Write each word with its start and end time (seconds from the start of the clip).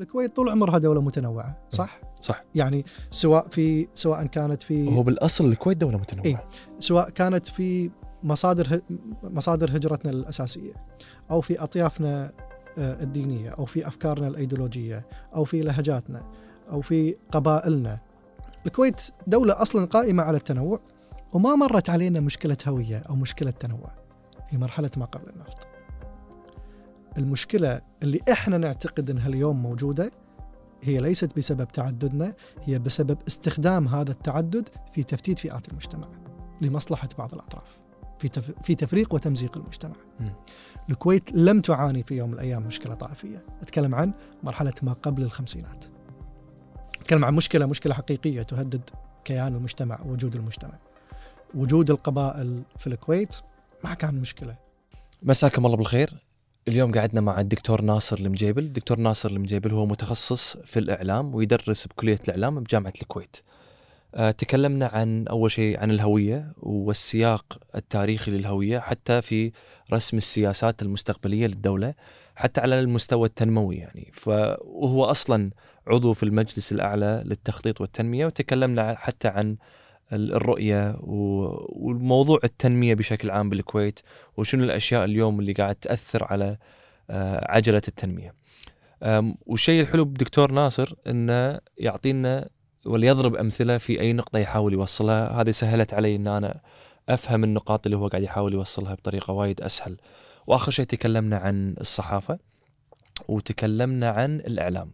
الكويت 0.00 0.36
طول 0.36 0.48
عمرها 0.48 0.78
دولة 0.78 1.00
متنوعة 1.00 1.56
صح؟ 1.70 2.00
صح. 2.20 2.44
يعني 2.54 2.84
سواء 3.10 3.48
في 3.48 3.88
سواء 3.94 4.26
كانت 4.26 4.62
في 4.62 4.96
هو 4.96 5.02
بالأصل 5.02 5.46
الكويت 5.46 5.76
دولة 5.76 5.98
متنوعة. 5.98 6.24
إيه. 6.26 6.44
سواء 6.78 7.10
كانت 7.10 7.48
في 7.48 7.90
مصادر 8.22 8.80
مصادر 9.22 9.76
هجرتنا 9.76 10.10
الأساسية 10.12 10.72
أو 11.30 11.40
في 11.40 11.62
أطيافنا 11.62 12.32
آه، 12.78 13.02
الدينية 13.02 13.50
أو 13.50 13.64
في 13.64 13.86
أفكارنا 13.88 14.26
الأيديولوجية 14.28 15.06
أو 15.34 15.44
في 15.44 15.60
لهجاتنا 15.60 16.22
أو 16.70 16.80
في 16.80 17.16
قبائلنا. 17.32 17.98
الكويت 18.66 19.02
دولة 19.26 19.62
أصلا 19.62 19.86
قائمة 19.86 20.22
على 20.22 20.36
التنوع 20.36 20.80
وما 21.32 21.54
مرت 21.54 21.90
علينا 21.90 22.20
مشكلة 22.20 22.56
هوية 22.68 22.98
أو 22.98 23.14
مشكلة 23.14 23.50
تنوع 23.50 23.90
في 24.50 24.56
مرحلة 24.58 24.90
ما 24.96 25.04
قبل 25.04 25.28
النفط. 25.30 25.75
المشكلة 27.18 27.80
اللي 28.02 28.20
إحنا 28.32 28.58
نعتقد 28.58 29.10
إنها 29.10 29.28
اليوم 29.28 29.62
موجودة 29.62 30.12
هي 30.82 31.00
ليست 31.00 31.36
بسبب 31.36 31.68
تعددنا 31.68 32.34
هي 32.62 32.78
بسبب 32.78 33.18
استخدام 33.28 33.88
هذا 33.88 34.12
التعدد 34.12 34.68
في 34.92 35.02
تفتيت 35.02 35.38
فئات 35.38 35.68
المجتمع 35.68 36.08
لمصلحة 36.60 37.08
بعض 37.18 37.34
الأطراف 37.34 37.78
في 38.18 38.28
تف... 38.28 38.50
في 38.62 38.74
تفريق 38.74 39.14
وتمزيق 39.14 39.58
المجتمع. 39.58 39.94
م. 40.20 40.28
الكويت 40.90 41.32
لم 41.32 41.60
تعاني 41.60 42.02
في 42.02 42.16
يوم 42.16 42.28
من 42.28 42.34
الأيام 42.34 42.66
مشكلة 42.66 42.94
طائفية، 42.94 43.44
أتكلم 43.62 43.94
عن 43.94 44.12
مرحلة 44.42 44.72
ما 44.82 44.92
قبل 44.92 45.22
الخمسينات. 45.22 45.84
أتكلم 47.00 47.24
عن 47.24 47.34
مشكلة 47.34 47.66
مشكلة 47.66 47.94
حقيقية 47.94 48.42
تهدد 48.42 48.90
كيان 49.24 49.54
المجتمع 49.54 50.00
ووجود 50.00 50.34
المجتمع. 50.34 50.78
وجود 51.54 51.90
القبائل 51.90 52.62
في 52.78 52.86
الكويت 52.86 53.36
ما 53.84 53.94
كان 53.94 54.20
مشكلة. 54.20 54.56
مساكم 55.22 55.66
الله 55.66 55.76
بالخير 55.76 56.25
اليوم 56.68 56.92
قعدنا 56.92 57.20
مع 57.20 57.40
الدكتور 57.40 57.82
ناصر 57.82 58.18
المجيبل. 58.18 58.62
الدكتور 58.62 58.98
ناصر 58.98 59.30
المجيبل 59.30 59.72
هو 59.72 59.86
متخصص 59.86 60.56
في 60.56 60.78
الإعلام 60.78 61.34
ويدرس 61.34 61.86
بكلية 61.86 62.18
الإعلام 62.24 62.60
بجامعة 62.60 62.92
الكويت. 63.02 63.36
أه 64.14 64.30
تكلمنا 64.30 64.86
عن 64.86 65.26
أول 65.26 65.50
شيء 65.50 65.80
عن 65.80 65.90
الهوية 65.90 66.52
والسياق 66.58 67.58
التاريخي 67.74 68.30
للهوية 68.30 68.78
حتى 68.78 69.22
في 69.22 69.52
رسم 69.92 70.16
السياسات 70.16 70.82
المستقبلية 70.82 71.46
للدولة 71.46 71.94
حتى 72.36 72.60
على 72.60 72.80
المستوى 72.80 73.28
التنموي 73.28 73.76
يعني. 73.76 74.10
فهو 74.14 75.04
أصلا 75.04 75.50
عضو 75.86 76.12
في 76.12 76.22
المجلس 76.22 76.72
الأعلى 76.72 77.22
للتخطيط 77.26 77.80
والتنمية 77.80 78.26
وتكلمنا 78.26 78.94
حتى 78.94 79.28
عن 79.28 79.56
الرؤية 80.12 80.96
والموضوع 81.00 82.38
التنمية 82.44 82.94
بشكل 82.94 83.30
عام 83.30 83.50
بالكويت 83.50 84.00
وشنو 84.36 84.64
الأشياء 84.64 85.04
اليوم 85.04 85.40
اللي 85.40 85.52
قاعد 85.52 85.74
تأثر 85.74 86.24
على 86.24 86.58
آه، 87.10 87.52
عجلة 87.52 87.82
التنمية. 87.88 88.34
والشيء 89.46 89.80
الحلو 89.80 90.04
بدكتور 90.04 90.52
ناصر 90.52 90.94
أنه 91.06 91.60
يعطينا 91.78 92.48
وليضرب 92.86 93.36
أمثلة 93.36 93.78
في 93.78 94.00
أي 94.00 94.12
نقطة 94.12 94.38
يحاول 94.38 94.72
يوصلها. 94.72 95.40
هذه 95.40 95.50
سهلت 95.50 95.94
علي 95.94 96.16
أن 96.16 96.26
أنا 96.26 96.60
أفهم 97.08 97.44
النقاط 97.44 97.86
اللي 97.86 97.96
هو 97.96 98.08
قاعد 98.08 98.22
يحاول 98.22 98.52
يوصلها 98.52 98.94
بطريقة 98.94 99.32
وايد 99.32 99.60
أسهل. 99.60 99.96
وآخر 100.46 100.72
شيء 100.72 100.86
تكلمنا 100.86 101.36
عن 101.36 101.76
الصحافة 101.80 102.38
وتكلمنا 103.28 104.10
عن 104.10 104.36
الإعلام. 104.36 104.90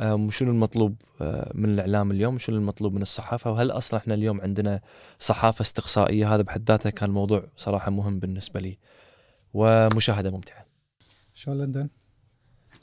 وشنو 0.00 0.50
المطلوب 0.50 0.96
آه، 1.20 1.52
من 1.54 1.68
الإعلام 1.68 2.10
اليوم 2.10 2.38
شنو 2.38 2.56
المطلوب 2.56 2.92
من 2.92 3.02
الصحافة؟ 3.02 3.50
وهل 3.50 3.70
أصلا 3.70 4.00
إحنا 4.00 4.14
اليوم 4.14 4.40
عندنا 4.40 4.80
صحافة 5.18 5.62
استقصائية؟ 5.62 6.34
هذا 6.34 6.42
بحد 6.42 6.70
ذاته 6.70 6.90
كان 6.90 7.10
موضوع 7.10 7.46
صراحة 7.56 7.90
مهم 7.90 8.18
بالنسبة 8.18 8.60
لي. 8.60 8.78
ومشاهدة 9.54 10.30
ممتعة. 10.30 10.66
شلون 11.34 11.58
لندن؟ 11.58 11.88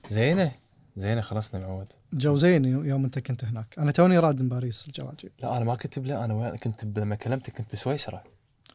زينة. 0.09 0.52
زينة 0.95 1.22
خلصنا 1.22 1.68
معود 1.68 1.88
جو 2.14 2.36
زين 2.36 2.66
يوم 2.66 3.06
أنت 3.06 3.20
كنت 3.20 3.46
هناك. 3.46 3.75
أنا 3.80 3.92
توني 3.92 4.20
راد 4.20 4.42
من 4.42 4.50
باريس 4.50 4.88
الجواجي 4.88 5.31
لا 5.40 5.58
أنا 5.58 5.66
ما 5.66 5.75
كنت 5.75 6.00
لا 6.00 6.25
أنا 6.25 6.34
وين 6.34 6.56
كنت 6.56 7.00
لما 7.00 7.16
كلمتك 7.16 7.53
كنت 7.53 7.73
بسويسرا. 7.73 8.23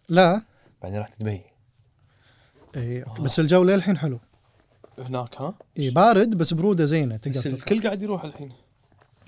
لا. 0.08 0.42
بعدين 0.82 0.98
رحت 0.98 1.20
دبي. 1.20 1.42
اي 2.76 3.04
بس 3.20 3.40
الجو 3.40 3.64
للحين 3.64 3.98
حلو. 3.98 4.20
هناك 4.98 5.34
ها؟ 5.34 5.54
اي 5.78 5.90
بارد 5.90 6.34
بس 6.34 6.54
برودة 6.54 6.84
زينة 6.84 7.16
تقدر 7.16 7.40
بس 7.40 7.46
الكل 7.46 7.82
قاعد 7.82 8.02
يروح 8.02 8.24
الحين. 8.24 8.52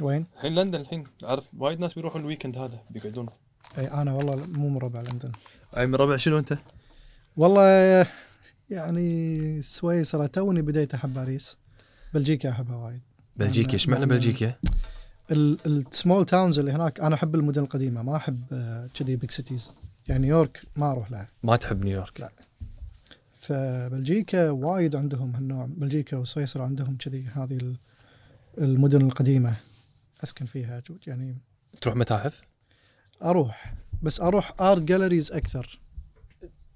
وين؟ 0.01 0.27
الحين 0.37 0.55
لندن 0.55 0.81
الحين. 0.81 1.05
عارف 1.23 1.49
وايد 1.59 1.81
ناس 1.81 1.95
بيروحون 1.95 2.21
ال 2.21 2.25
weekend 2.25 2.59
هذا 2.59 2.81
بيقعدون. 2.91 3.29
اي 3.79 3.87
أنا 3.87 4.13
والله 4.13 4.37
مو 4.47 4.69
من 4.69 4.79
ربع 4.79 5.01
لندن. 5.01 5.33
أي 5.77 5.87
من 5.87 5.95
ربع؟ 5.95 6.17
شنو 6.17 6.39
أنت؟ 6.39 6.59
والله 7.37 8.07
يعني 8.71 9.63
سويسرا 9.63 10.27
توني 10.27 10.63
بديت 10.63 10.95
أحب 10.95 11.15
باريس. 11.15 11.57
بلجيكا 12.15 12.51
أحبها 12.51 12.77
وايد. 12.77 13.01
بلجيكا 13.37 13.73
إيش 13.73 13.89
معنى 13.89 14.07
بلجيكا؟ 14.07 14.55
ال 15.31 15.46
small 15.46 16.25
towns 16.25 16.59
اللي 16.59 16.73
هناك 16.73 17.01
أنا 17.01 17.15
أحب 17.15 17.35
المدن 17.35 17.63
القديمة 17.63 18.03
ما 18.03 18.17
أحب 18.17 18.39
آه، 18.53 18.89
كذي 18.95 19.17
big 19.17 19.31
cities 19.31 19.73
يعني 20.09 20.23
نيويورك 20.23 20.63
ما 20.77 20.91
أروح 20.91 21.11
لها. 21.11 21.29
ما 21.43 21.57
تحب 21.57 21.85
نيويورك؟ 21.85 22.21
لا. 22.21 22.33
فبلجيكا 23.49 24.51
وايد 24.51 24.97
عندهم 24.97 25.37
هالنوع. 25.37 25.67
بلجيكا 25.67 26.17
وسويسرا 26.17 26.65
عندهم 26.65 26.97
كذي 26.97 27.27
هذه 27.27 27.77
المدن 28.59 29.07
القديمة. 29.07 29.55
أسكن 30.25 30.47
فيها 30.47 30.83
يعني 31.07 31.37
تروح 31.81 31.97
متاحف؟ 31.97 32.43
أروح. 33.23 33.75
بس 34.03 34.21
أروح 34.21 34.55
art 34.61 34.83
galleries 34.83 35.33
أكثر. 35.33 35.81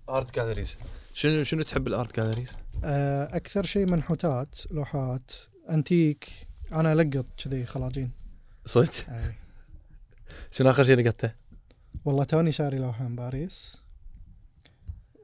art 0.08 0.34
galleries 0.34 0.78
شنو 1.14 1.42
شنو 1.42 1.62
تحب 1.62 1.86
ال 1.86 1.94
art 1.94 2.16
galleries؟ 2.16 2.50
آه، 2.84 3.36
أكثر 3.36 3.64
شيء 3.64 3.86
منحوتات 3.86 4.54
لوحات 4.70 5.32
أنتيك. 5.70 6.28
أنا 6.72 6.94
لقط 6.94 7.26
كذي 7.44 7.64
خلاجين. 7.66 8.10
صدق؟ 8.64 8.92
شنو 10.50 10.70
آخر 10.70 10.84
شيء 10.84 10.96
لقطته؟ 10.96 11.32
والله 12.04 12.24
توني 12.24 12.52
شاري 12.52 12.78
لوحة 12.78 13.08
من 13.08 13.16
باريس. 13.16 13.81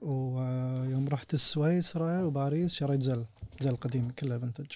ويوم 0.03 1.09
رحت 1.09 1.37
سويسرا 1.37 2.23
وباريس 2.23 2.75
شريت 2.75 3.03
زل. 3.03 3.27
زل 3.61 3.77
قديم 3.77 4.11
كله 4.11 4.39
vintage 4.39 4.67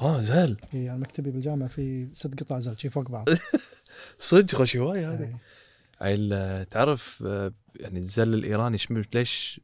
آه 0.00 0.20
زل. 0.20 0.56
إي 0.74 0.90
أنا 0.90 0.98
مكتبي 0.98 1.30
بالجامعة 1.30 1.68
في 1.68 2.08
ست 2.14 2.40
قطع 2.40 2.58
زل 2.58 2.78
شي 2.78 2.88
فوق 2.88 3.10
بعض. 3.10 3.28
صدق 4.18 4.54
خوش 4.54 4.76
هوايه 4.76 5.12
هذه. 5.12 5.38
عيل 6.00 6.64
تعرف 6.64 7.22
آه، 7.26 7.52
يعني 7.76 7.98
الزل 7.98 8.34
الإيراني 8.34 8.76
ليش 9.14 9.60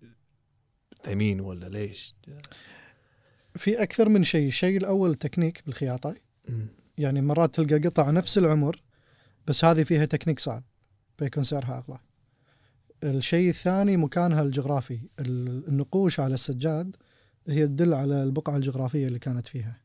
ثمين 1.03 1.41
ولا 1.41 1.69
ليش؟ 1.69 2.15
في 3.55 3.83
أكثر 3.83 4.09
من 4.09 4.25
شيء، 4.25 4.47
الشيء 4.47 4.77
الأول 4.77 5.15
تكنيك 5.15 5.63
بالخياطة. 5.67 6.15
يعني 6.99 7.21
مرات 7.21 7.55
تلقى 7.55 7.89
قطع 7.89 8.11
نفس 8.11 8.39
العمر 8.39 8.83
بس 9.47 9.65
هذه 9.65 9.83
فيها 9.83 10.05
تكنيك 10.05 10.41
صعب 10.41 10.63
فيكون 11.19 11.43
سعرها 11.43 11.85
أغلى. 11.89 11.99
الشيء 13.05 13.49
الثاني 13.49 13.97
مكانها 13.97 14.43
الجغرافي. 14.43 15.01
النقوش 15.21 16.21
على 16.21 16.35
السجاد 16.35 16.97
هي 17.49 17.67
تدل 17.67 17.95
على 17.95 18.23
البقعة 18.23 18.57
الجغرافية 18.57 19.07
اللي 19.09 19.19
كانت 19.19 19.47
فيها. 19.47 19.77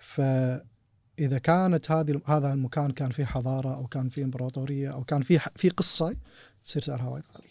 فإذا 0.00 1.38
كانت 1.38 1.90
هذه 1.90 2.20
هذا 2.26 2.52
المكان 2.52 2.90
كان 2.90 3.10
فيه 3.10 3.24
حضارة 3.24 3.74
أو 3.74 3.86
كان 3.86 4.08
فيه 4.08 4.24
إمبراطورية 4.24 4.92
أو 4.92 5.04
كان 5.04 5.22
فيه 5.22 5.42
في 5.56 5.68
قصة 5.68 6.16
تصير 6.64 6.82
سعرها 6.82 7.08
وايد 7.08 7.24
غالي. 7.34 7.48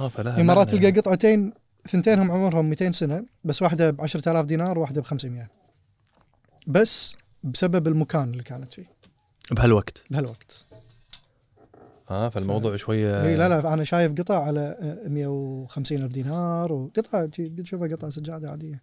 آه 0.00 0.08
فلا 0.08 0.34
الإمارات 0.34 0.70
تلقى 0.70 0.90
قطعتين 0.90 1.52
ثنتينهم 1.88 2.30
عمرهم 2.30 2.70
200 2.70 2.92
سنة 2.92 3.26
بس 3.44 3.62
واحدة 3.62 3.90
ب 3.90 4.00
10000 4.00 4.46
دينار 4.46 4.78
وواحدة 4.78 5.00
ب 5.00 5.04
500 5.04 5.48
بس 6.66 7.16
بسبب 7.42 7.88
المكان 7.88 8.30
اللي 8.30 8.42
كانت 8.42 8.74
فيه. 8.74 8.86
بهالوقت. 9.50 10.04
بهالوقت. 10.10 10.64
آه 12.10 12.28
فالموضوع 12.28 12.76
شوية 12.76 13.24
اي 13.24 13.36
لا 13.36 13.48
لا 13.48 13.74
أنا 13.74 13.84
شايف 13.84 14.12
قطع 14.12 14.44
على 14.44 14.76
150 15.06 15.98
ألف 15.98 16.12
دينار 16.12 16.72
وقطع 16.72 17.26
تشوفها 17.58 17.88
قطع 17.88 18.10
سجادة 18.10 18.50
عادية. 18.50 18.82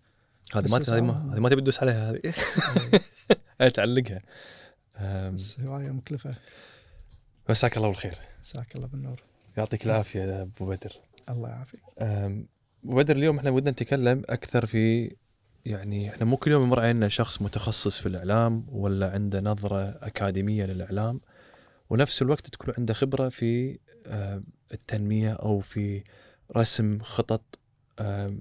هذه 0.53 0.71
ما 0.71 0.77
هذه 0.77 1.01
ما 1.01 1.33
هذه 1.33 1.39
ما 1.39 1.49
تبي 1.49 1.61
تدوس 1.61 1.79
عليها 1.79 2.11
هذه. 2.11 3.69
تعلقها 3.75 4.21
بس 5.31 5.59
هواية 5.59 5.91
مكلفة. 5.91 6.35
مساك 7.49 7.77
الله 7.77 7.87
بالخير. 7.87 8.13
مساك 8.39 8.75
الله 8.75 8.87
بالنور. 8.87 9.23
يعطيك 9.57 9.85
العافية 9.85 10.41
أبو 10.41 10.65
بدر. 10.65 10.91
الله 11.29 11.49
يعافيك. 11.49 11.81
أبو 11.97 12.95
بدر 12.95 13.15
اليوم 13.15 13.37
إحنا 13.37 13.49
ودنا 13.49 13.71
نتكلم 13.71 14.23
أكثر 14.29 14.65
في 14.65 15.15
يعني 15.65 16.09
إحنا 16.09 16.25
مو 16.25 16.37
كل 16.37 16.51
يوم 16.51 16.63
يمر 16.63 16.79
علينا 16.79 17.07
شخص 17.07 17.41
متخصص 17.41 17.99
في 17.99 18.05
الإعلام 18.05 18.65
ولا 18.69 19.11
عنده 19.11 19.41
نظرة 19.41 19.99
أكاديمية 20.01 20.65
للإعلام. 20.65 21.21
ونفس 21.89 22.21
الوقت 22.21 22.47
تكون 22.47 22.73
عنده 22.77 22.93
خبرة 22.93 23.29
في 23.29 23.79
آه، 24.05 24.43
التنمية 24.73 25.33
أو 25.33 25.59
في 25.59 26.03
رسم 26.57 26.99
خطط 26.99 27.59
آه، 27.99 28.35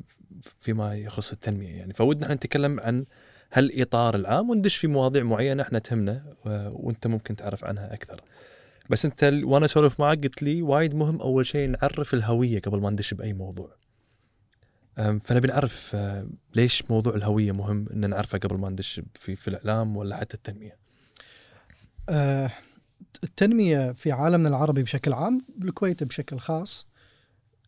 فيما 0.59 0.95
يخص 0.95 1.33
التنمية 1.33 1.77
يعني 1.77 1.95
فودنا 1.95 2.25
إحنا 2.25 2.35
نتكلم 2.35 2.81
عن 2.81 3.05
هالإطار 3.53 4.15
العام 4.15 4.51
وندش 4.51 4.77
في 4.77 4.87
مواضيع 4.87 5.23
معينة 5.23 5.63
إحنا 5.63 5.79
تهمنا 5.79 6.37
وأنت 6.73 7.07
ممكن 7.07 7.37
تعرف 7.37 7.65
عنها 7.65 7.95
أكثر. 7.95 8.21
بس 8.91 9.05
أنت 9.05 9.25
وأنا 9.45 9.65
أسولف 9.65 10.01
معك 10.01 10.23
قلت 10.25 10.43
لي 10.43 10.63
وايد 10.63 10.95
مهم 10.95 11.21
أول 11.21 11.47
شيء 11.47 11.69
نعرف 11.69 12.15
الهوية 12.15 12.61
قبل 12.61 12.81
ما 12.81 12.91
ندش 12.91 13.15
بأي 13.15 13.33
موضوع. 13.33 13.77
فنبي 14.97 15.49
نعرف 15.49 15.91
آه، 15.95 16.27
ليش 16.55 16.91
موضوع 16.91 17.15
الهوية 17.15 17.53
مهم 17.53 17.89
إن 17.93 18.11
نعرفه 18.11 18.39
قبل 18.39 18.57
ما 18.57 18.71
ندش 18.71 19.01
في 19.15 19.37
في 19.37 19.49
الإعلام 19.49 19.97
ولا 19.97 20.17
حتى 20.17 20.35
التنمية 20.35 20.77
آه، 22.09 22.51
التنمية 23.25 23.93
في 23.93 24.13
عالمنا 24.13 24.49
العربي 24.49 24.83
بشكل 24.83 25.13
عام 25.13 25.47
بالكويت 25.57 26.05
بشكل 26.05 26.39
خاص 26.39 26.87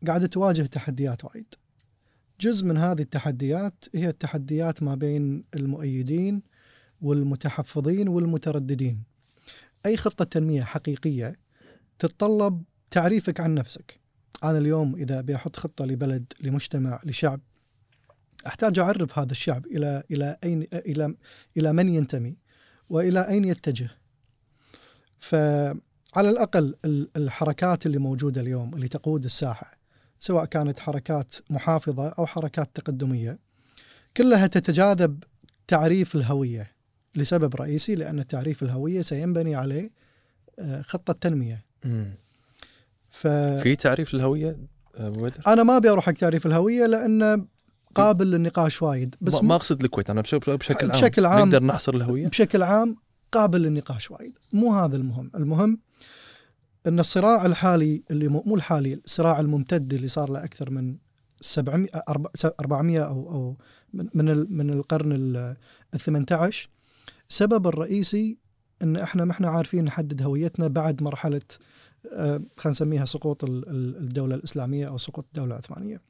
قاعدة 0.06 0.26
تواجه 0.26 0.62
تحديات 0.62 1.24
وايد. 1.24 1.54
جزء 2.40 2.66
من 2.66 2.76
هذه 2.76 3.00
التحديات 3.00 3.84
هي 3.94 4.08
التحديات 4.08 4.82
ما 4.82 4.94
بين 4.94 5.44
المؤيدين 5.54 6.42
والمتحفظين 7.00 8.08
والمترددين. 8.08 9.02
أي 9.86 9.96
خطة 9.96 10.24
تنمية 10.24 10.62
حقيقية 10.62 11.32
تتطلب 11.98 12.62
تعريفك 12.90 13.40
عن 13.40 13.54
نفسك. 13.54 14.00
أنا 14.44 14.58
اليوم 14.58 14.94
إذا 14.94 15.20
بيحط 15.20 15.56
خطة 15.56 15.84
لبلد 15.84 16.32
لمجتمع 16.40 17.00
لشعب 17.04 17.40
أحتاج 18.46 18.78
أعرف 18.78 19.18
هذا 19.18 19.32
الشعب 19.32 19.66
إلى 19.66 20.02
إلى 20.10 20.36
أين 20.44 20.66
إلى 20.72 21.14
إلى 21.56 21.72
من 21.72 21.88
ينتمي 21.88 22.36
وإلى 22.90 23.28
أين 23.28 23.44
يتجه. 23.44 23.90
فعلى 25.18 26.30
الأقل 26.30 26.74
ال- 26.84 27.08
الحركات 27.16 27.86
اللي 27.86 27.98
موجودة 27.98 28.40
اليوم 28.40 28.74
اللي 28.74 28.88
تقود 28.88 29.24
الساحة 29.24 29.70
سواء 30.20 30.44
كانت 30.44 30.78
حركات 30.78 31.34
محافظة 31.50 32.08
أو 32.08 32.26
حركات 32.26 32.70
تقدمية 32.74 33.38
كلها 34.16 34.46
تتجاذب 34.46 35.24
تعريف 35.68 36.14
الهوية 36.16 36.72
لسبب 37.14 37.54
رئيسي 37.56 37.94
لأن 37.94 38.26
تعريف 38.26 38.62
الهوية 38.62 39.00
سينبني 39.00 39.54
عليه 39.54 39.90
آه، 40.58 40.82
خطة 40.82 41.12
تنمية. 41.12 41.64
مم. 41.84 42.14
فأنا 43.10 43.56
في 43.62 43.76
تعريف 43.76 44.14
للهويه 44.14 44.56
آه، 44.96 45.06
أبو 45.08 45.22
بدر؟ 45.24 45.64
ما 45.64 45.76
أبي 45.76 45.90
أروح 45.90 46.06
حق 46.06 46.12
تعريف 46.12 46.46
الهوية 46.46 46.86
لأنه 46.86 47.44
قابل 47.94 48.30
للنقاش 48.30 48.82
وايد. 48.82 49.14
بس 49.20 49.42
ما 49.42 49.54
أقصد 49.54 49.84
الكويت 49.84 50.10
أنا 50.10 50.20
بش- 50.20 50.34
بشكل 50.34 50.80
عام. 50.82 50.90
بشكل 51.00 51.26
عام- 51.26 51.48
نقدر 51.48 51.64
نحصر 51.64 51.94
الهوية؟ 51.94 52.28
بشكل 52.28 52.62
عام 52.62 52.96
قابل 53.32 53.62
للنقاش 53.62 54.10
وايد 54.10 54.38
مو 54.52 54.74
هذا 54.74 54.96
المهم 54.96 55.30
المهم 55.34 55.78
إن 56.86 57.00
الصراع 57.00 57.46
الحالي 57.46 58.02
اللي 58.10 58.28
مو 58.28 58.54
الحالي 58.56 58.94
الصراع 58.94 59.40
الممتد 59.40 59.94
اللي 59.94 60.08
صار 60.08 60.30
له 60.30 60.44
أكثر 60.44 60.70
من 60.70 60.96
700 61.40 61.88
أربع- 62.10 62.50
400 62.60 63.00
أو 63.06 63.30
أو 63.32 63.56
من 63.94 64.08
من 64.14 64.28
ال- 64.28 64.52
من 64.52 64.70
القرن 64.70 65.12
ال 65.12 65.56
18 65.98 66.68
سبب 67.28 67.66
الرئيسي 67.66 68.38
إن 68.82 68.96
إحنا 68.96 69.24
ما 69.24 69.32
إحنا 69.32 69.48
عارفين 69.48 69.84
نحدد 69.84 70.22
هويتنا 70.22 70.68
بعد 70.68 71.02
مرحلة 71.02 71.40
آه، 72.12 72.36
خلينا 72.56 72.70
نسميها 72.70 73.04
سقوط 73.04 73.44
ال- 73.44 73.68
ال- 73.68 73.96
الدولة 73.96 74.34
الإسلامية 74.34 74.88
أو 74.88 74.98
سقوط 74.98 75.24
الدولة 75.28 75.46
العثمانية. 75.54 76.00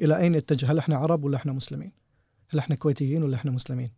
إلى 0.00 0.16
أين 0.16 0.32
نتجه؟ 0.32 0.72
هل 0.72 0.78
إحنا 0.78 0.96
عرب 0.96 1.24
ولا 1.24 1.36
إحنا 1.36 1.52
مسلمين؟ 1.52 1.92
هل 2.50 2.58
إحنا 2.58 2.76
كويتيين 2.76 3.22
ولا 3.22 3.36
إحنا 3.36 3.50
مسلمين؟ 3.50 3.90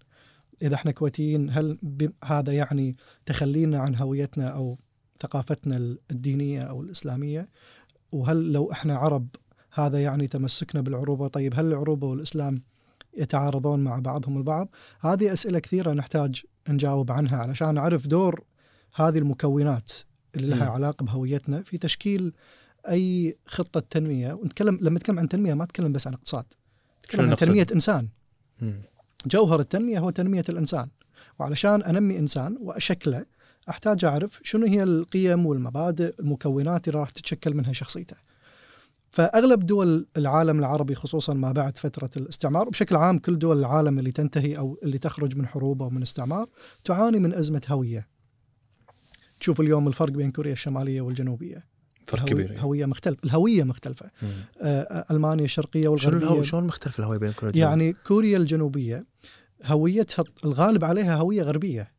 إذا 0.65 0.75
إحنا 0.75 0.91
كويتيين 0.91 1.51
هل 1.51 1.79
هذا 2.25 2.53
يعني 2.53 2.97
تخلينا 3.27 3.79
عن 3.79 3.97
هويتنا 3.97 4.49
أو 4.49 4.79
ثقافتنا 5.21 5.97
الدينية 6.11 6.63
أو 6.63 6.83
الإسلامية؟ 6.83 7.49
وهل 8.13 8.53
لو 8.53 8.73
إحنا 8.73 8.97
عرب 8.97 9.29
هذا 9.73 10.03
يعني 10.03 10.27
تمسكنا 10.27 10.81
بالعروبة؟ 10.81 11.29
طيب 11.29 11.55
هل 11.57 11.67
العروبة 11.67 12.07
والإسلام 12.07 12.63
يتعارضون 13.17 13.85
مع 13.85 13.99
بعضهم 13.99 14.39
البعض؟ 14.39 14.69
هذه 15.01 15.33
أسئلة 15.33 15.59
كثيرة 15.59 15.93
نحتاج 15.93 16.43
نجاوب 16.69 17.13
عنها 17.13 17.37
علشان 17.37 17.75
نعرف 17.75 18.07
دور 18.07 18.45
هذه 18.95 19.19
المكونات 19.19 19.93
اللي 20.37 20.57
لها. 20.57 20.69
علاقة 20.69 21.05
بهويتنا 21.05 21.63
في 21.63 21.79
تشكيل 21.79 22.33
أي 22.89 23.37
خطة 23.47 23.81
تنمية 23.81 24.33
ونتكلم 24.33 24.79
لما 24.81 24.99
نتكلم 24.99 25.19
عن 25.19 25.29
تنمية 25.29 25.55
ما 25.55 25.65
أتكلم 25.65 25.93
بس 25.93 26.07
عن 26.07 26.15
اقتصاد 26.15 26.45
شنو 27.11 27.23
اتكلم 27.23 27.31
عن؟ 27.31 27.37
تنمية 27.37 27.67
إنسان 27.75 28.09
مم. 28.61 28.83
جوهر 29.27 29.61
التنمية 29.61 29.99
هو 29.99 30.11
تنمية 30.11 30.45
الإنسان 30.49 30.89
وعلشان 31.39 31.83
أنمي 31.83 32.19
إنسان 32.19 32.57
وأشكله 32.61 33.27
أحتاج 33.69 34.05
أعرف 34.05 34.41
شنو 34.43 34.67
هي 34.67 34.83
القيم 34.83 35.47
والمبادئ 35.47 36.15
المكونات 36.21 36.89
اللي 36.89 36.99
راح 36.99 37.11
تتشكل 37.11 37.55
منها 37.55 37.73
شخصيته. 37.73 38.17
فأغلب 39.11 39.67
دول 39.67 40.07
العالم 40.17 40.59
العربي 40.59 40.95
خصوصا 40.95 41.35
ما 41.35 41.53
بعد 41.53 41.79
فترة 41.79 42.11
الاستعمار 42.17 42.67
وبشكل 42.69 42.97
عام 42.97 43.19
كل 43.19 43.39
دول 43.39 43.59
العالم 43.59 43.99
اللي 43.99 44.13
تنتهي 44.13 44.59
أو 44.59 44.79
اللي 44.83 44.99
تخرج 44.99 45.37
من 45.37 45.47
حروب 45.47 45.83
أو 45.83 45.91
من 45.91 46.03
استعمار 46.03 46.49
تعاني 46.85 47.19
من 47.19 47.35
أزمة 47.35 47.63
هوية. 47.69 48.09
تشوف 49.41 49.61
اليوم 49.61 49.89
الفرق 49.89 50.13
بين 50.13 50.33
كوريا 50.33 50.53
الشمالية 50.53 51.01
والجنوبية. 51.01 51.74
فرق 52.07 52.21
الهوية- 52.21 52.29
كبير 52.29 52.51
يعني. 52.51 52.63
هويه 52.63 52.87
مختلفه، 52.87 53.19
الهوية 53.25 53.63
مختلفة. 53.65 54.11
مم. 54.23 54.29
آه، 54.61 55.05
ألمانيا 55.11 55.45
الشرقية 55.45 55.83
شنو 55.83 55.93
والغربيه 55.93 56.19
الهو... 56.27 56.43
شلون 56.43 56.65
مختلف 56.65 56.99
الهوية 57.01 57.19
بين 57.19 57.33
كوريا 57.33 57.51
الجنوبية؟ 57.51 57.69
يعني 57.69 57.93
كوريا 57.93 58.37
الجنوبية 58.39 59.07
هويتها 59.65 60.25
الغالب 60.45 60.85
عليها 60.85 61.17
هوية 61.17 61.43
غربية 61.43 61.93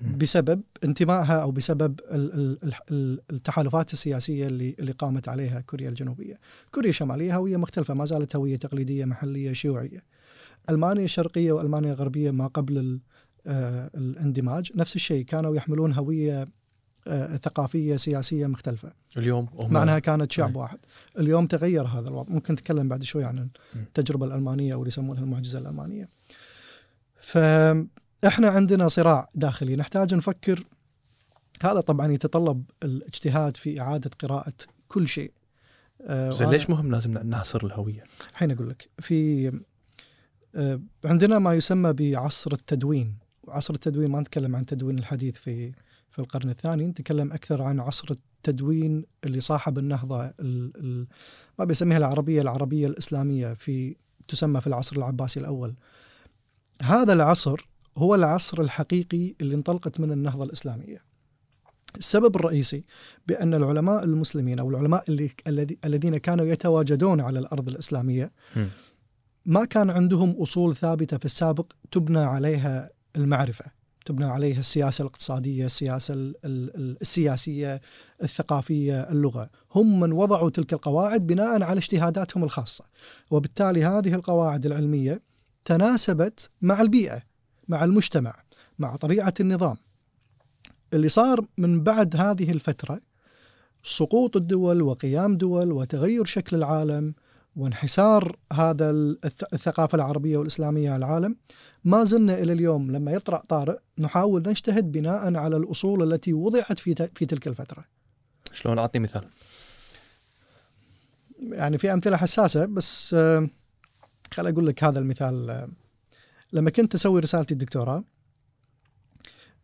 مم. 0.00 0.18
بسبب 0.18 0.62
انتمائها 0.84 1.42
أو 1.42 1.50
بسبب 1.50 2.00
ال- 2.10 2.32
ال- 2.34 2.58
ال- 2.64 2.74
ال- 2.90 3.20
التحالفات 3.30 3.92
السياسية 3.92 4.46
اللي 4.46 4.76
اللي 4.78 4.92
قامت 4.92 5.28
عليها 5.28 5.60
كوريا 5.60 5.88
الجنوبية 5.88 6.38
كوريا 6.72 6.90
الشمالية 6.90 7.36
هوية 7.36 7.56
مختلفة 7.56 7.94
ما 7.94 8.04
زالت 8.04 8.36
هوية 8.36 8.56
تقليدية 8.56 9.04
محلية 9.04 9.52
شيوعية 9.52 10.04
ألمانيا 10.70 11.04
الشرقية 11.04 11.52
وألمانيا 11.52 11.92
الغربية 11.92 12.30
ما 12.30 12.46
قبل 12.46 13.00
آه، 13.46 13.90
الاندماج 13.94 14.72
نفس 14.76 14.96
الشيء 14.96 15.24
كانوا 15.24 15.56
يحملون 15.56 15.92
هوية 15.92 16.48
آه، 17.06 17.36
ثقافية 17.36 17.96
سياسية 17.96 18.46
مختلفة. 18.46 18.92
اليوم 19.16 19.48
مع 19.70 19.82
انها 19.82 19.98
كانت 19.98 20.32
شعب 20.32 20.50
أي. 20.50 20.56
واحد. 20.56 20.78
اليوم 21.18 21.46
تغير 21.46 21.86
هذا 21.86 22.08
الوضع. 22.08 22.32
ممكن 22.32 22.54
نتكلم 22.54 22.88
بعد 22.88 23.02
شوي 23.02 23.24
عن. 23.24 23.48
التجربة 23.76 24.26
الألمانية 24.26 24.74
أو 24.74 24.78
اللي 24.78 24.88
يسمونها 24.88 25.22
المعجزة 25.22 25.58
الألمانية. 25.58 26.08
فاحنا 27.20 28.48
عندنا 28.48 28.88
صراع 28.88 29.30
داخلي. 29.34 29.76
نحتاج 29.76 30.14
نفكر. 30.14 30.64
هذا 31.62 31.80
طبعا 31.80 32.12
يتطلب 32.12 32.64
الاجتهاد 32.82 33.56
في 33.56 33.80
إعادة 33.80 34.10
قراءة 34.18 34.52
كل 34.88 35.08
شيء. 35.08 35.32
آه، 36.06 36.30
زين 36.30 36.46
وأنا- 36.48 36.50
ليش 36.50 36.70
مهم 36.70 36.90
لازم 36.92 37.18
نحصر 37.18 37.66
الهوية؟ 37.66 38.04
الحين 38.30 38.50
أقول 38.50 38.70
لك. 38.70 38.88
في 38.98 39.52
آه، 40.54 40.80
عندنا 41.04 41.38
ما 41.38 41.54
يسمى 41.54 41.92
بعصر 41.92 42.52
التدوين. 42.52 43.16
وعصر 43.42 43.74
التدوين 43.74 44.10
ما 44.10 44.20
نتكلم 44.20 44.56
عن 44.56 44.66
تدوين 44.66 44.98
الحديث 44.98 45.36
في 45.36 45.72
في 46.12 46.18
القرن 46.18 46.50
الثاني 46.50 46.86
نتكلم 46.86 47.32
أكثر 47.32 47.62
عن 47.62 47.80
عصر 47.80 48.08
التدوين 48.10 49.04
اللي 49.24 49.40
صاحب 49.40 49.78
النهضة 49.78 50.24
ال 50.26 50.72
ال 50.76 51.06
ما 51.58 51.64
بيسميها 51.64 51.98
العربية 51.98 52.42
العربية 52.42 52.86
الإسلامية 52.86 53.54
في 53.54 53.96
تسمى 54.28 54.60
في 54.60 54.66
العصر 54.66 54.96
العباسي 54.96 55.40
الأول. 55.40 55.74
هذا 56.82 57.12
العصر 57.12 57.68
هو 57.96 58.14
العصر 58.14 58.60
الحقيقي 58.60 59.34
اللي 59.40 59.54
انطلقت 59.54 60.00
منه 60.00 60.12
النهضة 60.12 60.44
الإسلامية. 60.44 61.02
السبب 61.96 62.36
الرئيسي 62.36 62.84
بأن 63.26 63.54
العلماء 63.54 64.04
المسلمين 64.04 64.58
أو 64.58 64.70
العلماء 64.70 65.04
اللي 65.08 65.30
الذي- 65.46 65.78
الذين 65.84 66.16
كانوا 66.16 66.44
يتواجدون 66.44 67.20
على 67.20 67.38
الأرض 67.38 67.68
الإسلامية 67.68 68.32
مم. 68.56 68.68
ما 69.46 69.64
كان 69.64 69.90
عندهم 69.90 70.30
أصول 70.30 70.76
ثابتة 70.76 71.18
في 71.18 71.24
السابق 71.24 71.72
تبنى 71.90 72.18
عليها 72.18 72.90
المعرفة. 73.16 73.64
تبنى 74.04 74.24
عليها 74.24 74.60
السياسة 74.60 75.02
الاقتصادية، 75.02 75.66
السياسة 75.66 76.14
ال- 76.14 76.34
ال- 76.44 76.76
ال- 76.76 76.96
السياسية، 77.00 77.80
الثقافية، 78.22 79.00
اللغة، 79.00 79.50
هم 79.74 80.00
من 80.00 80.12
وضعوا 80.12 80.50
تلك 80.50 80.72
القواعد 80.72 81.26
بناء 81.26 81.62
على 81.62 81.78
اجتهاداتهم 81.78 82.44
الخاصة، 82.44 82.84
وبالتالي 83.30 83.84
هذه 83.84 84.14
القواعد 84.14 84.66
العلمية 84.66 85.22
تناسبت 85.64 86.50
مع 86.62 86.80
البيئة، 86.80 87.22
مع 87.68 87.84
المجتمع، 87.84 88.34
مع 88.78 88.96
طبيعة 88.96 89.34
النظام. 89.40 89.76
اللي 90.92 91.08
صار 91.08 91.46
من 91.58 91.82
بعد 91.82 92.16
هذه 92.16 92.50
الفترة 92.50 93.00
سقوط 93.84 94.36
الدول 94.36 94.82
وقيام 94.82 95.36
دول 95.36 95.72
وتغير 95.72 96.24
شكل 96.24 96.56
العالم 96.56 97.14
وانحسار 97.56 98.36
هذا 98.52 98.90
الث- 98.92 99.46
الثقافة 99.52 99.96
العربية 99.96 100.36
والإسلامية 100.36 100.90
على 100.90 101.06
العالم 101.06 101.36
ما 101.84 102.04
زلنا 102.04 102.34
إلى 102.38 102.52
اليوم 102.52 102.90
لما 102.90 103.12
يطرأ 103.12 103.42
طارئ 103.48 103.78
نحاول 103.98 104.42
نجتهد 104.48 104.92
بناء 104.92 105.36
على 105.36 105.56
الأصول 105.56 106.12
التي 106.12 106.32
وضعت 106.32 106.78
في 106.78 107.08
في 107.14 107.26
تلك 107.26 107.48
الفترة. 107.48 107.84
شلون 108.52 108.78
أعطني 108.78 109.00
مثال؟ 109.02 109.28
يعني 111.42 111.78
في 111.78 111.92
أمثلة 111.92 112.16
حساسة 112.16 112.64
بس 112.66 113.14
آه، 113.14 113.48
خل 114.32 114.46
أقول 114.46 114.66
لك 114.66 114.84
هذا 114.84 114.98
المثال 114.98 115.50
آه، 115.50 115.68
لما 116.52 116.70
كنت 116.70 116.94
أسوي 116.94 117.20
رسالتي 117.20 117.54
الدكتوراه 117.54 118.04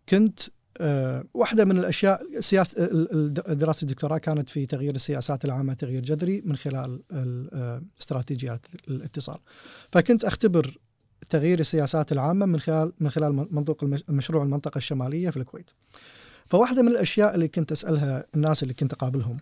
كنت 0.09 0.40
آه، 0.80 1.25
واحدة 1.35 1.64
من 1.64 1.78
الأشياء 1.78 2.40
سياسه 2.40 2.85
ال- 2.85 3.38
ال- 3.49 3.58
دراسة 3.58 3.82
الدكتوراه 3.85 4.18
كانت 4.18 4.49
في 4.49 4.66
تغيير 4.66 4.94
السياسات 4.94 5.44
العامة 5.44 5.75
تغيير 5.75 6.02
جذري 6.02 6.42
من 6.44 6.56
خلال 6.56 7.02
ال- 7.12 7.50
آه، 7.54 7.82
استراتيجيات 8.00 8.66
الاتصال. 8.88 9.38
فكنت 9.92 10.25
أختبر 10.25 10.78
تغيير 11.30 11.61
السياسات 11.61 12.12
العامة 12.12 12.47
من 12.47 12.61
خلال 12.61 12.92
من 13.00 13.11
خلال 13.11 13.47
منطوق 13.50 13.85
مشروع 14.08 14.42
المنطقة 14.42 14.78
الشمالية 14.78 15.30
في 15.30 15.37
الكويت. 15.37 15.70
فواحدة 16.47 16.82
من 16.82 16.88
الأشياء 16.88 17.35
اللي 17.35 17.49
كنت 17.49 17.73
أسألها 17.73 18.25
الناس 18.35 18.62
اللي 18.62 18.75
كنت 18.75 18.92
أقابلهم 18.92 19.38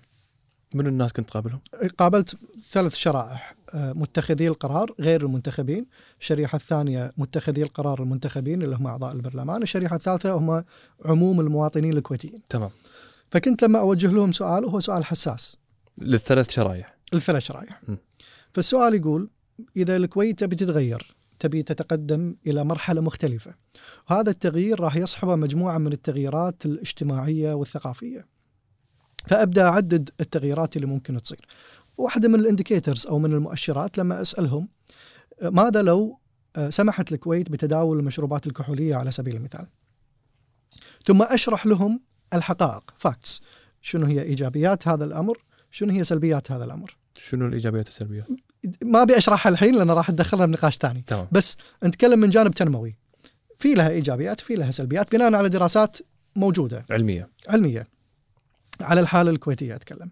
من 0.77 0.87
الناس 0.87 1.13
كنت 1.13 1.29
تقابلهم؟ 1.29 1.61
قابلت 1.99 2.37
ثلاث 2.71 2.95
شرائح. 2.95 3.57
آه، 3.75 3.93
متخذي 3.93 4.49
القرار 4.49 4.95
غير 5.01 5.23
المنتخبين 5.23 5.87
الشريحة 6.21 6.57
الثانية 6.57 7.13
متخذي 7.17 7.63
القرار 7.63 8.03
المنتخبين 8.03 8.63
اللي 8.63 8.77
هم 8.77 8.87
أعضاء 8.87 9.13
البرلمان 9.13 9.63
الشريحة 9.63 9.97
الثالثة 9.97 10.33
هم 10.33 10.65
عموم 11.05 11.41
المواطنين 11.41 11.93
الكويتيين. 11.93 12.43
تمام. 12.51 12.71
فكنت 13.31 13.63
لما 13.63 13.79
أوجه 13.79 14.07
لهم 14.07 14.33
سؤال 14.33 14.65
وهو 14.65 14.81
سؤال 14.81 15.05
حساس. 15.05 15.57
للثلاث 15.99 16.51
شرايح 16.51 16.97
الثلاث 17.15 17.43
شرائح. 17.43 17.81
م. 17.89 17.97
فالسؤال 18.53 18.95
يقول 18.95 19.31
إذا 19.77 19.97
الكويت 19.97 20.41
تبي 20.41 20.57
تتغير 20.57 21.17
تبي 21.39 21.63
تتقدم 21.63 22.37
إلى 22.47 22.65
مرحلة 22.65 23.01
مختلفة 23.01 23.55
وهذا 24.11 24.31
التغيير 24.31 24.81
راح 24.81 24.97
يصحبه 24.97 25.37
مجموعة 25.37 25.79
من 25.79 25.93
التغييرات 25.93 26.67
الاجتماعية 26.67 27.53
والثقافية. 27.55 28.36
فأبدأ 29.27 29.69
أعدد 29.69 30.11
التغييرات 30.21 30.77
اللي 30.77 30.87
ممكن 30.87 31.23
تصير. 31.23 31.47
واحدة 31.99 32.29
من 32.29 32.35
ال 32.35 32.41
indicators 32.41 33.07
أو 33.07 33.19
من 33.19 33.33
المؤشرات 33.33 33.99
لما 33.99 34.21
أسألهم 34.21 34.69
آه، 35.43 35.49
ماذا 35.49 35.83
لو 35.83 36.19
آه، 36.57 36.71
سمحت 36.71 37.13
الكويت 37.13 37.51
بتداول 37.51 37.99
المشروبات 37.99 38.47
الكحولية 38.47 38.95
على 38.95 39.13
سبيل 39.13 39.37
المثال؟ 39.37 39.67
ثم 41.07 41.23
أشرح 41.23 41.67
لهم 41.67 42.01
الحقائق 42.35 42.95
facts 42.99 43.41
شنو 43.83 44.07
هي 44.07 44.23
إيجابيات 44.23 44.89
هذا 44.89 45.05
الأمر؟ 45.05 45.39
شنو 45.71 45.93
هي 45.93 46.05
سلبيات 46.05 46.53
هذا 46.53 46.65
الأمر؟ 46.65 46.97
شنو 47.19 47.47
الإيجابيات 47.47 47.87
والسلبيات؟ 47.87 48.27
ما 48.85 49.03
أبي 49.03 49.19
أشرحها 49.19 49.51
الحين 49.51 49.75
لأن 49.75 49.91
راح 49.91 50.11
ندخلها 50.11 50.47
بنقاش 50.47 50.77
ثاني. 50.77 51.05
تمام. 51.07 51.27
بس 51.33 51.57
نتكلم 51.85 52.19
من 52.19 52.31
جانب 52.31 52.55
تنموي. 52.55 52.97
في 53.59 53.75
لها 53.75 53.89
إيجابيات 53.91 54.43
وفي 54.43 54.55
لها 54.55 54.71
سلبيات 54.71 55.13
بناء 55.13 55.35
على 55.35 55.49
دراسات 55.49 55.97
موجودة. 56.37 56.87
علمية. 56.91 57.29
علمية. 57.49 57.89
على 58.81 59.01
الحالة 59.01 59.31
الكويتية 59.31 59.75
أتكلم. 59.75 60.11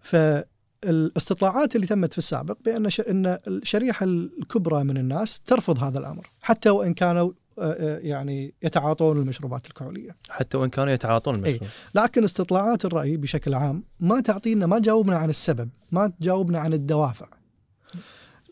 فالاستطلاعات 0.00 1.76
اللي 1.76 1.86
تمت 1.86 2.12
في 2.12 2.18
السابق 2.18 2.58
بأن 2.64 2.90
ش... 2.90 3.00
إن 3.00 3.38
الشريحة 3.46 4.04
الكبرى 4.04 4.84
من 4.84 4.96
الناس 4.96 5.40
ترفض 5.40 5.78
هذا 5.78 5.98
الأمر 5.98 6.30
حتى 6.40 6.70
وإن 6.70 6.94
كانوا 6.94 7.32
آه، 7.58 7.72
آه، 7.72 7.98
يعني 7.98 8.54
يتعاطون 8.62 9.16
المشروبات 9.16 9.66
الكحولية. 9.66 10.16
حتى 10.30 10.56
وإن 10.56 10.70
كانوا 10.70 10.92
يتعاطون 10.92 11.34
المشروب 11.34 11.70
لكن 11.94 12.24
استطلاعات 12.24 12.84
الرأي 12.84 13.16
بشكل 13.16 13.54
عام 13.54 13.84
ما 14.00 14.20
تعطينا 14.20 14.66
ما 14.66 14.78
تجاوبنا 14.78 15.16
عن 15.16 15.30
السبب 15.30 15.68
ما 15.92 16.06
تجاوبنا 16.06 16.58
عن 16.58 16.72
الدوافع. 16.72 17.26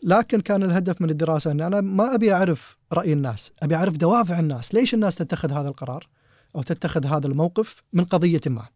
لكن 0.03 0.41
كان 0.41 0.63
الهدف 0.63 1.01
من 1.01 1.09
الدراسة 1.09 1.51
أن 1.51 1.61
أنا 1.61 1.81
ما 1.81 2.15
أبي 2.15 2.33
أعرف 2.33 2.77
رأي 2.93 3.13
الناس 3.13 3.51
أبي 3.63 3.75
أعرف 3.75 3.97
دوافع 3.97 4.39
الناس 4.39 4.73
ليش 4.73 4.93
الناس 4.93 5.15
تتخذ 5.15 5.51
هذا 5.51 5.67
القرار 5.67 6.07
أو 6.55 6.61
تتخذ 6.61 7.05
هذا 7.05 7.27
الموقف 7.27 7.83
من 7.93 8.03
قضية 8.03 8.41
ما؟ 8.47 8.67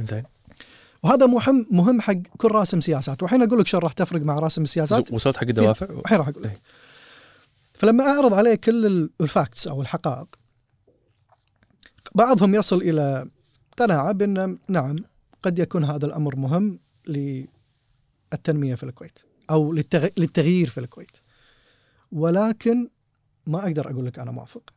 زين. 0.00 0.22
وهذا 1.02 1.26
مهم 1.26 1.66
مهم 1.70 2.00
حق 2.00 2.12
كل 2.12 2.48
راسم 2.48 2.80
سياسات. 2.80 3.22
والحين 3.22 3.42
أقول 3.42 3.60
لك 3.60 3.66
شو 3.66 3.78
راح 3.78 3.92
تفرق 3.92 4.22
مع 4.22 4.38
راسم 4.38 4.62
السياسات؟ 4.62 5.12
وصلت 5.12 5.36
حق 5.36 5.42
الدوافع؟ 5.42 5.86
الحين 5.86 6.18
راح 6.18 6.28
أقول 6.28 6.44
لك. 6.44 6.60
فلما 7.74 8.04
أعرض 8.04 8.34
عليه 8.34 8.54
كل 8.54 8.86
ال- 8.86 9.10
الفاكتس 9.20 9.68
أو 9.68 9.82
الحقائق 9.82 10.28
بعضهم 12.14 12.54
يصل 12.54 12.76
إلى 12.76 13.28
قناعة 13.76 14.12
بأن 14.12 14.58
نعم 14.68 14.96
قد 15.42 15.58
يكون 15.58 15.84
هذا 15.84 16.06
الأمر 16.06 16.36
مهم 16.36 16.78
للتنمية 17.08 18.74
في 18.74 18.82
الكويت 18.82 19.18
للتغ... 19.50 20.08
للتغيير 20.16 20.70
في 20.70 20.80
الكويت. 20.80 21.16
ولكن 22.12 22.88
ما 23.46 23.62
أقدر 23.62 23.90
أقول 23.90 24.06
لك 24.06 24.18
أنا 24.18 24.30
موافق. 24.30 24.72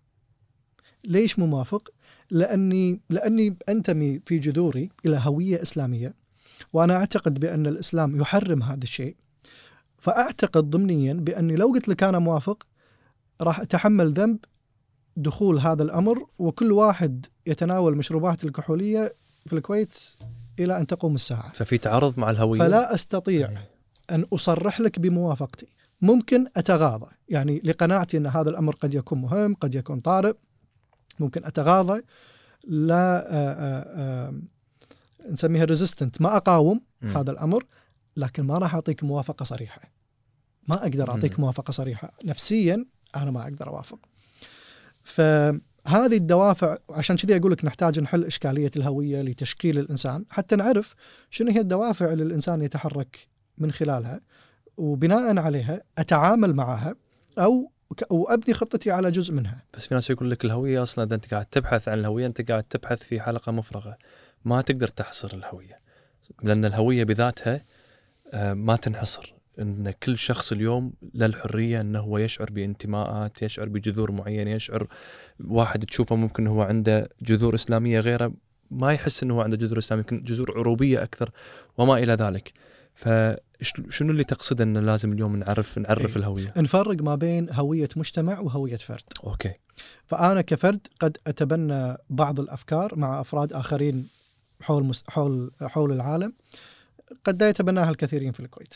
ليش 1.07 1.39
مو 1.39 1.45
موافق؟ 1.45 1.89
لأني 2.31 2.99
لأني 3.09 3.57
أنتمي 3.69 4.21
في 4.25 4.39
جذوري 4.39 4.89
إلى 5.05 5.19
هوية 5.23 5.61
إسلامية 5.61 6.13
وأنا 6.73 6.95
أعتقد 6.95 7.39
بأن 7.39 7.67
الإسلام 7.67 8.21
يحرم 8.21 8.63
هذا 8.63 8.83
الشيء. 8.83 9.15
فأعتقد 9.99 10.69
ضمنيا 10.69 11.13
بأني 11.13 11.55
لو 11.55 11.67
قلت 11.67 11.87
لك 11.87 12.03
أنا 12.03 12.19
موافق 12.19 12.67
راح 13.41 13.59
أتحمل 13.59 14.11
ذنب 14.11 14.37
دخول 15.17 15.59
هذا 15.59 15.83
الأمر 15.83 16.25
وكل 16.39 16.71
واحد 16.71 17.25
يتناول 17.47 17.93
المشروبات 17.93 18.43
الكحولية 18.43 19.15
في 19.45 19.53
الكويت 19.53 19.93
إلى 20.59 20.77
أن 20.77 20.87
تقوم 20.87 21.15
الساعة. 21.15 21.49
ففي 21.49 21.77
تعارض 21.77 22.19
مع 22.19 22.29
الهوية؟ 22.29 22.59
فلا 22.59 22.93
أستطيع 22.93 23.61
أن 24.11 24.25
أصرح 24.33 24.79
لك 24.79 24.99
بموافقتي. 24.99 25.67
ممكن 26.01 26.47
أتغاضى. 26.57 27.07
يعني 27.29 27.61
لقناعتي 27.63 28.17
أن 28.17 28.27
هذا 28.27 28.49
الأمر 28.49 28.75
قد 28.75 28.93
يكون 28.93 29.21
مهم 29.21 29.55
قد 29.55 29.75
يكون 29.75 29.99
طارئ. 29.99 30.33
ممكن 31.19 31.45
أتغاضى 31.45 32.01
لا 32.67 33.33
آآ 33.33 33.55
آآ 33.59 34.41
نسميها 35.31 35.63
ريزيستنت 35.63 36.21
ما 36.21 36.37
أقاوم 36.37 36.81
مم. 37.01 37.17
هذا 37.17 37.31
الأمر 37.31 37.65
لكن 38.17 38.43
ما 38.43 38.57
راح 38.57 38.75
أعطيك 38.75 39.03
موافقة 39.03 39.43
صريحة 39.43 39.81
ما 40.67 40.75
أقدر 40.75 41.09
أعطيك 41.09 41.39
مم. 41.39 41.45
موافقة 41.45 41.71
صريحة 41.71 42.11
نفسيا 42.25 42.85
أنا 43.15 43.31
ما 43.31 43.43
أقدر 43.43 43.67
أوافق 43.67 43.99
فهذه 45.03 46.15
الدوافع 46.15 46.77
عشان 46.89 47.15
كذي 47.15 47.35
أقول 47.35 47.51
لك 47.51 47.65
نحتاج 47.65 47.99
نحل 47.99 48.23
إشكالية 48.23 48.71
الهوية 48.77 49.21
لتشكيل 49.21 49.79
الإنسان 49.79 50.25
حتى 50.29 50.55
نعرف 50.55 50.95
شنو 51.29 51.51
هي 51.51 51.59
الدوافع 51.59 52.13
اللي 52.13 52.23
الإنسان 52.23 52.61
يتحرك 52.61 53.27
من 53.57 53.71
خلالها 53.71 54.21
وبناء 54.77 55.37
عليها 55.39 55.81
أتعامل 55.97 56.53
معها 56.53 56.95
أو 57.37 57.71
وأبني 58.09 58.53
خطتي 58.53 58.91
على 58.91 59.11
جزء 59.11 59.33
منها. 59.33 59.63
بس 59.73 59.87
في 59.87 59.93
ناس 59.93 60.09
يقول 60.09 60.31
لك 60.31 60.45
الهوية 60.45 60.83
أصلا 60.83 61.05
إذا 61.05 61.15
أنت 61.15 61.33
قاعد 61.33 61.45
تبحث 61.45 61.87
عن 61.87 61.99
الهوية 61.99 62.25
أنت 62.25 62.51
قاعد 62.51 62.63
تبحث 62.63 63.03
في 63.03 63.21
حلقة 63.21 63.51
مفرغة. 63.51 63.97
ما 64.45 64.61
تقدر 64.61 64.87
تحصر 64.87 65.33
الهوية 65.33 65.79
لأن 66.43 66.65
الهوية 66.65 67.03
بذاتها 67.03 67.63
آه، 68.33 68.53
ما 68.53 68.75
تنحصر. 68.75 69.35
إن 69.59 69.91
كل 69.91 70.17
شخص 70.17 70.51
اليوم 70.51 70.93
له 71.13 71.25
الحرية 71.25 71.81
إنه 71.81 71.99
هو 71.99 72.17
يشعر 72.17 72.49
بانتماءات 72.51 73.41
يشعر 73.41 73.69
بجذور 73.69 74.11
معينة 74.11 74.51
يشعر 74.51 74.87
واحد 75.45 75.85
تشوفه 75.85 76.15
ممكن 76.15 76.47
هو 76.47 76.61
عنده 76.61 77.09
جذور 77.21 77.55
إسلامية 77.55 77.99
غيره 77.99 78.33
ما 78.71 78.93
يحس 78.93 79.23
إنه 79.23 79.35
هو 79.35 79.41
عنده 79.41 79.57
جذور 79.57 79.77
إسلامية 79.77 80.03
يمكن 80.03 80.23
جذور 80.23 80.57
عروبية 80.57 81.03
أكثر 81.03 81.29
وما 81.77 81.97
إلى 81.97 82.13
ذلك. 82.13 82.53
فشنو 82.95 84.11
اللي 84.11 84.23
تقصد 84.23 84.61
انه 84.61 84.79
لازم 84.79 85.11
اليوم 85.13 85.35
نعرف 85.35 85.77
نعرف 85.79 86.11
إيه. 86.11 86.15
الهوية؟ 86.15 86.53
نفرق 86.57 87.01
ما 87.01 87.15
بين 87.15 87.47
هوية 87.51 87.89
مجتمع 87.95 88.39
وهوية 88.39 88.75
فرد. 88.77 89.03
أوكي. 89.23 89.53
فأنا 90.05 90.41
كفرد 90.41 90.87
قد 90.99 91.17
أتبنى 91.27 91.97
بعض 92.09 92.39
الأفكار 92.39 92.95
مع 92.95 93.21
أفراد 93.21 93.53
آخرين 93.53 94.07
حول 94.61 94.83
مس- 94.83 95.03
حول 95.09 95.51
حول 95.61 95.91
العالم 95.91 96.33
قد 97.23 97.43
لا 97.43 97.49
يتبناها 97.49 97.89
الكثيرين 97.89 98.31
في 98.31 98.39
الكويت. 98.39 98.73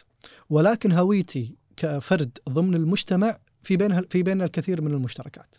ولكن 0.49 0.91
هويتي 0.91 1.55
كفرد 1.77 2.38
ضمن 2.49 2.75
المجتمع 2.75 3.38
في 3.63 3.77
بينها 3.77 4.01
في 4.09 4.23
بيننا 4.23 4.45
الكثير 4.45 4.81
من 4.81 4.91
المشتركات. 4.93 5.55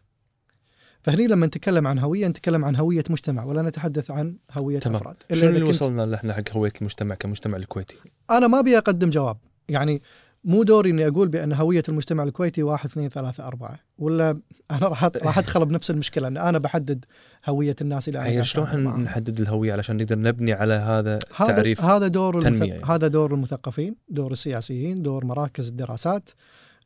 فهني 1.03 1.27
لما 1.27 1.47
نتكلم 1.47 1.87
عن 1.87 1.99
هوية 1.99 2.29
نتكلم 2.29 2.65
عن 2.65 2.77
هوية 2.77 3.05
مجتمع 3.11 3.45
ولا 3.45 3.63
نتحدث 3.63 4.11
عن 4.11 4.37
هوية 4.53 4.79
تمام. 4.79 4.97
أفراد 4.97 5.17
شنو 5.33 5.51
اللي 5.51 5.63
وصلنا 5.63 6.07
نحن 6.07 6.33
حق 6.33 6.51
هوية 6.53 6.73
المجتمع 6.81 7.15
كمجتمع 7.15 7.57
الكويتي 7.57 7.97
أنا 8.31 8.47
ما 8.47 8.61
أبي 8.61 8.79
أقدم 8.79 9.11
جواب 9.11 9.37
يعني 9.69 10.03
مو 10.45 10.63
دوري 10.63 10.91
إني 10.91 11.09
أقول 11.09 11.29
بأن 11.29 11.53
هوية 11.53 11.83
المجتمع 11.89 12.23
الكويتي 12.23 12.63
واحد 12.63 12.89
اثنين 12.91 13.09
ثلاثة 13.09 13.47
أربعة 13.47 13.79
ولا 13.99 14.31
أنا 14.71 14.89
راح 14.89 15.05
راح 15.05 15.39
أدخل 15.39 15.65
بنفس 15.65 15.91
المشكلة 15.91 16.29
إن 16.29 16.37
أنا 16.37 16.59
بحدد 16.59 17.05
هوية 17.47 17.77
الناس 17.81 18.09
اللي 18.09 18.21
أنا 18.21 18.43
شلون. 18.43 19.03
نحدد 19.03 19.41
الهوية 19.41 19.73
علشان 19.73 19.97
نقدر 19.97 20.19
نبني 20.19 20.53
على 20.53 20.75
هذا 20.75 21.19
هذا 21.37 21.53
تعريف 21.53 21.85
هذا 21.85 22.09
دور 22.09 22.39
المثق... 22.39 22.67
يعني. 22.67 22.85
هذا 22.85 23.09
دور 23.09 23.35
المثقفين 23.35 23.97
دور 24.09 24.33
السياسيين 24.33 25.03
دور 25.03 25.25
مراكز 25.25 25.69
الدراسات 25.69 26.31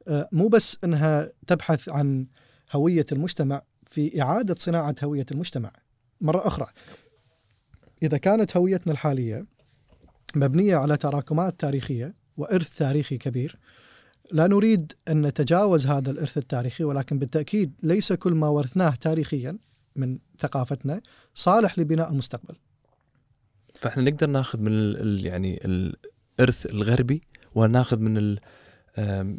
آه، 0.09 0.29
مو 0.33 0.49
بس 0.49 0.79
إنها 0.85 1.33
تبحث 1.47 1.89
عن 1.89 2.27
هوية 2.73 3.07
المجتمع 3.13 3.63
في 3.95 4.23
إعادة 4.23 4.55
صناعة 4.59 4.95
هوية 5.05 5.27
المجتمع. 5.31 5.73
مرة 6.21 6.47
أخرى 6.47 6.67
إذا 8.03 8.17
كانت 8.19 8.57
هويتنا 8.57 8.93
الحالية 8.93 9.45
مبنية 10.37 10.77
على 10.77 10.97
تراكمات 10.97 11.61
تاريخية 11.61 12.15
وإرث 12.37 12.77
تاريخي 12.79 13.19
كبير 13.19 13.59
لا 14.33 14.47
نريد 14.47 14.93
أن 15.09 15.23
نتجاوز 15.27 15.87
هذا 15.87 16.11
الإرث 16.11 16.39
التاريخي 16.39 16.85
ولكن 16.85 17.19
بالتأكيد 17.19 17.73
ليس 17.83 18.13
كل 18.13 18.33
ما 18.35 18.49
ورثناه 18.49 18.91
تاريخيا 18.91 19.59
من 19.97 20.19
ثقافتنا 20.39 21.01
صالح 21.35 21.79
لبناء 21.79 22.11
المستقبل. 22.11 22.55
فإحنا 23.81 24.03
نقدر 24.03 24.27
ناخذ 24.27 24.61
من 24.61 24.73
ال 24.73 24.97
ال- 25.01 25.27
يعني 25.27 25.61
الإرث 25.65 26.67
الغربي 26.67 27.23
وناخذ 27.55 27.99
من 27.99 28.37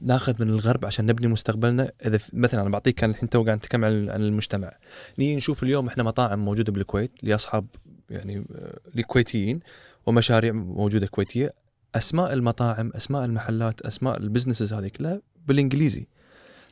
ناخذ 0.02 0.44
من 0.44 0.50
الغرب 0.50 0.86
عشان 0.86 1.06
نبني 1.06 1.28
مستقبلنا. 1.28 1.92
إذا 2.06 2.20
مثلا 2.34 2.62
أنا 2.62 2.70
بعطيك 2.70 2.96
كان 2.96 3.10
الحين 3.10 3.30
تو 3.30 3.44
قاعد 3.44 3.58
نتكلم 3.58 3.86
عن 3.86 4.22
المجتمع. 4.22 4.72
نيجي 5.20 5.36
نشوف 5.36 5.64
اليوم 5.64 5.88
إحنا 5.88 6.04
مطاعم 6.04 6.46
موجودة 6.46 6.72
بالكويت 6.72 7.12
لأصحاب 7.24 7.68
يعني 8.10 8.46
آه، 8.56 8.80
لكويتيين 8.96 9.60
ومشاريع 10.06 10.52
موجودة 10.54 11.08
كويتية. 11.08 11.54
أسماء 11.96 12.34
المطاعم 12.34 12.92
أسماء 12.96 13.26
المحلات 13.26 13.82
أسماء 13.82 14.18
ال 14.18 14.23
businesses 14.23 14.74
هذه 14.74 14.88
كلها 14.88 15.22
بالإنجليزي. 15.48 16.08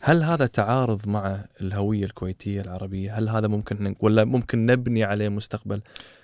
هل 0.02 0.24
هذا 0.24 0.46
تعارض 0.46 1.08
مع 1.08 1.46
الهوية 1.62 2.06
الكويتية 2.06 2.62
العربية؟ 2.62 3.20
هل 3.20 3.30
هذا 3.30 3.48
ممكن 3.48 3.96
ولا 4.00 4.24
ممكن 4.24 4.66
نبني 4.66 5.04
عليه 5.04 5.30
مستقبل؟ 5.30 5.82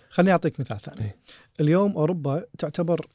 خليني 0.10 0.32
أعطيك 0.32 0.60
مثال 0.60 0.80
ثاني. 0.80 1.01
إيه. 1.01 1.16
اليوم 1.60 1.92
أوروبا 1.92 2.46
تعتبر 2.58 3.08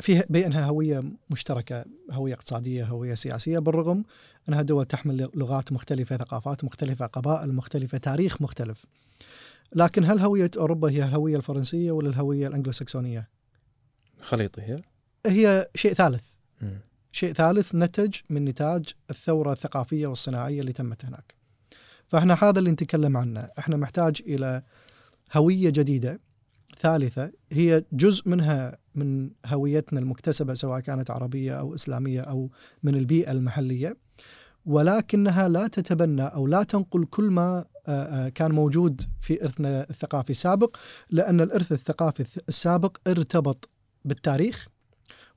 فيها 0.00 0.24
بينها 0.28 0.66
هوية 0.66 1.02
مشتركة 1.30 1.84
هوية 2.10 2.34
اقتصادية 2.34 2.84
هوية 2.84 3.14
سياسية 3.14 3.58
بالرغم 3.58 4.04
أنها 4.48 4.62
دول 4.62 4.84
تحمل 4.84 5.30
لغات 5.34 5.72
مختلفة 5.72 6.16
ثقافات 6.16 6.64
مختلفة 6.64 7.06
قبائل 7.06 7.54
مختلفة 7.54 7.98
تاريخ 7.98 8.42
مختلف. 8.42 8.86
لكن 9.72 10.04
هل 10.04 10.18
هوية 10.18 10.50
أوروبا 10.56 10.90
هي 10.90 11.04
الهوية 11.04 11.36
الفرنسية 11.36 11.92
ولا 11.92 12.08
الهوية 12.08 12.46
الانجلوساكسونيه 12.46 13.28
خليطي 14.20 14.62
هي. 14.62 14.82
هي 15.26 15.68
شيء 15.74 15.92
ثالث. 15.92 16.24
مم. 16.60 16.80
شيء 17.12 17.32
ثالث 17.32 17.74
نتج 17.74 18.14
من 18.30 18.44
نتاج 18.44 18.84
الثورة 19.10 19.52
الثقافية 19.52 20.06
والصناعية 20.06 20.60
اللي 20.60 20.72
تمت 20.72 21.04
هناك. 21.04 21.34
فإحنا 22.08 22.34
هذا 22.34 22.58
اللي 22.58 22.70
نتكلم 22.70 23.16
عنه. 23.16 23.48
إحنا 23.58 23.76
محتاج 23.76 24.22
إلى 24.26 24.62
هوية 25.32 25.70
جديدة 25.70 26.20
ثالثة 26.78 27.32
هي 27.52 27.84
جزء 27.92 28.28
منها 28.28 28.78
من 28.94 29.30
هويتنا 29.46 30.00
المكتسبة 30.00 30.54
سواء 30.54 30.80
كانت 30.80 31.10
عربية 31.10 31.52
أو 31.52 31.74
إسلامية 31.74 32.20
أو 32.20 32.50
من 32.82 32.94
البيئة 32.94 33.32
المحلية. 33.32 33.96
ولكنها 34.66 35.48
لا 35.48 35.66
تتبنى 35.66 36.22
أو 36.22 36.46
لا 36.46 36.62
تنقل 36.62 37.04
كل 37.04 37.30
ما 37.30 37.64
آه، 37.86 38.26
آه، 38.26 38.28
كان 38.28 38.52
موجود 38.52 39.02
في 39.20 39.44
إرثنا 39.44 39.90
الثقافي 39.90 40.30
السابق 40.30 40.76
لأن 41.10 41.40
الإرث 41.40 41.72
الثقافي 41.72 42.40
السابق 42.48 42.96
ارتبط 43.06 43.68
بالتاريخ 44.04 44.68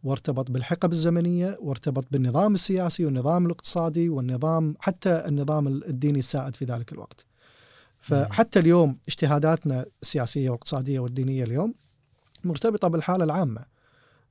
وارتبط 0.04 0.52
بالحقب 0.52 0.92
الزمنية 0.92 1.58
وارتبط 1.62 2.06
بالنظام 2.12 2.54
السياسي 2.54 3.06
والنظام 3.06 3.46
الاقتصادي 3.46 4.10
والنظام 4.10 4.76
حتى 4.80 5.26
النظام 5.28 5.68
الديني 5.68 6.20
السائد 6.20 6.56
في 6.56 6.66
ذلك 6.66 6.92
الوقت. 6.92 7.26
فحتى 8.00 8.60
اليوم 8.60 8.98
اجتهاداتنا 9.08 9.86
السياسية 10.02 10.50
والاقتصادية 10.50 11.00
والدينية 11.00 11.44
اليوم 11.44 11.74
مرتبطة 12.46 12.88
بالحالة 12.88 13.24
العامة. 13.24 13.66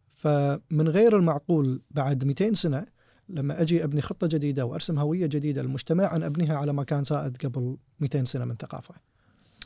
فمن 0.08 0.88
غير 0.88 1.16
المعقول 1.16 1.82
بعد 1.90 2.24
200 2.24 2.54
سنة 2.54 2.86
لما 3.28 3.62
أجي 3.62 3.84
أبني 3.84 4.00
خطة 4.00 4.26
جديدة 4.26 4.64
وأرسم 4.64 4.98
هوية 4.98 5.26
جديدة 5.26 5.62
للمجتمع 5.62 6.16
أن 6.16 6.22
أبنيها 6.22 6.56
على 6.56 6.72
ما 6.72 6.84
كان 6.84 7.04
سائد 7.04 7.36
قبل 7.36 7.76
200 8.00 8.24
سنة 8.24 8.44
من 8.44 8.56
ثقافة. 8.56 8.94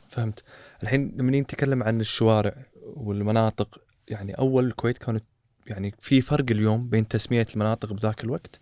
فهمت. 0.08 0.44
الحين 0.82 1.12
لما 1.16 1.40
نتكلم 1.40 1.82
عن 1.82 2.00
الشوارع 2.00 2.66
والمناطق 2.82 3.80
يعني 4.08 4.32
أول 4.32 4.66
الكويت 4.66 4.98
كانت 4.98 5.24
يعني 5.66 5.94
في 6.00 6.20
فرق 6.20 6.44
اليوم 6.50 6.88
بين 6.88 7.08
تسمية 7.08 7.46
المناطق 7.54 7.92
بذاك 7.92 8.24
الوقت 8.24 8.60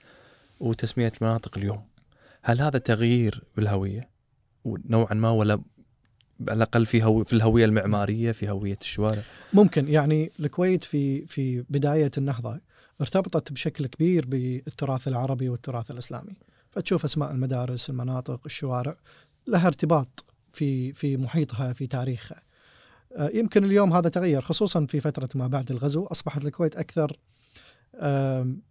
وتسمية 0.60 1.12
المناطق 1.20 1.58
اليوم. 1.58 1.86
هل 2.42 2.60
هذا 2.60 2.78
تغيير 2.78 3.44
بالهوية؟ 3.56 4.10
نوعا 4.66 5.14
ما 5.14 5.30
ولا 5.30 5.62
على 6.40 6.56
الأقل 6.56 6.86
في 6.86 7.04
هو 7.04 7.24
في 7.24 7.32
الهوية 7.32 7.64
المعمارية 7.64 8.32
في 8.32 8.50
هوية 8.50 8.78
الشوارع. 8.80 9.22
ممكن 9.52 9.88
يعني 9.88 10.32
الكويت 10.40 10.84
في 10.84 11.26
في 11.26 11.64
بداية 11.70 12.10
النهضة 12.18 12.60
ارتبطت 13.00 13.52
بشكل 13.52 13.86
كبير 13.86 14.26
بالتراث 14.26 15.08
العربي 15.08 15.48
والتراث 15.48 15.90
الإسلامي. 15.90 16.36
فتشوف 16.70 17.04
أسماء 17.04 17.30
المدارس 17.30 17.90
المناطق 17.90 18.40
الشوارع 18.46 18.96
لها 19.46 19.66
ارتباط 19.66 20.24
في 20.52 20.92
في 20.92 21.16
محيطها 21.16 21.72
في 21.72 21.86
تاريخها. 21.86 22.42
آه، 23.16 23.30
يمكن 23.34 23.64
اليوم 23.64 23.92
هذا 23.92 24.08
تغير 24.08 24.40
خصوصا 24.42 24.86
في 24.86 25.00
فترة 25.00 25.28
ما 25.34 25.46
بعد 25.46 25.70
الغزو. 25.70 26.04
أصبحت 26.04 26.44
الكويت 26.44 26.76
أكثر 26.76 27.16
آم، 28.00 28.62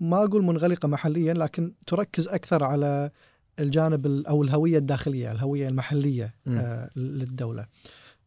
ما 0.00 0.24
أقول 0.24 0.42
منغلقة 0.42 0.88
محليا 0.88 1.34
لكن 1.34 1.72
تركز 1.86 2.28
أكثر 2.28 2.64
على 2.64 3.10
الجانب 3.58 4.06
ال- 4.06 4.26
أو 4.26 4.42
الهوية 4.42 4.78
الداخلية 4.78 5.32
الهوية 5.32 5.68
المحلية 5.68 6.34
مم. 6.46 6.58
آه، 6.58 6.90
للدولة 6.96 7.66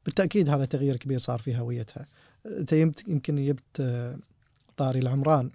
بالتأكيد 0.05 0.50
هذا 0.50 0.65
تغيير 0.65 0.98
كبير 0.98 1.20
صار 1.20 1.39
في 1.39 1.58
هويتها 1.58 2.05
يمت- 2.72 3.08
يمكن 3.08 3.46
جبت 3.46 3.63
آه، 3.79 4.17
طاري 4.77 5.00
العمران 5.00 5.51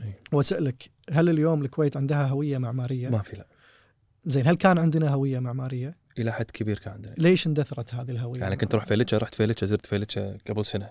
أي. 0.00 0.12
وأسألك 0.32 0.90
هل 1.10 1.28
اليوم 1.28 1.62
الكويت 1.64 1.96
عندها 1.96 2.26
هوية 2.26 2.58
معمارية؟ 2.58 3.08
ما 3.08 3.22
في 3.22 3.36
لا 3.36 3.46
زين 4.26 4.46
هل 4.46 4.54
كان 4.54 4.78
عندنا 4.78 5.08
هوية 5.08 5.38
معمارية؟ 5.38 5.94
إلى 6.18 6.32
حد 6.32 6.44
كبير 6.50 6.78
كان 6.78 6.92
عندنا 6.94 7.14
ليش 7.18 7.46
اندثرت 7.46 7.94
هذه 7.94 8.10
الهوية؟ 8.10 8.40
يعني 8.40 8.56
كنت 8.56 8.74
أروح 8.74 8.86
فيلتشا 8.86 9.16
رحت 9.18 9.34
فيلچا 9.34 9.66
زرت 9.66 9.86
فيلچا 9.86 10.38
قبل 10.48 10.66
سنة 10.66 10.90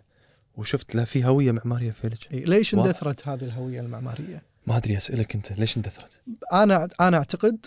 وشفت 0.57 0.95
لا 0.95 1.05
في 1.05 1.25
هوية 1.25 1.51
معمارية 1.51 1.91
في 1.91 2.01
فيلتشا 2.01 2.29
ليش. 2.33 2.75
اندثرت 2.75 3.27
هذه 3.27 3.43
الهوية 3.43 3.81
المعمارية؟ 3.81 4.41
ما 4.67 4.77
أدري 4.77 4.97
أسألك 4.97 5.35
أنت 5.35 5.51
ليش 5.51 5.77
اندثرت؟ 5.77 6.11
أنا 6.53 6.87
أنا 7.01 7.17
أعتقد 7.17 7.65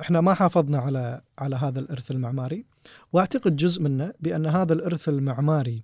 إحنا 0.00 0.20
ما 0.20 0.34
حافظنا 0.34 0.78
على 0.78 1.20
على 1.38 1.56
هذا 1.56 1.80
الإرث 1.80 2.10
المعماري 2.10 2.66
وأعتقد 3.12 3.56
جزء 3.56 3.82
منه 3.82 4.12
بأن 4.20 4.46
هذا 4.46 4.72
الإرث 4.72 5.08
المعماري 5.08 5.82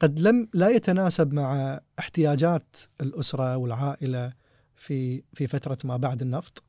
قد 0.00 0.20
لم 0.20 0.48
لا 0.54 0.68
يتناسب 0.68 1.32
مع 1.32 1.80
احتياجات 1.98 2.76
الأسرة 3.00 3.56
والعائلة 3.56 4.32
في 4.76 5.22
في 5.34 5.46
فترة 5.46 5.78
ما 5.84 5.96
بعد 5.96 6.22
النفط 6.22 6.62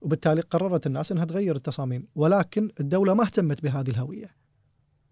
وبالتالي 0.00 0.40
قررت 0.40 0.86
الناس 0.86 1.12
إنها 1.12 1.24
تغير 1.24 1.56
التصاميم 1.56 2.06
ولكن 2.14 2.70
الدولة 2.80 3.14
ما 3.14 3.24
اهتمت 3.24 3.62
بهذه 3.62 3.90
الهوية. 3.90 4.34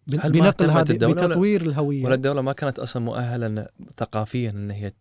بنقل 0.07 0.71
هذه 0.71 0.93
بتطوير 0.93 1.63
الهوية. 1.63 2.05
ولا 2.05 2.15
الدولة 2.15 2.43
ما 2.43 2.53
كانت 2.53 2.79
أصلا 2.79 3.03
مؤهله 3.03 3.69
ثقافيا 3.97 4.51
إن 4.51 4.71
هي 4.71 4.93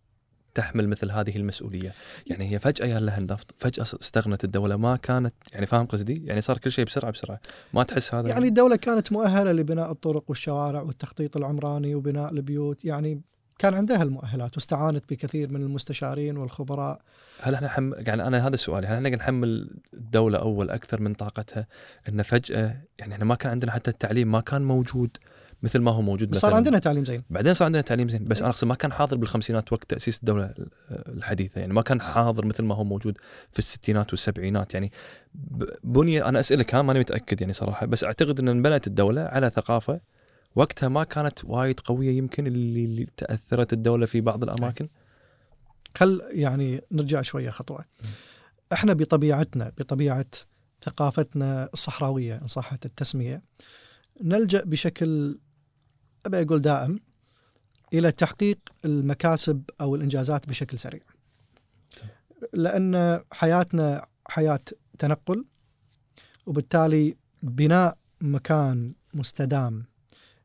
تحمل 0.53 0.89
مثل 0.89 1.11
هذه 1.11 1.35
المسؤولية، 1.35 1.93
يعني 2.27 2.51
هي 2.51 2.59
فجأة 2.59 2.85
يا 2.85 2.99
لها 2.99 3.17
النفط، 3.17 3.55
فجأة 3.57 3.83
استغنت 3.83 4.43
الدولة 4.43 4.75
ما 4.75 4.95
كانت 4.95 5.33
يعني 5.53 5.65
فاهم 5.65 5.85
قصدي؟ 5.85 6.25
يعني 6.25 6.41
صار 6.41 6.57
كل 6.57 6.71
شيء 6.71 6.85
بسرعة 6.85 7.11
بسرعة، 7.11 7.39
ما 7.73 7.83
تحس 7.83 8.13
هذا؟ 8.13 8.29
يعني 8.29 8.47
الدولة 8.47 8.75
كانت 8.75 9.11
مؤهلة 9.11 9.51
لبناء 9.51 9.91
الطرق 9.91 10.23
والشوارع 10.27 10.81
والتخطيط 10.81 11.37
العمراني 11.37 11.95
وبناء 11.95 12.31
البيوت. 12.31 12.85
يعني 12.85 13.21
كان 13.59 13.73
عندها 13.73 14.03
المؤهلات 14.03 14.55
واستعانت 14.55 15.03
بكثير 15.09 15.51
من 15.51 15.61
المستشارين 15.61 16.37
والخبراء. 16.37 17.01
هل 17.39 17.55
إحنا 17.55 17.67
حم... 17.67 17.93
يعني 17.93 18.27
أنا 18.27 18.47
هذا 18.47 18.55
سؤالي 18.55 18.87
هل 18.87 18.93
إحنا 18.93 19.09
نحمل 19.09 19.79
الدولة 19.93 20.37
أول 20.37 20.69
أكثر 20.69 21.01
من 21.01 21.13
طاقتها؟ 21.13 21.67
إن 22.09 22.21
فجأة 22.21 22.81
يعني 22.99 23.13
إحنا 23.13 23.25
ما 23.25 23.35
كان 23.35 23.51
عندنا 23.51 23.71
حتى 23.71 23.91
التعليم 23.91 24.31
ما 24.31 24.41
كان 24.41 24.61
موجود. 24.61 25.17
مثل 25.63 25.79
ما 25.79 25.91
هو 25.91 26.01
موجود 26.01 26.29
بس 26.29 26.37
مثلا. 26.37 26.49
صار 26.49 26.57
عندنا 26.57 26.79
تعليم 26.79 27.05
زين. 27.05 27.23
بعدين 27.29 27.53
صار 27.53 27.65
عندنا 27.65 27.81
تعليم 27.81 28.09
زين. 28.09 28.23
بس 28.23 28.41
أنا 28.41 28.49
أقصد 28.49 28.67
ما 28.67 28.75
كان 28.75 28.91
حاضر 28.91 29.17
بالخمسينات 29.17 29.73
وقت 29.73 29.89
تأسيس 29.89 30.19
الدولة 30.19 30.53
الحديثة. 30.91 31.61
يعني 31.61 31.73
ما 31.73 31.81
كان 31.81 32.01
حاضر 32.01 32.45
مثل 32.45 32.63
ما 32.63 32.75
هو 32.75 32.83
موجود 32.83 33.17
في 33.51 33.59
الستينات 33.59 34.09
والسبعينات. 34.11 34.73
يعني 34.73 34.91
بني 35.83 36.25
أنا 36.25 36.39
أسألك 36.39 36.75
ها 36.75 36.81
ماني 36.81 36.99
متأكد 36.99 37.41
يعني 37.41 37.53
صراحة. 37.53 37.85
بس 37.85 38.03
أعتقد 38.03 38.39
إن 38.39 38.49
انبنت 38.49 38.87
الدولة 38.87 39.21
على 39.21 39.49
ثقافة 39.49 40.01
وقتها 40.55 40.89
ما 40.89 41.03
كانت 41.03 41.45
وايد 41.45 41.79
قوية 41.79 42.17
يمكن 42.17 42.47
اللي, 42.47 42.85
اللي 42.85 43.07
تأثرت 43.17 43.73
الدولة 43.73 44.05
في 44.05 44.21
بعض 44.21 44.43
الأماكن. 44.43 44.87
خل 45.95 46.21
يعني 46.31 46.81
نرجع 46.91 47.21
شوية 47.21 47.49
خطوة. 47.49 47.85
إحنا 48.73 48.93
بطبيعتنا 48.93 49.71
بطبيعة 49.77 50.25
ثقافتنا 50.81 51.69
الصحراوية 51.73 52.41
إن 52.41 52.47
صحت 52.47 52.85
التسمية 52.85 53.41
نلجأ 54.23 54.63
بشكل 54.65 55.39
أبي 56.25 56.41
أقول 56.41 56.61
دائم 56.61 56.99
إلى 57.93 58.11
تحقيق 58.11 58.59
المكاسب 58.85 59.63
أو 59.81 59.95
الإنجازات 59.95 60.47
بشكل 60.49 60.79
سريع. 60.79 61.01
لأن 62.53 63.21
حياتنا 63.31 64.05
حياة 64.27 64.59
تنقل 64.99 65.45
وبالتالي 66.45 67.15
بناء 67.43 67.97
مكان 68.21 68.93
مستدام 69.13 69.83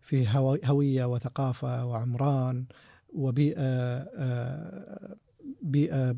في 0.01 0.29
هو- 0.29 0.59
هوية 0.65 1.05
وثقافة 1.05 1.85
وعمران 1.87 2.67
وبيئة 3.09 3.61
آه، 4.17 5.17
بيئة 5.63 6.17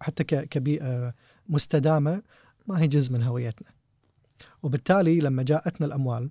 حتى 0.00 0.24
ك- 0.24 0.48
كبيئة 0.48 1.14
مستدامة 1.48 2.22
ما 2.66 2.80
هي 2.80 2.86
جزء 2.86 3.12
من 3.12 3.22
هويتنا. 3.22 3.68
وبالتالي 4.62 5.20
لما 5.20 5.42
جاءتنا 5.42 5.86
الأموال 5.86 6.30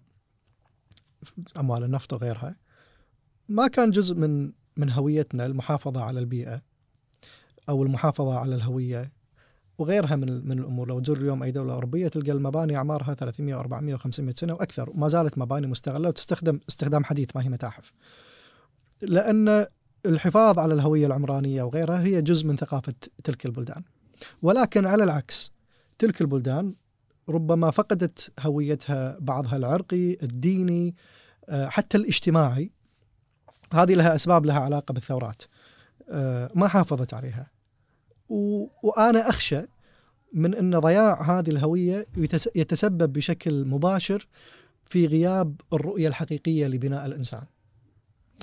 أموال 1.58 1.84
النفط 1.84 2.13
وغيرها 2.13 2.55
ما 3.49 3.67
كان 3.67 3.91
جزء 3.91 4.15
من 4.15 4.51
من 4.77 4.91
هويتنا 4.91 5.45
المحافظة 5.45 6.01
على 6.01 6.19
البيئة 6.19 6.62
أو 7.69 7.84
المحافظة 7.84 8.39
على 8.39 8.55
الهوية 8.55 9.12
وغيرها 9.77 10.15
من 10.15 10.47
من 10.47 10.60
الأمور 10.60 10.88
لو 10.88 10.99
تزور 10.99 11.17
اليوم 11.17 11.43
أي 11.43 11.51
دولة 11.51 11.73
أوروبية 11.73 12.08
تلقى 12.08 12.32
المباني 12.32 12.75
أعمارها 12.75 13.13
300 13.13 13.63
و400 13.63 13.99
و500 13.99 14.36
سنة 14.36 14.53
وأكثر 14.53 14.89
وما 14.89 15.08
زالت 15.08 15.38
مباني 15.38 15.67
مستغلة 15.67 16.10
وتستخدم 16.10 16.60
استخدام 16.69 17.03
حديث 17.03 17.29
ما 17.36 17.43
هي 17.43 17.49
متاحف. 17.49 17.93
لأن 19.01 19.65
الحفاظ 20.05 20.60
على 20.60 20.73
الهوية 20.73 21.08
العمرانية 21.08 21.63
وغيرها 21.63 22.01
هي 22.03 22.21
جزء 22.21 22.47
من 22.47 22.55
ثقافة 22.55 22.93
تلك 23.23 23.45
البلدان. 23.45 23.84
ولكن 24.41 24.86
على 24.86 25.03
العكس 25.03 25.51
تلك 25.99 26.21
البلدان 26.21 26.75
ربما 27.30 27.72
فقدت 27.72 28.32
هويتها 28.39 29.18
بعضها 29.20 29.58
العرقي، 29.58 30.13
الديني، 30.24 30.96
آه، 31.50 31.68
حتى 31.68 31.98
الاجتماعي. 31.98 32.72
هذه 33.74 33.94
لها 33.94 34.15
أسباب 34.15 34.46
لها 34.46 34.60
علاقة 34.60 34.92
بالثورات. 34.94 35.44
آه، 36.10 36.52
ما 36.56 36.68
حافظت 36.68 37.13
عليها. 37.13 37.52
و... 38.30 38.68
وأنا 38.84 39.30
أخشى 39.30 39.62
من 40.34 40.56
أن 40.56 40.80
ضياع 40.80 41.39
هذه 41.39 41.50
الهوية 41.50 42.08
يتس... 42.18 42.50
يتسبب 42.56 43.13
بشكل 43.13 43.65
مباشر 43.65 44.28
في 44.86 45.06
غياب 45.06 45.62
الرؤية 45.74 46.08
الحقيقية 46.08 46.68
لبناء 46.68 47.06
الإنسان 47.06 47.44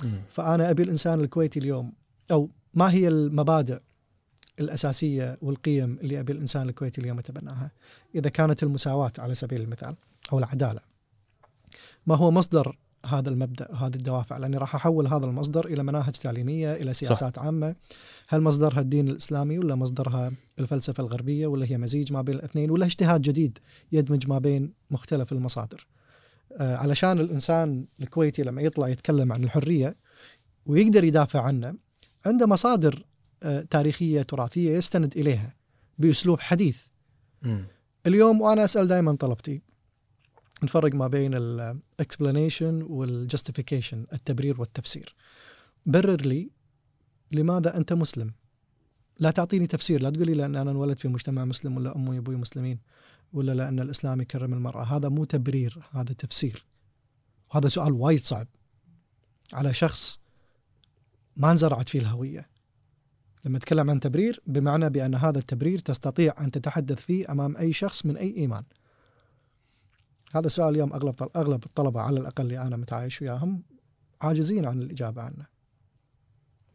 مم. 0.03 0.21
فأنا 0.29 0.69
أبي 0.69 0.83
الإنسان 0.83 1.19
الكويتي 1.19 1.59
اليوم 1.59 1.93
أو 2.31 2.49
ما 2.73 2.91
هي 2.91 3.07
المبادئ 3.07 3.79
الأساسية 4.59 5.37
والقيم 5.41 5.99
اللي 6.01 6.19
أبي 6.19 6.33
الإنسان 6.33 6.69
الكويتي 6.69 7.01
اليوم 7.01 7.19
يتبناها. 7.19 7.71
إذا 8.15 8.29
كانت 8.29 8.63
المساواة 8.63 9.11
على 9.19 9.33
سبيل 9.33 9.61
المثال 9.61 9.95
أو 10.33 10.39
العدالة 10.39 10.79
ما 12.07 12.15
هو 12.15 12.31
مصدر 12.31 12.77
هذا 13.05 13.29
المبدأ 13.29 13.73
هذه 13.73 13.95
الدوافع؟ 13.95 14.37
لأني 14.37 14.57
راح 14.57 14.75
أحول 14.75 15.07
هذا 15.07 15.25
المصدر 15.25 15.65
إلى 15.65 15.83
مناهج 15.83 16.11
تعليمية 16.13 16.73
إلى 16.73 16.93
سياسات 16.93 17.35
صح. 17.35 17.41
عامة. 17.43 17.75
هل 18.27 18.41
مصدرها 18.41 18.79
الدين 18.79 19.07
الإسلامي 19.07 19.59
ولا 19.59 19.75
مصدرها 19.75 20.31
الفلسفة 20.59 21.03
الغربية 21.03 21.47
ولا 21.47 21.65
هي 21.65 21.77
مزيج 21.77 22.13
ما 22.13 22.21
بين 22.21 22.35
الاثنين 22.35 22.71
ولا 22.71 22.85
اجتهاد 22.85 23.21
جديد 23.21 23.59
يدمج 23.91 24.27
ما 24.27 24.39
بين 24.39 24.73
مختلف 24.91 25.31
المصادر؟ 25.31 25.87
آه 26.57 26.75
علشان 26.75 27.19
الإنسان 27.19 27.85
الكويتي 27.99 28.43
لما 28.43 28.61
يطلع 28.61 28.87
يتكلم 28.87 29.33
عن 29.33 29.43
الحرية 29.43 29.95
ويقدر 30.65 31.03
يدافع 31.03 31.41
عنه 31.41 31.75
عنده 32.25 32.47
مصادر 32.47 33.05
تاريخية 33.69 34.21
تراثية 34.21 34.77
يستند 34.77 35.17
إليها 35.17 35.55
بأسلوب 35.97 36.39
حديث. 36.39 36.81
مم. 37.41 37.65
اليوم 38.07 38.41
وأنا 38.41 38.63
أسأل 38.63 38.87
دائما 38.87 39.15
طلبتي 39.15 39.61
نفرق 40.63 40.95
ما 40.95 41.07
بين 41.07 41.33
ال 41.33 41.45
explanation 41.45 42.81
وال 42.81 42.98
justification 42.98 44.05
التبرير 44.13 44.61
والتفسير. 44.61 45.15
برر 45.85 46.21
لي 46.21 46.49
لماذا 47.31 47.77
أنت 47.77 47.93
مسلم؟ 47.93 48.33
لا 49.19 49.31
تعطيني 49.31 49.67
تفسير 49.67 50.01
لا 50.01 50.09
تقولي 50.09 50.33
لأن 50.33 50.55
أنا 50.55 50.71
انولد 50.71 50.97
في 50.97 51.07
مجتمع 51.07 51.45
مسلم 51.45 51.77
ولا 51.77 51.95
أمي 51.95 52.09
وأبوي 52.09 52.35
مسلمين 52.35 52.79
ولا 53.33 53.51
لأن 53.51 53.79
الإسلام 53.79 54.21
يكرم 54.21 54.53
المرأة. 54.53 54.83
هذا 54.83 55.09
مو 55.09 55.23
تبرير 55.23 55.79
هذا 55.91 56.13
تفسير. 56.13 56.65
وهذا 57.49 57.69
سؤال 57.69 57.93
وايد 57.93 58.19
صعب 58.19 58.47
على 59.53 59.73
شخص 59.73 60.19
ما 61.35 61.51
انزرعت 61.51 61.89
فيه 61.89 61.99
الهوية. 61.99 62.49
لما 63.47 63.57
اتكلم 63.57 63.89
عن 63.89 63.99
تبرير 63.99 64.41
بمعنى 64.47 64.89
بأن 64.89 65.15
هذا 65.15 65.39
التبرير 65.39 65.79
تستطيع 65.79 66.33
أن 66.39 66.51
تتحدث 66.51 67.05
فيه 67.05 67.31
أمام 67.31 67.57
أي 67.57 67.73
شخص 67.73 68.05
من 68.05 68.17
أي 68.17 68.37
إيمان 68.37 68.63
هذا 70.31 70.45
السؤال 70.45 70.73
اليوم 70.73 70.93
أغلب 70.93 71.15
أغلب 71.35 71.65
الطلبة 71.65 72.01
على 72.01 72.19
الأقل 72.19 72.43
اللي 72.43 72.61
أنا 72.61 72.77
متعايش 72.77 73.21
وياهم 73.21 73.63
عاجزين 74.21 74.65
عن 74.65 74.81
الإجابة 74.81 75.21
عنه. 75.21 75.45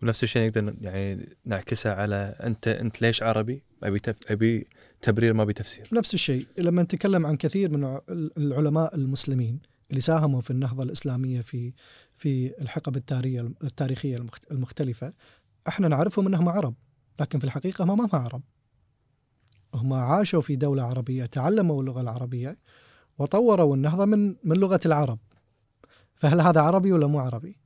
ونفس 0.02 0.22
الشيء 0.22 0.46
نقدر 0.46 0.74
يعني 0.80 1.28
نعكسها 1.44 1.94
على 1.94 2.36
أنت 2.42 2.68
أنت 2.68 3.02
ليش 3.02 3.22
عربي؟ 3.22 3.62
أبي 3.82 3.98
تف... 3.98 4.16
أبي 4.28 4.66
تبرير 5.02 5.34
ما 5.34 5.42
أبي 5.42 5.52
تفسير. 5.52 5.88
نفس 5.92 6.14
الشيء 6.14 6.46
لما 6.58 6.82
نتكلم 6.82 7.26
عن 7.26 7.36
كثير 7.36 7.70
من 7.70 7.98
العلماء 8.38 8.94
المسلمين 8.94 9.60
اللي 9.90 10.00
ساهموا 10.00 10.40
في 10.40 10.50
النهضة 10.50 10.82
الإسلامية 10.82 11.40
في 11.40 11.72
في 12.16 12.62
الحقب 12.62 12.96
التاريخية 12.96 14.26
المختلفة 14.50 15.12
إحنا 15.68 15.88
نعرفهم 15.88 16.26
انهم 16.26 16.48
عرب 16.48 16.74
لكن 17.20 17.38
في 17.38 17.44
الحقيقة 17.44 17.84
هم 17.84 17.98
ما 17.98 18.04
هم 18.04 18.10
عرب. 18.12 18.42
هم 19.74 19.92
عاشوا 19.92 20.40
في 20.40 20.56
دولة 20.56 20.82
عربية 20.82 21.26
تعلموا 21.26 21.80
اللغة 21.80 22.00
العربية 22.00 22.56
وطوروا 23.18 23.76
النهضة 23.76 24.04
من 24.04 24.36
من 24.44 24.56
لغة 24.56 24.80
العرب 24.86 25.18
فهل 26.14 26.40
هذا 26.40 26.60
عربي 26.60 26.92
ولا 26.92 27.06
مو 27.06 27.18
عربي؟ 27.18 27.58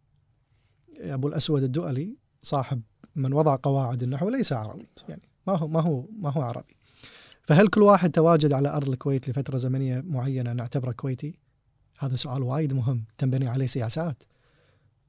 أبو 1.01 1.29
الأسود 1.29 1.63
الدؤلي 1.63 2.17
صاحب 2.43 2.83
من 3.17 3.33
وضع 3.33 3.57
قواعد 3.63 4.03
النحو 4.03 4.29
ليس 4.29 4.53
عربي 4.53 4.89
يعني 5.09 5.23
ما 5.47 5.57
هو 5.57 5.69
ما 5.69 5.81
هو 5.81 6.07
ما 6.19 6.31
هو 6.31 6.43
عربي 6.43 6.77
فهل 7.43 7.69
كل 7.69 7.83
واحد 7.83 8.11
تواجد 8.11 8.53
على 8.53 8.69
أرض 8.69 8.89
الكويت 8.89 9.29
لفترة 9.29 9.57
زمنية 9.57 10.01
معينة 10.01 10.53
نعتبره 10.53 10.93
كويتي؟ 10.93 11.39
هذا 11.99 12.17
سؤال 12.17 12.43
وايد 12.43 12.73
مهم 12.73 13.05
تنبني 13.19 13.49
عليه 13.49 13.67
سياسات 13.67 14.23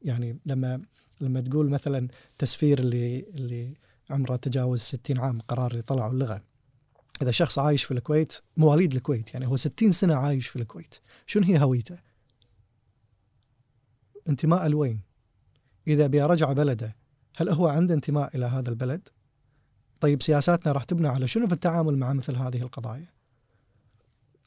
يعني 0.02 0.40
لما 0.46 0.82
لما 1.22 1.42
تقول 1.42 1.70
مثلا 1.70 2.08
تسفير 2.38 2.80
اللي 2.80 3.20
اللي 3.20 3.74
عمره 4.10 4.36
تجاوز 4.36 4.80
60 4.80 5.20
عام 5.20 5.42
قرار 5.42 5.76
يطلعوا 5.76 6.12
اللغة. 6.12 6.42
إذا 7.22 7.32
شخص 7.32 7.60
عايش 7.60 7.84
في 7.84 7.92
الكويت 7.92 8.34
مواليد 8.58 8.94
الكويت 8.94 9.34
يعني 9.34 9.48
هو 9.48 9.56
60 9.56 9.92
سنة 9.92 10.16
عايش 10.16 10.48
في 10.48 10.56
الكويت 10.56 10.96
شنو 11.26 11.44
هي 11.44 11.60
هويته؟ 11.60 11.98
انتماء 14.30 14.68
لوين؟ 14.68 15.02
إذا 15.88 16.08
بيرجع 16.08 16.54
بلده 16.54 16.96
هل 17.36 17.50
هو 17.50 17.68
عنده 17.68 17.94
انتماء 17.94 18.38
إلى 18.38 18.46
هذا 18.46 18.70
البلد؟ 18.70 19.08
طيب 20.02 20.24
سياساتنا 20.24 20.72
راح 20.72 20.84
تبنى 20.84 21.08
على 21.08 21.28
شنو 21.28 21.48
في 21.48 21.54
التعامل 21.54 21.98
مع 21.98 22.14
مثل 22.14 22.36
هذه 22.36 22.62
القضايا؟ 22.62 23.08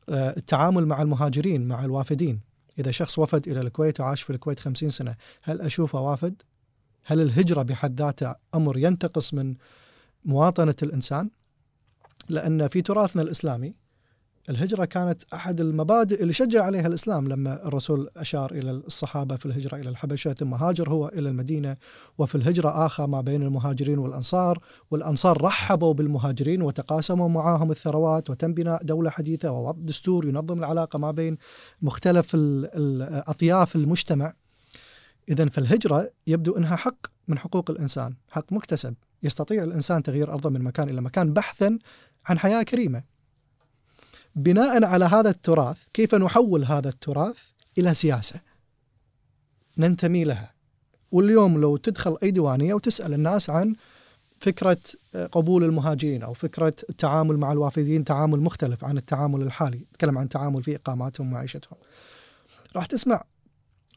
آه، 0.09 0.37
التعامل 0.37 0.87
مع 0.87 1.03
المهاجرين 1.03 1.69
مع 1.69 1.85
الوافدين. 1.85 2.41
إذا 2.79 2.91
شخص 2.91 3.19
وفد 3.19 3.49
إلى 3.49 3.61
الكويت 3.61 4.01
وعاش 4.01 4.23
في 4.23 4.31
الكويت 4.31 4.61
خمسين 4.61 4.91
سنة 4.91 5.17
هل 5.43 5.61
أشوفه 5.61 6.01
وافد؟ 6.01 6.43
هل 7.05 7.21
الهجرة 7.21 7.63
بحد 7.63 8.01
ذاتها 8.01 8.37
أمر 8.55 8.79
ينتقص 8.79 9.35
من 9.35 9.55
مواطنة 10.25 10.77
الإنسان؟ 10.83 11.31
لأن 12.29 12.69
في 12.69 12.83
تراثنا 12.83 13.23
الإسلامي 13.23 13.75
الهجرة 14.51 14.85
كانت 14.85 15.23
أحد 15.35 15.61
المبادئ 15.61 16.23
اللي 16.23 16.33
شجع 16.33 16.65
عليها 16.65 16.87
الإسلام 16.87 17.29
لما 17.29 17.67
الرسول 17.67 18.09
أشار 18.17 18.51
إلى 18.53 18.71
الصحابة 18.71 19.37
في 19.37 19.47
الهجرة 19.47 19.77
إلى 19.77 19.89
الحبشة 19.89 20.33
ثم 20.33 20.55
هاجر 20.55 20.91
هو 20.91 21.09
إلى 21.09 21.29
المدينة 21.29 21.77
وفي 22.19 22.35
الهجرة 22.35 22.87
آخى 22.87 23.03
ما 23.03 23.21
بين 23.21 23.43
المهاجرين 23.43 23.99
والأنصار 23.99 24.59
والأنصار 24.91 25.43
رحبوا 25.43 25.95
بالمهاجرين 25.95 26.63
وتقاسموا 26.63 27.29
معاهم 27.29 27.71
الثروات 27.71 28.31
وتم 28.31 28.55
بناء 28.55 28.83
دولة 28.83 29.11
حديثة 29.11 29.53
ووضع 29.53 29.81
دستور 29.83 30.29
ينظم 30.29 30.59
العلاقة 30.59 30.99
ما 30.99 31.11
بين 31.11 31.37
مختلف 31.83 32.37
أطياف 33.29 33.77
المجتمع 33.77 34.33
إذا 35.29 35.49
فالهجرة 35.49 36.11
يبدو 36.27 36.57
أنها 36.57 36.77
حق 36.77 37.07
من 37.29 37.39
حقوق 37.39 37.71
الإنسان 37.71 38.15
حق 38.29 38.53
مكتسب 38.53 38.95
يستطيع 39.23 39.65
الإنسان 39.65 40.03
تغيير 40.03 40.33
أرضه 40.33 40.51
من 40.51 40.63
مكان 40.63 40.89
إلى 40.89 41.01
مكان 41.01 41.33
بحثا 41.33 41.79
عن 42.27 42.39
حياة 42.39 42.63
كريمة. 42.63 43.03
بناء 44.35 44.85
على 44.85 45.05
هذا 45.05 45.31
التراث 45.31 45.85
كيف 45.93 46.15
نحول 46.15 46.65
هذا 46.65 46.89
التراث 46.89 47.39
إلى 47.79 47.95
سياسة 47.95 48.41
ننتمي 49.79 50.25
لها. 50.25 50.55
واليوم 51.13 51.61
لو 51.61 51.77
تدخل 51.77 52.19
أي 52.23 52.31
ديوانيه 52.31 52.75
وتسأل 52.75 53.15
الناس 53.15 53.51
عن 53.51 53.75
فكرة 54.41 54.79
قبول 55.33 55.65
المهاجرين 55.65 56.23
أو 56.23 56.35
فكرة 56.35 56.75
التعامل 56.91 57.37
مع 57.37 57.53
الوافدين 57.53 58.05
تعامل 58.05 58.41
مختلف 58.41 58.85
عن 58.85 58.97
التعامل 58.97 59.43
الحالي، 59.43 59.79
نتكلم 59.79 60.19
عن 60.19 60.25
التعامل 60.25 60.63
في 60.63 60.77
إقاماتهم 60.77 61.29
ومعيشتهم. 61.29 61.79
راح 62.77 62.87
تسمع 62.87 63.25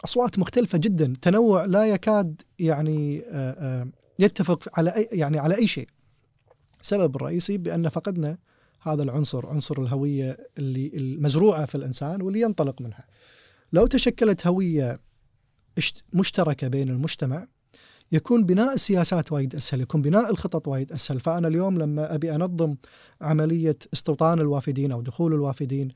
أصوات 0.06 0.40
مختلفة 0.40 0.78
جدا، 0.78 1.14
تنوع 1.22 1.66
لا 1.66 1.86
يكاد 1.86 2.42
يعني 2.60 3.20
آه، 3.20 3.82
آه، 3.82 3.88
يتفق 4.20 4.70
على 4.74 4.96
أي 4.96 5.10
يعني 5.12 5.40
على 5.40 5.56
أي 5.56 5.68
شيء. 5.68 5.88
السبب 6.82 7.16
الرئيسي 7.16 7.58
بأن 7.58 7.90
فقدنا 7.90 8.38
هذا 8.82 9.04
العنصر 9.04 9.48
عنصر 9.48 9.82
الهوية 9.82 10.38
اللي 10.58 10.92
المزروعة 10.94 11.66
في 11.66 11.76
الإنسان 11.76 12.22
واللي 12.22 12.42
ينطلق 12.42 12.82
منها. 12.82 13.06
لو 13.74 13.88
تشكلت 13.88 14.48
هوية 14.48 15.00
مشتركة 16.14 16.68
بين 16.68 16.90
المجتمع 16.90 17.48
يكون 18.12 18.46
بناء 18.46 18.74
السياسات 18.74 19.32
وايد 19.32 19.56
أسهل، 19.56 19.82
يكون 19.82 20.02
بناء 20.02 20.32
الخطط 20.32 20.68
وايد 20.68 20.92
أسهل، 20.92 21.20
فأنا 21.20 21.48
اليوم 21.48 21.78
لما 21.78 22.16
أبي 22.16 22.36
أنظم 22.36 22.76
عملية 23.22 23.76
استوطان 23.94 24.40
الوافدين 24.40 24.92
أو 24.92 25.02
دخول 25.02 25.34
الوافدين 25.34 25.88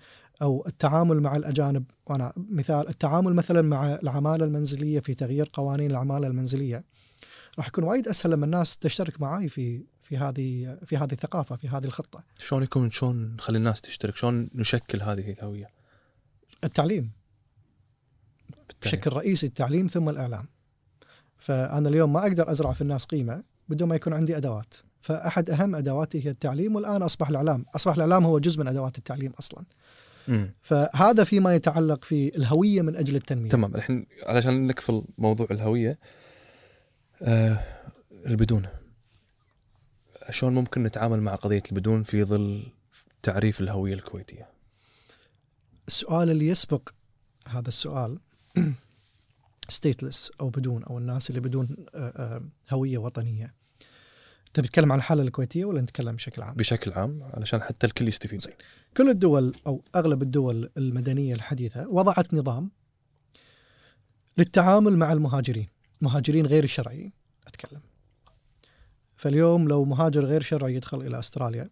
أو 0.42 0.64
التعامل 0.68 1.22
مع 1.22 1.36
الأجانب، 1.36 1.84
وأنا 2.08 2.34
مثال 2.38 2.90
التعامل 2.90 3.34
مثلا 3.34 3.62
مع 3.62 3.96
العمالة 3.96 4.46
المنزلية 4.46 5.00
في 5.00 5.14
تغيير 5.14 5.50
قوانين 5.54 5.92
العمالة 5.92 6.28
المنزلية. 6.28 6.84
راح 7.58 7.68
يكون 7.68 7.84
وايد 7.84 8.08
أسهل 8.08 8.32
لما 8.32 8.46
الناس 8.46 8.78
تشترك 8.78 9.22
معي 9.22 9.50
في 9.50 9.84
في 10.02 10.18
هذه 10.18 10.78
في 10.86 10.98
هذه 10.98 11.12
الثقافة 11.12 11.56
في 11.56 11.68
هذه 11.68 11.86
الخطة. 11.86 12.24
شلون 12.40 12.64
يكون 12.64 12.90
شلون 12.90 13.36
نخلي 13.36 13.58
الناس 13.58 13.82
تشترك؟ 13.82 14.16
شلون 14.16 14.50
نشكل 14.56 15.02
هذه 15.02 15.32
الهوية؟ 15.32 15.70
التعليم. 16.64 17.12
بشكل 18.82 19.14
رئيسي 19.14 19.48
التعليم 19.48 19.88
ثم 19.88 20.10
الإعلام. 20.10 20.46
فأنا 21.38 21.90
اليوم 21.90 22.14
ما 22.14 22.22
أقدر 22.22 22.52
أزرع 22.52 22.72
في 22.72 22.82
الناس 22.82 23.06
قيمة 23.06 23.44
بدون 23.70 23.90
ما 23.90 23.96
يكون 23.96 24.14
عندي 24.14 24.38
أدوات. 24.38 24.74
فأحد 25.02 25.50
أهم 25.50 25.76
أدواتي 25.76 26.26
هي 26.26 26.30
التعليم 26.30 26.76
والآن 26.76 27.02
أصبح 27.02 27.30
الإعلام، 27.30 27.66
أصبح 27.76 27.94
الإعلام 27.94 28.26
هو 28.26 28.40
جزء 28.40 28.60
من 28.60 28.68
أدوات 28.68 28.98
التعليم 28.98 29.34
أصلا. 29.40 29.66
مم. 30.28 30.54
فهذا 30.62 31.24
فيما 31.24 31.56
يتعلق 31.56 32.04
في 32.04 32.38
الهوية 32.38 32.82
من 32.82 32.96
أجل 32.96 33.16
التنمية. 33.16 33.50
تمام 33.50 33.76
الحين 33.76 34.06
علشان 34.24 34.68
نكفل 34.68 35.04
موضوع 35.18 35.48
الهوية 35.52 36.00
آه 37.22 37.64
البدون 38.26 38.68
شلون 40.30 40.54
ممكن 40.54 40.84
نتعامل 40.84 41.22
مع 41.22 41.36
قضية 41.36 41.64
البدون 41.72 42.04
في 42.04 42.24
ظل 42.24 42.64
تعريف 43.24 43.62
الهوية 43.62 43.94
الكويتية؟ 43.94 44.50
السؤال 45.88 46.30
اللي 46.30 46.48
يسبق 46.48 46.90
هذا 47.48 47.68
السؤال 47.68 48.20
ستيتلس 49.70 50.32
أو 50.42 50.50
بدون 50.50 50.84
أو 50.84 50.98
الناس 50.98 51.30
اللي 51.30 51.42
بدون 51.42 51.86
آه، 51.96 51.98
آه، 51.98 52.42
هوية 52.70 52.98
وطنية 52.98 53.54
تبي 54.58 54.68
تتكلم 54.68 54.92
عن 54.92 54.98
الحالة 54.98 55.24
الكويتية 55.24 55.66
ولا 55.66 55.82
نتكلم 55.82 56.16
بشكل 56.16 56.42
عام؟ 56.42 56.56
بشكل 56.56 56.92
عام 56.92 57.24
علشان 57.34 57.62
حتى 57.62 57.88
الكل 57.88 58.08
يستفيد 58.08 58.42
زين. 58.42 58.54
كل 58.98 59.10
الدول 59.10 59.56
أو 59.68 59.84
أغلب 59.96 60.22
الدول 60.22 60.70
المدنية 60.78 61.34
الحديثة 61.34 61.88
وضعت 61.88 62.34
نظام 62.34 62.72
للتعامل 64.38 64.98
مع 64.98 65.14
المهاجرين، 65.14 65.68
مهاجرين 66.02 66.46
غير 66.46 66.64
الشرعيين 66.64 67.12
أتكلم. 67.48 67.82
فاليوم 69.18 69.68
لو 69.68 69.86
مهاجر 69.86 70.26
غير 70.26 70.42
شرعي 70.42 70.76
يدخل 70.76 71.02
إلى 71.02 71.20
أستراليا 71.20 71.70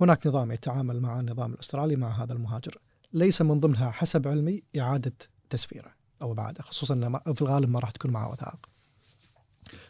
هناك 0.00 0.26
نظام 0.26 0.52
يتعامل 0.52 1.00
مع 1.00 1.20
النظام 1.20 1.52
الأسترالي 1.52 1.96
مع 1.96 2.22
هذا 2.22 2.32
المهاجر، 2.32 2.78
ليس 3.12 3.42
من 3.42 3.60
ضمنها 3.60 3.90
حسب 3.90 4.28
علمي 4.28 4.62
إعادة 4.78 5.14
تسفيره 5.50 5.90
أو 6.22 6.32
إبعاده، 6.32 6.62
خصوصا 6.62 7.20
في 7.34 7.42
الغالب 7.42 7.68
ما 7.68 7.78
راح 7.80 7.90
تكون 7.90 8.10
معه 8.10 8.30
وثائق. 8.32 8.68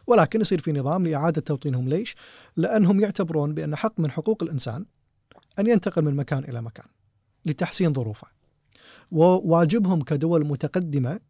ولكن 0.07 0.41
يصير 0.41 0.61
في 0.61 0.73
نظام 0.73 1.07
لإعادة 1.07 1.41
توطينهم 1.41 1.89
ليش؟ 1.89 2.17
لأنهم 2.57 3.01
يعتبرون 3.01 3.55
بأن 3.55 3.77
حق 3.77 4.01
من 4.01 4.11
حقوق 4.11 4.43
الإنسان 4.43 4.85
أن 5.59 5.67
ينتقل 5.67 6.03
من 6.05 6.17
مكان 6.17 6.45
إلى 6.45 6.63
مكان 6.63 6.87
لتحسين 7.47 7.93
ظروفه. 7.93 8.27
وواجبهم 9.11 10.03
كدول 10.03 10.47
متقدمة 10.47 11.21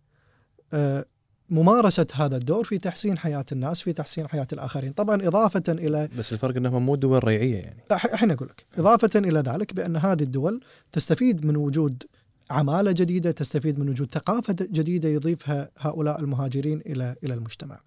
آه، 0.72 1.04
ممارسة 1.50 2.06
هذا 2.14 2.36
الدور 2.36 2.64
في 2.64 2.78
تحسين 2.78 3.18
حياة 3.18 3.44
الناس 3.52 3.80
في 3.80 3.92
تحسين 3.92 4.28
حياة 4.28 4.46
الآخرين، 4.52 4.92
طبعا 4.92 5.28
إضافة 5.28 5.62
إلى 5.68 6.08
بس 6.18 6.32
الفرق 6.32 6.56
إنهم 6.56 6.86
مو 6.86 6.94
دول 6.94 7.24
ريعية 7.24 7.56
يعني 7.56 7.82
الحين 7.92 8.30
أقول 8.30 8.48
لك 8.48 8.66
إضافة 8.78 9.18
إلى 9.18 9.40
ذلك 9.40 9.74
بأن 9.74 9.96
هذه 9.96 10.22
الدول 10.22 10.60
تستفيد 10.92 11.46
من 11.46 11.56
وجود 11.56 12.02
عمالة 12.50 12.92
جديدة 12.92 13.30
تستفيد 13.30 13.78
من 13.78 13.88
وجود 13.88 14.14
ثقافة 14.14 14.56
جديدة 14.60 15.08
يضيفها 15.08 15.70
هؤلاء 15.78 16.20
المهاجرين 16.20 16.80
إلى 16.86 17.16
إلى 17.24 17.34
المجتمع. 17.34 17.80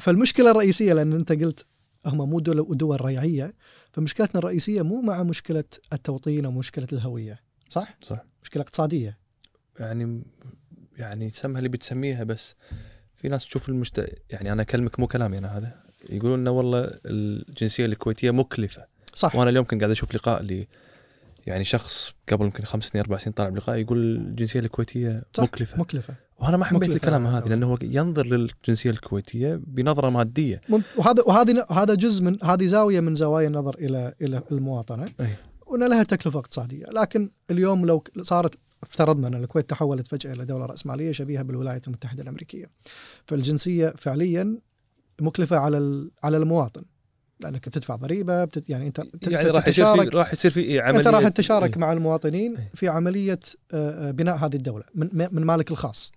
فالمشكلة 0.00 0.50
الرئيسية 0.50 0.92
لأن 0.92 1.12
أنت 1.12 1.32
قلت 1.32 1.66
هم 2.06 2.30
مو 2.30 2.40
دول 2.40 2.76
دول 2.76 3.04
ريعيه 3.04 3.54
فمشكلتنا 3.92 4.38
الرئيسية 4.38 4.82
مو 4.82 5.00
مع 5.00 5.22
مشكلة 5.22 5.64
التوطين 5.92 6.44
أو 6.44 6.50
مشكلة 6.50 6.86
الهوية 6.92 7.40
صح؟ 7.70 7.98
صح. 8.02 8.24
مشكلة 8.42 8.62
اقتصادية. 8.62 9.18
يعني 9.80 10.22
يعني 10.98 11.30
سمها 11.30 11.58
اللي 11.58 11.68
بتسميها 11.68 12.24
بس 12.24 12.54
في 13.16 13.28
ناس 13.28 13.44
تشوف 13.44 13.68
المشت... 13.68 14.14
يعني 14.30 14.52
أنا 14.52 14.62
أكلمك 14.62 15.00
مو 15.00 15.06
كلامي 15.06 15.38
أنا 15.38 15.58
هذا 15.58 15.82
يقولون 16.10 16.38
إنه 16.38 16.50
والله 16.50 16.90
الجنسية 17.06 17.86
الكويتية 17.86 18.30
مكلفة. 18.30 18.86
صح. 19.14 19.36
وأنا 19.36 19.50
اليوم 19.50 19.64
كنت 19.64 19.80
قاعد 19.80 19.90
أشوف 19.90 20.14
لقاء 20.14 20.42
ل 20.42 20.66
يعني 21.46 21.64
شخص 21.64 22.12
قبل 22.28 22.44
يمكن 22.44 22.64
خمس 22.64 22.84
سنين 22.84 23.04
أربع 23.04 23.18
سنين 23.18 23.32
طالع 23.32 23.48
بلقاء 23.48 23.76
يقول 23.76 23.98
الجنسية 24.16 24.60
الكويتية 24.60 25.22
صح. 25.34 25.42
مكلفة. 25.42 25.78
مكلفة. 25.78 26.14
وأنا 26.40 26.56
ما 26.56 26.64
حبيت 26.64 26.90
الكلام 26.90 27.26
هذا 27.26 27.48
لأنه 27.48 27.66
هو 27.66 27.78
ينظر 27.82 28.26
للجنسية 28.26 28.90
الكويتية 28.90 29.60
بنظرة 29.66 30.10
مادية. 30.10 30.60
وهذا 30.96 31.22
وهذه 31.26 31.66
هذا 31.70 31.94
جزء 31.94 32.24
من 32.24 32.44
هذه 32.44 32.66
زاوية 32.66 33.00
من 33.00 33.14
زوايا 33.14 33.48
النظر 33.48 33.74
إلى 33.74 34.14
إلى 34.22 34.42
المواطنة. 34.52 35.08
أي. 35.20 35.36
وإن 35.66 35.88
لها 35.88 36.02
تكلفة 36.02 36.38
اقتصادية، 36.38 36.84
لكن 36.84 37.30
اليوم 37.50 37.86
لو 37.86 38.04
صارت 38.22 38.54
افترضنا 38.82 39.28
أن 39.28 39.34
الكويت 39.34 39.70
تحولت 39.70 40.06
فجأة 40.06 40.32
إلى 40.32 40.44
دولة 40.44 40.66
رأسمالية 40.66 41.12
شبيهة 41.12 41.42
بالولايات 41.42 41.86
المتحدة 41.86 42.22
الأمريكية. 42.22 42.70
فالجنسية 43.26 43.94
فعليا 43.96 44.58
مكلفة 45.20 45.56
على 45.56 46.10
على 46.24 46.36
المواطن. 46.36 46.82
لأنك 47.40 47.68
بتدفع 47.68 47.96
ضريبة 47.96 48.44
بتت 48.44 48.70
يعني 48.70 48.86
أنت 48.86 49.02
يعني 49.22 49.48
راح 49.50 49.68
يصير 49.68 49.86
في 50.02 50.16
راح 50.16 50.32
يصير 50.32 50.50
في 50.50 50.60
إيه 50.60 50.80
عملية 50.82 50.98
انت 50.98 51.08
راح 51.08 51.28
تتشارك 51.28 51.72
إيه. 51.74 51.78
مع 51.80 51.92
المواطنين 51.92 52.56
إيه. 52.56 52.70
في 52.74 52.88
عملية 52.88 53.38
آه، 53.72 54.08
آه، 54.08 54.10
بناء 54.10 54.36
هذه 54.36 54.54
الدولة 54.56 54.84
من 54.94 55.08
من 55.32 55.44
مالك 55.44 55.70
الخاص. 55.70 56.12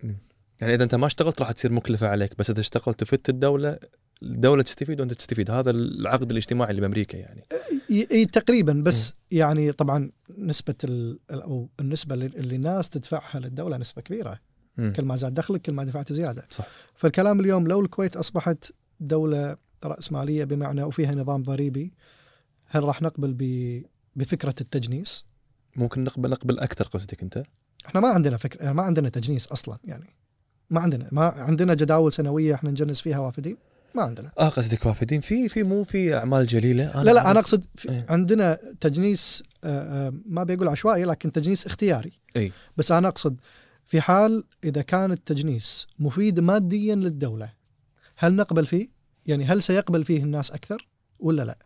يعني 0.62 0.73
إذا 0.75 0.83
أنت 0.83 0.95
ما 0.95 1.07
اشتغلت 1.07 1.41
راح 1.41 1.51
تصير 1.51 1.71
مكلفة 1.71 2.07
عليك 2.07 2.38
بس 2.39 2.49
إذا 2.49 2.59
اشتغلت 2.59 2.99
تفت 2.99 3.29
الدولة 3.29 3.77
الدولة 4.23 4.63
تستفيد 4.63 4.99
وأنت 4.99 5.13
تستفيد 5.13 5.51
هذا 5.51 5.71
العقد 5.71 6.31
الاجتماعي 6.31 6.69
اللي 6.69 6.81
بأمريكا 6.81 7.17
يعني 7.17 7.43
ي- 7.89 8.07
ي- 8.12 8.25
تقريبا 8.25 8.73
بس 8.86 9.13
يعني 9.31 9.71
طبعا 9.71 10.12
نسبة 10.38 10.75
ال- 10.83 11.19
أو 11.31 11.69
النسبة 11.79 12.15
اللي 12.15 12.55
الناس 12.55 12.89
تدفعها 12.89 13.39
للدولة 13.39 13.77
نسبة 13.77 14.01
كبيرة 14.01 14.39
مم. 14.77 14.93
كل 14.95 15.05
ما 15.05 15.15
زاد 15.15 15.33
دخلك 15.33 15.62
كل 15.62 15.71
ما 15.73 15.83
دفعت 15.83 16.13
زيادة 16.13 16.47
صح. 16.49 16.67
فالكلام 16.95 17.39
اليوم 17.39 17.67
لو 17.67 17.81
الكويت 17.81 18.15
أصبحت 18.15 18.71
دولة 18.99 19.57
راسماليه 19.86 20.43
بمعنى 20.43 20.84
وفيها 20.84 21.15
نظام 21.15 21.43
ضريبي 21.43 21.93
هل 22.65 22.84
راح 22.84 23.02
نقبل 23.02 23.34
ب 23.34 23.43
بفكرة 24.15 24.56
التجنيس؟ 24.62 25.26
ممكن 25.76 26.04
نقبل 26.04 26.30
نقبل 26.30 26.60
أكثر 26.60 26.88
قصدك 26.88 27.24
أنت؟ 27.24 27.43
إحنا 27.86 28.02
ما 28.02 28.08
عندنا 28.08 28.38
فكره 28.38 28.72
ما 28.72 28.84
عندنا 28.84 29.10
تجنيس 29.10 29.48
أصلا 29.48 29.78
يعني 29.84 30.15
ما 30.69 30.82
عندنا 30.82 31.10
ما 31.12 31.26
عندنا 31.26 31.74
جداول 31.74 32.13
سنوية 32.13 32.54
إحنا 32.54 32.72
نجنس 32.72 33.02
فيها 33.02 33.19
وافدين؟ 33.19 33.58
ما 33.96 34.02
عندنا. 34.04 34.32
آه 34.39 34.50
قصدك 34.50 34.86
وافدين. 34.86 35.22
في 35.22 35.50
في 35.50 35.63
مو 35.63 35.84
في 35.84 36.15
أعمال 36.15 36.48
جليلة؟ 36.48 37.04
لا 37.04 37.12
لا 37.12 37.32
أنا 37.32 37.39
أقصد 37.39 37.65
إيه. 37.89 38.06
عندنا 38.10 38.60
تجنيس 38.82 39.43
آه، 39.63 40.08
آه، 40.08 40.13
ما 40.26 40.43
بيقول 40.43 40.67
عشوائي 40.67 41.06
لكن 41.06 41.32
تجنيس 41.32 41.65
اختياري. 41.65 42.12
اي 42.36 42.52
بس 42.78 42.91
أنا 42.91 43.08
أقصد 43.08 43.39
في 43.86 44.02
حال 44.02 44.43
إذا 44.63 44.82
كان 44.82 45.12
التجنيس 45.12 45.88
مفيد 46.00 46.39
ماديا 46.39 46.96
للدولة 46.96 47.50
هل 48.17 48.36
نقبل 48.36 48.65
فيه؟ 48.65 48.89
يعني 49.25 49.45
هل 49.45 49.62
سيقبل 49.62 50.03
فيه 50.03 50.23
الناس 50.23 50.51
أكثر 50.51 50.88
ولا 51.19 51.41
لا؟ 51.43 51.57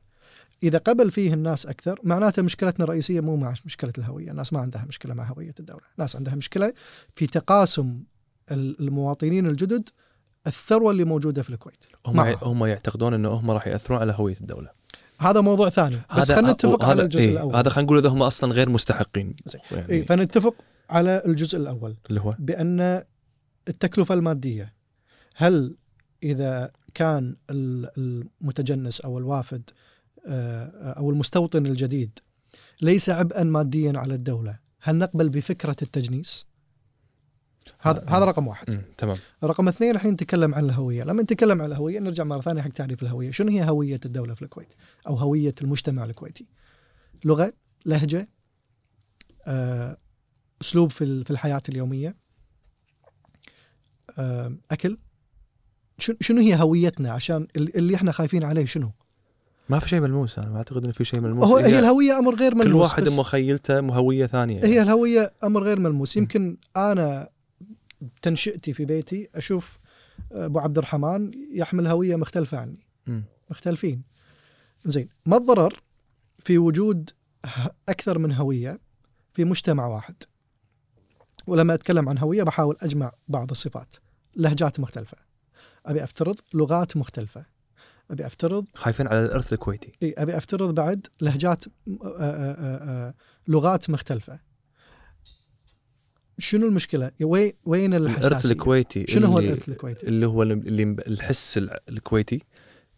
إذا 0.63 0.77
قبل 0.77 1.11
فيه 1.11 1.33
الناس 1.33 1.65
أكثر 1.65 1.99
معناته 2.03 2.41
مشكلتنا 2.41 2.83
الرئيسية 2.83 3.19
مو 3.21 3.35
مع 3.35 3.53
مشكلة 3.65 3.93
الهوية، 3.97 4.31
الناس 4.31 4.53
ما 4.53 4.59
عندها 4.59 4.85
مشكلة 4.87 5.13
مع 5.13 5.23
هوية 5.23 5.53
الدولة، 5.59 5.81
الناس 5.97 6.15
عندها 6.15 6.35
مشكلة 6.35 6.73
في 7.15 7.27
تقاسم 7.27 8.03
ال- 8.51 8.79
المواطنين 8.79 9.47
الجدد 9.47 9.89
الثروة 10.47 10.91
اللي 10.91 11.03
موجودة 11.03 11.41
في 11.41 11.49
الكويت. 11.49 11.85
هم. 12.05 12.19
هم 12.19 12.65
يعتقدون 12.65 13.13
إنه 13.13 13.29
هم 13.29 13.51
راح 13.51 13.67
يأثرون 13.67 13.99
على 13.99 14.13
هوية 14.17 14.35
الدولة 14.41 14.69
هذا 15.19 15.41
موضوع 15.41 15.69
ثاني 15.69 15.97
بس 16.17 16.31
خلينا 16.31 16.51
نتفق 16.51 16.85
على 16.85 17.01
الجزء 17.03 17.21
إيه، 17.21 17.31
الأول. 17.31 17.55
هذا 17.55 17.69
خلينا 17.69 17.85
نقول 17.85 17.97
إذا 17.97 18.09
هم 18.09 18.23
أصلا 18.23 18.53
غير 18.53 18.69
مستحقين. 18.69 19.35
يعني 19.71 19.89
إيه 19.89 20.05
فنتفق 20.05 20.55
على 20.89 21.21
الجزء 21.25 21.57
الأول. 21.57 21.95
اللي 22.09 22.21
هو 22.21 22.35
بأن 22.39 23.03
التكلفة 23.67 24.13
المادية 24.13 24.73
هل 25.35 25.75
إذا 26.23 26.71
كان 26.97 27.35
ال- 27.49 27.91
المتجنس 27.97 29.01
أو 29.01 29.17
الوافد 29.17 29.69
آه، 30.27 30.91
أو 30.93 31.09
المستوطن 31.09 31.65
الجديد. 31.65 32.19
ليس 32.81 33.09
عبئا 33.09 33.43
ماديا 33.43 33.93
على 33.99 34.13
الدولة. 34.15 34.59
هل 34.81 34.95
نقبل 34.95 35.29
بفكرة 35.29 35.75
التجنيس؟ 35.81 36.45
هذا 37.79 38.05
آه. 38.07 38.17
هذا 38.17 38.25
رقم 38.25 38.47
واحد. 38.47 38.81
تمام. 38.97 39.17
رقم 39.43 39.67
اثنين 39.67 39.95
الحين 39.95 40.13
نتكلم 40.13 40.55
عن 40.55 40.65
الهوية. 40.65 41.03
لما 41.03 41.23
نتكلم 41.23 41.61
عن 41.61 41.67
الهوية 41.71 41.99
نرجع 41.99 42.23
مرة 42.23 42.41
ثانية 42.41 42.61
حق 42.61 42.69
تعريف 42.69 43.03
الهوية. 43.03 43.31
شنو 43.31 43.51
هي 43.51 43.69
هوية 43.69 43.99
الدولة 44.05 44.33
في 44.33 44.41
الكويت؟ 44.41 44.73
أو 45.07 45.15
هوية 45.15 45.55
المجتمع 45.61 46.05
الكويتي؟ 46.05 46.45
لغة 47.25 47.53
لهجة 47.85 48.29
آه، 49.47 49.97
أسلوب 50.61 50.91
في 50.91 51.03
ال- 51.03 51.23
في 51.25 51.31
الحياة 51.31 51.61
اليومية 51.69 52.15
آه، 54.17 54.57
أكل 54.71 54.97
شنو 55.99 56.41
هي 56.41 56.55
هويتنا 56.61 57.11
عشان 57.11 57.47
ال- 57.57 57.77
اللي 57.77 57.95
إحنا 57.95 58.11
خايفين 58.11 58.43
عليه 58.43 58.65
شنو؟ 58.65 58.91
ما 59.69 59.79
في 59.79 59.89
شيء 59.89 59.99
ملموس 59.99 60.39
أنا 60.39 60.49
ما 60.49 60.57
أعتقد 60.57 60.83
إنه 60.83 60.93
في 60.93 61.03
شيء 61.05 61.19
ملموس. 61.19 61.43
هو 61.49 61.57
هي 61.57 61.79
الهوية 61.79 62.19
أمر 62.19 62.35
غير 62.35 62.55
ملموس 62.55 62.93
كل 62.93 63.01
واحد 63.03 63.19
مخيلته 63.19 63.79
هوية 63.79 64.25
ثانية. 64.25 64.55
يعني. 64.55 64.67
هي 64.67 64.81
الهوية 64.81 65.33
أمر 65.43 65.63
غير 65.63 65.79
ملموس. 65.79 66.17
يمكن 66.17 66.57
أنا 66.77 67.29
تنشئتي 68.21 68.73
في 68.73 68.85
بيتي 68.85 69.27
أشوف 69.35 69.77
أبو 70.31 70.59
عبد 70.59 70.77
الرحمن 70.77 71.31
يحمل 71.53 71.87
هوية 71.87 72.15
مختلفة 72.15 72.57
عني. 72.57 72.87
مختلفين. 73.49 74.03
زين 74.85 75.09
ما 75.25 75.37
الضرر 75.37 75.81
في 76.39 76.57
وجود 76.57 77.09
أكثر 77.89 78.19
من 78.19 78.31
هوية 78.33 78.79
في 79.33 79.45
مجتمع 79.45 79.87
واحد؟ 79.87 80.15
ولما 81.47 81.73
أتكلم 81.73 82.09
عن 82.09 82.17
هوية 82.17 82.43
بحاول 82.43 82.77
أجمع 82.81 83.11
بعض 83.27 83.51
الصفات. 83.51 83.95
لهجات 84.35 84.79
مختلفة. 84.79 85.26
أبي 85.87 86.03
أفترض 86.03 86.35
لغات 86.53 86.97
مختلفة. 86.97 87.45
أبي 88.11 88.25
أفترض 88.25 88.65
خايفين 88.75 89.07
على 89.07 89.25
الأرث 89.25 89.53
الكويتي. 89.53 89.91
إي 90.03 90.13
أبي 90.17 90.37
أفترض 90.37 90.75
بعد 90.75 91.07
لهجات 91.21 91.65
آه، 91.67 91.71
آه، 92.19 93.07
آه، 93.07 93.13
لغات 93.47 93.89
مختلفة. 93.89 94.39
شنو 96.39 96.67
المشكلة؟ 96.67 97.11
وين 97.21 97.53
وين 97.65 97.93
الحساسية؟ 97.93 98.27
الارث 98.27 98.51
الكويتي 98.51 99.05
شنو 99.07 99.27
هو 99.27 99.39
الأرث 99.39 99.69
الكويتي؟ 99.69 100.07
اللي 100.07 100.25
هو 100.27 100.43
اللي 100.43 100.83
الحس 101.07 101.57
ال- 101.57 101.77
الكويتي 101.89 102.41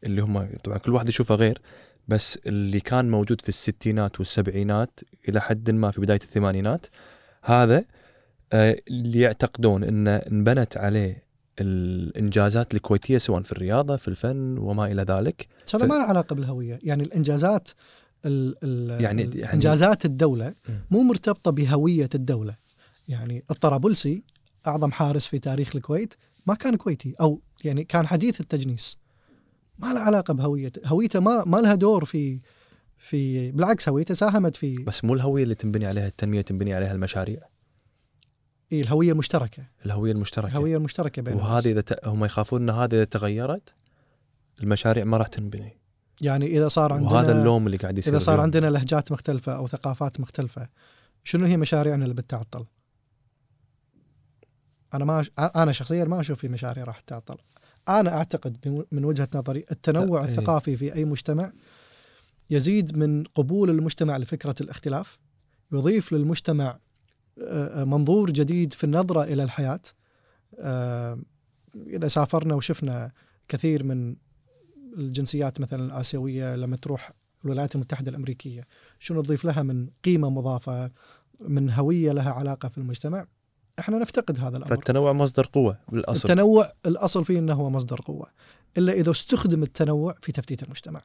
اللي 0.04 0.21
هم 0.21 0.49
طبعا 0.63 0.78
كل 0.78 0.91
واحد 0.93 1.10
يشوفه 1.10 1.36
غير 1.36 1.62
بس 2.08 2.39
اللي 2.45 2.80
كان 2.80 3.10
موجود 3.10 3.41
في 3.41 3.49
الستينات 3.49 4.19
والسبعينات 4.19 4.99
إلى 5.30 5.41
حد 5.41 5.69
ما 5.71 5.91
في 5.91 6.02
بداية 6.02 6.19
الثمانينات 6.23 6.86
هذا 7.43 7.86
اللي 8.54 9.19
يعتقدون 9.19 9.84
انه 9.84 10.15
انبنت 10.15 10.78
عليه 10.78 11.23
الإنجازات 11.61 12.73
الكويتية 12.73 13.17
سواء 13.17 13.41
في 13.41 13.51
الرياضة 13.51 13.95
في 13.95 14.07
الفن 14.07 14.57
وما 14.57 14.85
إلى 14.91 15.01
ذلك. 15.01 15.47
هذا 15.75 15.85
ما 15.85 15.93
له 15.93 16.03
علاقة 16.03 16.33
بالهوية. 16.33 16.79
يعني 16.83 17.03
الإنجازات 17.03 17.69
ال 18.25 18.55
ال 18.63 19.01
يعني- 19.03 19.21
يعني- 19.35 19.53
إنجازات 19.53 20.05
الدولة. 20.05 20.53
مو 20.91 21.01
مرتبطة 21.01 21.51
بهوية 21.51 22.09
الدولة. 22.15 22.55
يعني 23.07 23.43
الطرابلسي 23.51 24.23
أعظم 24.67 24.91
حارس 24.91 25.27
في 25.27 25.39
تاريخ 25.39 25.75
الكويت 25.75 26.13
ما 26.45 26.55
كان 26.55 26.75
كويتي 26.75 27.15
أو 27.21 27.41
يعني 27.63 27.83
كان 27.83 28.07
حديث 28.07 28.41
التجنيس. 28.41 28.97
ما 29.79 29.93
له 29.93 29.99
علاقة 29.99 30.33
بهويته 30.33 30.81
هويته 30.87 31.19
ما 31.19 31.43
ما 31.45 31.57
لها 31.57 31.75
دور 31.75 32.05
في 32.05 32.39
في 32.97 33.51
بالعكس 33.51 33.89
هويته 33.89 34.13
ساهمت 34.13 34.55
في 34.55 34.75
بس 34.83 35.03
مو 35.05 35.13
الهوية 35.13 35.43
اللي 35.43 35.55
تنبني 35.55 35.85
عليها 35.85 36.07
التنمية 36.07 36.41
تنبني 36.41 36.73
عليها 36.73 36.91
المشاريع. 36.91 37.39
إيه 38.71 38.82
الهوية 38.82 39.12
المشتركة 39.12 39.63
الهوية 39.86 40.12
المشتركة 40.12 40.47
الهوية 40.47 40.77
المشتركة 40.77 41.21
بين. 41.21 41.34
وهذه 41.34 41.71
إذا 41.71 41.82
ت... 41.82 42.08
هم 42.08 42.25
يخافون 42.25 42.62
إن 42.62 42.75
هذه 42.75 42.95
إذا 42.95 43.03
تغيرت 43.03 43.73
المشاريع 44.63 45.03
ما 45.03 45.17
راح 45.17 45.27
تنبني 45.27 45.77
يعني 46.21 46.45
إذا 46.58 46.67
صار 46.67 46.93
عندنا 46.93 47.12
وهذا 47.12 47.39
اللوم 47.39 47.65
اللي 47.65 47.77
قاعد 47.77 47.97
يصير 47.97 48.13
إذا 48.13 48.19
صار 48.19 48.36
اليوم. 48.36 48.43
عندنا 48.43 48.69
لهجات 48.69 49.12
مختلفة 49.12 49.55
أو 49.55 49.67
ثقافات 49.67 50.19
مختلفة 50.19 50.69
شنو 51.23 51.45
هي 51.45 51.58
مشاريعنا 51.58 52.03
اللي 52.03 52.15
بتعطل؟ 52.15 52.65
أنا 54.93 55.05
ما 55.05 55.19
أش... 55.19 55.32
أنا 55.39 55.71
شخصيا 55.71 56.03
ما 56.05 56.19
أشوف 56.19 56.39
في 56.39 56.47
مشاريع 56.47 56.84
راح 56.84 56.99
تعطل. 56.99 57.38
أنا 57.89 58.17
أعتقد 58.17 58.86
من 58.91 59.05
وجهة 59.05 59.29
نظري 59.36 59.65
التنوع 59.71 60.23
إيه. 60.23 60.29
الثقافي 60.29 60.77
في 60.77 60.95
أي 60.95 61.05
مجتمع 61.05 61.51
يزيد 62.49 62.97
من 62.97 63.23
قبول 63.23 63.69
المجتمع 63.69 64.17
لفكرة 64.17 64.55
الاختلاف 64.62 65.17
يضيف 65.71 66.13
للمجتمع 66.13 66.79
منظور 67.86 68.32
جديد 68.32 68.73
في 68.73 68.84
النظرة 68.84 69.23
إلى 69.23 69.43
الحياة. 69.43 69.82
آه، 70.60 71.19
إذا 71.88 72.08
سافرنا 72.08 72.56
وشفنا 72.56 73.12
كثير 73.47 73.84
من 73.84 74.15
الجنسيات 74.97 75.62
مثلا 75.62 75.86
الآسيوية 75.86 76.56
لما 76.56 76.75
تروح 76.75 77.12
الولايات 77.45 77.75
المتحدة 77.75 78.10
الأمريكية 78.10 78.62
شنو 78.99 79.21
تضيف 79.21 79.45
لها 79.45 79.63
من 79.63 79.89
قيمة 80.06 80.30
مضافة 80.30 80.91
من 81.39 81.69
هوية 81.69 82.12
لها 82.12 82.32
علاقة 82.32 82.69
في 82.69 82.78
المجتمع؟ 82.78 83.25
إحنا 83.80 83.97
نفتقد 83.97 84.39
هذا 84.39 84.58
الأمر. 84.58 84.65
فالتنوع 84.65 85.13
مصدر 85.13 85.49
قوة 85.54 85.78
بالأصل. 85.89 86.30
التنوع 86.30 86.73
الأصل 86.86 87.25
فيه 87.25 87.39
إنه 87.39 87.54
هو 87.54 87.69
مصدر 87.69 88.02
قوة 88.02 88.28
إلا 88.78 88.93
إذا 88.93 89.12
استخدم 89.12 89.63
التنوع 89.63 90.15
في 90.21 90.32
تفتيت 90.32 90.63
المجتمع. 90.63 91.02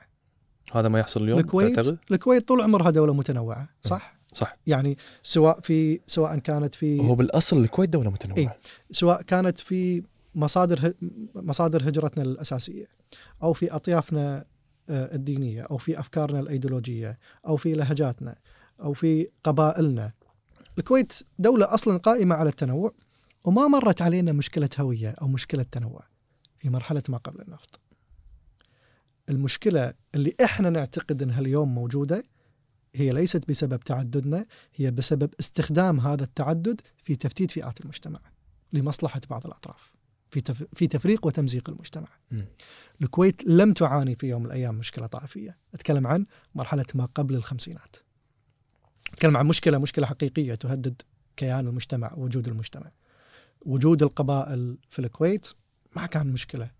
هذا 0.72 0.88
ما 0.88 0.98
يحصل 0.98 1.22
اليوم 1.22 1.38
الكويت؟ 1.38 1.78
الكويت 2.10 2.48
طول 2.48 2.60
عمرها 2.60 2.90
دولة 2.90 3.14
متنوعة 3.14 3.68
صح؟ 3.82 4.16
صح. 4.34 4.56
يعني 4.66 4.98
سواء 5.22 5.60
في 5.60 6.00
سواء 6.06 6.38
كانت 6.38 6.74
في 6.74 7.00
هو 7.00 7.14
بالأصل 7.14 7.58
الكويت 7.58 7.90
دولة 7.90 8.10
متنوعة. 8.10 8.38
إيه. 8.38 8.56
سواء 8.90 9.22
كانت 9.22 9.58
في 9.58 10.02
مصادر 10.34 10.94
مصادر 11.34 11.88
هجرتنا 11.88 12.22
الأساسية 12.24 12.86
أو 13.42 13.52
في 13.52 13.70
أطيافنا 13.70 14.44
آه، 14.88 15.14
الدينية 15.14 15.62
أو 15.62 15.76
في 15.76 16.00
أفكارنا 16.00 16.40
الأيديولوجية 16.40 17.18
أو 17.46 17.56
في 17.56 17.74
لهجاتنا 17.74 18.34
أو 18.82 18.92
في 18.92 19.28
قبائلنا. 19.44 20.12
الكويت 20.78 21.12
دولة 21.38 21.74
أصلا 21.74 21.96
قائمة 21.98 22.34
على 22.34 22.48
التنوع 22.48 22.92
وما 23.44 23.68
مرت 23.68 24.02
علينا 24.02 24.32
مشكلة 24.32 24.68
هوية 24.80 25.10
أو 25.10 25.26
مشكلة 25.28 25.62
تنوع 25.62 26.00
في 26.58 26.70
مرحلة 26.70 27.02
ما 27.08 27.18
قبل 27.18 27.40
النفط. 27.40 27.80
المشكلة 29.28 29.94
اللي 30.14 30.34
إحنا 30.44 30.70
نعتقد 30.70 31.22
إنها 31.22 31.40
اليوم 31.40 31.74
موجودة 31.74 32.24
هي 32.94 33.12
ليست 33.12 33.48
بسبب 33.48 33.80
تعددنا 33.80 34.46
هي 34.74 34.90
بسبب 34.90 35.34
استخدام 35.40 36.00
هذا 36.00 36.24
التعدد 36.24 36.80
في 37.02 37.16
تفتيت 37.16 37.50
فئات 37.50 37.80
المجتمع 37.80 38.20
لمصلحة 38.72 39.20
بعض 39.30 39.46
الأطراف 39.46 39.94
في 40.34 40.40
تف... 40.40 40.64
في 40.74 40.86
تفريق 40.86 41.26
وتمزيق 41.26 41.70
المجتمع. 41.70 42.08
مم. 42.30 42.44
الكويت 43.02 43.44
لم 43.44 43.72
تعاني 43.72 44.14
في 44.16 44.26
يوم 44.26 44.42
من 44.42 44.46
الأيام 44.46 44.74
مشكلة 44.74 45.06
طائفية، 45.06 45.56
أتكلم 45.74 46.06
عن 46.06 46.26
مرحلة 46.54 46.84
ما 46.94 47.04
قبل 47.04 47.34
الخمسينات. 47.34 47.96
أتكلم 49.12 49.36
عن 49.36 49.46
مشكلة 49.46 49.78
مشكلة 49.78 50.06
حقيقية 50.06 50.54
تهدد 50.54 51.02
كيان 51.36 51.66
المجتمع 51.66 52.14
ووجود 52.14 52.48
المجتمع. 52.48 52.90
وجود 53.60 54.02
القبائل 54.02 54.78
في 54.90 54.98
الكويت 54.98 55.48
ما 55.96 56.06
كان 56.06 56.32
مشكلة 56.32 56.70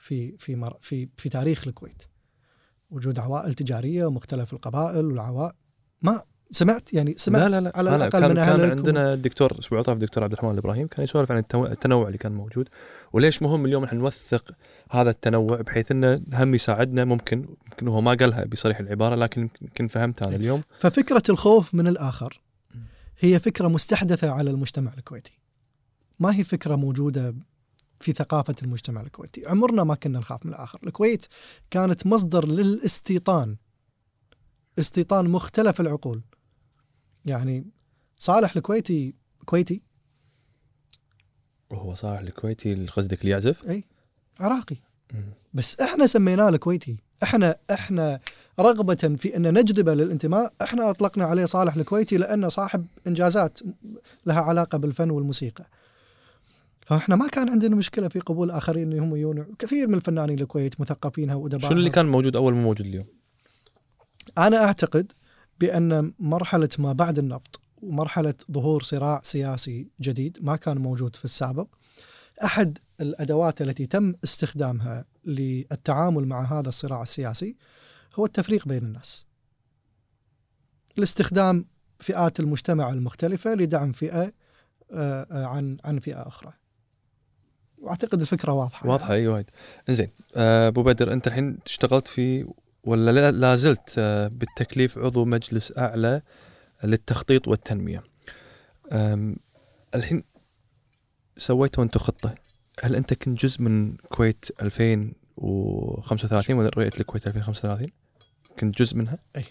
في 0.00 0.36
في 0.38 0.56
مر... 0.56 0.78
في 0.80 1.08
في 1.16 1.28
تاريخ 1.28 1.66
الكويت. 1.66 2.02
وجود 2.90 3.18
عوائل 3.18 3.54
تجارية 3.54 4.06
ومختلف 4.06 4.52
القبائل 4.52 5.06
والعوائل. 5.06 5.52
ما 6.02 6.22
سمعت؟ 6.50 6.94
يعني 6.94 7.14
سمعت 7.16 7.42
لا 7.42 7.48
لا 7.48 7.60
لا 7.60 7.72
على 7.74 7.90
لا 7.90 7.96
الأقل 7.96 8.20
كان, 8.20 8.28
من 8.28 8.34
كان 8.34 8.70
عندنا 8.70 9.14
الدكتور 9.14 9.58
أسبوع 9.58 9.82
طاف 9.82 9.96
الدكتور 9.96 10.24
عبد 10.24 10.32
الرحمن 10.32 10.50
الإبراهيم 10.50 10.86
كان 10.86 11.04
يسولف 11.04 11.32
عن 11.32 11.38
التنوع, 11.38 11.70
التنوع 11.70 12.06
اللي 12.06 12.18
كان 12.18 12.32
موجود 12.32 12.68
وليش 13.12 13.42
مهم 13.42 13.66
اليوم 13.66 13.84
إحنا 13.84 13.98
نوثق 13.98 14.50
هذا 14.90 15.10
التنوع 15.10 15.60
بحيث 15.60 15.92
إنه 15.92 16.22
هم 16.32 16.54
يساعدنا 16.54 17.04
ممكن 17.04 17.56
ممكن 17.70 17.88
هو 17.88 18.00
ما 18.00 18.14
قالها 18.14 18.44
بصريح 18.44 18.78
العبارة 18.80 19.14
لكن 19.14 19.48
يمكن 19.62 19.88
فهمت 19.88 20.22
أنا 20.22 20.36
اليوم. 20.36 20.62
ففكرة 20.78 21.22
الخوف 21.28 21.74
من 21.74 21.86
الآخر 21.86 22.40
هي 23.18 23.40
فكرة 23.40 23.68
مستحدثة 23.68 24.30
على 24.30 24.50
المجتمع 24.50 24.92
الكويتي. 24.98 25.38
ما 26.20 26.36
هي 26.36 26.44
فكرة 26.44 26.76
موجودة 26.76 27.34
في 28.00 28.12
ثقافة 28.12 28.54
المجتمع 28.62 29.00
الكويتي. 29.00 29.46
عمرنا 29.46 29.84
ما 29.84 29.94
كنا 29.94 30.18
نخاف 30.18 30.46
من 30.46 30.52
الآخر. 30.52 30.78
الكويت 30.86 31.26
كانت 31.70 32.06
مصدر 32.06 32.48
للاستيطان. 32.48 33.56
استيطان 34.78 35.28
مختلف 35.30 35.80
العقول. 35.80 36.22
يعني 37.24 37.66
صالح 38.16 38.56
الكويتي 38.56 39.14
كويتي. 39.44 39.82
وهو 41.70 41.94
صالح 41.94 42.20
الكويتي 42.20 42.72
اللي 42.72 42.90
قصدك 42.90 43.20
اللي 43.20 43.30
يعزف 43.30 43.68
إي 43.68 43.84
عراقي. 44.40 44.76
بس 45.54 45.80
إحنا 45.80 46.06
سميناه 46.06 46.48
الكويتي. 46.48 46.98
إحنا 47.22 47.56
إحنا 47.70 48.20
رغبة 48.60 48.94
في 48.94 49.36
أن 49.36 49.58
نجذبه 49.58 49.94
للانتماء 49.94 50.54
إحنا 50.62 50.90
أطلقنا 50.90 51.24
عليه 51.24 51.44
صالح 51.44 51.74
الكويتي 51.74 52.16
لأنه 52.16 52.48
صاحب 52.48 52.86
إنجازات 53.06 53.58
لها 54.26 54.40
علاقة 54.40 54.78
بالفن 54.78 55.10
والموسيقى. 55.10 55.66
فاحنا 56.88 57.16
ما 57.16 57.28
كان 57.28 57.48
عندنا 57.48 57.76
مشكلة 57.76 58.08
في 58.08 58.20
قبول 58.20 58.50
آخرين 58.50 58.92
انهم 58.92 59.16
يجون 59.16 59.54
كثير 59.58 59.88
من 59.88 59.94
الفنانين 59.94 60.40
الكويت 60.40 60.80
مثقفينها 60.80 61.34
وادباء 61.34 61.70
شنو 61.70 61.78
اللي 61.78 61.90
كان 61.90 62.06
موجود 62.06 62.36
أول 62.36 62.54
مو 62.54 62.62
موجود 62.62 62.86
اليوم؟ 62.86 63.06
أنا 64.38 64.64
أعتقد 64.64 65.12
بأن 65.60 66.12
مرحلة 66.18 66.68
ما 66.78 66.92
بعد 66.92 67.18
النفط 67.18 67.60
ومرحلة 67.82 68.34
ظهور 68.52 68.82
صراع 68.82 69.20
سياسي 69.22 69.88
جديد 70.00 70.38
ما 70.40 70.56
كان 70.56 70.78
موجود 70.78 71.16
في 71.16 71.24
السابق 71.24 71.66
أحد 72.44 72.78
الأدوات 73.00 73.62
التي 73.62 73.86
تم 73.86 74.14
استخدامها 74.24 75.04
للتعامل 75.24 76.26
مع 76.26 76.58
هذا 76.58 76.68
الصراع 76.68 77.02
السياسي 77.02 77.56
هو 78.14 78.24
التفريق 78.24 78.68
بين 78.68 78.82
الناس. 78.82 79.26
الاستخدام 80.98 81.66
فئات 82.00 82.40
المجتمع 82.40 82.90
المختلفة 82.90 83.54
لدعم 83.54 83.92
فئة 83.92 84.32
آه، 84.92 85.26
آه، 85.30 85.46
عن 85.46 85.76
عن 85.84 85.98
فئة 85.98 86.28
أخرى. 86.28 86.52
وأعتقد 87.82 88.20
الفكرة 88.20 88.52
واضحة 88.52 88.88
واضحة 88.88 89.14
إي 89.14 89.26
وايد. 89.26 89.50
إنزين 89.88 90.08
آه، 90.36 90.68
أبو 90.68 90.82
بدر 90.82 91.12
أنت 91.12 91.26
الحين 91.26 91.58
اشتغلت 91.66 92.08
في 92.08 92.46
ولا 92.84 93.30
لا- 93.30 93.54
زلت 93.56 93.94
آه، 93.98 94.28
بالتكليف 94.28 94.98
عضو 94.98 95.24
مجلس 95.24 95.78
أعلى 95.78 96.22
للتخطيط 96.84 97.48
والتنمية. 97.48 98.02
الحين 99.94 100.24
سويتوا 101.38 101.84
أنتم 101.84 102.00
خطة. 102.00 102.34
هل 102.82 102.96
أنت 102.96 103.14
كنت 103.14 103.40
جزء 103.44 103.62
من 103.62 103.96
كويت 103.96 104.44
2035 104.62 106.56
ولا 106.56 106.68
رؤية 106.76 106.90
الكويت 107.00 107.26
2035 107.26 107.90
كنت 108.60 108.78
جزء 108.82 108.96
منها؟ 108.96 109.18
أي. 109.36 109.44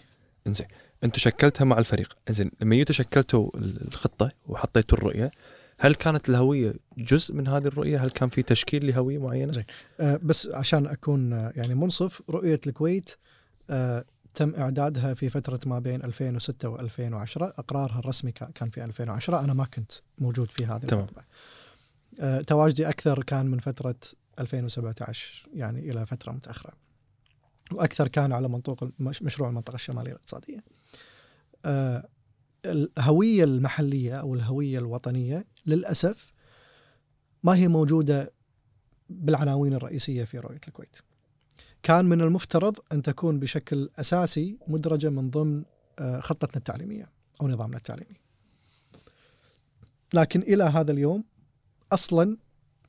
إنزين 0.46 0.66
أنتم 1.04 1.18
شكلتها 1.18 1.64
مع 1.64 1.78
الفريق. 1.78 2.16
إنزين 2.28 2.50
لما 2.60 2.74
جيتوا 2.76 2.94
شكلتوا 2.94 3.50
الخطة 3.54 4.30
وحطيتوا 4.46 4.98
الرؤية 4.98 5.30
هل 5.78 5.94
كانت 5.94 6.28
الهوية 6.28 6.74
جزء 6.98 7.34
من 7.34 7.48
هذه 7.48 7.66
الرؤية؟ 7.66 8.04
هل 8.04 8.10
كان 8.10 8.28
في 8.28 8.42
تشكيل 8.42 8.86
لهوية 8.86 9.18
معينة؟ 9.18 9.52
زين. 9.52 9.64
آه، 10.00 10.20
بس 10.22 10.46
عشان 10.46 10.86
أكون 10.86 11.32
آه، 11.32 11.52
يعني 11.56 11.74
منصف 11.74 12.22
رؤية 12.30 12.60
الكويت 12.66 13.10
آه، 13.70 14.04
تم 14.34 14.54
إعدادها 14.54 15.14
في 15.14 15.28
فترة 15.28 15.60
ما 15.66 15.78
بين 15.78 16.04
2006 16.04 16.76
و2010 16.76 17.42
أقرارها 17.42 17.98
الرسمي 17.98 18.32
كا- 18.32 18.50
كان 18.54 18.70
في 18.70 18.84
2010 18.84 19.38
أنا 19.40 19.54
ما 19.54 19.64
كنت 19.64 19.92
موجود 20.18 20.50
في 20.50 20.66
هذه 20.66 20.78
تمام. 20.86 21.06
آه، 22.20 22.40
تواجدي 22.40 22.88
أكثر 22.88 23.22
كان 23.22 23.46
من 23.46 23.58
فترة 23.58 23.94
2017 24.40 25.48
يعني 25.54 25.90
إلى 25.90 26.06
فترة 26.06 26.32
متأخرة. 26.32 26.72
وأكثر 27.72 28.08
كان 28.08 28.32
على 28.32 28.48
منطوق 28.48 28.88
مشروع 29.00 29.48
المنطقة 29.48 29.74
الشمالية 29.74 30.10
الاقتصادية. 30.12 30.58
آه، 31.64 32.08
الهوية 32.66 33.44
المحلية 33.44 34.14
أو 34.20 34.34
الهوية 34.34 34.78
الوطنية 34.78 35.44
للأسف 35.68 36.32
ما 37.42 37.56
هي 37.56 37.68
موجودة 37.68 38.32
بالعناوين 39.10 39.74
الرئيسية 39.74 40.24
في 40.24 40.38
رؤية 40.38 40.60
الكويت. 40.68 40.96
كان 41.82 42.04
من 42.04 42.20
المفترض 42.20 42.76
أن 42.92 43.02
تكون 43.02 43.40
بشكل 43.40 43.90
أساسي 43.96 44.58
مدرجة 44.68 45.08
من 45.08 45.30
ضمن 45.30 45.64
آه، 45.98 46.20
خطتنا 46.20 46.56
التعليمية 46.56 47.10
أو 47.40 47.48
نظامنا 47.48 47.76
التعليمي. 47.76 48.16
لكن 50.14 50.40
إلى 50.40 50.64
هذا 50.64 50.92
اليوم 50.92 51.24
أصلا 51.92 52.36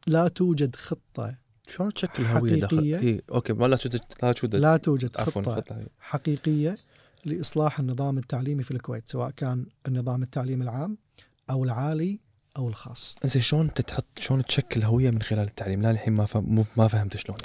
لا 0.08 0.28
توجد 0.28 0.76
خطة 0.76 1.38
شلون 1.68 1.94
تشكل 1.94 2.26
هوية 2.26 2.60
داخل. 2.60 2.78
اي 2.78 3.22
أوكي 3.32 3.54
ما 3.54 3.66
لا 3.66 3.76
توجد 3.76 4.02
لا 4.24 4.32
توجد 4.32 4.56
لا 4.56 4.78
توجد 4.78 5.16
خطة 5.16 5.56
خطة 5.56 5.86
حقيقية 6.00 6.78
لإصلاح 7.26 7.80
النظام 7.80 8.18
التعليمي 8.18 8.64
في 8.64 8.72
الكويت 8.72 9.10
سواء 9.10 9.32
كان 9.32 9.66
النظام 9.88 10.24
التعليمي 10.24 10.64
العام 10.64 10.98
أو 11.50 11.64
العالي 11.64 12.20
أو 12.60 12.68
الخاص. 12.68 13.16
زين 13.24 13.42
شلون 13.42 13.66
انت 13.66 13.82
تحط 13.82 14.06
شلون 14.20 14.46
تشكل 14.46 14.84
هوية 14.84 15.10
من 15.10 15.22
خلال 15.22 15.48
التعليم؟ 15.48 15.82
لا 15.82 15.92
الحين 15.92 16.14
ما 16.14 16.26
فهم 16.26 16.66
ما 16.78 16.88
فهمت 16.88 17.18
شلون. 17.18 17.38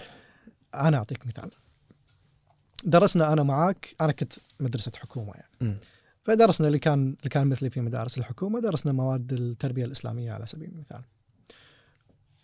أنا 0.75 0.97
أعطيك 0.97 1.27
مثال. 1.27 1.51
درسنا 2.85 3.33
أنا 3.33 3.43
معاك 3.43 3.95
أنا 4.01 4.13
كنت 4.13 4.33
مدرسة 4.61 4.93
حكومة 4.97 5.33
يعني. 5.35 5.51
مم. 5.61 5.77
فدرسنا 6.25 6.67
اللي 6.67 6.79
كان 6.79 7.17
اللي 7.19 7.29
كان 7.31 7.47
مثلي 7.47 7.71
في 7.71 7.81
مدارس 7.81 8.19
الحكومة 8.19 8.61
درسنا 8.61 8.93
مواد 8.93 9.33
التربية 9.33 9.85
الإسلامية 9.85 10.33
على 10.33 10.47
سبيل 10.47 10.69
المثال. 10.69 11.03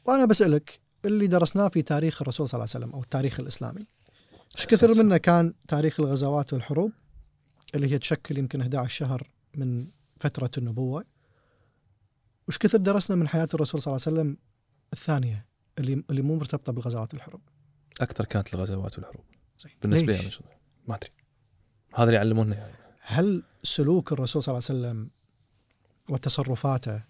وأنا 0.04 0.24
بسألك 0.24 0.80
اللي 1.04 1.26
درسناه 1.26 1.68
في 1.68 1.82
تاريخ 1.82 2.22
الرسول 2.22 2.48
صلى 2.48 2.58
الله 2.58 2.70
عليه 2.74 2.84
وسلم 2.84 2.94
أو 2.96 3.02
التاريخ 3.02 3.40
الإسلامي 3.40 3.86
إيش 4.56 4.66
كثر 4.66 4.94
منه 4.94 5.16
كان 5.16 5.54
تاريخ 5.68 6.00
الغزوات 6.00 6.52
والحروب؟ 6.52 6.92
اللي 7.74 7.92
هي 7.92 7.98
تشكل 7.98 8.38
يمكن 8.38 8.60
11 8.60 8.88
شهر 8.88 9.30
من 9.54 9.86
فترة 10.20 10.50
النبوة. 10.58 11.04
وش 12.50 12.58
كثر 12.58 12.78
درسنا 12.78 13.16
من 13.16 13.28
حياة 13.28 13.48
الرسول 13.54 13.80
صلى 13.80 13.92
الله 13.92 14.02
عليه 14.06 14.18
وسلم 14.18 14.36
الثانية 14.92 15.46
اللي 15.78 16.04
اللي 16.10 16.22
مو 16.22 16.36
مرتبطة 16.36 16.72
بالغزوات 16.72 17.14
والحروب 17.14 17.40
أكثر 18.00 18.24
كانت 18.24 18.54
الغزوات 18.54 18.98
والحروب 18.98 19.24
زين. 19.58 19.72
بالنسبة؟ 19.82 20.12
لي 20.12 20.20
أنا 20.20 20.30
ما 20.88 20.94
أدري 20.94 21.10
هذا 21.94 22.04
اللي 22.04 22.14
يعلمونا 22.14 22.56
يعني 22.56 22.74
هل 23.00 23.42
سلوك 23.62 24.12
الرسول 24.12 24.42
صلى 24.42 24.52
الله 24.52 24.66
عليه 24.68 24.80
وسلم 24.80 25.10
وتصرفاته 26.08 27.02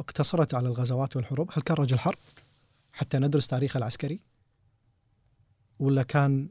اقتصرت 0.00 0.54
على 0.54 0.68
الغزوات 0.68 1.16
والحروب؟ 1.16 1.50
هل 1.52 1.62
كان 1.62 1.76
رجل 1.76 1.98
حرب 1.98 2.18
حتى 2.92 3.18
ندرس 3.18 3.46
تاريخه 3.46 3.78
العسكري؟ 3.78 4.20
ولا 5.78 6.02
كان 6.02 6.50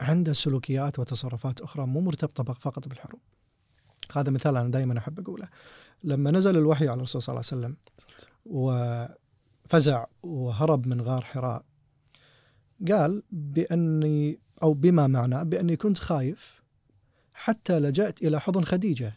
عنده 0.00 0.32
سلوكيات 0.32 0.98
وتصرفات 0.98 1.60
أخرى 1.60 1.86
مو 1.86 2.00
مرتبطة 2.00 2.52
فقط 2.52 2.88
بالحروب؟ 2.88 3.20
هذا 4.18 4.30
مثال 4.30 4.56
أنا 4.56 4.70
دائما 4.70 4.98
أحب 4.98 5.20
أقوله. 5.20 5.48
لما 6.04 6.30
نزل 6.30 6.56
الوحي 6.56 6.88
على 6.88 6.96
الرسول 6.96 7.22
صلى 7.22 7.32
الله 7.32 7.44
عليه 7.52 7.60
وسلم 7.60 7.76
وفزع 8.46 10.06
وهرب 10.22 10.86
من 10.86 11.00
غار 11.00 11.24
حراء 11.24 11.64
قال 12.90 13.22
بأني 13.30 14.38
أو 14.62 14.74
بما 14.74 15.06
معناه 15.06 15.42
بأني 15.42 15.76
كنت 15.76 15.98
خايف 15.98 16.62
حتى 17.34 17.80
لجأت 17.80 18.22
إلى 18.22 18.40
حضن 18.40 18.64
خديجة. 18.64 19.14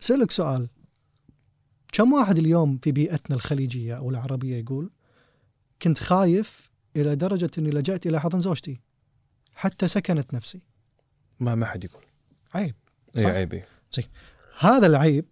أسألك 0.00 0.30
سؤال 0.30 0.68
كم 1.92 2.12
واحد 2.12 2.38
اليوم 2.38 2.78
في 2.78 2.92
بيئتنا 2.92 3.36
الخليجية 3.36 3.96
أو 3.96 4.10
العربية 4.10 4.56
يقول 4.56 4.90
كنت 5.82 5.98
خايف 5.98 6.70
إلى 6.96 7.16
درجة 7.16 7.50
إني 7.58 7.70
لجأت 7.70 8.06
إلى 8.06 8.20
حضن 8.20 8.40
زوجتي 8.40 8.80
حتى 9.54 9.88
سكنت 9.88 10.34
نفسي. 10.34 10.60
ما 11.40 11.54
ما 11.54 11.66
حد 11.66 11.84
يقول 11.84 12.02
عيب. 12.54 12.74
اي 13.16 13.22
صح. 13.22 13.28
عيب 13.28 13.64
إي. 13.98 14.04
هذا 14.58 14.86
العيب 14.86 15.24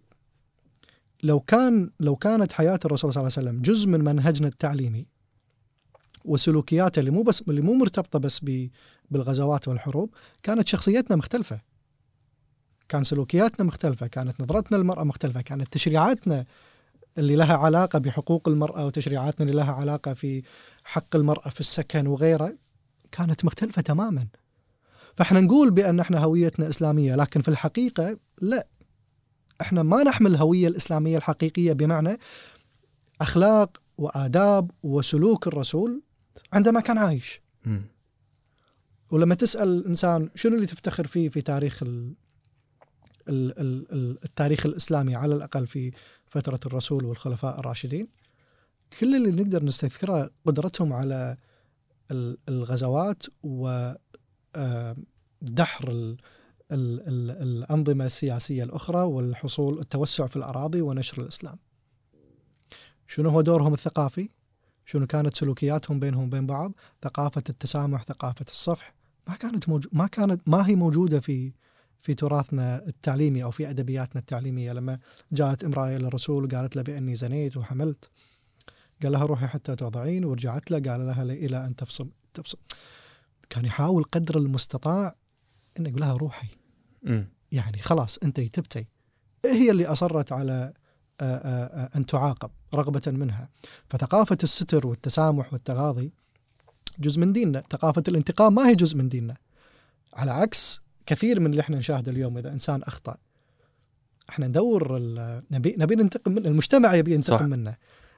لو 1.23 1.39
كان 1.39 1.91
لو 1.99 2.15
كانت 2.15 2.51
حياة 2.51 2.79
الرسول 2.85 3.13
صلى 3.13 3.21
الله 3.21 3.33
عليه 3.37 3.49
وسلم 3.49 3.61
جزء 3.61 3.87
من 3.87 4.03
منهجنا 4.03 4.47
التعليمي 4.47 5.07
وسلوكياته 6.25 6.99
اللي 6.99 7.11
مو 7.11 7.23
بس 7.23 7.41
اللي 7.41 7.61
مو 7.61 7.73
مرتبطة 7.73 8.19
بس 8.19 8.45
بالغزوات 9.11 9.67
والحروب 9.67 10.09
كانت 10.43 10.67
شخصيتنا 10.67 11.15
مختلفة 11.17 11.61
كان 12.89 13.03
سلوكياتنا 13.03 13.65
مختلفة 13.65 14.07
كانت 14.07 14.41
نظرتنا 14.41 14.77
للمرأة 14.77 15.03
مختلفة 15.03 15.41
كانت 15.41 15.73
تشريعاتنا 15.73 16.45
اللي 17.17 17.35
لها 17.35 17.57
علاقة 17.57 17.99
بحقوق 17.99 18.47
المرأة 18.49 18.85
وتشريعاتنا 18.85 19.45
اللي 19.45 19.57
لها 19.57 19.73
علاقة 19.73 20.13
في 20.13 20.43
حق 20.83 21.15
المرأة 21.15 21.49
في 21.49 21.59
السكن 21.59 22.07
وغيره 22.07 22.57
كانت 23.11 23.45
مختلفة 23.45 23.81
تماما 23.81 24.27
فإحنا 25.15 25.39
نقول 25.39 25.71
بأن 25.71 25.99
إحنا 25.99 26.19
هويتنا 26.19 26.69
إسلامية 26.69 27.15
لكن 27.15 27.41
في 27.41 27.47
الحقيقة 27.47 28.17
لا 28.41 28.67
إحنا 29.61 29.83
ما 29.83 30.03
نحمل 30.03 30.31
الهوية 30.31 30.67
الإسلامية 30.67 31.17
الحقيقية 31.17 31.73
بمعنى 31.73 32.17
أخلاق 33.21 33.81
وآداب 33.97 34.71
وسلوك 34.83 35.47
الرسول 35.47 36.01
عندما 36.53 36.79
كان 36.79 36.97
عايش 36.97 37.41
مم. 37.65 37.81
ولما 39.11 39.35
تسأل 39.35 39.67
الانسان 39.67 40.29
شنو 40.35 40.55
اللي 40.55 40.65
تفتخر 40.65 41.07
فيه 41.07 41.29
في 41.29 41.41
تاريخ 41.41 41.83
ال 41.83 42.15
ال 43.29 43.59
ال 43.59 43.91
ال- 43.91 44.19
التاريخ 44.23 44.65
الإسلامي 44.65 45.15
على 45.15 45.35
الأقل 45.35 45.67
في 45.67 45.91
فترة 46.27 46.59
الرسول 46.65 47.05
والخلفاء 47.05 47.59
الراشدين 47.59 48.07
كل 48.99 49.15
اللي 49.15 49.43
نقدر 49.43 49.63
نستذكره 49.63 50.29
قدرتهم 50.45 50.93
على 50.93 51.37
ال- 52.11 52.37
الغزوات 52.49 53.23
و 53.43 53.91
دحر 56.71 56.75
ال 56.75 57.07
ال 57.07 57.31
ال 57.31 57.63
الأنظمة 57.63 58.05
السياسية 58.05 58.63
الأخرى 58.63 59.03
والحصول 59.03 59.79
التوسع 59.79 60.27
في 60.27 60.35
الأراضي 60.35 60.81
ونشر 60.81 61.21
الإسلام. 61.21 61.59
شنو 63.07 63.29
هو 63.29 63.41
دورهم 63.41 63.73
الثقافي؟ 63.73 64.29
شنو 64.85 65.07
كانت 65.07 65.37
سلوكياتهم 65.37 65.99
بينهم 65.99 66.27
وبين 66.27 66.47
بعض؟ 66.47 66.73
ثقافة 67.03 67.43
التسامح، 67.49 68.03
ثقافة 68.03 68.45
الصفح، 68.49 68.93
ما 69.27 69.35
كانت 69.35 69.69
موجو 69.69 69.89
ما 69.93 70.07
كانت 70.07 70.49
ما 70.49 70.67
هي 70.67 70.75
موجودة 70.75 71.19
في 71.19 71.53
في 72.01 72.13
تراثنا 72.13 72.87
التعليمي 72.87 73.43
أو 73.43 73.51
في 73.51 73.69
أدبياتنا 73.69 74.21
التعليمية 74.21 74.73
لما 74.73 74.99
جاءت 75.31 75.63
امرأة 75.63 75.95
إلى 75.95 76.07
الرسول 76.07 76.45
وقالت 76.45 76.75
له 76.75 76.81
بأني 76.81 77.15
زنيت 77.15 77.57
وحملت 77.57 78.09
قال 79.03 79.11
لها 79.11 79.25
روحي 79.25 79.47
حتى 79.47 79.75
ترضعين 79.75 80.25
ورجعت 80.25 80.71
له 80.71 80.91
قال 80.91 81.07
لها 81.07 81.23
إلى 81.23 81.65
أن 81.65 81.75
تفصل 81.75 82.09
تفصل 82.33 82.57
كان 83.49 83.65
يحاول 83.65 84.03
قدر 84.03 84.37
المستطاع 84.37 85.15
انه 85.79 85.89
يقول 85.89 86.01
لها 86.01 86.13
روحي 86.13 86.47
يعني 87.51 87.81
خلاص 87.81 88.17
انت 88.23 88.39
تبتي. 88.39 88.87
هي 89.45 89.71
اللي 89.71 89.85
أصرت 89.85 90.31
على 90.31 90.73
آه، 91.21 91.23
آه، 91.23 91.65
آه، 91.65 91.97
أن 91.97 92.05
تعاقب 92.05 92.49
رغبة 92.75 93.01
منها. 93.07 93.49
فثقافة 93.89 94.37
الستر 94.43 94.87
والتسامح 94.87 95.53
والتغاضي 95.53 96.13
جزء 96.99 97.19
من 97.19 97.33
ديننا. 97.33 97.63
ثقافة 97.71 98.03
الانتقام 98.07 98.55
ما 98.55 98.69
هي 98.69 98.75
جزء 98.75 98.97
من 98.97 99.09
ديننا. 99.09 99.37
على 100.13 100.31
عكس 100.31 100.81
كثير 101.05 101.39
من 101.39 101.51
اللي 101.51 101.61
إحنا 101.61 101.77
نشاهده 101.77 102.11
اليوم 102.11 102.37
إذا 102.37 102.53
إنسان 102.53 102.83
أخطأ. 102.83 103.15
إحنا 104.29 104.47
ندور 104.47 104.99
نبي 105.51 105.75
نبي 105.77 105.95
ننتقم 105.95 106.31
من 106.31 106.45
المجتمع 106.45 106.93
يبي 106.93 107.13
ينتقم 107.13 107.37
صح. 107.37 107.45
منه. 107.45 107.75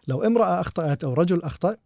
لو 0.07 0.23
امرأة 0.23 0.61
أخطأت 0.61 1.03
أو 1.03 1.13
رجل 1.13 1.41
أخطأ 1.41 1.77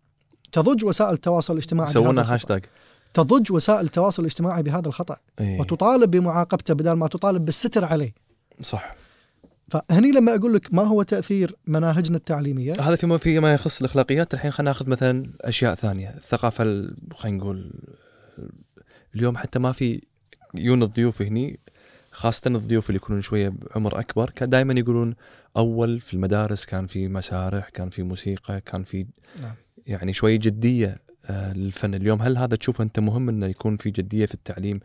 تضج 0.52 0.86
وسائل 0.86 1.14
التواصل 1.14 1.54
الاجتماعي 1.54 1.89
يسوونها. 1.89 2.34
هاشتاج. 2.34 2.66
تضج 3.14 3.51
وسائل 3.51 3.86
التواصل 3.86 4.22
الاجتماعي 4.22 4.64
بهذا 4.64 4.88
الخطأ 4.88 5.18
إي. 5.39 5.60
وتطالب 5.60 6.12
بمعاقبته 6.12 6.74
بدل 6.74 6.91
ما 6.91 7.08
تطالب 7.08 7.45
بالستر 7.45 7.86
عليه 7.86 8.14
صح 8.62 8.95
فهني 9.70 10.12
لما 10.12 10.36
أقول 10.36 10.53
لك 10.53 10.74
ما 10.74 10.84
هو 10.84 11.03
تأثير 11.03 11.55
مناهجنا 11.68 12.18
التعليمية 12.18 12.74
هذا 12.82 12.95
فيما 12.95 13.18
فيما 13.18 13.53
يخص 13.53 13.80
الأخلاقيات 13.80 14.34
الحين 14.34 14.51
خلينا 14.51 14.70
ناخذ 14.72 14.89
مثلا 14.89 15.32
أشياء 15.41 15.76
ثانية 15.76 16.10
الثقافة 16.18 16.64
ال- 16.64 16.95
خلينا 17.14 17.38
نقول 17.38 17.72
اليوم 19.16 19.38
حتى 19.38 19.60
ما 19.60 19.72
في 19.72 20.01
يون 20.55 20.84
الضيوف 20.84 21.22
هني 21.22 21.60
خاصة 22.12 22.41
الضيوف 22.47 22.89
اللي 22.89 22.97
يكونون 22.97 23.22
شوية 23.22 23.49
بعمر 23.49 23.99
أكبر 23.99 24.30
كان 24.30 24.49
دائما 24.49 24.74
يقولون 24.80 25.16
أول 25.58 25.99
في 25.99 26.14
المدارس 26.14 26.66
كان 26.66 26.86
في 26.86 27.08
مسارح 27.08 27.70
كان 27.70 27.89
في 27.89 28.03
موسيقى 28.03 28.62
كان 28.62 28.84
في 28.84 29.05
نعم. 29.41 29.55
يعني 29.88 30.14
شوية 30.14 30.36
جدية 30.39 30.97
آه، 31.28 31.53
للفن 31.53 31.95
اليوم. 31.95 32.21
هل 32.21 32.38
هذا 32.38 32.55
تشوف 32.55 32.82
أنت 32.82 32.99
مهم 32.99 33.30
أنه 33.30 33.45
يكون 33.45 33.78
في 33.78 33.89
جدية 33.89 34.25
في 34.25 34.34
التعليم 34.34 34.80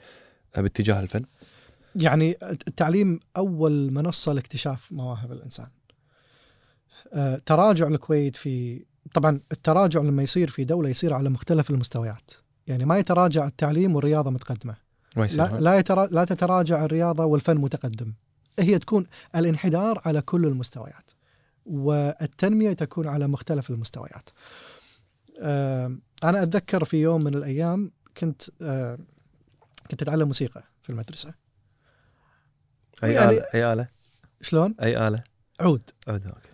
آه، 0.57 0.61
باتجاه 0.61 1.01
الفن؟ 1.01 1.25
يعني 1.97 2.37
التعليم 2.43 3.21
أول 3.37 3.93
منصة 3.93 4.33
لاكتشاف 4.33 4.93
مواهب 4.93 5.33
الإنسان. 5.33 5.67
آه، 7.13 7.43
تراجع 7.47 7.89
الكويت 7.89 8.37
في 8.37 8.85
طبعا 9.15 9.41
التراجع 9.53 10.01
لما 10.01 10.23
يصير 10.23 10.51
في 10.51 10.65
دولة 10.65 10.89
يصير 10.89 11.13
على 11.13 11.31
مختلف 11.31 11.71
المستويات. 11.71 12.31
يعني 12.67 12.85
ما 12.85 12.99
يتراجع 12.99 13.47
التعليم 13.47 13.95
والرياضة 13.95 14.31
متقدمة. 14.31 14.77
لا 15.17 15.61
لا, 15.61 15.79
يترا 15.79 16.07
لا 16.07 16.25
تتراجع 16.25 16.85
الرياضة 16.85 17.25
والفن 17.25 17.57
متقدم. 17.57 18.13
هي 18.59 18.79
تكون 18.79 19.07
الانحدار 19.37 20.03
على 20.05 20.21
كل 20.21 20.47
المستويات 20.47 21.11
والتنمية 21.67 22.73
تكون 22.73 23.09
على 23.09 23.27
مختلف 23.27 23.71
المستويات. 23.71 24.29
أنا 26.25 26.43
أتذكر 26.43 26.85
في 26.85 26.97
يوم 26.97 27.25
من 27.25 27.35
الأيام 27.35 27.93
كنت 28.17 28.43
آه، 28.63 28.99
كنت 29.91 30.03
أتعلم 30.03 30.27
موسيقى 30.27 30.65
في 30.83 30.91
المدرسة. 30.91 31.35
يعني- 33.03 33.31
آلة 33.39 33.45
أي 33.55 33.73
آلة 33.73 33.87
شلون؟ 34.41 34.75
أي 34.83 35.09
آلة 35.09 35.25
عود. 35.61 35.83
عود 36.09 36.27
أوكي. 36.27 36.49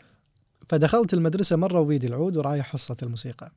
فدخلت 0.68 1.14
المدرسة 1.14 1.56
مرة 1.56 1.80
وبيدي 1.80 2.06
العود 2.06 2.36
ورايح 2.36 2.66
حصة 2.66 2.96
الموسيقى. 3.02 3.52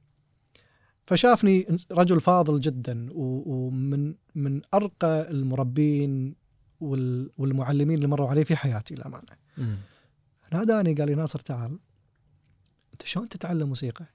فشافني 1.05 1.67
رجل 1.91 2.21
فاضل 2.21 2.59
جدا 2.59 3.07
ومن 3.13 4.15
من 4.35 4.61
أرقى 4.73 5.31
المربين 5.31 6.35
وال- 6.79 7.31
والمعلمين 7.37 7.95
اللي 7.97 8.07
مروا 8.07 8.29
علي 8.29 8.45
في 8.45 8.55
حياتي 8.55 8.95
للأمانة. 8.95 9.37
مم. 9.57 9.77
ناداني 10.53 10.93
قال 10.93 11.07
لي 11.07 11.15
ناصر 11.15 11.39
تعال. 11.39 11.79
أنت 12.93 13.05
شلون 13.05 13.29
تتعلم 13.29 13.67
موسيقى؟ 13.67 14.05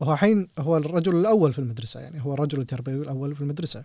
وهو 0.00 0.12
الحين 0.12 0.48
هو 0.58 0.76
الرجل 0.76 1.16
الأول 1.16 1.52
في 1.52 1.58
المدرسة 1.58 2.00
يعني 2.00 2.24
هو 2.24 2.34
الرجل 2.34 2.60
التربوي 2.60 3.02
الأول 3.02 3.34
في 3.34 3.40
المدرسة. 3.40 3.84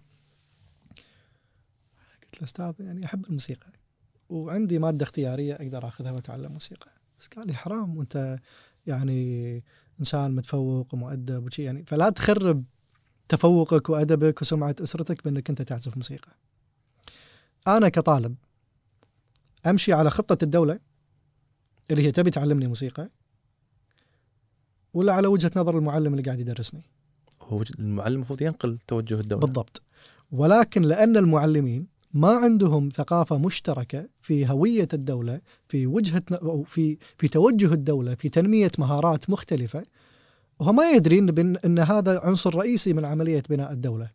قلت 2.24 2.42
له 2.42 2.44
أستاذ 2.44 2.74
يعني 2.80 3.06
أحب 3.06 3.26
الموسيقى. 3.26 3.68
وعندي 4.30 4.80
مادة 4.80 5.04
اختيارية 5.04 5.54
أقدر 5.56 5.88
أخذها 5.88 6.12
وأتعلم 6.12 6.52
موسيقى. 6.52 6.92
بس 7.20 7.28
قال 7.28 7.48
لي 7.48 7.54
حرام 7.54 7.98
وأنت 7.98 8.40
يعني 8.88 9.64
إنسان 10.00 10.36
متفوق 10.36 10.94
ومؤدب 10.94 11.46
وشي 11.46 11.64
يعني 11.64 11.86
فلا 11.86 12.10
تخرب 12.10 12.64
تفوقك 13.30 13.90
وأدبك 13.90 14.42
وسمعة 14.42 14.76
أسرتك 14.84 15.24
بأنك 15.24 15.50
أنت 15.50 15.62
تعزف 15.62 15.98
موسيقى. 15.98 16.32
أنا 17.68 17.90
كطالب 17.90 18.36
أمشي 19.66 19.94
على 19.94 20.10
خطة 20.10 20.44
الدولة 20.44 20.80
اللي 21.92 22.08
هي 22.08 22.12
تبي 22.12 22.32
تعلمني 22.32 22.68
موسيقى 22.68 23.10
ولا 24.94 25.14
على 25.14 25.28
وجهة 25.28 25.52
نظر 25.56 25.78
المعلم 25.78 26.12
اللي 26.14 26.24
قاعد 26.24 26.40
يدرسني. 26.40 26.84
هو 27.42 27.64
المعلم 27.80 28.16
المفروض 28.16 28.42
ينقل 28.42 28.78
توجه 28.88 29.20
الدولة. 29.20 29.42
بالضبط. 29.42 29.82
ولكن 30.32 30.82
لأن 30.82 31.18
المعلمين 31.18 31.88
ما 32.14 32.30
عندهم 32.32 32.90
ثقافة 32.90 33.38
مشتركة 33.38 34.08
في 34.22 34.48
هوية 34.50 34.88
الدولة 34.94 35.42
في 35.68 35.88
وجهة 35.88 36.24
ن- 36.32 36.34
أو 36.34 36.64
في 36.64 36.98
في 37.18 37.28
توجه 37.28 37.74
الدولة 37.74 38.16
في 38.16 38.30
تنمية 38.30 38.72
مهارات 38.78 39.30
مختلفة 39.30 39.84
وهو 40.60 40.72
ما 40.74 40.92
يدري 40.92 41.20
أن 41.66 41.80
هذا 41.80 42.20
عنصر 42.20 42.56
رئيسي 42.56 42.94
من 42.94 43.06
عملية 43.06 43.44
بناء 43.50 43.72
الدولة. 43.72 44.12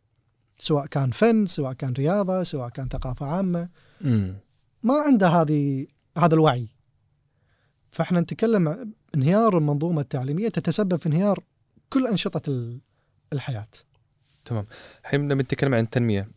سواء 0.61 0.87
كان 0.87 1.11
فن 1.11 1.47
سواء 1.47 1.73
كان 1.73 1.93
رياضة 1.93 2.43
سواء 2.43 2.69
كان 2.69 2.89
ثقافة 2.89 3.27
عامة. 3.27 3.69
امم 4.05 4.35
ما 4.83 4.95
عنده 4.95 5.29
هذه 5.29 5.87
هذا 6.19 6.35
الوعي. 6.35 6.69
فإحنا 7.91 8.21
نتكلم 8.21 8.93
انهيار 9.15 9.59
المنظومة 9.59 10.01
التعليمية 10.01 10.49
تتسبب 10.49 10.97
في 10.97 11.07
انهيار 11.07 11.45
كل 11.91 12.07
أنشطة 12.07 12.43
ال- 12.49 12.79
الحياة. 13.33 13.67
تمام. 14.45 14.67
الحين 15.05 15.29
لما 15.29 15.43
نتكلم 15.43 15.75
عن 15.75 15.81
التنمية. 15.85 16.29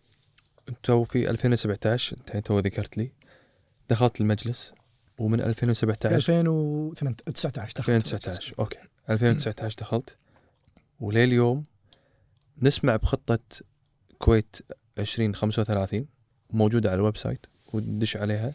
انت 0.70 0.92
في 0.92 1.30
2017 1.30 2.18
انت 2.18 2.46
تو 2.48 2.60
ذكرت 2.60 2.98
لي 2.98 3.12
دخلت 3.90 4.22
المجلس 4.22 4.74
ومن 5.18 5.40
في 5.40 5.46
2017 5.46 6.16
2019 6.16 7.74
دخلت 7.78 7.90
2019 7.90 8.56
أوكي. 8.60 8.78
2019 9.10 9.78
دخلت 9.80 10.16
ولليوم 11.00 11.66
نسمع 12.62 12.96
بخطة 12.96 13.40
كويت 14.20 14.56
2035 14.98 16.06
موجودة 16.50 16.90
على 16.90 16.98
ال 16.98 17.18
website 17.18 17.46
وندش 17.74 18.18
عليها 18.18 18.54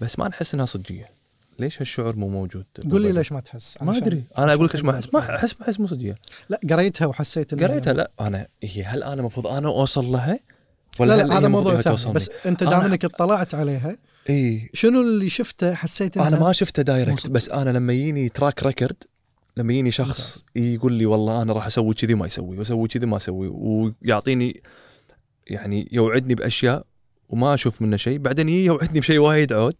بس 0.00 0.18
ما 0.18 0.28
نحس 0.28 0.54
إنها 0.54 0.66
صجية. 0.66 1.10
ليش 1.58 1.80
هالشعور 1.80 2.16
مو 2.16 2.28
موجود؟ 2.28 2.64
قول 2.90 3.02
لي 3.02 3.12
ليش 3.12 3.32
ما 3.32 3.40
تحس؟ 3.40 3.78
ما 3.82 3.96
أدري. 3.96 4.24
أنا 4.38 4.52
أقول 4.54 4.66
لك 4.66 4.74
ليش 4.74 4.84
ما 4.84 4.92
احس 4.94 5.14
ما 5.14 5.34
احس 5.36 5.54
ما 5.60 5.66
أحس 5.66 5.80
مو 5.80 5.86
صجيه 5.86 6.14
لا 6.48 6.60
قريتها 6.70 7.06
وحسيت 7.06 7.54
إنها- 7.54 7.62
قريتها؟ 7.62 7.92
لا. 7.92 8.10
أنا 8.20 8.46
هي 8.62 8.82
هل 8.84 9.02
أنا 9.02 9.14
المفروض 9.14 9.46
أنا 9.46 9.68
أوصل 9.68 10.04
لها؟ 10.04 10.38
لا 11.00 11.04
هل 11.04 11.08
لا 11.08 11.34
هي 11.34 11.38
هذا 11.38 11.48
موضوع 11.48 11.80
ثاني؟ 11.80 12.14
بس 12.14 12.30
أنت 12.46 12.64
دام 12.64 12.80
إنك 12.80 13.04
اطلعت 13.04 13.54
عليها 13.54 13.96
إي. 14.30 14.70
شنو 14.74 15.00
اللي 15.00 15.28
شفته؟ 15.28 15.74
حسيت 15.74 16.16
أنا 16.18 16.40
ما 16.40 16.52
شفته 16.52 16.82
direct. 16.82 17.26
بس 17.26 17.48
أنا 17.48 17.70
لما 17.70 17.92
يجيني 17.92 18.28
track 18.28 18.62
record 18.62 18.96
لما 19.56 19.72
يجيني 19.72 19.90
شخص 19.90 20.44
يقول 20.56 20.92
لي 20.92 21.06
والله 21.06 21.42
أنا 21.42 21.52
راح 21.52 21.66
أسوي 21.66 21.94
كذي 21.94 22.14
ما 22.14 22.26
يسوي 22.26 22.58
وأسوي 22.58 22.88
كذي 22.88 23.06
ما 23.06 23.16
أسوي 23.16 23.48
ويعطيني 23.48 24.62
يعني 25.46 25.88
يوعدني 25.92 26.34
بأشياء 26.34 26.84
وما 27.28 27.54
أشوف 27.54 27.82
منه 27.82 27.96
شيء 27.96 28.18
بعدين 28.18 28.48
يوعدني 28.48 29.00
بشيء 29.00 29.18
وايد 29.18 29.52
عود. 29.52 29.74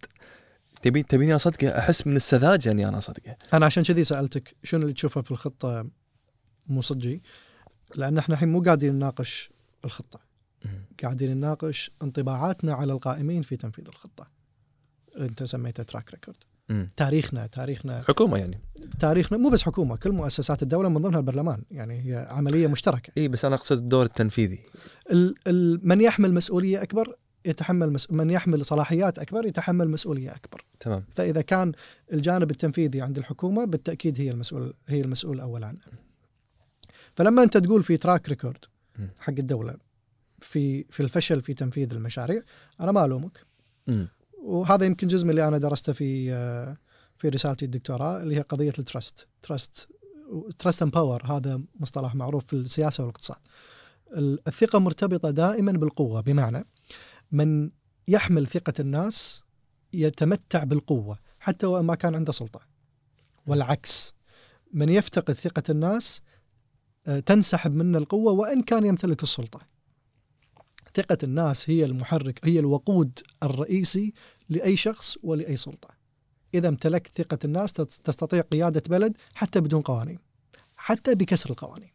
تبي 0.85 1.03
تبيني 1.03 1.35
اصدقه 1.35 1.79
أحس 1.79 2.07
من 2.07 2.17
السذاجة 2.17 2.71
إني 2.71 2.89
أنا 2.89 2.99
اصدقه 2.99 3.37
أنا 3.55 3.67
عشان 3.67 3.83
كذي 3.83 4.05
سألتك 4.05 4.57
شنو 4.63 4.83
اللي 4.83 4.93
تشوفه 4.93 5.23
في 5.23 5.31
الخطة 5.31 5.91
مو 6.67 6.83
صجي 6.83 7.23
لأن 7.95 8.19
إحنا 8.19 8.35
الحين 8.35 8.49
مو 8.49 8.63
قاعدين 8.63 8.95
نناقش 8.95 9.51
الخطة. 9.85 10.21
قاعدين 11.03 11.37
نناقش 11.37 11.91
انطباعاتنا 12.03 12.75
على 12.75 12.93
القائمين 12.93 13.43
في 13.43 13.57
تنفيذ 13.57 13.89
الخطة. 13.89 14.31
أنت 15.19 15.43
سميته 15.43 15.83
track 15.83 16.11
record. 16.11 16.37
تاريخنا 16.97 17.47
تاريخنا. 17.47 18.03
حكومة 18.09 18.39
يعني. 18.39 18.61
تاريخنا 19.01 19.39
مو 19.39 19.51
بس 19.51 19.63
حكومة 19.63 19.97
كل 19.97 20.13
مؤسسات 20.13 20.63
الدولة 20.63 20.89
من 20.89 21.03
ضمنها 21.03 21.19
البرلمان 21.19 21.63
يعني 21.71 22.01
هي 22.07 22.27
عملية 22.31 22.67
مشتركة. 22.67 23.13
إي 23.19 23.29
بس 23.29 23.45
أنا 23.45 23.55
أقصد 23.55 23.77
الدور 23.77 24.05
التنفيذي. 24.05 24.59
ال 25.13 25.35
ال 25.47 25.89
من 25.89 26.01
يحمل 26.01 26.35
مسؤولية 26.35 26.83
أكبر 26.83 27.17
يتحمل 27.45 27.93
مس 27.93 28.11
من 28.11 28.31
يحمل 28.31 28.65
صلاحيات 28.65 29.19
أكبر 29.19 29.47
يتحمل 29.47 29.91
مسؤولية 29.91 30.31
أكبر. 30.35 30.65
تمام. 30.81 31.05
فإذا 31.15 31.41
كان 31.41 31.73
الجانب 32.13 32.51
التنفيذي 32.51 33.01
عند 33.01 33.19
الحكومة 33.19 33.65
بالتأكيد 33.65 34.21
هي 34.21 34.31
المسؤول 34.31 34.75
هي 34.89 35.01
المسؤول 35.01 35.37
الأول 35.37 35.65
عنه 35.65 35.79
فلما 37.15 37.43
أنت 37.43 37.57
تقول 37.57 37.83
في 37.83 37.97
track 37.97 38.29
record. 38.29 38.65
حق 39.19 39.35
الدولة 39.39 39.77
في 40.41 40.85
في 40.91 41.03
الفشل 41.03 41.43
في 41.43 41.55
تنفيذ 41.55 41.93
المشاريع 41.95 42.43
أنا 42.81 42.93
ما 42.93 43.05
ألومك. 43.05 43.47
وهذا 44.43 44.87
يمكن 44.87 45.09
جزء 45.09 45.25
من 45.25 45.31
اللي 45.31 45.49
أنا 45.49 45.59
درسته 45.59 45.93
في 45.93 46.31
في 47.15 47.29
رسالتي 47.29 47.65
الدكتوراه 47.65 48.23
اللي 48.23 48.37
هي 48.37 48.41
قضية 48.41 48.73
ال 48.79 48.87
trust 48.87 49.27
trust 49.43 49.89
trust 50.59 50.83
and 50.83 50.93
power 50.93 51.23
هذا 51.27 51.61
مصطلح 51.81 52.15
معروف 52.15 52.47
في 52.47 52.53
السياسة 52.53 53.05
والإقتصاد. 53.05 53.37
ال- 54.17 54.39
الثقة 54.49 54.79
مرتبطة 54.79 55.31
دائما 55.31 55.73
بالقوة 55.73 56.21
بمعنى 56.21 56.65
من 57.33 57.71
يحمل 58.09 58.47
ثقة 58.47 58.73
الناس 58.81 59.43
يتمتع 59.93 60.65
بالقوة 60.65 61.19
حتى 61.41 61.67
وإن 61.67 61.85
ما 61.85 61.95
كان 61.95 62.15
عنده 62.15 62.33
سلطة. 62.33 62.61
والعكس 63.47 64.15
من 64.73 64.89
يفتقد 64.89 65.35
ثقة 65.35 65.63
الناس 65.71 66.23
آه، 67.07 67.21
تنسحب 67.21 67.75
منه 67.75 67.99
القوة 67.99 68.33
وإن 68.33 68.63
كان 68.63 68.87
يمتلك 68.87 69.23
السلطة. 69.23 69.61
ثقة 70.95 71.19
الناس 71.23 71.71
هي 71.71 71.85
المحرك 71.85 72.41
هي 72.45 72.59
الوقود 72.59 73.21
الرئيسي 73.43 74.13
لأي 74.49 74.77
شخص 74.77 75.17
ولأي 75.23 75.57
سلطة. 75.57 75.89
إذا 76.55 76.69
امتلكت 76.69 77.23
ثقة 77.23 77.39
الناس 77.45 77.73
تستطيع 77.73 78.41
قيادة 78.41 78.83
بلد 78.89 79.17
حتى 79.35 79.61
بدون 79.61 79.81
قوانين 79.81 80.19
حتى 80.77 81.15
بكسر 81.15 81.51
القوانين. 81.51 81.91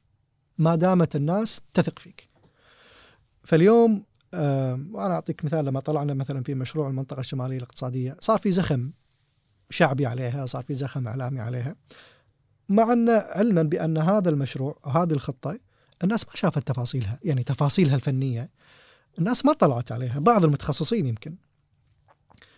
ما 0.58 0.76
دامت 0.76 1.16
الناس 1.16 1.62
تثق 1.74 2.00
فيك. 2.00 2.30
فاليوم 3.44 4.06
وأنا 4.34 5.14
أعطيك 5.14 5.46
مثال 5.46 5.66
لما 5.66 5.80
طلعنا 5.80 6.14
مثلا 6.14 6.44
في 6.44 6.56
مشروع 6.56 6.88
المنطقة 6.88 7.20
الشمالية 7.20 7.58
الاقتصادية 7.58 8.18
صار 8.20 8.40
في 8.40 8.52
زخم 8.52 8.92
شعبي 9.70 10.06
عليها 10.06 10.46
صار 10.46 10.64
في 10.64 10.76
زخم 10.76 11.08
إعلامي 11.08 11.40
عليها. 11.40 11.76
مع 12.70 12.94
أن 12.94 13.10
علما 13.10 13.64
بأن 13.64 13.98
هذا 13.98 14.30
المشروع 14.30 14.80
هذه 14.86 15.12
الخطة 15.12 15.60
الناس 16.04 16.28
ما 16.28 16.36
شافت 16.36 16.68
تفاصيلها 16.68 17.20
يعني 17.24 17.44
تفاصيلها 17.44 17.96
الفنية 17.96 18.50
الناس 19.20 19.46
ما 19.46 19.54
طلعت 19.54 19.92
عليها 19.92 20.20
بعض 20.20 20.44
المتخصصين 20.44 21.06
يمكن. 21.06 21.36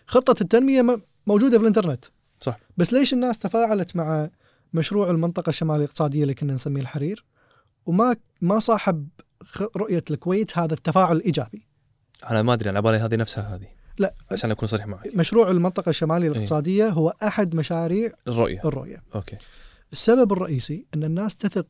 خطة 0.06 0.40
التنمية 0.40 1.00
موجودة 1.26 1.58
في 1.58 1.62
الإنترنت. 1.62 2.04
صح. 2.40 2.58
بس 2.76 2.92
ليش 2.92 3.12
الناس 3.12 3.38
تفاعلت 3.38 3.96
مع 3.96 4.30
مشروع 4.72 5.10
المنطقة 5.10 5.50
الشمالية 5.50 5.84
الاقتصادية 5.84 6.22
اللي 6.22 6.34
كنا 6.34 6.54
نسميه 6.54 6.80
الحرير؟ 6.80 7.24
وما 7.86 8.16
ما 8.40 8.58
صاحب 8.58 9.08
رؤية 9.76 10.04
الكويت 10.10 10.58
هذا 10.58 10.74
التفاعل 10.74 11.16
الإيجابي 11.16 11.66
أنا 12.30 12.42
ما 12.42 12.52
أدري 12.54 12.70
أنا 12.70 12.80
بالي 12.80 12.96
هذه 12.96 13.16
نفسها 13.16 13.54
هذه 13.56 13.68
لا 13.98 14.14
عشان 14.30 14.50
أكون 14.50 14.68
صريح 14.68 14.86
معك 14.86 15.16
مشروع 15.16 15.50
المنطقة 15.50 15.90
الشمالية 15.90 16.28
الاقتصادية 16.32 16.88
هو 16.88 17.08
أحد 17.22 17.54
مشاريع 17.54 18.12
الرؤية 18.28 18.60
الرؤية 18.64 19.02
أوكي 19.14 19.36
السبب 19.92 20.32
الرئيسي 20.32 20.86
أن 20.94 21.04
الناس 21.04 21.36
تثق 21.36 21.66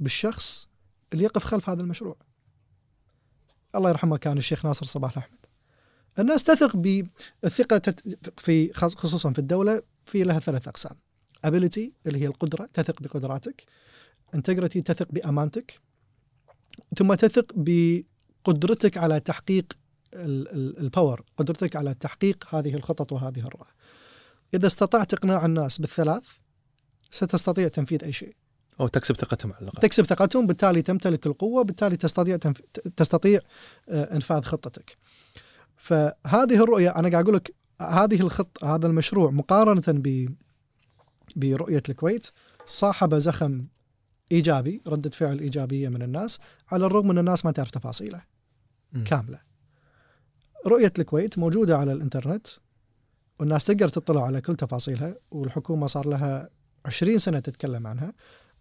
بالشخص 0.00 0.68
اللي 1.12 1.24
يقف 1.24 1.44
خلف 1.44 1.70
هذا 1.70 1.82
المشروع. 1.82 2.16
الله 3.74 3.90
يرحمه 3.90 4.16
كان 4.16 4.38
الشيخ 4.38 4.64
ناصر 4.66 4.86
صباح 4.86 5.10
الأحمد. 5.12 5.38
الناس 6.18 6.44
تثق 6.44 6.76
بالثقه 6.76 7.82
في 8.38 8.72
خص- 8.72 8.94
خصوصا 8.94 9.32
في 9.32 9.38
الدولة 9.38 9.82
في 10.06 10.22
لها 10.24 10.38
ثلاث 10.38 10.68
أقسام. 10.68 10.96
ability 11.46 11.80
اللي 12.06 12.18
هي 12.22 12.26
القدرة 12.26 12.68
تثق 12.74 13.02
بقدراتك. 13.02 13.64
integrity 14.36 14.82
تثق 14.82 15.06
بأمانتك. 15.12 15.80
ثم 16.98 17.14
تثق 17.14 17.46
بقدرتك 17.56 18.98
على 18.98 19.20
تحقيق 19.20 19.72
الباور، 20.14 21.24
قدرتك 21.36 21.76
على 21.76 21.94
تحقيق 21.94 22.54
هذه 22.54 22.74
الخطط 22.74 23.12
وهذه 23.12 23.38
الرؤى. 23.38 23.66
إذا 24.54 24.66
استطعت 24.66 25.14
إقناع 25.14 25.46
الناس 25.46 25.78
بالثلاث 25.78 26.28
ستستطيع 27.10 27.68
تنفيذ 27.68 28.04
أي 28.04 28.12
شيء. 28.12 28.36
أو 28.80 28.86
تكسب 28.86 29.16
ثقتهم 29.16 29.52
على 29.52 29.62
الأقل 29.62 29.80
تكسب 29.80 30.04
ثقتهم 30.04 30.46
بالتالي 30.46 30.82
تمتلك 30.82 31.26
القوة 31.26 31.64
بالتالي 31.64 31.96
تستطيع 31.96 32.36
تنف... 32.36 32.60
تستطيع 32.96 33.40
آه، 33.88 34.14
إنفاذ 34.14 34.42
خطتك. 34.42 34.96
فهذه 35.76 36.62
الرؤية 36.62 36.90
أنا 36.90 37.08
قاعد 37.08 37.24
أقول 37.24 37.36
لك 37.36 37.54
هذه 37.80 38.20
الخط 38.20 38.64
هذا 38.64 38.86
المشروع 38.86 39.30
مقارنة 39.30 39.82
ب 39.88 40.34
برؤية 41.36 41.82
الكويت 41.88 42.26
صاحب 42.66 43.14
زخم 43.14 43.66
إيجابي 44.34 44.82
ردة 44.86 45.10
فعل 45.10 45.38
إيجابية 45.38 45.88
من 45.88 46.02
الناس 46.02 46.38
على 46.72 46.86
الرغم 46.86 47.10
ان 47.10 47.18
الناس 47.18 47.44
ما 47.44 47.50
تعرف 47.50 47.70
تفاصيله. 47.70 48.22
كاملة. 49.04 49.40
رؤية 50.66 50.92
الكويت 50.98 51.38
موجودة 51.38 51.78
على 51.78 51.92
الإنترنت 51.92 52.46
والناس 53.40 53.64
تقدر 53.64 53.88
تطلع 53.88 54.26
على 54.26 54.40
كل 54.40 54.56
تفاصيلها 54.56 55.16
والحكومة 55.30 55.86
صار 55.86 56.06
لها 56.06 56.48
20 56.86 57.18
سنة 57.18 57.38
تتكلم 57.40 57.86
عنها 57.86 58.12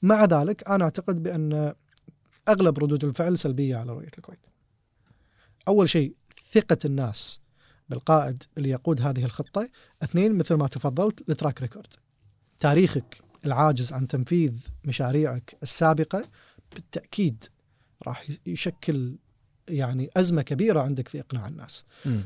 مع 0.02 0.26
ذلك 0.26 0.70
أنا 0.70 0.84
أعتقد 0.84 1.24
بأن 1.24 1.74
أغلب 2.50 2.80
ردود 2.80 3.04
الفعل 3.04 3.38
سلبية 3.38 3.76
على 3.76 3.94
رؤية 3.94 4.12
الكويت. 4.18 4.46
أول 5.68 5.90
شيء 5.90 6.16
ثقة 6.54 6.78
الناس 6.86 7.40
بالقائد 7.90 8.44
اللي 8.58 8.70
يقود 8.70 9.02
هذه 9.02 9.26
الخطة، 9.26 9.68
اثنين 10.04 10.38
مثل 10.38 10.56
ما 10.56 10.68
تفضلت 10.68 11.30
ال 11.30 11.35
track 11.35 11.62
record. 11.62 11.94
تاريخك 12.60 13.22
العاجز 13.46 13.94
عن 13.94 14.08
تنفيذ 14.08 14.68
مشاريعك 14.86 15.58
السابقة 15.64 16.30
بالتأكيد 16.76 17.44
راح 18.08 18.28
يشكل 18.46 19.18
يعني 19.70 20.10
أزمة 20.18 20.42
كبيرة 20.42 20.82
عندك 20.82 21.08
في 21.08 21.20
إقناع 21.20 21.48
الناس. 21.48 21.86
مم. 22.06 22.24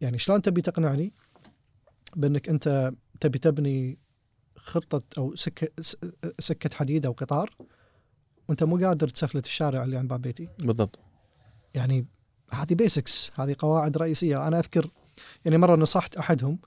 يعني 0.00 0.18
شلون 0.18 0.42
تبي 0.42 0.60
تقنعني؟ 0.60 1.12
بأنك 2.16 2.48
أنت 2.48 2.92
تبي 3.20 3.38
تبني 3.38 3.98
خطة 4.56 5.02
أو 5.18 5.36
سكه 5.36 5.68
سكة 6.38 6.76
حديد 6.76 7.06
أو 7.06 7.12
قطار 7.12 7.56
وأنت 8.48 8.64
مو 8.64 8.76
قادر 8.76 9.08
تسفلت 9.08 9.46
الشارع 9.46 9.84
اللي 9.84 9.96
عند 9.96 10.08
باب 10.08 10.22
بيتي. 10.22 10.48
بالضبط. 10.58 10.98
يعني 11.74 12.06
هذه 12.52 12.74
بيسكس 12.74 13.30
هذه 13.34 13.56
قواعد 13.58 13.96
رئيسية. 13.96 14.48
أنا 14.48 14.58
أذكر 14.58 14.90
يعني 15.44 15.58
مرة 15.58 15.76
نصحت 15.76 16.16
أحدهم 16.16 16.58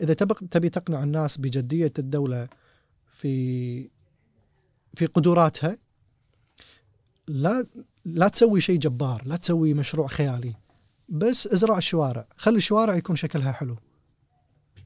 إذا 0.00 0.14
تبق 0.14 0.38
تبي 0.50 0.68
تقنع 0.68 1.02
الناس 1.02 1.38
بجدية 1.38 1.92
الدولة 1.98 2.48
في 3.22 3.88
في 4.94 5.06
قدراتها 5.06 5.78
لا 7.28 7.66
لا 8.04 8.28
تسوي 8.28 8.60
شيء 8.60 8.78
جبار 8.78 9.22
لا 9.26 9.36
تسوي 9.36 9.74
مشروع 9.74 10.06
خيالي 10.06 10.54
بس 11.08 11.46
ازرع 11.46 11.78
الشوارع. 11.78 12.26
خلي 12.36 12.56
الشوارع 12.56 12.96
يكون 12.96 13.16
شكلها 13.16 13.52
حلو. 13.52 13.76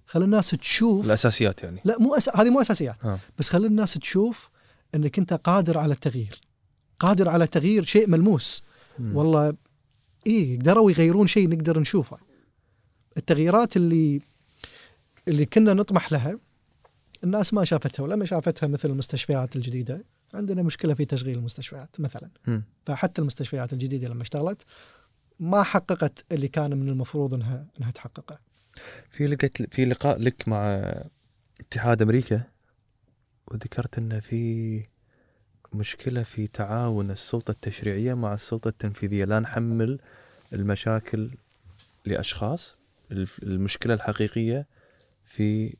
خلي 0.06 0.24
الناس 0.24 0.50
تشوف 0.50 1.06
الأساسيات 1.06 1.62
يعني. 1.62 1.80
لا 1.84 1.98
مو 1.98 2.14
أس... 2.14 2.28
هذه 2.36 2.50
مو 2.50 2.60
أساسيات. 2.60 3.04
ها. 3.04 3.18
بس 3.38 3.48
خلي 3.48 3.66
الناس 3.66 3.94
تشوف 3.94 4.50
إنك 4.94 5.18
أنت 5.18 5.32
قادر 5.32 5.78
على 5.78 5.94
التغيير. 5.94 6.40
قادر 6.98 7.28
على 7.28 7.46
تغيير 7.46 7.84
شيء 7.84 8.08
ملموس. 8.08 8.62
مم. 8.98 9.16
والله 9.16 9.54
إيه 10.26 10.58
قدروا 10.58 10.90
يغيرون 10.90 11.26
شيء 11.26 11.48
نقدر 11.48 11.80
نشوفه. 11.80 12.18
التغييرات 13.16 13.76
اللي 13.76 14.20
اللي 15.28 15.46
كنا 15.46 15.74
نطمح 15.74 16.12
لها 16.12 16.38
الناس 17.26 17.54
ما 17.54 17.64
شافتها 17.64 18.02
ولما 18.02 18.24
شافتها 18.24 18.66
مثل 18.66 18.90
المستشفيات 18.90 19.56
الجديدة. 19.56 20.04
عندنا 20.34 20.62
مشكلة 20.62 20.94
في 20.94 21.04
تشغيل 21.04 21.38
المستشفيات 21.38 22.00
مثلا. 22.00 22.30
مم. 22.46 22.62
فحتى 22.86 23.20
المستشفيات 23.20 23.72
الجديدة 23.72 24.08
لما 24.08 24.22
اشتغلت 24.22 24.62
ما 25.40 25.62
حققت 25.62 26.24
اللي 26.32 26.48
كان 26.48 26.76
من 26.78 26.88
المفروض 26.88 27.34
إنها 27.34 27.66
إنها 27.78 27.90
تحققه. 27.90 28.38
في 29.10 29.26
لقيت 29.26 29.74
في 29.74 29.84
لقاء 29.84 30.18
لك 30.18 30.48
مع 30.48 30.92
اتحاد 31.60 32.02
أمريكا 32.02 32.42
وذكرت 33.48 33.98
إن 33.98 34.20
في 34.20 34.82
مشكلة 35.72 36.22
في 36.22 36.46
تعاون 36.46 37.10
السلطة 37.10 37.50
التشريعية 37.50 38.14
مع 38.14 38.34
السلطة 38.34 38.68
التنفيذية. 38.68 39.24
لا 39.24 39.40
نحمل 39.40 39.98
المشاكل 40.52 41.30
لأشخاص 42.04 42.76
المشكلة 43.42 43.94
الحقيقية 43.94 44.66
في 45.24 45.76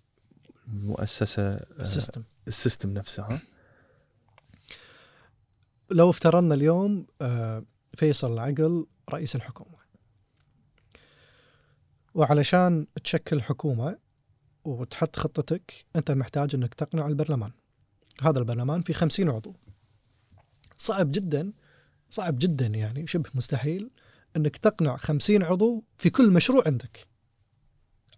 المؤسسه 0.69 1.43
آه، 1.43 1.67
ال 1.81 1.86
system. 1.86 2.23
ال 2.49 2.55
system 2.55 2.91
نفسه 2.91 3.23
ها؟ 3.23 3.41
لو 5.91 6.11
افترضنا 6.11 6.55
اليوم 6.55 7.07
آه، 7.23 7.65
فيصل 7.95 8.33
العقل 8.33 8.87
رئيس 9.11 9.37
الحكومة. 9.37 9.77
وعلشان 12.15 12.87
تشكل 13.05 13.43
حكومة 13.43 13.99
وتحط 14.65 15.17
خطتك 15.17 15.87
أنت 15.97 16.11
محتاج 16.11 16.55
أنك 16.55 16.75
تقنع 16.75 17.07
البرلمان. 17.07 17.53
هذا 18.23 18.39
البرلمان 18.39 18.83
في 18.83 18.93
خمسين 18.93 19.29
عضو. 19.29 19.55
صعب 20.77 21.13
جدا 21.13 21.53
صعب 22.11 22.39
جدا 22.39 22.67
يعني 22.67 23.07
شبه 23.07 23.31
مستحيل 23.35 23.91
أنك 24.37 24.57
تقنع 24.57 24.97
خمسين 24.97 25.43
عضو 25.43 25.85
في 25.99 26.11
كل 26.11 26.31
مشروع 26.31 26.63
عندك. 26.67 27.07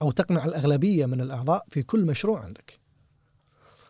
أو 0.03 0.11
تقنع 0.11 0.45
الأغلبية 0.45 1.07
من 1.07 1.21
الأعضاء 1.21 1.67
في 1.69 1.83
كل 1.83 2.05
مشروع 2.05 2.41
عندك 2.45 2.79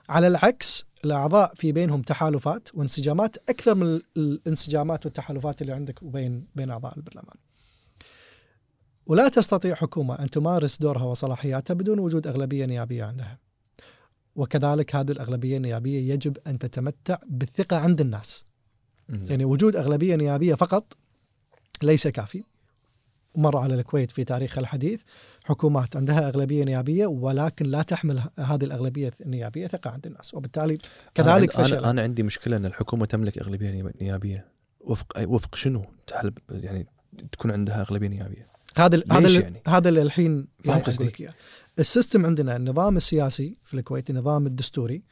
على 0.08 0.26
العكس 0.26 0.84
الأعضاء 1.04 1.54
في 1.54 1.72
بينهم 1.72 2.02
تحالفات 2.02 2.68
وانسجامات 2.74 3.36
أكثر 3.48 3.74
من 3.74 3.82
ال- 3.86 4.02
الانسجامات 4.16 5.06
والتحالفات 5.06 5.62
اللي 5.62 5.72
عندك 5.72 6.02
وبين 6.02 6.46
بين 6.54 6.70
أعضاء 6.70 6.96
البرلمان. 6.96 7.36
ولا 9.06 9.28
تستطيع 9.28 9.74
حكومة 9.74 10.14
أن 10.14 10.30
تمارس 10.30 10.78
دورها 10.78 11.02
وصلاحياتها 11.04 11.74
بدون 11.74 11.98
وجود 11.98 12.26
أغلبية 12.26 12.64
نيابية 12.66 13.04
عندها. 13.04 13.38
وكذلك 14.36 14.96
هذه 14.96 15.10
الأغلبية 15.10 15.56
النيابية 15.56 16.12
يجب 16.14 16.36
أن 16.46 16.58
تتمتع 16.58 17.18
بالثقة 17.26 17.76
عند 17.76 18.00
الناس. 18.00 18.46
يعني 19.30 19.44
وجود 19.44 19.76
أغلبية 19.76 20.16
نيابية 20.16 20.54
فقط 20.54 20.96
ليس 21.82 22.08
كافي. 22.08 22.42
مر 23.36 23.56
على 23.56 23.74
الكويت 23.74 24.10
في 24.10 24.24
تاريخها 24.24 24.60
الحديث 24.60 25.00
حكومات 25.48 25.96
عندها 25.96 26.28
أغلبية 26.28 26.64
نيابية 26.64 27.06
ولكن 27.06 27.66
لا 27.66 27.82
تحمل 27.82 28.22
هذه 28.38 28.64
الأغلبية 28.64 29.12
النيابية 29.20 29.66
ثقة 29.66 29.90
عند 29.90 30.06
الناس 30.06 30.34
وبالتالي 30.34 30.78
كذلك 31.14 31.54
أنا, 31.56 31.64
فشل 31.64 31.76
أنا, 31.76 31.90
أنا 31.90 32.02
عندي 32.02 32.22
مشكلة 32.22 32.56
إن 32.56 32.66
الحكومة 32.66 33.06
تملك 33.06 33.38
أغلبية 33.38 33.70
نياب- 33.70 34.02
نيابية 34.02 34.46
وفق 34.80 35.06
وفق 35.26 35.54
شنو 35.54 35.84
تحل 36.06 36.32
يعني 36.50 36.86
تكون 37.32 37.50
عندها 37.50 37.80
أغلبية 37.80 38.08
نيابية 38.08 38.48
هذا 38.76 39.02
هذا 39.12 39.28
يعني؟ 39.40 39.62
هذا 39.68 39.88
اللي 39.88 40.02
الحين 40.02 40.46
فاهم 40.64 40.78
قصدي؟ 40.78 41.28
السيستم 41.78 42.26
عندنا 42.26 42.56
النظام 42.56 42.96
السياسي 42.96 43.56
في 43.62 43.74
الكويت 43.74 44.10
النظام 44.10 44.46
الدستوري 44.46 45.02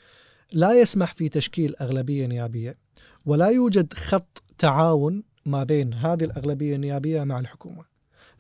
لا 0.53 0.81
يسمح 0.81 1.13
في 1.15 1.29
تشكيل 1.29 1.77
أغلبية 1.77 2.27
نيابية 2.27 2.79
ولا 3.27 3.47
يوجد 3.49 3.93
خط 3.95 4.43
تعاون 4.59 5.23
ما 5.47 5.65
بين 5.65 5.95
هذه 5.95 6.25
الأغلبية 6.25 6.77
النيابية 6.77 7.25
مع 7.25 7.39
الحكومة. 7.39 7.96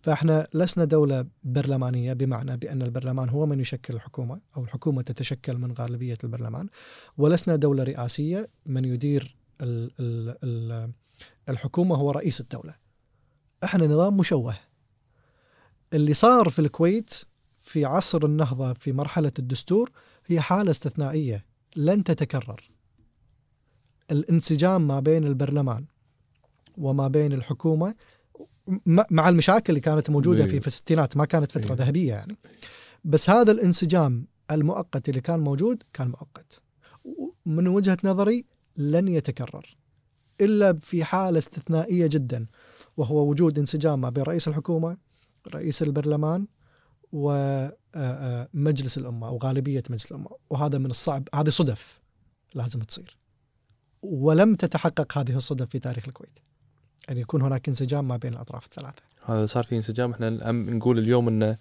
فاحنا 0.07 0.48
لسنا 0.54 0.84
دولة 0.84 1.26
برلمانية 1.44 2.12
بمعنى 2.12 2.57
بأن 2.57 2.82
البرلمان 2.82 3.28
هو 3.28 3.46
من 3.46 3.61
يشكل 3.61 3.94
الحكومة 3.94 4.40
أو 4.57 4.64
الحكومة 4.64 5.02
تتشكل 5.02 5.57
من 5.57 5.72
غالبية 5.72 6.18
البرلمان 6.24 6.68
ولسنا 7.18 7.57
دولة 7.57 7.82
رئاسية 7.82 8.48
من 8.66 8.84
يدير 8.84 9.36
ال 9.61 9.90
ال 10.00 10.36
ال 10.44 10.92
الحكومة 11.48 11.94
هو 11.96 12.11
رئيس 12.11 12.40
الدولة. 12.40 12.74
إحنا 13.64 13.86
نظام 13.86 14.16
مشوه. 14.16 14.54
اللي 15.92 16.14
صار 16.14 16.48
في 16.48 16.59
الكويت 16.59 17.14
في 17.64 17.84
عصر 17.84 18.24
النهضة 18.26 18.72
في 18.72 18.92
مرحلة 18.92 19.32
الدستور 19.38 19.90
هي 20.26 20.40
حالة 20.40 20.70
استثنائية 20.70 21.44
لن 21.76 22.04
تتكرر. 22.04 22.70
الانسجام 24.11 24.88
ما 24.88 25.00
بين 25.00 25.24
البرلمان 25.26 25.84
وما 26.78 27.09
بين 27.09 27.32
الحكومة 27.32 27.88
م- 27.90 27.94
مع 29.10 29.28
المشاكل 29.28 29.64
اللي 29.68 29.80
كانت 29.80 30.10
موجودة 30.10 30.44
إيه. 30.44 30.50
في 30.50 30.60
في 30.60 30.66
الستينات 30.66 31.16
ما 31.16 31.24
كانت 31.24 31.52
فترة 31.52 31.72
إيه. 31.72 31.78
ذهبية 31.78 32.12
يعني. 32.12 32.36
بس 33.04 33.30
هذا 33.30 33.52
الانسجام 33.52 34.26
المؤقت 34.50 35.08
اللي 35.08 35.20
كان 35.20 35.40
موجود 35.40 35.82
كان 35.92 36.08
مؤقت. 36.08 36.62
من 37.46 37.68
وجهة 37.68 37.98
نظري 38.04 38.44
لن 38.76 39.08
يتكرر 39.08 39.76
إلا 40.40 40.72
في 40.72 41.04
حالة 41.04 41.38
استثنائية 41.38 42.06
جدا 42.06 42.46
وهو 42.96 43.28
وجود 43.28 43.58
انسجام 43.58 44.00
ما 44.00 44.10
بين 44.10 44.24
رئيس 44.24 44.48
الحكومة 44.48 44.96
رئيس 45.54 45.82
البرلمان 45.82 46.46
ومجلس 47.12 48.98
الأمة 48.98 49.28
أو 49.28 49.38
غالبية 49.38 49.82
مجلس 49.90 50.12
الأمة 50.12 50.30
وهذا 50.50 50.78
من 50.78 50.90
الصعب 50.90 51.28
هذه 51.34 51.50
صدف 51.50 52.00
لازم 52.54 52.82
تصير 52.82 53.18
ولم 54.02 54.54
تتحقق 54.54 55.18
هذه 55.18 55.36
الصدف 55.36 55.68
في 55.68 55.78
تاريخ 55.78 56.08
الكويت 56.08 56.38
أن 57.11 57.16
يكون 57.16 57.42
هناك 57.42 57.68
انسجام 57.68 58.09
ما 58.09 58.16
بين 58.16 58.32
الأطراف 58.32 58.64
الثلاثة. 58.64 59.02
هذا 59.26 59.46
صار 59.46 59.64
في 59.64 59.76
انسجام. 59.76 60.12
إحنا 60.12 60.28
الأهم 60.28 60.70
نقول 60.70 60.98
اليوم 60.98 61.28
انه 61.28 61.57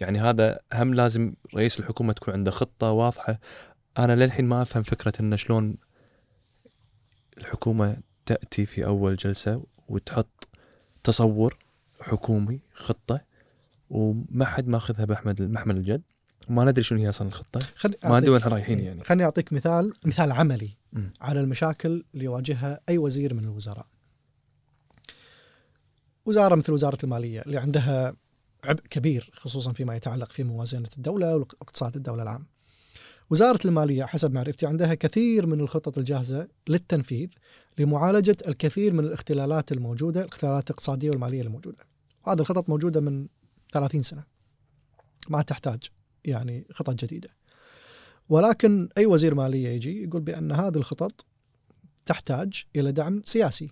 يعني 0.00 0.20
هذا 0.20 0.60
هم 0.72 0.94
لازم 0.94 1.34
رئيس 1.54 1.80
الحكومة 1.80 2.12
تكون 2.12 2.34
عنده 2.34 2.50
خطة 2.50 2.90
واضحة. 2.90 3.38
أنا 3.98 4.16
للحين 4.16 4.44
ما 4.44 4.62
أفهم 4.62 4.82
فكرة 4.82 5.12
انه 5.20 5.36
شلون 5.36 5.76
الحكومة 7.38 7.96
تأتي 8.26 8.66
في 8.66 8.86
أول 8.86 9.16
جلسة 9.16 9.62
وتحط 9.88 10.48
تصور 11.04 11.58
حكومي 12.00 12.60
خطة 12.74 13.20
وما 13.90 14.44
حد 14.44 14.68
ماخذها 14.68 15.04
بمحمل 15.04 15.52
محمل 15.52 15.76
الجد. 15.76 16.02
وما 16.48 16.64
ندري 16.64 16.82
شنو 16.82 16.98
هي 16.98 17.08
أصلا 17.08 17.28
الخطة. 17.28 17.60
خلي 17.76 17.96
ما 18.04 18.18
ندري 18.18 18.30
وين 18.30 18.40
رايحين 18.40 18.80
يعني. 18.80 19.04
خليني 19.04 19.24
أعطيك 19.24 19.52
مثال 19.52 19.92
مثال 20.04 20.32
عملي 20.32 20.70
مم. 20.92 21.12
على 21.20 21.40
المشاكل 21.40 22.04
اللي 22.14 22.24
يواجهها 22.24 22.80
أي 22.88 22.98
وزير 22.98 23.34
من 23.34 23.44
الوزراء. 23.44 23.86
وزارة 26.26 26.54
مثل 26.54 26.72
وزارة 26.72 26.98
المالية 27.04 27.40
اللي 27.40 27.58
عندها 27.58 28.16
عبء 28.64 28.82
كبير 28.90 29.30
خصوصا 29.34 29.72
فيما 29.72 29.96
يتعلق 29.96 30.32
في 30.32 30.44
موازنة 30.44 30.88
الدولة 30.96 31.36
واقتصاد 31.36 31.96
الدولة 31.96 32.22
العام. 32.22 32.46
وزارة 33.30 33.60
المالية 33.64 34.04
حسب 34.04 34.32
معرفتي 34.32 34.66
عندها 34.66 34.94
كثير 34.94 35.46
من 35.46 35.60
الخطط 35.60 35.98
الجاهزة 35.98 36.48
للتنفيذ 36.68 37.30
لمعالجة 37.78 38.36
الكثير 38.48 38.92
من 38.92 39.04
الاختلالات 39.04 39.72
الموجودة، 39.72 40.20
الاختلالات 40.20 40.70
الاقتصادية 40.70 41.10
والمالية 41.10 41.42
الموجودة. 41.42 41.84
وهذه 42.26 42.40
الخطط 42.40 42.68
موجودة 42.68 43.00
من 43.00 43.28
30 43.72 44.02
سنة. 44.02 44.24
ما 45.28 45.42
تحتاج 45.42 45.82
يعني 46.24 46.66
خطط 46.72 46.94
جديدة. 46.94 47.28
ولكن 48.28 48.88
أي 48.98 49.06
وزير 49.06 49.34
مالية 49.34 49.68
يجي 49.68 50.04
يقول 50.04 50.22
بأن 50.22 50.52
هذه 50.52 50.76
الخطط 50.76 51.24
تحتاج 52.06 52.64
إلى 52.76 52.92
دعم 52.92 53.22
سياسي. 53.24 53.70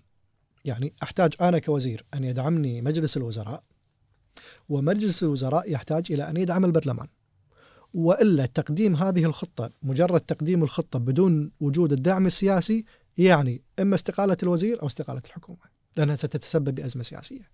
يعني 0.65 0.93
أحتاج 1.03 1.33
أنا 1.41 1.59
كوزير 1.59 2.05
أن 2.13 2.23
يدعمني 2.23 2.81
مجلس 2.81 3.17
الوزراء 3.17 3.63
ومجلس 4.69 5.23
الوزراء 5.23 5.71
يحتاج 5.71 6.11
إلى 6.11 6.29
أن 6.29 6.37
يدعم 6.37 6.65
البرلمان. 6.65 7.07
وإلا 7.93 8.45
تقديم 8.45 8.95
هذه 8.95 9.25
الخطة 9.25 9.69
مجرد 9.83 10.21
تقديم 10.21 10.63
الخطة 10.63 10.99
بدون 10.99 11.51
وجود 11.59 11.91
الدعم 11.91 12.25
السياسي 12.25 12.85
يعني 13.17 13.61
إما 13.79 13.95
استقالة 13.95 14.37
الوزير 14.43 14.81
أو 14.81 14.87
استقالة 14.87 15.21
الحكومة 15.25 15.59
لأنها 15.97 16.15
ستتسبب 16.15 16.75
بأزمة 16.75 17.03
سياسية. 17.03 17.49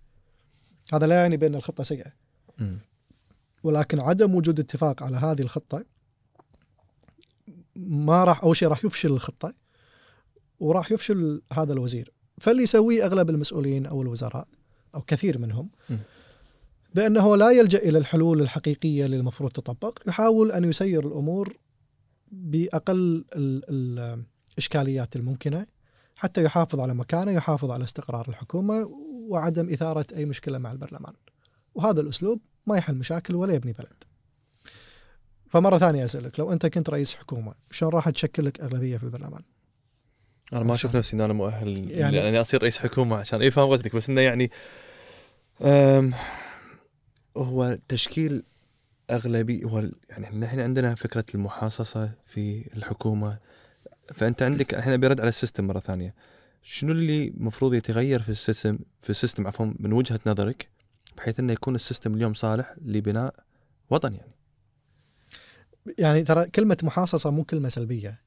هذا 0.92 1.06
لا 1.06 1.14
يعني 1.14 1.36
بأن 1.36 1.54
الخطة 1.54 1.84
سيئة 1.84 2.12
مم. 2.58 2.78
ولكن 3.62 4.00
عدم 4.00 4.34
وجود 4.34 4.60
اتفاق 4.60 5.02
على 5.02 5.16
هذه 5.16 5.42
الخطة 5.42 5.84
ما 7.76 8.24
راح 8.24 8.42
أول 8.42 8.56
شيء 8.56 8.68
راح 8.68 8.84
يفشل 8.84 9.08
الخطة 9.12 9.54
وراح 10.60 10.92
يفشل 10.92 11.42
هذا 11.52 11.72
الوزير 11.72 12.12
فاللي 12.40 12.62
يسويه 12.62 13.06
أغلب 13.06 13.30
المسؤولين 13.30 13.86
أو 13.86 14.02
الوزراء 14.02 14.48
أو 14.94 15.00
كثير 15.00 15.38
منهم 15.38 15.68
م. 15.90 15.96
بأنه 16.94 17.36
لا 17.36 17.50
يلجأ 17.50 17.78
إلى 17.78 17.98
الحلول 17.98 18.40
الحقيقية 18.40 19.04
اللي 19.06 19.16
المفروض 19.16 19.50
تطبق. 19.50 19.98
يحاول 20.08 20.52
أن 20.52 20.64
يسير 20.64 21.06
الأمور 21.06 21.56
بأقل 22.32 23.24
ال- 23.36 24.18
الإشكاليات 24.52 25.16
الممكنة 25.16 25.66
حتى 26.16 26.44
يحافظ 26.44 26.80
على 26.80 26.94
مكانه 26.94 27.30
يحافظ 27.30 27.70
على 27.70 27.84
استقرار 27.84 28.28
الحكومة 28.28 28.84
وعدم 29.28 29.68
إثارة 29.72 30.06
أي 30.16 30.24
مشكلة 30.24 30.58
مع 30.58 30.72
البرلمان. 30.72 31.12
وهذا 31.74 32.00
الأسلوب 32.00 32.40
ما 32.66 32.76
يحل 32.76 32.94
مشاكل 32.94 33.34
ولا 33.34 33.54
يبني 33.54 33.72
بلد. 33.72 34.04
فمرة 35.46 35.78
ثانية 35.78 36.04
أسألك 36.04 36.40
لو 36.40 36.52
أنت 36.52 36.66
كنت 36.66 36.90
رئيس 36.90 37.14
حكومة 37.14 37.54
شلون 37.70 37.92
راح 37.92 38.10
تشكل 38.10 38.44
لك 38.44 38.60
أغلبية 38.60 38.96
في 38.96 39.04
البرلمان؟ 39.04 39.42
أنا 40.52 40.64
ما 40.64 40.74
أشوف 40.74 40.96
نفسي 40.96 41.16
ان 41.16 41.20
أنا 41.20 41.32
مؤهل 41.32 41.90
يعني- 41.90 42.16
يعني 42.16 42.40
أصير 42.40 42.62
رئيس 42.62 42.78
حكومة 42.78 43.16
عشان 43.16 43.40
اي 43.42 43.50
فاهم 43.50 43.68
قصدك. 43.70 43.96
بس 43.96 44.08
إنه 44.08 44.20
يعني 44.20 44.50
أم 45.62 46.12
هو 47.36 47.78
تشكيل 47.88 48.42
أغلبي 49.10 49.64
هو 49.64 49.88
يعني 50.08 50.38
نحن 50.38 50.60
عندنا 50.60 50.94
فكرة 50.94 51.24
المحاصصة 51.34 52.10
في 52.26 52.64
الحكومة. 52.76 53.38
فأنت 54.14 54.42
عندك 54.42 54.74
الحين 54.74 54.92
أبي 54.92 55.06
أرد 55.06 55.20
على 55.20 55.28
ال 55.28 55.33
system 55.33 55.66
مرة 55.66 55.78
ثانية. 55.80 56.14
شنو 56.62 56.92
اللي 56.92 57.28
المفروض 57.28 57.74
يتغير 57.74 58.22
في 58.22 58.28
ال 58.28 58.35
system 58.35 58.78
في 59.02 59.10
ال 59.10 59.15
system 59.15 59.46
عفوا 59.46 59.72
من 59.78 59.92
وجهة 59.92 60.20
نظرك 60.26 60.68
بحيث 61.16 61.40
إنه 61.40 61.52
يكون 61.52 61.74
ال 61.74 61.80
system 61.80 62.14
اليوم 62.14 62.34
صالح 62.34 62.74
لبناء 62.84 63.34
وطن 63.90 64.14
يعني؟ 64.14 64.30
يعني 65.98 66.22
ترى 66.22 66.46
كلمة 66.46 66.76
محاصصة 66.82 67.30
مو 67.30 67.44
كلمة 67.44 67.68
سلبية. 67.68 68.20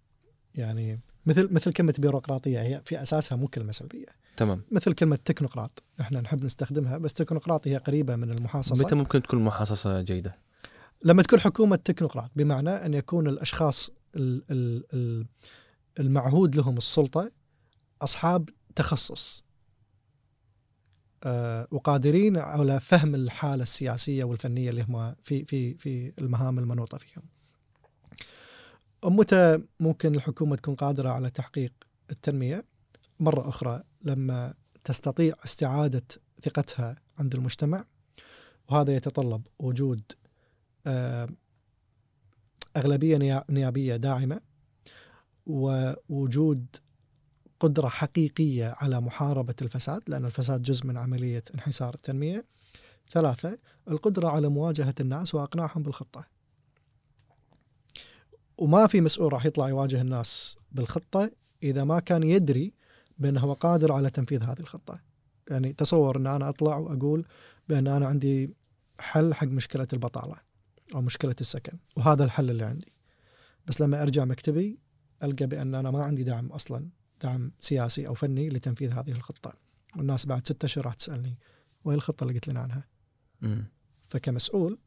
يعني 0.55 0.99
مثل 1.25 1.53
مثل 1.53 1.71
كلمة 1.73 1.93
بيروقراطية 1.99 2.61
هي 2.61 2.81
في 2.85 3.01
أساسها 3.01 3.35
مو 3.35 3.47
كلمة 3.47 3.71
سلبيه 3.71 4.05
تمام 4.37 4.61
مثل 4.71 4.93
كلمة 4.93 5.15
تكنوقراط 5.25 5.83
إحنا 6.01 6.21
نحب 6.21 6.43
نستخدمها 6.45 6.97
بس 6.97 7.13
تكنوقراط 7.13 7.67
هي 7.67 7.77
قريبة 7.77 8.15
من 8.15 8.31
المحاصصة 8.31 8.85
متى 8.85 8.95
ممكن 8.95 9.21
تكون 9.21 9.43
محاصصة 9.43 10.01
جيدة؟ 10.01 10.37
لما 11.03 11.23
تكون 11.23 11.39
حكومة 11.39 11.75
تكنوقراط 11.75 12.31
بمعنى 12.35 12.69
أن 12.69 12.93
يكون 12.93 13.27
الأشخاص 13.27 13.89
ال- 14.15 14.43
ال- 14.51 14.85
ال- 14.93 15.25
المعهود 15.99 16.55
لهم 16.55 16.77
السلطة 16.77 17.31
أصحاب 18.01 18.49
تخصص 18.75 19.43
آه، 21.23 21.67
وقادرين 21.71 22.37
على 22.37 22.79
فهم 22.79 23.15
الحالة 23.15 23.63
السياسية 23.63 24.23
والفنية 24.23 24.69
اللي 24.69 24.81
هم 24.89 25.15
في 25.23 25.45
في 25.45 25.73
في 25.73 26.13
المهام 26.19 26.59
المنوطة 26.59 26.97
فيهم. 26.97 27.23
متى 29.09 29.59
ممكن 29.79 30.15
الحكومة 30.15 30.55
تكون 30.55 30.75
قادرة 30.75 31.09
على 31.09 31.29
تحقيق 31.29 31.73
التنمية؟ 32.11 32.65
مرة 33.19 33.49
أخرى 33.49 33.83
لما 34.01 34.53
تستطيع 34.83 35.35
استعادة 35.45 36.03
ثقتها 36.41 36.95
عند 37.19 37.35
المجتمع 37.35 37.85
وهذا 38.69 38.95
يتطلب 38.95 39.47
وجود 39.59 40.01
آه، 40.87 41.29
أغلبية 42.77 43.17
نيا- 43.17 43.43
نيابية 43.49 43.95
داعمة 43.95 44.41
ووجود 45.45 46.65
قدرة 47.59 47.87
حقيقية 47.87 48.73
على 48.77 49.01
محاربة 49.01 49.55
الفساد 49.61 50.01
لأن 50.07 50.25
الفساد 50.25 50.61
جزء 50.61 50.85
من 50.87 50.97
عملية 50.97 51.43
انحسار 51.55 51.93
التنمية 51.93 52.45
ثلاثة 53.11 53.57
القدرة 53.89 54.27
على 54.27 54.49
مواجهة 54.49 54.95
الناس 54.99 55.35
وإقناعهم 55.35 55.83
بالخطة 55.83 56.25
وما 58.63 58.87
في 58.87 59.01
مسؤول 59.01 59.33
راح 59.33 59.45
يطلع 59.45 59.69
يواجه 59.69 60.01
الناس 60.01 60.57
بالخطة 60.71 61.31
إذا 61.63 61.83
ما 61.83 61.99
كان 61.99 62.23
يدري 62.23 62.73
بأنه 63.17 63.39
هو 63.39 63.53
قادر 63.53 63.91
على 63.91 64.09
تنفيذ 64.09 64.43
هذه 64.43 64.59
الخطة. 64.59 65.01
يعني 65.49 65.73
تصور 65.73 66.17
أن 66.17 66.27
أنا 66.27 66.49
أطلع 66.49 66.77
وأقول 66.77 67.25
بأن 67.69 67.87
أنا 67.87 68.07
عندي 68.07 68.53
حل 68.99 69.33
حق 69.33 69.47
مشكلة 69.47 69.87
البطالة 69.93 70.35
أو 70.95 71.01
مشكلة 71.01 71.35
السكن 71.41 71.77
وهذا 71.95 72.23
الحل 72.23 72.49
اللي 72.49 72.63
عندي. 72.63 72.93
بس 73.67 73.81
لما 73.81 74.01
أرجع 74.01 74.25
مكتبي 74.25 74.79
ألقى 75.23 75.45
بأن 75.47 75.75
أنا 75.75 75.91
ما 75.91 76.03
عندي 76.03 76.23
دعم 76.23 76.47
أصلا 76.47 76.89
دعم 77.23 77.51
سياسي 77.59 78.07
أو 78.07 78.13
فني 78.13 78.49
لتنفيذ 78.49 78.91
هذه 78.91 79.11
الخطة. 79.11 79.53
والناس 79.97 80.25
بعد 80.25 80.47
ستة 80.47 80.65
أشهر 80.65 80.85
راح 80.85 80.93
تسألني 80.93 81.37
وين 81.85 81.97
الخطة 81.97 82.23
اللي 82.23 82.33
قلت 82.33 82.47
لنا 82.47 82.59
عنها؟ 82.59 82.87
مم. 83.41 83.65
فكمسؤول 84.09 84.79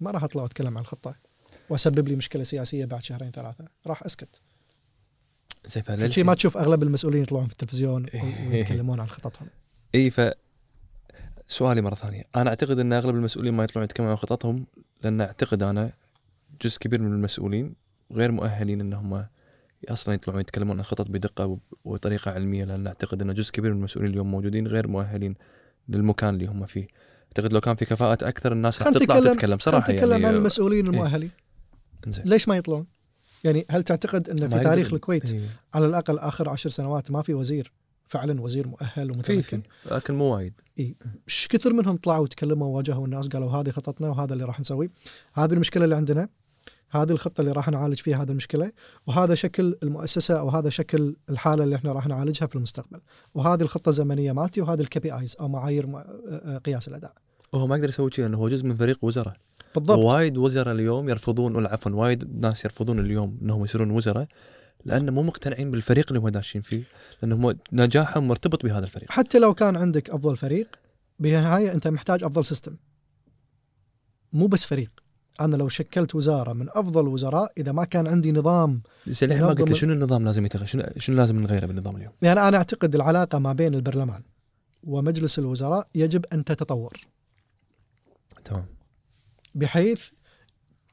ما 0.00 0.10
راح 0.10 0.24
أطلع 0.24 0.42
وأتكلم 0.42 0.78
عن 0.78 0.82
الخطة. 0.82 1.27
وأسبب 1.70 2.08
لي 2.08 2.16
مشكلة 2.16 2.42
سياسية 2.42 2.84
بعد 2.84 3.02
شهرين 3.02 3.30
ثلاثة. 3.30 3.64
راح 3.86 4.02
أسكت. 4.02 4.40
زين 5.66 5.82
فلل- 5.82 6.12
شيء 6.12 6.24
ما 6.24 6.34
تشوف 6.34 6.56
أغلب 6.56 6.82
المسؤولين 6.82 7.22
يطلعون 7.22 7.46
في 7.46 7.52
التلفزيون 7.52 8.04
و- 8.04 8.50
ويتكلمون 8.50 9.00
عن 9.00 9.08
خططهم. 9.08 9.46
إي 9.94 10.10
ف 10.10 10.20
سؤالي 11.46 11.80
مرة 11.80 11.94
ثانية. 11.94 12.24
أنا 12.36 12.50
أعتقد 12.50 12.78
إن 12.78 12.92
أغلب 12.92 13.14
المسؤولين 13.14 13.54
ما 13.54 13.64
يطلعون 13.64 13.84
يتكلمون 13.84 14.10
عن 14.10 14.16
خططهم 14.18 14.66
لأن 15.02 15.20
أعتقد 15.20 15.62
أنا 15.62 15.92
جزء 16.62 16.78
كبير 16.78 17.02
من 17.02 17.12
المسؤولين 17.12 17.74
غير 18.12 18.32
مؤهلين 18.32 18.80
انهم 18.80 19.24
أصلا 19.88 20.14
يطلعون 20.14 20.40
يتكلمون 20.40 20.76
عن 20.78 20.84
خطط 20.84 21.10
بدقة 21.10 21.58
وطريقة 21.84 22.30
علمية 22.30 22.64
لأن 22.64 22.86
أعتقد 22.86 23.22
إن 23.22 23.34
جزء 23.34 23.52
كبير 23.52 23.70
من 23.72 23.78
المسؤولين 23.78 24.10
اليوم 24.10 24.30
موجودين 24.30 24.66
غير 24.66 24.88
مؤهلين 24.88 25.34
للمكان 25.88 26.34
اللي 26.34 26.46
هم 26.46 26.66
فيه. 26.66 26.86
أعتقد 27.26 27.52
لو 27.52 27.60
كان 27.60 27.74
في 27.76 27.84
كفاءات 27.84 28.22
أكثر 28.22 28.52
الناس 28.52 28.82
راح 28.82 28.90
تطلع 28.90 29.20
تتكلم 29.20 29.58
صراحة 29.58 29.92
نتكلم 29.92 30.10
يعني. 30.12 30.26
عن 30.26 30.34
المسؤولين 30.34 30.86
المؤهلين. 30.86 31.14
إنزين. 31.14 31.47
ليش 32.06 32.48
ما 32.48 32.56
يطلعون؟ 32.56 32.86
يعني 33.44 33.66
هل 33.70 33.82
تعتقد 33.82 34.40
ما 34.40 34.48
في 34.48 34.64
تاريخ 34.64 34.92
الكويت 34.92 35.30
إيه. 35.30 35.48
على 35.74 35.86
الأقل 35.86 36.18
آخر 36.18 36.48
عشر 36.48 36.70
سنوات 36.70 37.10
ما 37.10 37.22
في 37.22 37.34
وزير؟ 37.34 37.72
فعلا 38.06 38.40
وزير 38.40 38.66
مؤهل 38.66 39.10
ومتمكن. 39.10 39.62
لكن 39.90 40.14
مو 40.14 40.24
وايد. 40.24 40.52
إيش 40.78 41.48
كثر 41.50 41.72
منهم 41.72 41.96
طلعوا 41.96 42.22
وتكلموا 42.22 42.66
وواجهوا 42.66 43.04
الناس؟ 43.04 43.28
قالوا 43.28 43.50
هذه 43.50 43.70
خطتنا 43.70 44.08
وهذا 44.08 44.32
اللي 44.32 44.44
راح 44.44 44.60
نسويه. 44.60 44.90
هذه 45.34 45.52
المشكلة 45.52 45.84
اللي 45.84 45.96
عندنا. 45.96 46.28
هذه 46.90 47.10
الخطة 47.10 47.40
اللي 47.40 47.52
راح 47.52 47.68
نعالج 47.68 47.98
فيها 47.98 48.22
هذه 48.22 48.30
المشكلة. 48.30 48.72
وهذا 49.06 49.34
شكل 49.34 49.78
المؤسسة 49.82 50.40
أو 50.40 50.48
هذا 50.48 50.70
شكل 50.70 51.16
الحالة 51.30 51.64
اللي 51.64 51.76
إحنا 51.76 51.92
راح 51.92 52.06
نعالجها 52.06 52.46
في 52.46 52.56
المستقبل. 52.56 53.00
وهذه 53.34 53.62
الخطة 53.62 53.88
الزمنية 53.88 54.32
مالتي 54.32 54.60
وهذه 54.60 54.80
ال 54.80 55.00
KPIs 55.00 55.36
أو 55.40 55.48
معايير 55.48 55.86
قياس 56.64 56.88
الأداء. 56.88 57.12
وهو 57.52 57.66
ما 57.66 57.76
يقدر 57.76 57.88
يسوي 57.88 58.10
شيء 58.10 58.24
لأنه 58.24 58.38
هو 58.38 58.48
جزء 58.48 58.64
من 58.64 58.76
فريق 58.76 58.98
وزراء. 59.02 59.36
بالضبط. 59.74 59.98
وايد 59.98 60.36
وزراء 60.36 60.74
اليوم 60.74 61.08
يرفضون 61.08 61.66
عفوا 61.66 61.92
وايد 61.92 62.40
ناس 62.40 62.64
يرفضون 62.64 62.98
اليوم 62.98 63.38
إنهم 63.42 63.64
يصيرون 63.64 63.90
وزراء 63.90 64.26
لأن 64.84 65.10
مو 65.10 65.22
مقتنعين 65.22 65.70
بالفريق 65.70 66.06
اللي 66.08 66.18
هم 66.18 66.28
داشين 66.28 66.60
فيه 66.60 66.82
لانهم 67.22 67.58
نجاحهم 67.72 68.28
مرتبط 68.28 68.64
بهذا 68.64 68.84
الفريق. 68.84 69.12
حتى 69.12 69.38
لو 69.38 69.54
كان 69.54 69.76
عندك 69.76 70.10
أفضل 70.10 70.36
فريق 70.36 70.68
بالنهايه 71.18 71.72
أنت 71.72 71.88
محتاج 71.88 72.24
أفضل 72.24 72.44
system 72.44 72.76
مو 74.32 74.46
بس 74.46 74.64
فريق. 74.64 74.90
أنا 75.40 75.56
لو 75.56 75.68
شكلت 75.68 76.14
وزارة 76.14 76.52
من 76.52 76.66
أفضل 76.70 77.00
الوزراء 77.00 77.52
إذا 77.58 77.72
ما 77.72 77.84
كان 77.84 78.06
عندي 78.06 78.32
نظام 78.32 78.82
زين 79.06 79.32
الحين 79.32 79.44
ما 79.44 79.52
قلت 79.52 79.72
شنو 79.72 79.92
النظام 79.92 80.24
لازم 80.24 80.46
يتغير 80.46 80.66
شنو 80.66 80.84
شنو 80.98 81.16
لازم 81.16 81.40
نغيره 81.40 81.66
بالنظام 81.66 81.96
اليوم؟ 81.96 82.12
يعني 82.22 82.48
أنا 82.48 82.56
أعتقد 82.56 82.94
العلاقة 82.94 83.38
ما 83.38 83.52
بين 83.52 83.74
البرلمان 83.74 84.22
ومجلس 84.84 85.38
الوزراء 85.38 85.88
يجب 85.94 86.24
أن 86.32 86.44
تتطور. 86.44 87.00
تمام. 88.44 88.66
بحيث 89.58 90.10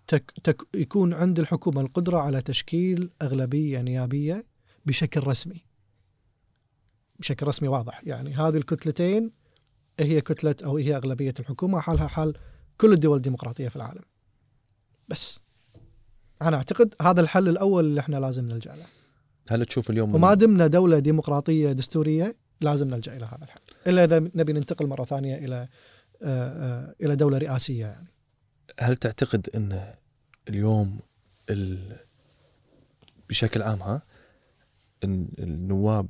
تك 0.08 0.34
تك 0.44 0.68
يكون 0.76 1.14
عند 1.14 1.40
الحكومة 1.40 1.82
القدرة 1.82 2.20
على 2.20 2.42
تشكيل 2.42 3.10
أغلبية 3.22 3.82
نيابية 3.82 4.46
بشكل 4.86 5.28
رسمي. 5.28 5.66
بشكل 7.20 7.48
رسمي 7.48 7.68
واضح، 7.68 8.02
يعني 8.04 8.34
هذه 8.34 8.58
الكتلتين 8.58 9.32
هي 10.00 10.22
كتلة 10.22 10.56
أو 10.64 10.78
هي 10.78 10.96
أغلبية 10.96 11.34
الحكومة 11.40 11.80
حالها 11.80 12.08
حال 12.08 12.34
كل 12.78 12.94
الدول 12.94 13.18
الديمقراطية 13.18 13.68
في 13.68 13.76
العالم. 13.76 14.04
بس 15.08 15.40
أنا 16.42 16.58
أعتقد 16.58 16.94
هذا 17.02 17.22
الحل 17.22 17.50
الأول 17.50 17.86
اللي 17.86 18.00
إحنا 18.00 18.18
لازم 18.18 18.46
نلجأ 18.46 18.76
له. 18.76 18.86
هل 19.50 19.66
تشوف 19.66 19.90
اليوم 19.90 20.16
وما 20.16 20.34
دمنا 20.34 20.68
دولة 20.68 21.00
ديمقراطية 21.00 21.72
دستورية 21.72 22.36
لازم 22.62 22.88
نلجأ 22.88 23.18
إلى 23.18 23.26
هذا 23.26 23.44
الحل، 23.44 23.62
إلا 23.88 24.04
إذا 24.04 24.20
نبي 24.20 24.54
ننتقل 24.54 24.88
مرة 24.88 25.04
ثانية 25.04 25.36
إلى 25.36 25.68
آه، 26.22 26.50
آه، 26.50 26.96
إلى 27.02 27.16
دولة 27.16 27.38
رئاسية 27.38 27.86
يعني. 27.86 28.15
هل 28.80 28.98
تعتقد 28.98 29.50
إن 29.56 29.94
اليوم 30.50 31.00
ال... 31.50 31.98
بشكل 33.30 33.62
عام 33.62 33.82
ها 33.82 34.02
النواب 35.04 36.08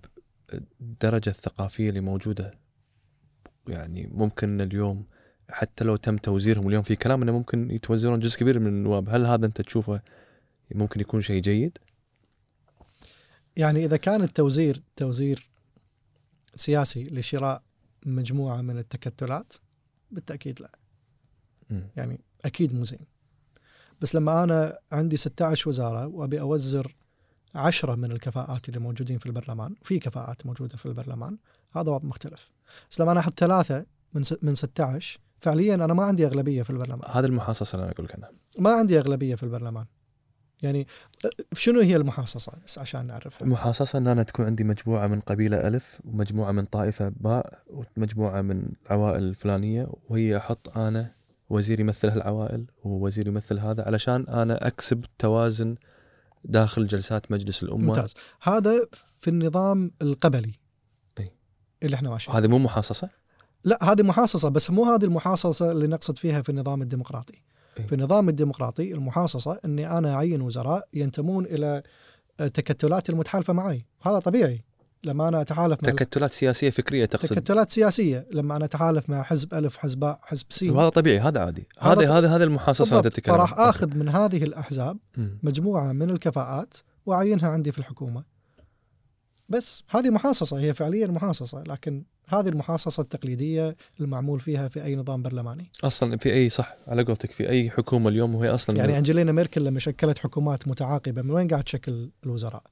الدرجة 0.81 1.29
الثقافية 1.29 1.89
اللي 1.89 1.99
موجودة 1.99 2.53
يعني 3.67 4.07
ممكن 4.07 4.61
اليوم 4.61 5.05
حتى 5.49 5.83
لو 5.83 5.95
تم 5.95 6.17
توزيرهم 6.17 6.67
اليوم 6.67 6.83
في 6.83 6.95
كلام 6.95 7.21
إنه 7.21 7.31
ممكن 7.31 7.71
يتوزرون 7.71 8.19
جزء 8.19 8.39
كبير 8.39 8.59
من 8.59 8.67
النواب 8.67 9.09
هل 9.09 9.25
هذا 9.25 9.45
أنت 9.45 9.61
تشوفه 9.61 10.01
ممكن 10.71 10.99
يكون 10.99 11.21
شيء 11.21 11.41
جيد 11.41 11.77
يعني 13.55 13.85
إذا 13.85 13.97
كان 13.97 14.23
التوزير 14.23 14.81
توزير 14.95 15.49
سياسي 16.55 17.03
لشراء 17.03 17.63
مجموعة 18.05 18.61
من 18.61 18.77
التكتلات 18.77 19.53
بالتأكيد 20.11 20.61
لا 20.61 20.71
مم. 21.69 21.87
يعني 21.95 22.19
أكيد 22.45 22.73
مو 22.73 22.83
زين. 22.83 23.07
بس 24.01 24.15
لما 24.15 24.43
أنا 24.43 24.77
عندي 24.91 25.17
16 25.17 25.69
وزارة 25.69 26.07
وأبي 26.07 26.39
أوزر 26.39 26.95
عشرة 27.55 27.95
من 27.95 28.11
الكفاءات 28.11 28.69
اللي 28.69 28.79
موجودين 28.79 29.17
في 29.17 29.25
البرلمان 29.25 29.75
في 29.83 29.99
كفاءات 29.99 30.45
موجودة 30.45 30.77
في 30.77 30.85
البرلمان 30.85 31.37
هذا 31.75 31.91
وضع 31.91 32.07
مختلف. 32.07 32.51
بس 32.91 33.01
لما 33.01 33.11
أنا 33.11 33.19
أحط 33.19 33.39
ثلاثة 33.39 33.85
من 34.13 34.23
من 34.41 34.55
16 34.55 35.19
فعليا 35.39 35.75
أنا 35.75 35.93
ما 35.93 36.03
عندي 36.03 36.25
أغلبية 36.25 36.63
في 36.63 36.69
البرلمان. 36.69 37.11
هذا 37.11 37.27
المحاصصة 37.27 37.75
اللي 37.75 37.83
أنا 37.83 37.91
أقول 37.91 38.05
لك 38.05 38.15
عنها. 38.15 38.31
ما 38.59 38.73
عندي 38.73 38.99
أغلبية 38.99 39.35
في 39.35 39.43
البرلمان. 39.43 39.85
يعني 40.61 40.87
شنو 41.53 41.79
هي 41.79 41.95
المحاصصة؟ 41.95 42.53
بس 42.65 42.79
عشان 42.79 43.07
نعرفها. 43.07 43.45
المحاصصة 43.45 43.97
إن 43.97 44.07
أنا 44.07 44.23
تكون 44.23 44.45
عندي 44.45 44.63
مجموعة 44.63 45.07
من 45.07 45.19
قبيلة 45.19 45.67
ألف 45.67 45.99
ومجموعة 46.05 46.51
من 46.51 46.65
طائفة 46.65 47.09
باء 47.09 47.63
ومجموعة 47.97 48.41
من 48.41 48.69
العوائل 48.85 49.23
الفلانية 49.23 49.87
وهي 50.09 50.37
أحط 50.37 50.77
أنا 50.77 51.11
وزير 51.49 51.79
يمثل 51.79 52.09
هالعوائل 52.09 52.65
ووزير 52.83 53.27
يمثل 53.27 53.59
هذا 53.59 53.83
علشان 53.83 54.27
أنا 54.27 54.67
أكسب 54.67 55.05
توازن 55.19 55.75
داخل 56.43 56.87
جلسات 56.87 57.31
مجلس 57.31 57.63
الأمة. 57.63 57.85
ممتاز. 57.85 58.13
هذا 58.41 58.87
في 59.19 59.27
النظام 59.27 59.91
القبلي 60.01 60.53
أي. 61.19 61.31
اللي 61.83 61.95
إحنا 61.95 62.09
ماشيين 62.09 62.37
هذه 62.37 62.47
مو 62.47 62.57
محاصصة؟ 62.57 63.09
لا 63.63 63.91
هذه 63.91 64.03
محاصصة 64.03 64.49
بس 64.49 64.71
مو 64.71 64.85
هذه 64.85 65.05
المحاصصة 65.05 65.71
اللي 65.71 65.87
نقصد 65.87 66.17
فيها 66.17 66.41
في 66.41 66.49
النظام 66.49 66.81
الديمقراطي. 66.81 67.41
أي. 67.79 67.87
في 67.87 67.95
النظام 67.95 68.29
الديمقراطي 68.29 68.93
المحاصصة 68.93 69.59
أني 69.65 69.97
أنا 69.97 70.15
أعين 70.15 70.41
وزراء 70.41 70.87
ينتمون 70.93 71.45
إلى 71.45 71.83
تكتلات 72.37 73.09
المتحالفة 73.09 73.53
معي. 73.53 73.85
هذا 74.01 74.19
طبيعي. 74.19 74.63
لما 75.05 75.27
أنا 75.27 75.41
أتحالف 75.41 75.83
مع 75.83 75.89
تكتلات 75.89 76.31
سياسية 76.31 76.69
فكرية 76.69 77.05
تقصد. 77.05 77.35
تكتلات 77.35 77.71
سياسية. 77.71 78.27
لما 78.31 78.55
أنا 78.55 78.65
أتحالف 78.65 79.09
مع 79.09 79.23
حزب 79.23 79.53
ألف 79.53 79.77
حزب 79.77 79.99
باء 79.99 80.19
حزب 80.23 80.45
سين 80.49 80.71
وهذا 80.71 80.89
طبيعي 80.89 81.19
هذا 81.19 81.39
عادي. 81.39 81.67
هذا 81.79 82.17
هذا 82.17 82.35
هذا 82.35 82.43
المحاصصة 82.43 82.99
اللي 82.99 83.09
تتكلم 83.09 83.35
فراح. 83.35 83.59
آخذ 83.59 83.97
من 83.97 84.09
هذه 84.09 84.43
الأحزاب 84.43 84.97
مم. 85.17 85.39
مجموعة 85.43 85.91
من 85.91 86.09
الكفاءات 86.09 86.73
وأعينها 87.05 87.49
عندي 87.49 87.71
في 87.71 87.79
الحكومة. 87.79 88.23
بس 89.49 89.83
هذه 89.89 90.09
محاصصة 90.09 90.59
هي 90.59 90.73
فعليا 90.73 91.07
محاصصة 91.07 91.63
لكن 91.67 92.03
هذه 92.27 92.49
المحاصصة 92.49 93.01
التقليدية 93.01 93.75
المعمول 93.99 94.39
فيها 94.39 94.67
في 94.67 94.83
أي 94.83 94.95
نظام 94.95 95.21
برلماني. 95.21 95.71
أصلا 95.83 96.17
في 96.17 96.33
أي 96.33 96.49
صح 96.49 96.75
على 96.87 97.03
قولتك 97.03 97.31
في 97.31 97.49
أي 97.49 97.69
حكومة 97.69 98.09
اليوم 98.09 98.35
وهي 98.35 98.49
أصلا 98.49 98.77
يعني 98.77 98.97
أنجلينا 98.97 99.31
ميركل 99.31 99.63
لما 99.65 99.79
شكلت 99.79 100.19
حكومات 100.19 100.67
متعاقبة 100.67 101.21
من 101.21 101.31
وين 101.31 101.47
قاعد 101.47 101.63
تشكل 101.63 102.11
الوزراء؟ 102.23 102.63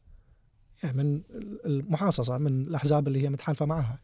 من 0.91 1.21
المحاصصة 1.65 2.37
من 2.37 2.61
الأحزاب 2.61 3.07
اللي 3.07 3.23
هي 3.23 3.29
متحالفة 3.29 3.65
معها. 3.65 3.99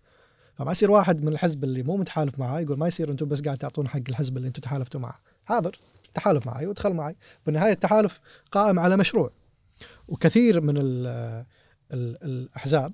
فما 0.55 0.71
يصير 0.71 0.91
واحد 0.91 1.21
من 1.21 1.27
الحزب 1.27 1.63
اللي 1.63 1.83
مو 1.83 1.97
متحالف 1.97 2.39
معاه 2.39 2.59
يقول 2.59 2.77
ما 2.77 2.87
يصير 2.87 3.11
أنتم 3.11 3.27
بس 3.27 3.41
قاعد 3.41 3.57
تعطون 3.57 3.87
حق 3.87 4.01
الحزب 4.09 4.37
اللي 4.37 4.47
أنتم 4.47 4.61
تحالفتوا 4.61 4.99
معه. 4.99 5.19
حاضر 5.45 5.79
تحالف 6.13 6.47
معي 6.47 6.67
وادخل 6.67 6.93
معي، 6.93 7.15
بالنهاية 7.45 7.71
التحالف 7.71 8.19
قائم 8.51 8.79
على 8.79 8.97
مشروع. 8.97 9.31
وكثير 10.07 10.61
من 10.61 10.77
ال 10.77 11.07
ال 11.93 12.23
الأحزاب 12.23 12.93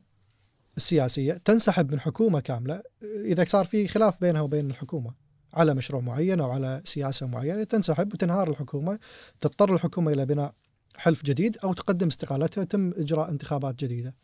السياسية 0.77 1.33
تنسحب 1.33 1.91
من 1.91 1.99
حكومة 1.99 2.39
كاملة 2.39 2.81
إذا 3.03 3.43
صار 3.43 3.65
في 3.65 3.87
خلاف 3.87 4.21
بينها 4.21 4.41
وبين 4.41 4.69
الحكومة. 4.69 5.25
على 5.53 5.73
مشروع 5.73 6.01
معين 6.01 6.39
أو 6.39 6.51
على 6.51 6.81
سياسة 6.85 7.27
معينة 7.27 7.63
تنسحب 7.63 8.13
وتنهار 8.13 8.49
الحكومة 8.49 8.99
تضطر 9.39 9.73
الحكومة 9.73 10.11
إلى 10.11 10.25
بناء 10.25 10.53
حلف 10.97 11.23
جديد 11.23 11.57
أو 11.63 11.73
تقدم 11.73 12.07
استقالتها 12.07 12.61
ويتم 12.61 12.91
إجراء 12.91 13.29
انتخابات 13.29 13.75
جديدة. 13.75 14.15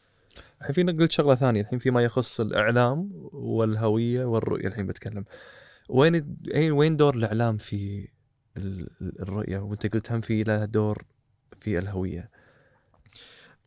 الحين 0.61 0.73
فينا 0.73 0.91
قلت 0.91 1.11
شغلة 1.11 1.35
ثانية 1.35 1.61
الحين 1.61 1.79
فيما 1.79 2.03
يخص 2.03 2.39
الإعلام 2.39 3.09
والهوية 3.33 4.25
والرؤية 4.25 4.67
الحين 4.67 4.87
بتكلم 4.87 5.25
وين 5.89 6.37
وين 6.55 6.97
دور 6.97 7.15
الإعلام 7.15 7.57
في 7.57 8.07
ال- 8.57 8.87
ال- 9.01 9.21
الرؤية 9.21 9.59
وأنت 9.59 9.93
قلت 9.93 10.11
هم 10.11 10.21
في 10.21 10.43
له 10.43 10.65
دور 10.65 11.03
في 11.59 11.79
الهوية 11.79 12.29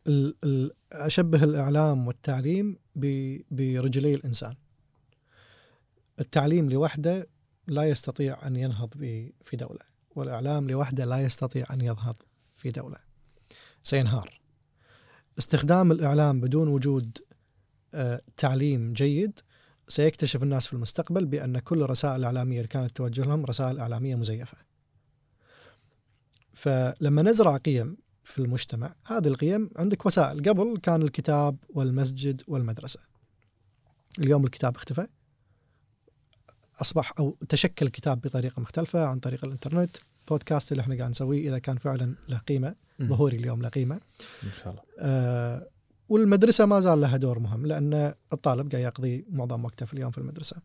ال- 0.07 0.35
ال- 0.43 0.71
أشبه 0.91 1.43
الإعلام 1.43 2.07
والتعليم 2.07 2.77
برجلي 3.51 4.13
الإنسان. 4.13 4.55
التعليم 6.19 6.69
لوحده 6.69 7.27
لا 7.67 7.83
يستطيع 7.83 8.47
أن 8.47 8.55
ينهض 8.55 8.93
في 9.45 9.57
دولة، 9.57 9.79
والإعلام 10.15 10.69
لوحده 10.69 11.05
لا 11.05 11.17
يستطيع 11.21 11.65
أن 11.73 11.81
ينهض 11.81 12.15
في 12.65 12.71
دولة. 12.71 12.97
سينهار. 13.83 14.41
استخدام 15.39 15.91
الإعلام 15.91 16.41
بدون 16.41 16.67
وجود 16.67 17.17
آه، 17.93 18.21
تعليم 18.37 18.93
جيد 18.93 19.39
سيكتشف 19.87 20.43
الناس 20.43 20.67
في 20.67 20.73
المستقبل 20.73 21.25
بأن 21.25 21.59
كل 21.59 21.81
الرسائل 21.81 22.15
الإعلامية 22.15 22.57
اللي 22.57 22.67
كانت 22.67 22.91
توجه 22.91 23.21
لهم 23.21 23.45
رسائل 23.45 23.79
إعلامية 23.79 24.15
مزيفة. 24.15 24.57
فلما 26.53 27.21
نزرع 27.21 27.57
قيم 27.57 27.97
في 28.23 28.39
المجتمع 28.39 28.95
هذه 29.05 29.27
القيم 29.27 29.69
عندك 29.75 30.05
وسائل 30.05 30.49
قبل 30.49 30.77
كان 30.83 31.01
الكتاب 31.01 31.57
والمسجد 31.69 32.41
والمدرسة 32.47 32.99
اليوم 34.19 34.45
الكتاب 34.45 34.75
اختفى 34.75 35.07
أصبح 36.81 37.13
أو 37.19 37.37
تشكل 37.49 37.85
الكتاب 37.85 38.21
بطريقة 38.21 38.61
مختلفة 38.61 39.05
عن 39.05 39.19
طريق 39.19 39.45
الإنترنت 39.45 39.97
بودكاست 40.27 40.71
اللي 40.71 40.81
إحنا 40.81 40.95
قاعد 40.95 41.09
نسويه 41.09 41.47
إذا 41.49 41.59
كان 41.59 41.77
فعلا 41.77 42.15
له 42.29 42.37
قيمة 42.37 42.75
مم. 42.99 43.07
ظهوري 43.09 43.37
اليوم 43.37 43.61
له 43.61 43.69
قيمة. 43.69 43.95
إن 44.43 44.49
شاء 44.63 44.69
الله. 44.69 44.81
آه 44.99 45.67
والمدرسة 46.09 46.65
ما 46.65 46.79
زال 46.79 47.01
لها 47.01 47.17
دور 47.17 47.39
مهم 47.39 47.65
لأن 47.65 48.13
الطالب 48.33 48.71
قاعد 48.71 48.83
يقضي 48.83 49.25
معظم 49.29 49.65
وقته 49.65 49.85
في 49.85 49.93
اليوم 49.93 50.11
في 50.11 50.17
المدرسة. 50.17 50.57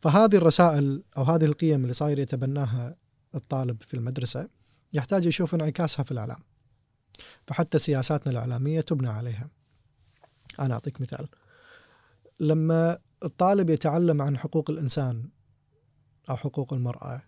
فهذه 0.00 0.36
الرسائل 0.36 1.02
أو 1.16 1.22
هذه 1.22 1.44
القيم 1.44 1.82
اللي 1.82 1.92
صاير 1.92 2.18
يتبناها 2.18 2.96
الطالب 3.34 3.82
في 3.82 3.94
المدرسة 3.94 4.48
يحتاج 4.92 5.26
يشوف 5.26 5.54
انعكاسها 5.54 6.02
في 6.02 6.12
الإعلام. 6.12 6.38
فحتى 7.46 7.78
سياساتنا 7.78 8.32
الإعلامية 8.32 8.80
تبنى 8.80 9.08
عليها. 9.08 9.48
أنا 10.60 10.74
أعطيك 10.74 11.00
مثال. 11.00 11.28
لما 12.40 12.98
الطالب 13.24 13.70
يتعلم 13.70 14.22
عن 14.22 14.38
حقوق 14.38 14.70
الإنسان 14.70 15.28
أو 16.30 16.36
حقوق 16.36 16.72
المرأة 16.72 17.22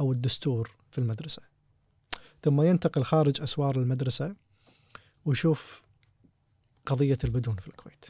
أو 0.00 0.12
الدستور 0.12 0.70
في 0.94 0.98
المدرسة. 0.98 1.42
ثم 2.42 2.62
ينتقل 2.62 3.04
خارج 3.04 3.40
أسوار 3.42 3.76
المدرسة 3.76 4.36
ويشوف 5.24 5.82
قضية 6.86 7.18
البدون 7.24 7.56
في 7.56 7.68
الكويت. 7.68 8.06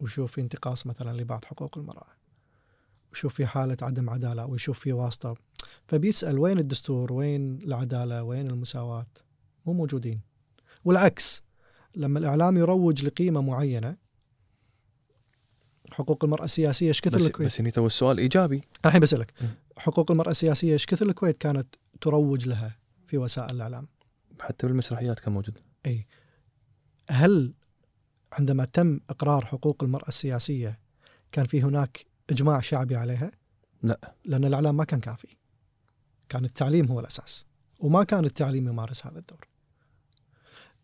ويشوف 0.00 0.32
في 0.32 0.40
انتقاص 0.40 0.86
مثلا 0.86 1.20
لبعض 1.20 1.44
حقوق 1.44 1.78
المرأة. 1.78 2.06
ويشوف 3.10 3.34
في 3.34 3.46
حالة 3.46 3.76
عدم 3.82 4.10
عدالة 4.10 4.46
ويشوف 4.46 4.78
في 4.78 4.92
واسطة. 4.92 5.36
فبيسأل 5.86 6.38
وين 6.38 6.58
الدستور؟ 6.58 7.12
وين 7.12 7.62
العدالة؟ 7.62 8.22
وين 8.22 8.50
المساواة؟ 8.50 9.06
مو 9.66 9.72
موجودين. 9.72 10.20
والعكس 10.84 11.42
لما 11.96 12.18
الإعلام 12.18 12.56
يروج 12.56 13.04
لقيمة 13.04 13.40
معينة 13.40 13.96
حقوق 15.92 16.24
المرأة 16.24 16.44
السياسية 16.44 16.88
إيش 16.88 17.00
كثر 17.00 17.18
بس, 17.18 17.26
الكويت؟ 17.26 17.48
بس 17.48 17.60
هني 17.60 17.70
تو 17.70 17.86
السؤال 17.86 18.18
إيجابي. 18.18 18.56
أنا 18.56 18.64
الحين 18.84 19.00
بسألك. 19.00 19.32
حقوق 19.78 20.10
المرأة 20.10 20.30
السياسية 20.30 20.72
إيش 20.72 20.86
كثر 20.86 21.06
الكويت 21.06 21.36
كانت 21.36 21.74
تروج 22.00 22.48
لها 22.48 22.76
في 23.06 23.18
وسائل 23.18 23.56
الإعلام؟ 23.56 23.88
حتى 24.40 24.66
بالمسرحيات 24.66 25.20
كان 25.20 25.32
موجود. 25.32 25.58
هل 27.10 27.54
عندما 28.32 28.64
تم 28.64 29.00
إقرار 29.10 29.46
حقوق 29.46 29.82
المرأة 29.82 30.08
السياسية 30.08 30.78
كان 31.32 31.46
في 31.46 31.62
هناك 31.62 32.06
إجماع 32.30 32.60
شعبي 32.60 32.96
عليها؟ 32.96 33.30
لا. 33.82 34.14
لأن 34.24 34.44
الإعلام 34.44 34.76
ما 34.76 34.84
كان 34.84 35.00
كافي. 35.00 35.36
كان 36.28 36.44
التعليم 36.44 36.86
هو 36.86 37.00
الأساس. 37.00 37.44
وما 37.80 38.04
كان 38.04 38.24
التعليم 38.24 38.68
يمارس 38.68 39.06
هذا 39.06 39.18
الدور. 39.18 39.48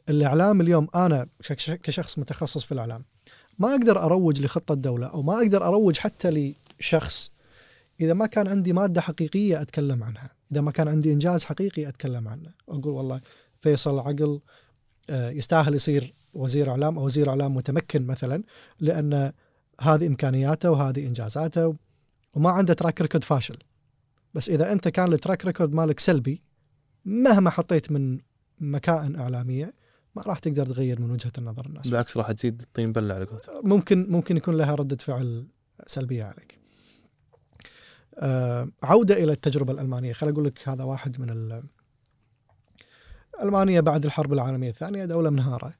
الإعلام 0.08 0.60
اليوم 0.60 0.88
أنا 0.94 1.28
كش- 1.42 1.70
كشخص 1.70 2.18
متخصص 2.18 2.64
في 2.64 2.72
الإعلام 2.72 3.04
ما 3.58 3.70
أقدر 3.70 4.02
أروج 4.02 4.42
لخطة 4.42 4.74
دولة 4.74 5.06
أو 5.06 5.22
ما 5.22 5.34
أقدر 5.38 5.66
أروج 5.66 5.98
حتى 5.98 6.54
لشخص 6.80 7.30
إذا 8.04 8.14
ما 8.14 8.26
كان 8.26 8.48
عندي 8.48 8.72
مادة 8.72 9.00
حقيقية 9.00 9.62
أتكلم 9.62 10.04
عنها. 10.04 10.30
إذا 10.52 10.60
ما 10.60 10.70
كان 10.70 10.88
عندي 10.88 11.12
إنجاز 11.12 11.44
حقيقي 11.44 11.88
أتكلم 11.88 12.28
عنه. 12.28 12.50
أقول 12.68 12.92
والله 12.92 13.20
فيصل 13.60 13.98
عقل 13.98 14.40
آه، 15.10 15.30
يستاهل 15.30 15.74
يصير 15.74 16.14
وزير 16.34 16.70
إعلام 16.70 16.98
أو 16.98 17.04
وزير 17.04 17.30
إعلام 17.30 17.54
متمكن 17.54 18.06
مثلا 18.06 18.42
لأن 18.80 19.32
هذه 19.80 20.06
إمكانياته 20.06 20.70
وهذه 20.70 21.06
إنجازاته 21.06 21.76
وما 22.34 22.50
عنده 22.50 22.74
track 22.74 23.00
record 23.00 23.24
فاشل. 23.24 23.56
بس 24.34 24.48
إذا 24.48 24.72
أنت 24.72 24.88
كان 24.88 25.12
ال 25.12 25.18
track 25.18 25.44
record 25.44 25.72
مالك 25.72 26.00
سلبي 26.00 26.42
مهما 27.04 27.50
حطيت 27.50 27.92
من 27.92 28.18
مكائن 28.60 29.16
إعلامية 29.16 29.74
ما 30.16 30.22
راح 30.22 30.38
تقدر 30.38 30.66
تغير 30.66 31.00
من 31.00 31.10
وجهة 31.10 31.32
النظر 31.38 31.66
الناس. 31.66 31.88
بالعكس 31.88 32.16
راح 32.16 32.32
تزيد 32.32 32.60
الطين 32.60 32.92
بلة 32.92 33.14
على 33.14 33.24
قولتك. 33.24 33.50
ممكن 33.64 34.06
ممكن 34.10 34.36
يكون 34.36 34.56
لها 34.56 34.74
ردة 34.74 34.96
فعل 34.96 35.46
سلبية 35.86 36.24
عليك. 36.24 36.63
عودة 38.82 39.14
إلى 39.24 39.32
التجربة 39.32 39.72
الألمانية. 39.72 40.12
خليني 40.12 40.34
أقول 40.34 40.44
لك 40.44 40.68
هذا 40.68 40.84
واحد 40.84 41.20
من 41.20 41.30
ال... 41.30 41.62
ألمانيا 43.42 43.80
بعد 43.80 44.04
الحرب 44.04 44.32
العالمية 44.32 44.70
الثانية 44.70 45.04
دولة 45.04 45.30
منهارة. 45.30 45.74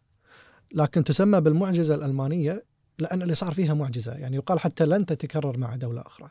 لكن 0.75 1.05
تسمى 1.05 1.41
بالمعجزة 1.41 1.95
الألمانية 1.95 2.65
لأن 2.99 3.23
اللي 3.23 3.35
صار 3.35 3.53
فيها 3.53 3.75
معجزة 3.75 4.13
يعني 4.13 4.37
يقال 4.37 4.61
حتى 4.61 4.87
لن 4.87 5.07
تتكرر 5.07 5.57
مع 5.57 5.77
دولة 5.77 6.01
أخرى. 6.01 6.29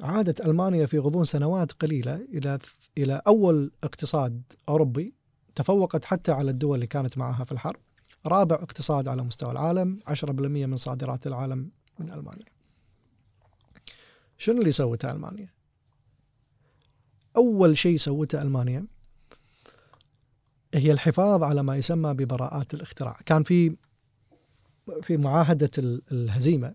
عادت 0.00 0.40
ألمانيا 0.40 0.86
في 0.86 0.98
غضون 0.98 1.24
سنوات 1.24 1.72
قليلة 1.72 2.14
إلى 2.14 2.58
إلى 2.98 3.22
أول 3.26 3.70
اقتصاد 3.84 4.42
أوروبي 4.68 5.14
تفوقت 5.54 6.04
حتى 6.04 6.32
على 6.32 6.50
الدول 6.50 6.74
اللي 6.74 6.86
كانت 6.86 7.18
معها 7.18 7.44
في 7.44 7.52
الحرب. 7.52 7.80
رابع 8.26 8.56
اقتصاد 8.56 9.08
على 9.08 9.22
مستوى 9.22 9.52
العالم 9.52 10.00
10% 10.08 10.30
من 10.30 10.76
صادرات 10.76 11.26
العالم 11.26 11.70
من 11.98 12.10
ألمانيا. 12.10 12.57
شنو 14.38 14.60
اللي 14.60 14.72
سوته 14.72 15.12
ألمانيا 15.12 15.48
أول 17.36 17.78
شيء 17.78 17.96
سوته 17.96 18.42
ألمانيا 18.42 18.86
هي 20.74 20.92
الحفاظ 20.92 21.42
على 21.42 21.62
ما 21.62 21.76
يسمى 21.76 22.14
ببراءات 22.14 22.74
الاختراع 22.74 23.20
كان 23.26 23.42
في 23.42 23.76
في 25.02 25.16
معاهدة 25.16 25.70
الهزيمة 26.12 26.74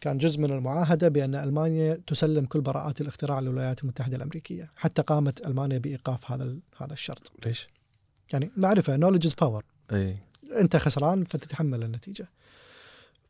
كان 0.00 0.18
جزء 0.18 0.40
من 0.40 0.50
المعاهدة 0.50 1.08
بأن 1.08 1.34
ألمانيا 1.34 2.02
تسلم 2.06 2.44
كل 2.44 2.60
براءات 2.60 3.00
الاختراع 3.00 3.40
للولايات 3.40 3.82
المتحدة 3.82 4.16
الأمريكية، 4.16 4.70
حتى 4.76 5.02
قامت 5.02 5.46
ألمانيا 5.46 5.78
بإيقاف 5.78 6.30
هذا 6.30 6.56
هذا 6.76 6.92
الشرط. 6.92 7.32
ليش؟ 7.46 7.68
يعني 8.32 8.50
معرفه 8.56 8.96
knowledge 8.96 9.26
is 9.26 9.34
power. 9.34 9.64
أي 9.92 10.18
أنت 10.60 10.76
خسران 10.76 11.24
فتتحمل 11.24 11.82
النتيجة. 11.82 12.28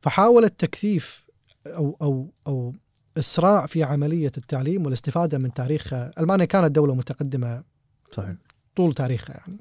فحاولت 0.00 0.61
تكثيف 0.61 1.24
أو 1.66 1.96
أو 2.02 2.32
أو 2.46 2.74
إسراع 3.18 3.66
في 3.66 3.82
عملية 3.82 4.32
التعليم 4.36 4.84
والاستفادة 4.84 5.38
من 5.38 5.52
تاريخها، 5.52 6.11
ألمانيا 6.18 6.44
كانت 6.44 6.74
دولة 6.74 6.94
متقدمة 6.94 7.62
صحيح 8.11 8.34
طول 8.76 8.94
تاريخها 8.94 9.36
يعني. 9.36 9.58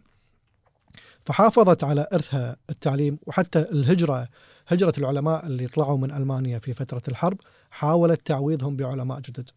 فحافظت 1.25 1.83
على 1.83 2.07
إرثها 2.13 2.55
التعليم 2.69 3.19
وحتى 3.27 3.59
الهجرة 3.59 4.27
هجرة 4.67 4.93
العلماء 4.97 5.45
اللي 5.45 5.67
طلعوا 5.67 5.97
من 5.97 6.11
ألمانيا 6.11 6.59
في 6.59 6.73
فترة 6.73 7.01
الحرب 7.07 7.37
حاولت 7.71 8.27
تعويضهم 8.27 8.75
بعلماء 8.75 9.19
جدد. 9.19 9.49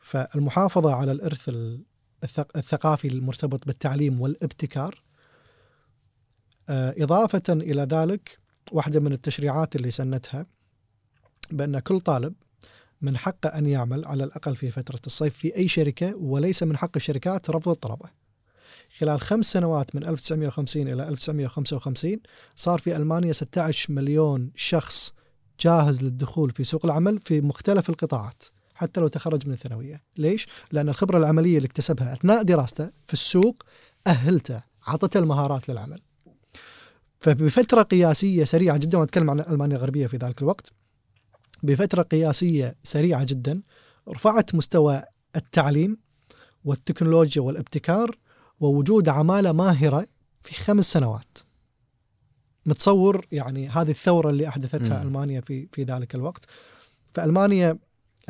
فالمحافظة 0.00 0.94
على 0.94 1.12
الإرث 1.12 1.50
الثقافي 2.56 3.08
المرتبط 3.08 3.66
بالتعليم 3.66 4.20
والابتكار 4.20 5.02
آه، 6.68 6.94
إضافة 6.98 7.42
إلى 7.48 7.82
ذلك 7.82 8.38
واحدة 8.72 9.00
من 9.00 9.12
التشريعات 9.12 9.76
اللي 9.76 9.90
سنتها 9.90 10.46
بأن 11.50 11.78
كل 11.78 12.00
طالب 12.00 12.34
من 13.02 13.16
حقه 13.16 13.48
أن 13.48 13.66
يعمل 13.66 14.04
على 14.04 14.24
الأقل 14.24 14.56
في 14.56 14.70
فترة 14.70 15.00
الصيف 15.06 15.36
في 15.36 15.56
أي 15.56 15.68
شركة 15.68 16.16
وليس 16.16 16.62
من 16.62 16.76
حق 16.76 16.90
الشركات 16.96 17.50
رفض 17.50 17.68
الطلبة. 17.68 18.10
خلال 18.98 19.20
خمس 19.20 19.52
سنوات 19.52 19.96
من 19.96 20.04
1950 20.04 20.88
إلى 20.88 21.08
1955 21.08 22.16
صار 22.56 22.78
في 22.78 22.96
ألمانيا 22.96 23.32
16 23.32 23.92
مليون 23.92 24.50
شخص 24.54 25.12
جاهز 25.60 26.02
للدخول 26.02 26.50
في 26.50 26.64
سوق 26.64 26.84
العمل 26.84 27.20
في 27.24 27.40
مختلف 27.40 27.90
القطاعات 27.90 28.42
حتى 28.74 29.00
لو 29.00 29.08
تخرج 29.08 29.46
من 29.46 29.52
الثانوية 29.52 30.02
ليش؟ 30.16 30.46
لأن 30.72 30.88
الخبرة 30.88 31.18
العملية 31.18 31.56
اللي 31.56 31.66
اكتسبها 31.66 32.12
أثناء 32.12 32.42
دراسته 32.42 32.90
في 33.06 33.12
السوق 33.12 33.62
أهلته 34.06 34.62
عطته 34.86 35.18
المهارات 35.18 35.68
للعمل 35.68 36.00
فبفترة 37.18 37.82
قياسية 37.82 38.44
سريعة 38.44 38.76
جدا 38.76 38.98
وأتكلم 38.98 39.30
عن 39.30 39.40
ألمانيا 39.40 39.76
الغربية 39.76 40.06
في 40.06 40.16
ذلك 40.16 40.42
الوقت 40.42 40.72
بفترة 41.62 42.02
قياسية 42.02 42.74
سريعة 42.82 43.24
جدا 43.24 43.62
رفعت 44.08 44.54
مستوى 44.54 45.02
التعليم 45.36 45.98
والتكنولوجيا 46.64 47.42
والابتكار 47.42 48.18
ووجود 48.60 49.08
عمالة 49.08 49.52
ماهرة 49.52 50.06
في 50.44 50.54
خمس 50.54 50.92
سنوات 50.92 51.38
متصور 52.66 53.26
يعني 53.32 53.68
هذه 53.68 53.90
الثورة 53.90 54.30
اللي 54.30 54.48
أحدثتها 54.48 55.02
م. 55.02 55.06
ألمانيا 55.06 55.40
في 55.40 55.68
في 55.72 55.82
ذلك 55.82 56.14
الوقت 56.14 56.44
فألمانيا 57.12 57.78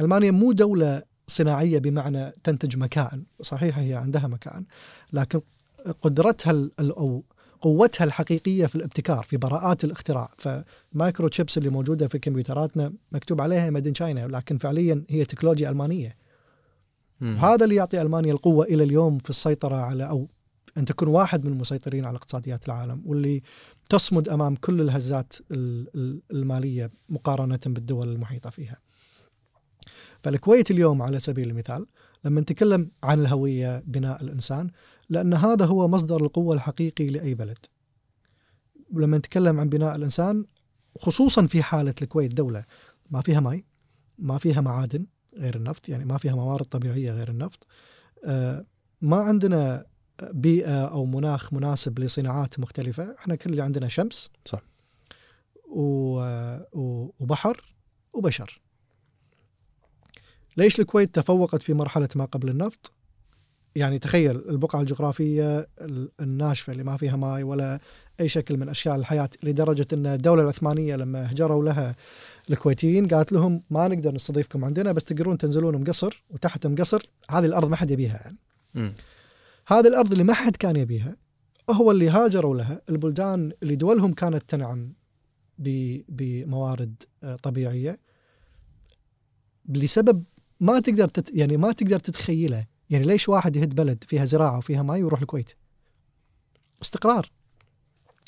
ألمانيا 0.00 0.30
مو 0.30 0.52
دولة 0.52 1.02
صناعية 1.26 1.78
بمعنى 1.78 2.30
تنتج 2.44 2.76
مكائن 2.76 3.24
صحيح 3.42 3.78
هي 3.78 3.94
عندها 3.94 4.26
مكائن 4.26 4.64
لكن 5.12 5.40
قدرتها 6.02 6.68
أو 6.80 7.24
قوتها 7.66 8.04
الحقيقية 8.04 8.66
في 8.66 8.74
الابتكار 8.74 9.24
في 9.24 9.36
براءات 9.36 9.84
الاختراع. 9.84 10.30
ف 10.38 11.28
microchips 11.28 11.58
اللي 11.58 11.68
موجودة 11.68 12.08
في 12.08 12.18
كمبيوتراتنا 12.18 12.92
مكتوب 13.12 13.40
عليها 13.40 13.70
made 13.70 13.92
in 13.92 14.02
China 14.02 14.26
لكن 14.26 14.58
فعليا 14.58 15.04
هي 15.08 15.24
تكنولوجيا 15.24 15.70
ألمانية. 15.70 16.16
وهذا 17.20 17.64
اللي 17.64 17.74
يعطي 17.74 18.02
ألمانيا 18.02 18.32
القوة 18.32 18.64
إلى 18.64 18.84
اليوم 18.84 19.18
في 19.18 19.30
السيطرة 19.30 19.76
على 19.76 20.08
أو 20.08 20.28
أن 20.78 20.84
تكون 20.84 21.08
واحد 21.08 21.44
من 21.44 21.52
المسيطرين 21.52 22.04
على 22.04 22.16
اقتصاديات 22.16 22.66
العالم 22.66 23.02
واللي 23.06 23.42
تصمد 23.90 24.28
أمام 24.28 24.54
كل 24.56 24.80
الهزات 24.80 25.32
المالية 26.30 26.90
مقارنة 27.08 27.60
بالدول 27.66 28.08
المحيطة 28.08 28.50
فيها. 28.50 28.76
فالكويت 30.22 30.70
اليوم 30.70 31.02
على 31.02 31.18
سبيل 31.18 31.50
المثال 31.50 31.86
لما 32.24 32.40
نتكلم 32.40 32.90
عن 33.02 33.20
الهوية 33.20 33.82
بناء 33.86 34.22
الإنسان 34.22 34.70
لأن 35.10 35.34
هذا 35.34 35.64
هو 35.64 35.88
مصدر 35.88 36.24
القوة 36.24 36.54
الحقيقي 36.54 37.06
لأي 37.06 37.34
بلد. 37.34 37.58
ولما 38.92 39.18
نتكلم 39.18 39.60
عن 39.60 39.68
بناء 39.68 39.96
الإنسان 39.96 40.46
خصوصا 40.98 41.46
في 41.46 41.62
حالة 41.62 41.94
الكويت 42.02 42.34
دولة 42.34 42.64
ما 43.10 43.20
فيها 43.20 43.40
ماء 43.40 43.62
ما 44.18 44.38
فيها 44.38 44.60
معادن 44.60 45.06
غير 45.34 45.56
النفط 45.56 45.88
يعني 45.88 46.04
ما 46.04 46.18
فيها 46.18 46.34
موارد 46.34 46.64
طبيعية 46.64 47.12
غير 47.12 47.28
النفط. 47.28 47.66
آه، 48.24 48.64
ما 49.00 49.16
عندنا 49.16 49.86
بيئة 50.22 50.84
أو 50.86 51.04
مناخ 51.04 51.52
مناسب 51.52 51.98
لصناعات 51.98 52.60
مختلفة 52.60 53.14
إحنا 53.18 53.34
كل 53.34 53.50
اللي 53.50 53.62
عندنا 53.62 53.88
شمس 53.88 54.30
صح. 54.44 54.62
وبحر 56.72 57.74
وبشر. 58.12 58.60
ليش 60.56 60.80
الكويت 60.80 61.14
تفوقت 61.14 61.62
في 61.62 61.74
مرحلة 61.74 62.08
ما 62.16 62.24
قبل 62.24 62.48
النفط؟ 62.48 62.92
يعني 63.76 63.98
تخيل 63.98 64.36
البقعة 64.48 64.80
الجغرافية 64.80 65.68
الناشفة 66.20 66.72
اللي 66.72 66.84
ما 66.84 66.96
فيها 66.96 67.16
ماء 67.16 67.42
ولا 67.42 67.80
أي 68.20 68.28
شكل 68.28 68.56
من 68.56 68.68
أشكال 68.68 68.92
الحياة 68.92 69.28
لدرجة 69.42 69.86
أن 69.92 70.06
الدولة 70.06 70.42
العثمانية 70.42 70.96
لما 70.96 71.32
هجروا 71.32 71.64
لها 71.64 71.96
الكويتيين 72.50 73.08
قالت 73.08 73.32
لهم 73.32 73.62
ما 73.70 73.88
نقدر 73.88 74.14
نستضيفكم 74.14 74.64
عندنا 74.64 74.92
بس 74.92 75.04
تقدرون 75.04 75.38
تنزلون 75.38 75.80
مقصر 75.80 76.24
وتحت 76.30 76.66
مقصر 76.66 77.02
هذه 77.30 77.44
الأرض 77.44 77.68
ما 77.68 77.76
حد 77.76 77.90
يبيها 77.90 78.20
يعني. 78.24 78.36
م. 78.74 78.92
هذه 79.66 79.88
الأرض 79.88 80.12
اللي 80.12 80.24
ما 80.24 80.34
حد 80.34 80.56
كان 80.56 80.76
يبيها 80.76 81.16
هو 81.70 81.90
اللي 81.90 82.08
هاجروا 82.08 82.56
لها 82.56 82.82
البلدان 82.90 83.52
اللي 83.62 83.76
دولهم 83.76 84.12
كانت 84.12 84.42
تنعم 84.48 84.92
بموارد 86.08 87.02
آه، 87.22 87.36
طبيعية 87.36 87.98
لسبب 89.68 90.24
ما 90.60 90.80
تقدر 90.80 91.08
تت 91.08 91.30
يعني 91.34 91.56
ما 91.56 91.72
تقدر 91.72 91.98
تتخيله 91.98 92.66
يعني 92.90 93.04
ليش 93.04 93.28
واحد 93.28 93.56
يهد 93.56 93.74
بلد 93.74 94.04
فيها 94.08 94.24
زراعة 94.24 94.58
وفيها 94.58 94.82
ماء 94.82 94.96
ويروح 94.96 95.20
الكويت؟ 95.20 95.52
استقرار 96.82 97.30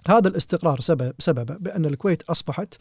هذا 0.08 0.28
الاستقرار 0.28 0.80
سبب 0.80 1.14
سببه 1.18 1.56
بأن 1.56 1.84
الكويت 1.84 2.22
أصبحت 2.22 2.74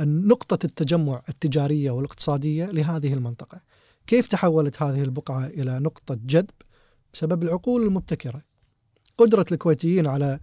نقطة 0.00 0.58
التجمع 0.64 1.22
التجارية 1.28 1.90
والاقتصادية 1.90 2.64
لهذه 2.64 3.14
المنطقة. 3.14 3.60
كيف 4.06 4.26
تحولت 4.26 4.82
هذه 4.82 5.02
البقعة 5.02 5.46
إلى 5.46 5.78
نقطة 5.78 6.18
جذب؟ 6.26 6.50
بسبب 7.14 7.42
العقول 7.42 7.82
المبتكرة. 7.82 8.42
قدرة 9.18 9.46
الكويتيين 9.52 10.06
على 10.06 10.40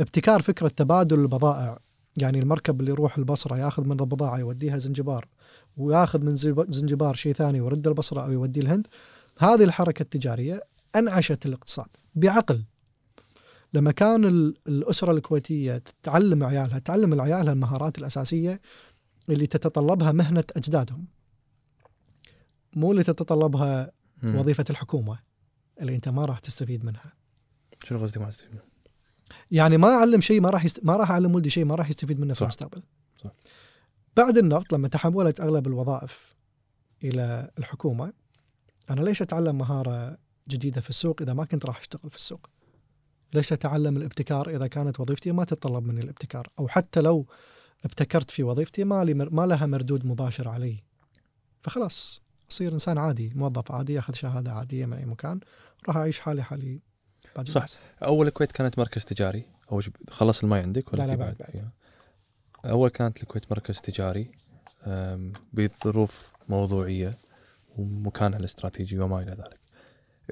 ابتكار 0.00 0.42
فكرة 0.42 0.68
تبادل 0.68 1.20
البضائع، 1.20 1.78
يعني 2.16 2.38
المركب 2.38 2.80
اللي 2.80 2.90
يروح 2.90 3.18
البصرة 3.18 3.56
ياخذ 3.56 3.84
من 3.84 4.00
البضاعة 4.00 4.38
يوديها 4.38 4.78
زنجبار، 4.78 5.28
وياخذ 5.76 6.20
من 6.20 6.36
زنجبار 6.68 7.14
شيء 7.14 7.32
ثاني 7.32 7.60
ويرد 7.60 7.86
البصرة 7.86 8.20
أو 8.20 8.32
يوديه 8.32 8.60
الهند، 8.60 8.86
هذه 9.38 9.64
الحركة 9.64 10.02
التجارية 10.02 10.60
أنعشت 10.96 11.46
الاقتصاد 11.46 11.88
بعقل 12.14 12.64
لما 13.74 13.92
كان 13.92 14.24
الأسرة 14.66 15.12
الكويتية 15.12 15.82
تعلم 16.02 16.44
عيالها 16.44 16.78
تعلم 16.78 17.20
عيالها 17.20 17.52
المهارات 17.52 17.98
الأساسية 17.98 18.60
اللي 19.28 19.46
تتطلبها 19.46 20.12
مهنة 20.12 20.44
أجدادهم 20.56 21.06
مو 22.76 22.92
اللي 22.92 23.02
تتطلبها 23.02 23.92
مم. 24.22 24.36
وظيفة 24.36 24.64
الحكومة 24.70 25.18
اللي 25.80 25.94
أنت 25.94 26.08
ما 26.08 26.24
راح 26.24 26.38
تستفيد 26.38 26.84
منها 26.84 27.12
شنو 27.84 28.02
قصدك 28.02 28.18
ما 28.18 28.30
تستفيد 28.30 28.50
منها؟ 28.50 28.64
يعني 29.50 29.76
ما 29.76 29.88
أعلم 29.88 30.20
شيء 30.20 30.40
ما 30.40 30.50
راح 30.50 30.64
يست... 30.64 30.84
ما 30.84 30.96
راح 30.96 31.10
أعلم 31.10 31.34
ولدي 31.34 31.50
شيء 31.50 31.64
ما 31.64 31.74
راح 31.74 31.90
يستفيد 31.90 32.20
منه 32.20 32.34
صح. 32.34 32.38
في 32.38 32.42
المستقبل 32.42 32.82
صح. 33.24 33.30
بعد 34.16 34.38
النفط 34.38 34.72
لما 34.72 34.88
تحولت 34.88 35.40
أغلب 35.40 35.66
الوظائف 35.66 36.36
إلى 37.04 37.50
الحكومة 37.58 38.12
أنا 38.92 39.00
ليش 39.00 39.22
أتعلم 39.22 39.58
مهارة 39.58 40.18
جديدة 40.48 40.80
في 40.80 40.90
السوق 40.90 41.22
إذا 41.22 41.32
ما 41.34 41.44
كنت 41.44 41.66
راح 41.66 41.78
أشتغل 41.80 42.10
في 42.10 42.16
السوق 42.16 42.46
ليش 43.34 43.52
أتعلم 43.52 43.96
الابتكار 43.96 44.50
إذا 44.50 44.66
كانت 44.66 45.00
وظيفتي 45.00 45.32
ما 45.32 45.44
تتطلب 45.44 45.84
مني 45.84 46.00
الابتكار 46.00 46.48
أو 46.58 46.68
حتى 46.68 47.00
لو 47.00 47.26
ابتكرت 47.84 48.30
في 48.30 48.42
وظيفتي 48.42 48.84
ما, 48.84 49.04
لي 49.04 49.14
ما 49.14 49.46
لها 49.46 49.66
مردود 49.66 50.06
مباشر 50.06 50.48
علي 50.48 50.82
فخلاص 51.62 52.22
أصير 52.50 52.72
إنسان 52.72 52.98
عادي 52.98 53.32
موظف 53.34 53.72
عادي 53.72 53.98
اخذ 53.98 54.14
شهادة 54.14 54.52
عادية 54.52 54.86
من 54.86 54.92
أي 54.96 55.06
مكان 55.06 55.40
راح 55.88 55.96
أعيش 55.96 56.20
حالي 56.20 56.42
حالي 56.42 56.80
باقي 57.36 57.50
صح. 57.50 57.56
الناس. 57.56 57.78
أول 58.02 58.26
الكويت 58.26 58.52
كانت 58.52 58.78
مركز 58.78 59.04
تجاري 59.04 59.44
اول 59.72 59.84
خلص 60.10 60.42
الماي 60.42 60.60
عندك 60.60 60.92
ولا 60.92 61.02
لا، 61.02 61.06
لا، 61.06 61.14
بعد- 61.16 61.36
بعد. 61.38 61.50
فيها؟ 61.50 61.72
أول 62.64 62.88
كانت 62.90 63.22
الكويت 63.22 63.50
مركز 63.52 63.80
تجاري 63.80 64.30
بظروف 65.52 66.30
موضوعية 66.48 67.14
ومكانها 67.76 68.38
الاستراتيجي 68.38 68.98
وما 68.98 69.22
إلى 69.22 69.30
ذلك. 69.30 69.60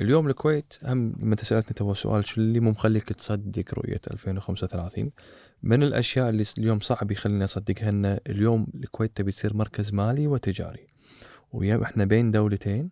اليوم 0.00 0.26
الكويت 0.28 0.74
هم 0.84 1.14
لما 1.20 1.36
سألتني 1.36 1.74
تو 1.74 1.94
سؤال 1.94 2.26
شو 2.26 2.40
اللي 2.40 2.60
مو 2.60 2.70
مخليك 2.70 3.04
تصدق 3.04 3.74
رؤية 3.74 4.00
2035 4.10 5.10
من 5.62 5.82
الأشياء 5.82 6.28
اللي 6.28 6.44
اليوم 6.58 6.80
صعب 6.80 7.10
يخليني 7.10 7.44
اصدقها 7.44 7.88
ان 7.88 8.18
اليوم 8.26 8.66
الكويت 8.74 9.16
تبي 9.16 9.32
تصير 9.32 9.56
مركز 9.56 9.92
مالي 9.92 10.26
وتجاري. 10.26 10.86
ويا 11.52 11.82
إحنا 11.82 12.04
بين 12.04 12.30
دولتين 12.30 12.90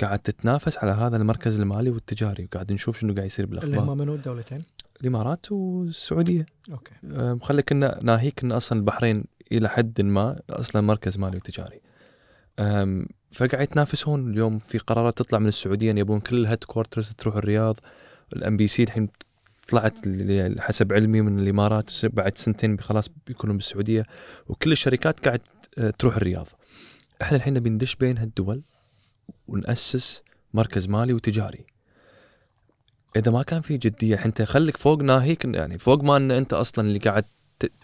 قاعد 0.00 0.18
تتنافس 0.18 0.78
على 0.78 0.90
هذا 0.90 1.16
المركز 1.16 1.60
المالي 1.60 1.90
والتجاري 1.90 2.44
وقاعد 2.44 2.72
نشوف 2.72 3.00
شنو 3.00 3.14
قاعد 3.14 3.26
يصير 3.26 3.44
اللي 3.44 3.60
بالأخبار. 3.60 3.92
هم 3.94 3.98
منو؟ 3.98 4.14
الدولتين؟ 4.14 4.62
الإمارات 5.00 5.52
والسعودية. 5.52 6.46
okay. 6.72 6.94
مخليك 7.02 7.72
إن 7.72 7.98
ناهيك 8.02 8.44
إن 8.44 8.52
أصلا 8.52 8.78
البحرين 8.78 9.24
إلى 9.52 9.68
حد 9.68 10.00
ما 10.00 10.40
أصلا 10.50 10.82
مركز 10.82 11.18
مالي 11.18 11.36
وتجاري. 11.36 11.80
فقاعد 13.32 13.62
يتنافسون. 13.62 14.30
اليوم 14.30 14.58
في 14.58 14.78
قرارات 14.78 15.18
تطلع 15.18 15.38
من 15.38 15.48
السعودية 15.48 15.92
يبون 15.92 16.20
كل 16.20 16.36
ال 16.36 16.64
headquarters 16.64 17.12
تروح 17.18 17.36
الرياض. 17.36 17.76
ال 18.32 18.56
MBC 18.56 18.82
الحين 18.82 19.08
طلعت 19.68 19.94
حسب 20.58 20.92
علمي 20.92 21.20
من 21.20 21.38
الامارات 21.38 22.06
بعد 22.06 22.38
سنتين 22.38 22.80
خلاص 22.80 23.08
بيكونوا 23.26 23.56
بالسعودية. 23.56 24.04
وكل 24.48 24.72
الشركات 24.72 25.26
قاعد 25.26 25.40
أه، 25.78 25.90
تروح 25.90 26.16
الرياض. 26.16 26.48
إحنا 27.22 27.36
الحين 27.36 27.54
نبي 27.54 27.70
ندش 27.70 27.96
بين 27.96 28.18
هالدول 28.18 28.62
ونأسس 29.48 30.22
مركز 30.54 30.88
مالي 30.88 31.12
وتجاري. 31.12 31.66
إذا 33.16 33.32
ما 33.32 33.42
كان 33.42 33.60
في 33.60 33.76
جدية 33.76 34.24
انت 34.24 34.42
خليك 34.42 34.76
فوق 34.76 35.02
ناهيك 35.02 35.44
يعني 35.44 35.78
فوق 35.78 36.04
ما 36.04 36.16
إن 36.16 36.30
أنت 36.30 36.52
أصلا 36.52 36.88
اللي 36.88 36.98
قاعد 36.98 37.24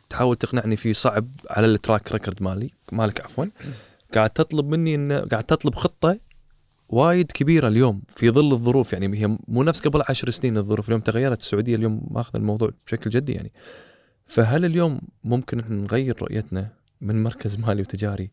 تحاول 0.09 0.37
تقنعني 0.37 0.77
فيه 0.77 0.93
صعب 0.93 1.29
على 1.51 1.67
ال 1.67 1.74
track 1.74 2.13
record 2.13 2.43
مالي 2.43 2.71
مالك 2.93 3.21
عفوا. 3.21 3.45
قاعد 4.15 4.31
تطلب 4.31 4.69
مني 4.69 4.95
ان 4.95 5.13
قاعد 5.13 5.45
تطلب 5.45 5.75
خطة 5.75 6.19
وايد 6.89 7.33
كبيرة 7.33 7.69
اليوم 7.69 8.03
في 8.17 8.31
ظل 8.31 8.53
الظروف. 8.53 8.93
يعني 8.93 9.19
هي 9.19 9.39
مو 9.49 9.63
نفس 9.63 9.81
قبل 9.81 10.03
عشر 10.09 10.31
سنين 10.31 10.57
الظروف. 10.57 10.89
اليوم 10.89 11.01
تغيرت. 11.01 11.41
السعودية 11.41 11.77
اليوم 11.77 12.07
ماخذ 12.11 12.37
الموضوع 12.37 12.71
بشكل 12.87 13.11
جدي 13.11 13.33
يعني. 13.33 13.53
فهل 14.27 14.65
اليوم 14.65 15.01
ممكن 15.25 15.61
إحنا 15.61 15.77
نغير 15.77 16.23
رؤيتنا 16.23 16.69
من 17.01 17.23
مركز 17.23 17.57
مالي 17.67 17.81
وتجاري 17.81 18.31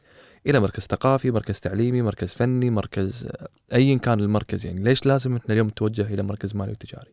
إلى 0.47 0.59
مركز 0.59 0.83
ثقافي، 0.83 1.31
مركز 1.31 1.59
تعليمي، 1.59 2.01
مركز 2.01 2.33
فني، 2.33 2.69
مركز 2.69 3.27
ايا 3.73 3.97
كان 3.97 4.19
المركز؟ 4.19 4.65
يعني 4.65 4.83
ليش 4.83 5.05
لازم 5.05 5.35
إحنا 5.35 5.53
اليوم 5.53 5.67
نتوجه 5.67 6.13
إلى 6.13 6.23
مركز 6.23 6.55
مالي 6.55 6.71
وتجاري؟ 6.71 7.11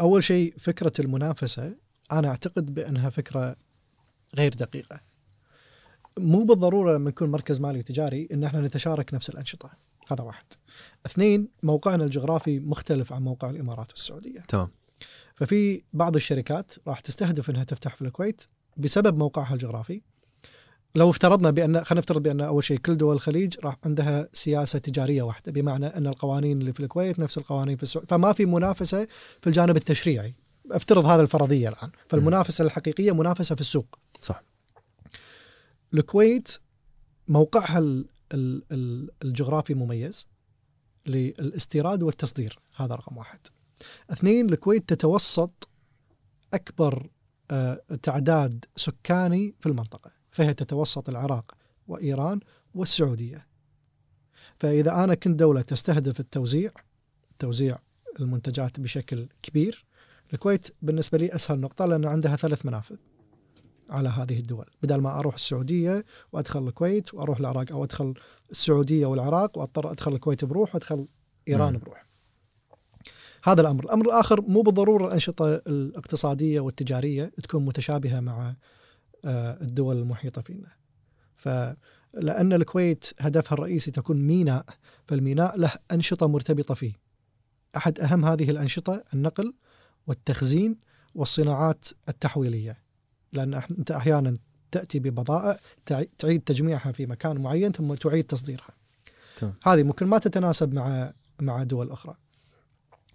أول 0.00 0.24
شيء 0.24 0.54
فكرة 0.58 0.92
المنافسة 1.00 1.76
أنا 2.12 2.28
أعتقد 2.28 2.74
بأنها 2.74 3.10
فكرة 3.10 3.56
غير 4.36 4.54
دقيقة. 4.54 5.00
مو 6.18 6.44
بالضرورة 6.44 6.94
لما 6.94 7.08
يكون 7.08 7.30
مركز 7.30 7.60
مالي 7.60 7.78
وتجاري 7.78 8.28
إن 8.32 8.44
إحنا 8.44 8.60
نتشارك 8.60 9.14
نفس 9.14 9.28
الأنشطة. 9.28 9.70
هذا 10.08 10.22
واحد. 10.22 10.44
اثنين 11.06 11.48
موقعنا 11.62 12.04
الجغرافي 12.04 12.60
مختلف 12.60 13.12
عن 13.12 13.22
موقع 13.22 13.50
الإمارات 13.50 13.90
والسعودية. 13.90 14.40
تمام. 14.48 14.70
ففي 15.34 15.82
بعض 15.92 16.16
الشركات 16.16 16.72
راح 16.86 17.00
تستهدف 17.00 17.50
إنها 17.50 17.64
تفتح 17.64 17.96
في 17.96 18.02
الكويت 18.02 18.42
بسبب 18.76 19.18
موقعها 19.18 19.54
الجغرافي. 19.54 20.02
لو 20.94 21.10
افترضنا 21.10 21.50
بأن 21.50 21.84
خلينا 21.84 22.00
نفترض 22.00 22.22
بأن 22.22 22.40
أول 22.40 22.64
شيء 22.64 22.78
كل 22.78 22.96
دول 22.96 23.14
الخليج 23.14 23.56
راح 23.64 23.76
عندها 23.84 24.28
سياسة 24.32 24.78
تجارية 24.78 25.22
واحدة 25.22 25.52
بمعنى 25.52 25.86
إن 25.86 26.06
القوانين 26.06 26.60
اللي 26.60 26.72
في 26.72 26.80
الكويت 26.80 27.18
نفس 27.18 27.38
القوانين 27.38 27.76
في 27.76 27.82
السعودية. 27.82 28.08
فما 28.08 28.32
في 28.32 28.46
منافسة 28.46 29.06
في 29.40 29.46
الجانب 29.46 29.76
التشريعي. 29.76 30.34
افترض 30.70 31.04
هذا 31.04 31.22
الفرضية 31.22 31.68
الآن. 31.68 31.90
فالمنافسة 32.08 32.64
الحقيقية 32.64 33.12
منافسة 33.12 33.54
في 33.54 33.60
السوق. 33.60 33.98
صح. 34.20 34.42
الكويت 35.94 36.52
موقعها 37.28 37.78
ال- 37.78 38.08
ال- 38.34 38.64
ال- 38.72 39.10
الجغرافي 39.24 39.74
مميز 39.74 40.26
للاستيراد 41.06 42.02
والتصدير 42.02 42.58
هذا 42.76 42.94
رقم 42.94 43.16
واحد. 43.16 43.40
اثنين 44.10 44.50
الكويت 44.50 44.88
تتوسط 44.88 45.68
أكبر 46.54 47.10
آه، 47.50 47.80
تعداد 48.02 48.64
سكاني 48.76 49.54
في 49.60 49.66
المنطقة 49.68 50.10
فهي 50.30 50.54
تتوسط 50.54 51.08
العراق 51.08 51.54
وإيران 51.88 52.40
والسعودية. 52.74 53.46
فإذا 54.60 55.04
أنا 55.04 55.14
كنت 55.14 55.38
دولة 55.38 55.60
تستهدف 55.60 56.20
التوزيع 56.20 56.70
توزيع 57.38 57.78
المنتجات 58.20 58.80
بشكل 58.80 59.28
كبير 59.42 59.84
الكويت 60.32 60.68
بالنسبة 60.82 61.18
لي 61.18 61.34
أسهل 61.34 61.60
نقطة 61.60 61.86
لأن 61.86 62.04
عندها 62.04 62.36
ثلاث 62.36 62.66
منافذ. 62.66 62.96
على 63.92 64.08
هذه 64.08 64.38
الدول. 64.38 64.66
بدل 64.82 65.00
ما 65.00 65.18
أروح 65.18 65.34
السعودية 65.34 66.04
وأدخل 66.32 66.68
الكويت 66.68 67.14
وأروح 67.14 67.38
العراق 67.38 67.72
أو 67.72 67.84
أدخل 67.84 68.14
السعودية 68.50 69.06
والعراق 69.06 69.58
وأضطر 69.58 69.90
أدخل 69.90 70.14
الكويت 70.14 70.44
بروح 70.44 70.74
وأدخل 70.74 71.06
إيران 71.48 71.72
مم. 71.72 71.78
بروح. 71.78 72.06
هذا 73.44 73.60
الأمر. 73.60 73.84
الأمر 73.84 74.06
الآخر 74.06 74.40
مو 74.40 74.62
بالضرورة 74.62 75.06
الأنشطة 75.06 75.54
الاقتصادية 75.54 76.60
والتجارية 76.60 77.32
تكون 77.42 77.64
متشابهة 77.64 78.20
مع 78.20 78.54
آه، 79.24 79.62
الدول 79.62 79.96
المحيطة 79.96 80.42
فينا. 80.42 80.68
فلأن 81.36 82.52
الكويت 82.52 83.04
هدفها 83.18 83.54
الرئيسي 83.54 83.90
تكون 83.90 84.16
ميناء 84.26 84.64
فالميناء 85.08 85.58
له 85.58 85.72
أنشطة 85.92 86.26
مرتبطة 86.26 86.74
فيه. 86.74 86.92
أحد 87.76 88.00
أهم 88.00 88.24
هذه 88.24 88.50
الأنشطة 88.50 89.04
النقل 89.14 89.54
والتخزين 90.06 90.76
والصناعات 91.14 91.88
التحويلية. 92.08 92.81
لأن 93.32 93.60
أح- 93.60 93.70
أنت 93.78 93.90
أحيانا 93.90 94.36
تأتي 94.70 94.98
ببضائع 94.98 95.58
تع- 95.86 96.02
تعيد 96.18 96.40
تجميعها 96.40 96.92
في 96.92 97.06
مكان 97.06 97.38
معين 97.40 97.72
ثم 97.72 97.94
تعيد 97.94 98.24
تصديرها. 98.24 98.70
تمام. 99.36 99.54
هذه 99.62 99.82
ممكن 99.82 100.06
ما 100.06 100.18
تتناسب 100.18 100.74
مع 100.74 101.12
مع 101.40 101.62
دول 101.62 101.90
أخرى. 101.90 102.14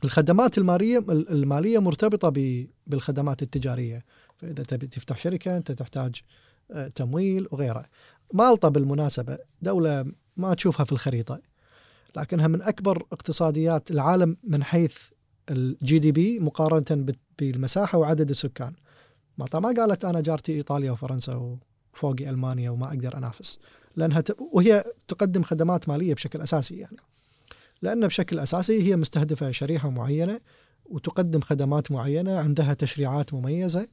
الخدمات 0.04 0.58
المالية 0.58 1.80
مرتبطة 1.82 2.30
ب- 2.30 2.68
بالخدمات 2.88 3.42
التجارية. 3.42 4.04
فإذا 4.38 4.64
تبي 4.64 4.88
تفتح 4.88 5.18
شركة 5.18 5.58
أنت 5.58 5.72
تحتاج 5.72 6.22
آه، 6.72 6.88
تمويل 6.88 7.48
وغيره 7.52 7.86
مالطا 8.34 8.70
بالمناسبة 8.70 9.38
دولة 9.62 10.06
ما 10.38 10.54
تشوفها 10.54 10.86
في 10.86 10.92
الخريطة 10.92 11.42
لكنها 12.16 12.48
من 12.48 12.62
أكبر 12.62 13.04
اقتصاديات 13.12 13.92
العالم 13.92 14.38
من 14.44 14.64
حيث 14.64 14.98
الجي 15.50 16.00
دي 16.00 16.12
بي 16.12 16.40
مقارنة 16.40 17.04
بت- 17.04 17.20
بالمساحة 17.40 17.98
وعدد 17.98 18.30
السكان. 18.30 18.74
مالطا 19.38 19.60
ما 19.60 19.74
قالت 19.78 20.06
أنا 20.06 20.22
جارتي 20.22 20.52
إيطاليا 20.52 20.92
وفرنسا 20.92 21.58
وفوقي 21.94 22.30
ألمانيا 22.30 22.70
وما 22.70 22.88
أقدر 22.88 23.18
أنافس 23.18 23.60
لأنها 23.96 24.22
ت... 24.22 24.38
وهي 24.52 24.84
تقدم 25.08 25.44
خدمات 25.44 25.90
مالية 25.90 26.14
بشكل 26.14 26.42
أساسي 26.42 26.78
يعني. 26.78 26.98
لأن 27.82 28.08
بشكل 28.08 28.40
أساسي 28.40 28.82
هي 28.84 28.96
مستهدفة 28.96 29.52
شريحة 29.52 29.90
معينة 29.90 30.40
وتقدم 30.86 31.42
خدمات 31.42 31.92
معينة 31.92 32.40
عندها 32.40 32.74
تشريعات 32.74 33.34
مميزة 33.34 33.88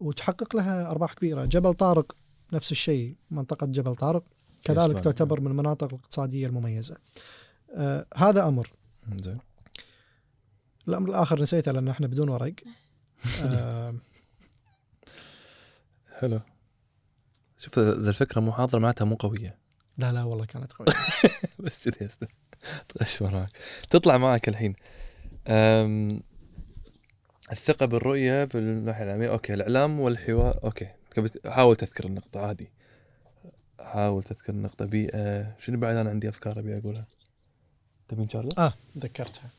وتحقق 0.00 0.56
لها 0.56 0.90
أرباح 0.90 1.14
كبيرة. 1.14 1.44
جبل 1.44 1.74
طارق 1.74 2.16
نفس 2.52 2.72
الشيء 2.72 3.16
منطقة 3.30 3.66
جبل 3.66 3.94
طارق 3.94 4.24
كذلك. 4.64 5.00
تعتبر 5.00 5.40
من 5.40 5.46
المناطق 5.46 5.88
الاقتصادية 5.94 6.46
المميزة. 6.46 6.96
آه 7.74 8.06
هذا 8.16 8.48
أمر. 8.48 8.72
زين. 9.24 9.38
الأمر 10.88 11.08
الآخر 11.08 11.42
نسيته 11.42 11.72
لأن 11.72 11.88
إحنا 11.88 12.06
بدون 12.06 12.28
ورق. 12.28 12.54
آه 13.44 13.94
حلو. 16.22 16.40
شوف 17.58 17.78
ذا 17.78 18.08
الفكرة 18.10 18.40
مو 18.40 18.52
حاضرة 18.52 18.78
معناتها 18.78 19.04
مو 19.04 19.14
قوية. 19.14 19.58
لا 19.98 20.12
لا 20.12 20.22
والله 20.22 20.44
كانت 20.44 20.72
قوية. 20.72 20.94
بس 21.58 21.88
كذي 21.88 22.08
اشمر 23.00 23.30
معك. 23.30 23.48
تطلع 23.90 24.18
معك 24.18 24.48
الحين. 24.48 24.74
أم... 25.48 26.20
الثقة 27.52 27.86
بالرؤية 27.86 28.44
بالناحية 28.44 29.02
الإعلامية 29.02 29.28
okay 29.30 29.54
الإعلام 29.54 30.00
والحوار. 30.00 30.60
okay 30.64 30.88
تبي- 31.10 31.50
حاول 31.50 31.76
تذكر 31.76 32.04
النقطة 32.06 32.40
عادي. 32.46 32.70
حاول 33.80 34.22
تذكر 34.22 34.52
النقطة. 34.52 34.84
بيئة 34.84 35.56
شنو 35.58 35.78
بعد؟ 35.78 35.96
أنا 35.96 36.10
عندي 36.10 36.28
أفكار 36.28 36.58
أبي 36.58 36.78
أقولها. 36.78 37.06
تبي 38.08 38.22
charger؟ 38.22 38.58
آه 38.58 38.74
تذكرتها. 38.94 39.50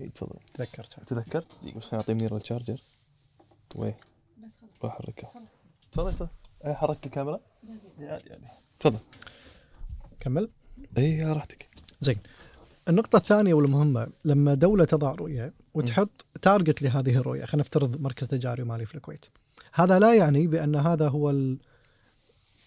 إي، 0.00 0.08
تفضل. 0.08 0.38
تذكرتها. 0.54 1.04
تذكرت؟ 1.04 1.46
دقيقة 1.62 1.78
بس 1.78 1.84
خليني 1.84 2.00
أعطي 2.00 2.14
منير 2.14 2.36
ال 2.36 2.41
charger 2.41 2.80
وين؟ 3.76 3.94
بس 4.44 4.58
خلاص. 4.80 4.92
خلاص. 4.92 5.32
تفضل 5.92 6.12
تفضل. 6.12 6.28
إيه، 6.64 6.72
حركت 6.72 7.06
الكاميرا؟ 7.06 7.40
عادي 7.98 8.30
عادي. 8.32 8.46
تفضل. 8.80 8.98
كمل. 10.20 10.50
اي 10.98 11.22
على 11.22 11.32
راحتك. 11.32 11.68
النقطة 12.88 13.16
الثانية 13.16 13.54
والمهمة 13.54 14.08
لما 14.24 14.54
دولة 14.54 14.84
تضع 14.84 15.12
رؤية 15.12 15.54
وتحط 15.74 16.26
target 16.42 16.82
لهذه 16.82 17.16
الرؤية 17.16 17.44
خلينا 17.44 17.62
نفترض 17.62 18.00
مركز 18.00 18.28
تجاري 18.28 18.62
ومالي 18.62 18.86
في 18.86 18.94
الكويت 18.94 19.26
هذا 19.72 19.98
لا 19.98 20.14
يعني 20.14 20.46
بأن 20.46 20.76
هذا 20.76 21.08
هو 21.08 21.30
ال... 21.30 21.58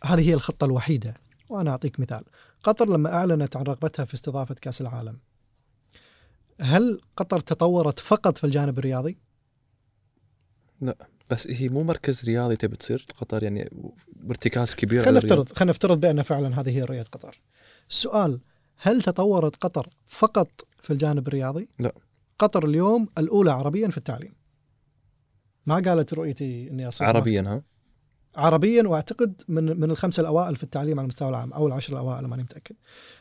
هذه 0.03 0.29
هي 0.29 0.33
الخطة 0.33 0.65
الوحيدة. 0.65 1.13
وأنا 1.49 1.71
أعطيك 1.71 1.99
مثال. 1.99 2.23
قطر 2.63 2.89
لما 2.89 3.13
أعلنت 3.13 3.55
عن 3.55 3.63
رغبتها 3.63 4.05
في 4.05 4.13
استضافة 4.13 4.55
كأس 4.55 4.81
العالم 4.81 5.19
هل 6.61 7.01
قطر 7.17 7.39
تطورت 7.39 7.99
فقط 7.99 8.37
في 8.37 8.43
الجانب 8.43 8.79
الرياضي؟ 8.79 9.17
بس 11.31 11.47
هي 11.47 11.69
مو 11.69 11.83
مركز 11.83 12.25
رياضي 12.25 12.55
تبي 12.55 12.77
تصير 12.77 13.05
قطر 13.17 13.43
يعني 13.43 13.69
بارتكاز 14.15 14.75
كبير 14.75 15.03
خلينا. 15.03 15.19
نفترض 15.19 15.49
خلينا 15.53 15.71
نفترض 15.71 15.99
بأن 15.99 16.21
فعلا 16.21 16.61
هذه 16.61 16.69
هي 16.69 16.83
رؤيه 16.83 17.01
قطر. 17.01 17.41
السؤال 17.89 18.41
هل 18.77 19.01
تطورت 19.01 19.55
قطر 19.55 19.89
فقط 20.07 20.67
في 20.81 20.93
الجانب 20.93 21.27
الرياضي؟ 21.27 21.69
لا. 21.79 21.93
قطر 22.39 22.65
اليوم 22.65 23.09
الأولى 23.17 23.51
عربيا 23.51 23.87
في 23.87 23.97
التعليم. 23.97 24.33
ما 25.65 25.75
قالت 25.75 26.13
رؤيتي 26.13 26.69
إني 26.69 26.87
أصير 26.87 27.07
عربيا 27.07 27.41
ها 27.41 27.63
عربيا 28.35 28.83
وأعتقد 28.83 29.41
من 29.47 29.79
من 29.79 29.91
الخمسه 29.91 30.21
الأوائل 30.21 30.55
في 30.55 30.63
التعليم 30.63 30.99
على 30.99 31.05
المستوى 31.05 31.29
العام 31.29 31.53
أو 31.53 31.67
العشر 31.67 31.93
الأوائل 31.93 32.25
ماني 32.25 32.43
متأكد. 32.43 32.75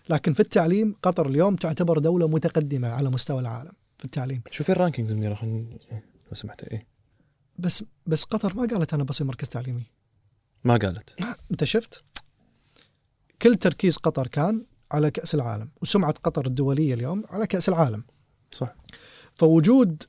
لكن 0.08 0.32
في 0.32 0.40
التعليم 0.40 0.96
قطر 1.02 1.28
اليوم 1.28 1.56
تعتبر 1.56 1.98
دولة 1.98 2.28
متقدمة 2.28 2.88
على 2.88 3.10
مستوى 3.10 3.40
العالم 3.40 3.72
في 3.98 4.04
التعليم. 4.04 4.42
شوفي 4.50 4.72
الرانكينجز 4.72 5.12
منيره 5.12 5.38
لو 5.44 6.34
سمحت 6.34 6.64
إيه 6.64 6.86
بس 7.60 7.84
بس 8.06 8.24
قطر 8.24 8.54
ما 8.54 8.66
قالت 8.66 8.94
أنا 8.94 9.04
بصير 9.04 9.26
مركز 9.26 9.48
تعليمي. 9.48 9.82
ما 10.64 10.76
قالت 10.76 11.10
أنت 11.50 11.64
شفت؟ 11.64 12.04
كل 13.42 13.56
تركيز 13.56 13.96
قطر 13.96 14.26
كان 14.26 14.66
على 14.92 15.10
كأس 15.10 15.34
العالم 15.34 15.70
وسمعة 15.82 16.14
قطر 16.24 16.46
الدولية 16.46 16.94
اليوم 16.94 17.24
على 17.30 17.46
كأس 17.46 17.68
العالم. 17.68 18.04
صح 18.50 18.74
فوجود 19.34 20.02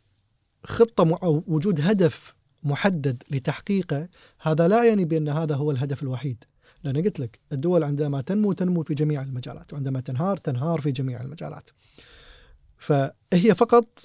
خطة 0.63 1.19
أو 1.23 1.43
وجود 1.47 1.81
هدف 1.81 2.35
محدد 2.63 3.23
لتحقيقه 3.31 4.09
هذا 4.41 4.67
لا 4.67 4.83
يعني 4.83 5.05
بأن 5.05 5.29
هذا 5.29 5.55
هو 5.55 5.71
الهدف 5.71 6.03
الوحيد. 6.03 6.43
لأن 6.83 7.03
قلت 7.03 7.19
لك 7.19 7.39
الدول 7.51 7.83
عندما 7.83 8.21
تنمو 8.21 8.53
تنمو 8.53 8.83
في 8.83 8.93
جميع 8.93 9.21
المجالات 9.21 9.73
وعندما 9.73 9.99
تنهار 9.99 10.37
تنهار 10.37 10.81
في 10.81 10.91
جميع 10.91 11.21
المجالات. 11.21 11.69
فهي 12.77 13.55
فقط 13.55 13.99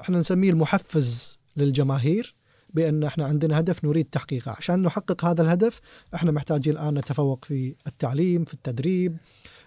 إحنا 0.00 0.18
نسميه 0.18 0.50
المحفز 0.50 1.38
للجماهير 1.56 2.34
بأن 2.74 3.04
إحنا 3.04 3.24
عندنا 3.24 3.60
هدف 3.60 3.84
نريد 3.84 4.04
تحقيقه، 4.04 4.50
عشان 4.58 4.82
نحقق 4.82 5.24
هذا 5.24 5.42
الهدف 5.42 5.80
إحنا 6.14 6.30
محتاجين 6.30 6.72
الآن 6.72 6.94
نتفوق 6.94 7.44
في 7.44 7.74
التعليم، 7.86 8.44
في 8.44 8.54
التدريب، 8.54 9.16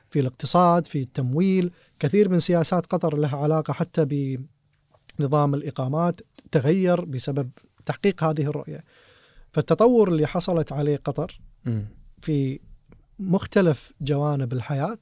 في 0.09 0.19
الاقتصاد، 0.19 0.85
في 0.85 1.01
التمويل، 1.01 1.71
كثير 1.99 2.29
من 2.29 2.39
سياسات 2.39 2.85
قطر 2.85 3.17
لها 3.17 3.37
علاقة 3.37 3.73
حتى 3.73 4.37
بنظام 5.19 5.53
الإقامات 5.53 6.21
تغير 6.51 7.05
بسبب 7.05 7.49
تحقيق 7.85 8.23
هذه 8.23 8.41
الرؤية. 8.41 8.83
فالتطور 9.51 10.07
اللي 10.07 10.27
حصلت 10.27 10.71
عليه 10.71 10.97
قطر. 10.97 11.39
في 12.21 12.59
مختلف 13.19 13.93
جوانب 14.01 14.53
الحياة 14.53 14.97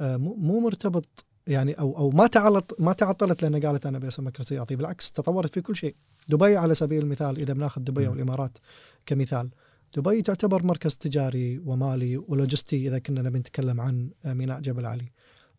آه، 0.00 0.16
مو 0.16 0.60
مرتبط 0.60 1.24
يعني 1.46 1.72
أو 1.72 1.98
أو 1.98 2.10
ما 2.10 2.26
تعلط 2.26 2.76
ما 2.78 2.92
تعطلت 2.92 3.42
لأن 3.42 3.66
قالت 3.66 3.86
أنا 3.86 4.10
مركز 4.18 4.52
رياضي 4.52 4.76
بالعكس 4.76 5.12
تطورت 5.12 5.52
في 5.52 5.60
كل 5.60 5.76
شيء 5.76 5.94
دبي 6.28 6.56
على 6.56 6.74
سبيل 6.74 7.02
المثال 7.02 7.38
إذا 7.38 7.52
بناخذ 7.52 7.80
دبي 7.80 8.04
مم. 8.04 8.10
والإمارات 8.10 8.58
كمثال. 9.06 9.50
دبي 9.96 10.22
تعتبر 10.22 10.62
مركز 10.62 10.96
تجاري 10.96 11.58
ومالي 11.58 12.16
ولوجستي 12.16 12.88
إذا 12.88 12.98
كنا 12.98 13.22
نبي 13.22 13.38
نتكلم 13.38 13.80
عن 13.80 14.10
ميناء 14.24 14.60
جبل 14.60 14.86
علي. 14.86 15.12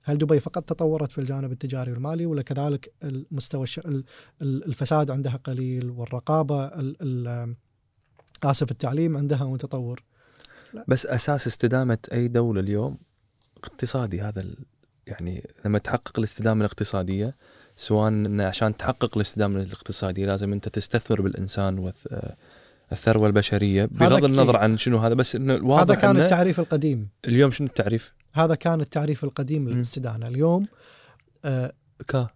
هل 0.04 0.18
دبي 0.18 0.40
فقط 0.40 0.64
تطورت 0.64 1.12
في 1.12 1.18
الجانب 1.18 1.52
التجاري 1.52 1.92
والمالي 1.92 2.26
ولا 2.26 2.42
كذلك 2.42 2.94
المستوى 3.04 3.64
الش... 3.64 3.80
ال- 3.80 4.04
ال- 4.42 4.66
الفساد 4.66 5.12
عندها 5.12 5.36
قليل 5.36 5.90
والرقابة 5.90 6.66
ال... 6.66 6.96
ال... 7.02 7.56
آسف 8.44 8.72
التعليم 8.72 9.18
عندها 9.18 9.44
متطور؟ 9.44 10.04
بس 10.88 11.06
أساس 11.06 11.48
استدامة 11.48 11.98
أي 12.14 12.28
دولة 12.28 12.62
اليوم 12.62 12.98
اقتصادي 13.64 14.22
هذا 14.22 14.42
ال... 14.42 14.58
يعني 15.08 15.50
لما 15.66 15.80
تحقق 15.80 16.20
الاستدامة 16.20 16.60
الاقتصادية 16.66 17.36
سواء 17.80 18.08
إن 18.08 18.42
عشان 18.42 18.78
تحقق 18.78 19.18
الاستدامة 19.18 19.62
الاقتصادية 19.62 20.26
لازم 20.26 20.54
أنت 20.54 20.70
تستثمر 20.70 21.22
بالإنسان 21.22 21.92
والثروه 22.92 23.28
البشرية 23.28 23.86
بغض 23.86 24.24
النظر 24.24 24.56
إيه. 24.56 24.62
عن 24.62 24.78
شنو 24.78 24.98
هذا 24.98 25.14
بس 25.14 25.36
إنه 25.36 25.56
الواضح 25.56 25.82
هذا 25.82 25.96
كان 25.96 26.16
إنه 26.16 26.26
التعريف 26.26 26.60
القديم. 26.60 27.10
اليوم 27.26 27.52
شنو 27.52 27.68
التعريف؟ 27.68 28.14
هذا 28.34 28.56
كان 28.56 28.82
التعريف 28.82 29.24
القديم. 29.24 29.70
للاستدانة. 29.70 30.28
اليوم 30.28 30.68
آه 31.46 31.74
كا 32.08 32.28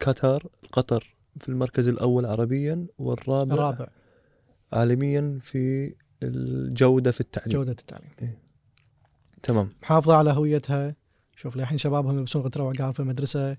قطر 0.00 0.46
قطر 0.72 1.16
في 1.40 1.48
المركز 1.48 1.88
الأول 1.88 2.26
عربيا 2.26 2.86
والرابع 2.98 3.54
الرابع. 3.54 3.86
عالميا 4.72 5.38
في 5.42 5.94
الجودة 6.22 7.10
في 7.10 7.20
التعليم. 7.20 7.52
جودة 7.52 7.76
التعليم. 7.80 8.10
تمام. 9.42 9.68
محافظه 9.82 10.14
على 10.14 10.30
هويتها. 10.30 10.94
شوف 11.36 11.56
للحين 11.56 11.78
شبابهم 11.78 12.18
يلبسون 12.18 12.42
غتره 12.42 12.62
وعقال 12.62 12.94
في 12.94 13.00
المدرسة. 13.00 13.56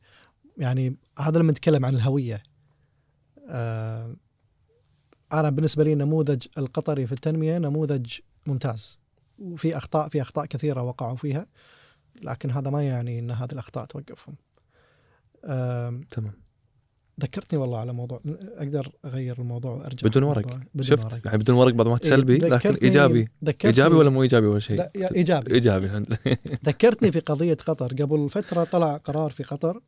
يعني 0.59 0.95
هذا 1.19 1.39
لما 1.39 1.51
نتكلم 1.51 1.85
عن 1.85 1.95
الهوية 1.95 2.43
آه 3.49 4.15
أنا 5.33 5.49
بالنسبة 5.49 5.83
لي 5.83 5.93
النموذج 5.93 6.47
القطري 6.57 7.07
في 7.07 7.11
التنمية 7.11 7.57
نموذج 7.57 8.19
ممتاز 8.45 8.99
وفي 9.39 9.77
أخطاء 9.77 10.09
في 10.09 10.21
أخطاء 10.21 10.45
كثيرة 10.45 10.81
وقعوا 10.83 11.15
فيها 11.15 11.45
لكن 12.21 12.51
هذا 12.51 12.69
ما 12.69 12.83
يعني 12.83 13.19
إن 13.19 13.31
هذه 13.31 13.51
الأخطاء 13.51 13.85
توقفهم 13.85 14.35
تمام 16.11 16.33
ذكرتني 17.21 17.59
والله 17.59 17.79
على 17.79 17.93
موضوع 17.93 18.21
أقدر 18.57 18.91
أغير 19.05 19.39
الموضوع 19.39 19.71
وأرجع 19.71 20.07
بدون. 20.07 20.23
ورق. 20.23 20.45
بدون 20.47 20.83
شفت 20.83 21.13
ورق. 21.13 21.25
يعني 21.25 21.37
بدون 21.37 21.55
ورق 21.55 21.73
بعض 21.73 21.87
ما 21.87 21.97
إيه، 22.03 22.09
سلبي 22.09 22.37
لكن 22.37 22.73
إيجابي 22.73 23.27
ذكرتني 23.43 23.69
إيجابي 23.69 23.95
ولا 23.95 24.09
مو 24.09 24.23
إيجابي 24.23 24.47
اول 24.47 24.61
شيء؟ 24.61 24.87
إيجابي 25.15 25.53
إيجابي 25.53 25.87
ذكرتني 26.65 27.11
في 27.11 27.19
قضية 27.19 27.57
قطر 27.67 27.93
قبل 27.93 28.29
فترة 28.29 28.63
طلع 28.63 28.97
قرار 28.97 29.31
في 29.31 29.43
قطر 29.43 29.81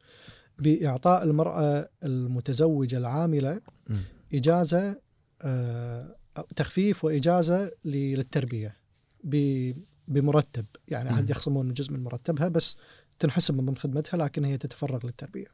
بإعطاء 0.61 1.23
المرأة 1.23 1.89
المتزوجة 2.03 2.97
العاملة 2.97 3.61
مم. 3.89 4.01
إجازة 4.33 4.99
آه، 5.41 6.15
تخفيف 6.55 7.05
وإجازة 7.05 7.65
ل- 7.85 8.13
للتربية 8.15 8.77
ب- 9.23 9.73
بمرتب 10.07 10.65
يعني. 10.87 11.09
عاد 11.09 11.29
يخصمون 11.29 11.73
جزء 11.73 11.91
من 11.93 12.03
مرتبها 12.03 12.47
بس 12.47 12.77
تنحسب 13.19 13.57
من 13.57 13.65
ضمن 13.65 13.77
خدمتها 13.77 14.17
لكن 14.17 14.45
هي 14.45 14.57
تتفرغ 14.57 15.05
للتربية 15.05 15.47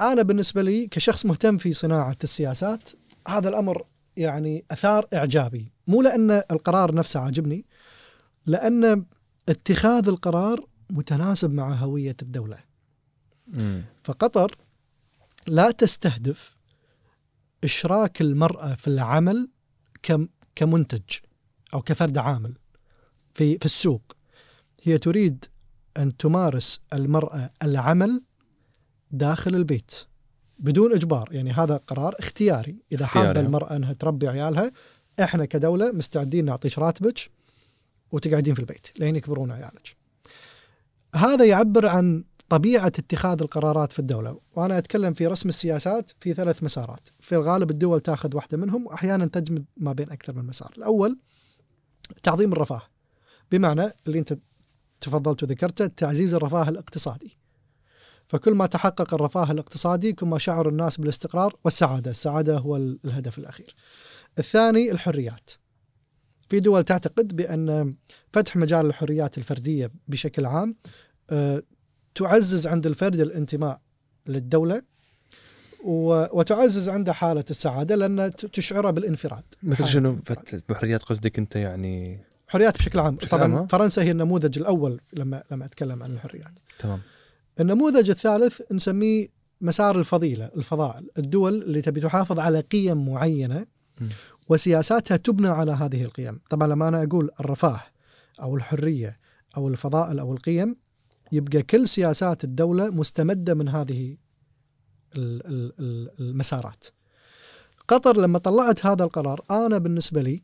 أنا 0.00 0.22
بالنسبة 0.22 0.62
لي 0.62 0.86
كشخص 0.86 1.26
مهتم 1.26 1.58
في 1.58 1.72
صناعة 1.72 2.16
السياسات 2.24 2.88
هذا 3.28 3.48
الأمر 3.48 3.84
يعني 4.16 4.64
أثار 4.70 5.06
إعجابي 5.14 5.72
مو 5.86 6.02
لأن 6.02 6.30
القرار 6.30 6.94
نفسه 6.94 7.20
عاجبني 7.20 7.64
لأن 8.46 9.04
اتخاذ 9.48 10.08
القرار 10.08 10.66
متناسب 10.90 11.50
مع 11.52 11.74
هوية 11.74 12.16
الدولة 12.22 12.58
مم. 13.52 13.84
فقطر 14.04 14.56
لا 15.46 15.70
تستهدف 15.70 16.56
إشراك 17.64 18.20
المرأة 18.20 18.74
في 18.74 18.88
العمل 18.88 19.50
كم- 20.02 20.28
كمنتج 20.54 21.00
أو 21.74 21.82
كفرد 21.82 22.18
عامل 22.18 22.54
في 23.34 23.58
في 23.58 23.64
السوق 23.64 24.02
هي 24.82 24.98
تريد 24.98 25.44
أن 25.98 26.16
تمارس 26.16 26.80
المرأة 26.92 27.50
العمل 27.62 28.24
داخل 29.10 29.54
البيت 29.54 29.92
بدون 30.58 30.92
إجبار 30.94 31.28
يعني 31.32 31.50
هذا 31.52 31.76
قرار 31.76 32.14
اختياري 32.18 32.76
إذا 32.92 33.04
اختياري. 33.04 33.26
حابة 33.28 33.40
المرأة 33.40 33.76
أنها 33.76 33.92
تربي 33.92 34.28
عيالها 34.28 34.72
إحنا 35.20 35.44
كدولة 35.44 35.92
مستعدين 35.92 36.44
نعطيش 36.44 36.78
راتبك 36.78 37.30
وتقعدين 38.12 38.54
في 38.54 38.60
البيت 38.60 38.86
لين 39.00 39.16
يكبرون 39.16 39.50
عيالك 39.52 39.96
هذا 41.14 41.44
يعبر 41.44 41.86
عن 41.86 42.24
طبيعة 42.52 42.86
اتخاذ 42.86 43.42
القرارات 43.42 43.92
في 43.92 43.98
الدولة. 43.98 44.40
وأنا 44.56 44.78
أتكلم 44.78 45.14
في 45.14 45.26
رسم 45.26 45.48
السياسات 45.48 46.10
في 46.20 46.34
ثلاث 46.34 46.62
مسارات. 46.62 47.08
في 47.20 47.34
الغالب 47.34 47.70
الدول 47.70 48.00
تأخذ 48.00 48.36
واحدة 48.36 48.58
منهم 48.58 48.86
وأحيانا 48.86 49.26
تجمد 49.26 49.64
ما 49.76 49.92
بين 49.92 50.10
أكثر 50.10 50.32
من 50.34 50.46
مسار. 50.46 50.72
الأول 50.78 51.18
تعظيم 52.22 52.52
الرفاه. 52.52 52.82
بمعنى 53.52 53.92
اللي 54.06 54.18
أنت 54.18 54.38
تفضلت 55.00 55.42
وذكرته 55.42 55.86
تعزيز 55.86 56.34
الرفاه 56.34 56.68
الاقتصادي. 56.68 57.38
فكل 58.28 58.54
ما 58.54 58.66
تحقق 58.66 59.14
الرفاه 59.14 59.50
الاقتصادي 59.52 60.12
كل 60.12 60.26
ما 60.26 60.38
شعر 60.38 60.68
الناس 60.68 60.96
بالاستقرار 60.96 61.56
والسعادة. 61.64 62.10
السعادة 62.10 62.58
هو 62.58 62.76
ال- 62.76 62.98
الهدف 63.04 63.38
الأخير. 63.38 63.74
الثاني 64.38 64.92
الحريات. 64.92 65.50
في 66.48 66.60
دول 66.60 66.82
تعتقد 66.84 67.36
بأن 67.36 67.94
فتح 68.32 68.56
مجال 68.56 68.86
الحريات 68.86 69.38
الفردية 69.38 69.90
بشكل 70.08 70.46
عام 70.46 70.76
آه، 71.30 71.62
تعزز 72.14 72.66
عند 72.66 72.86
الفرد 72.86 73.20
الانتماء 73.20 73.80
للدولة 74.26 74.82
و- 75.84 76.38
وتعزز 76.38 76.88
عنده 76.88 77.12
حالة 77.12 77.44
السعادة 77.50 77.94
لأن 77.94 78.30
ت- 78.30 78.46
تشعره 78.46 78.90
بالانفراد. 78.90 79.42
مثل 79.62 79.86
شنو؟ 79.86 80.18
بحريات 80.68 81.02
قصدك 81.02 81.38
أنت 81.38 81.56
يعني؟ 81.56 82.20
حريات 82.48 82.78
بشكل 82.78 82.98
عام. 82.98 83.16
بشكل 83.16 83.30
طبعا 83.30 83.42
عام، 83.42 83.54
ها؟ 83.54 83.66
فرنسا 83.66 84.02
هي 84.02 84.10
النموذج 84.10 84.58
الأول 84.58 85.00
لما 85.12 85.42
لما 85.50 85.64
أتكلم 85.64 86.02
عن 86.02 86.10
الحريات. 86.12 86.52
تمام. 86.78 87.00
النموذج 87.60 88.10
الثالث 88.10 88.60
نسميه 88.72 89.28
مسار 89.60 89.98
الفضيلة 89.98 90.50
الفضائل 90.56 91.10
الدول 91.18 91.62
اللي 91.62 91.82
تبي 91.82 92.00
تحافظ 92.00 92.38
على 92.38 92.60
قيم 92.60 93.08
معينة 93.12 93.66
م. 94.00 94.04
وسياساتها 94.48 95.16
تبنى 95.16 95.48
على 95.48 95.72
هذه 95.72 96.02
القيم. 96.02 96.40
طبعا 96.50 96.68
لما 96.68 96.88
أنا 96.88 97.02
أقول 97.02 97.30
الرفاه 97.40 97.80
أو 98.42 98.56
الحرية 98.56 99.18
أو 99.56 99.68
الفضائل 99.68 100.18
أو 100.18 100.32
القيم 100.32 100.76
يبقى 101.32 101.62
كل 101.62 101.88
سياسات 101.88 102.44
الدولة 102.44 102.90
مستمدة 102.90 103.54
من 103.54 103.68
هذه 103.68 104.16
ال- 105.16 105.46
ال- 105.46 105.72
ال- 105.80 106.10
المسارات. 106.20 106.84
قطر 107.88 108.16
لما 108.16 108.38
طلعت 108.38 108.86
هذا 108.86 109.04
القرار 109.04 109.40
أنا 109.50 109.78
بالنسبة 109.78 110.22
لي 110.22 110.42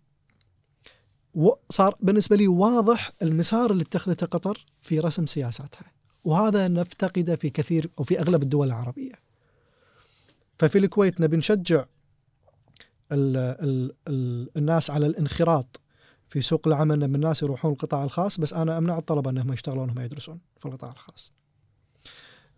صار 1.70 1.96
بالنسبة 2.00 2.36
لي 2.36 2.48
واضح 2.48 3.12
المسار 3.22 3.70
اللي 3.70 3.82
اتخذته 3.82 4.26
قطر 4.26 4.66
في 4.80 5.00
رسم 5.00 5.26
سياساتها 5.26 5.92
وهذا 6.24 6.68
نفتقده 6.68 7.36
في 7.36 7.50
كثير 7.50 7.90
أو 7.98 8.04
في 8.04 8.20
أغلب 8.20 8.42
الدول 8.42 8.66
العربية. 8.66 9.12
ففي 10.58 10.78
الكويت 10.78 11.20
نبي 11.20 11.36
نشجع 11.36 11.84
ال 13.12 13.36
ال 13.36 13.92
ال 14.08 14.50
الناس 14.56 14.90
على 14.90 15.06
الانخراط 15.06 15.80
في 16.28 16.40
سوق 16.40 16.68
العمل 16.68 17.02
إن 17.02 17.14
الناس 17.14 17.42
يروحون 17.42 17.72
القطاع 17.72 18.04
الخاص 18.04 18.40
بس 18.40 18.52
أنا 18.52 18.78
أمنع 18.78 18.98
الطلبة 18.98 19.30
إنهم 19.30 19.52
يشتغلون 19.52 19.88
وهم 19.88 20.00
يدرسون 20.00 20.40
في 20.60 20.66
القطاع 20.66 20.90
الخاص. 20.90 21.32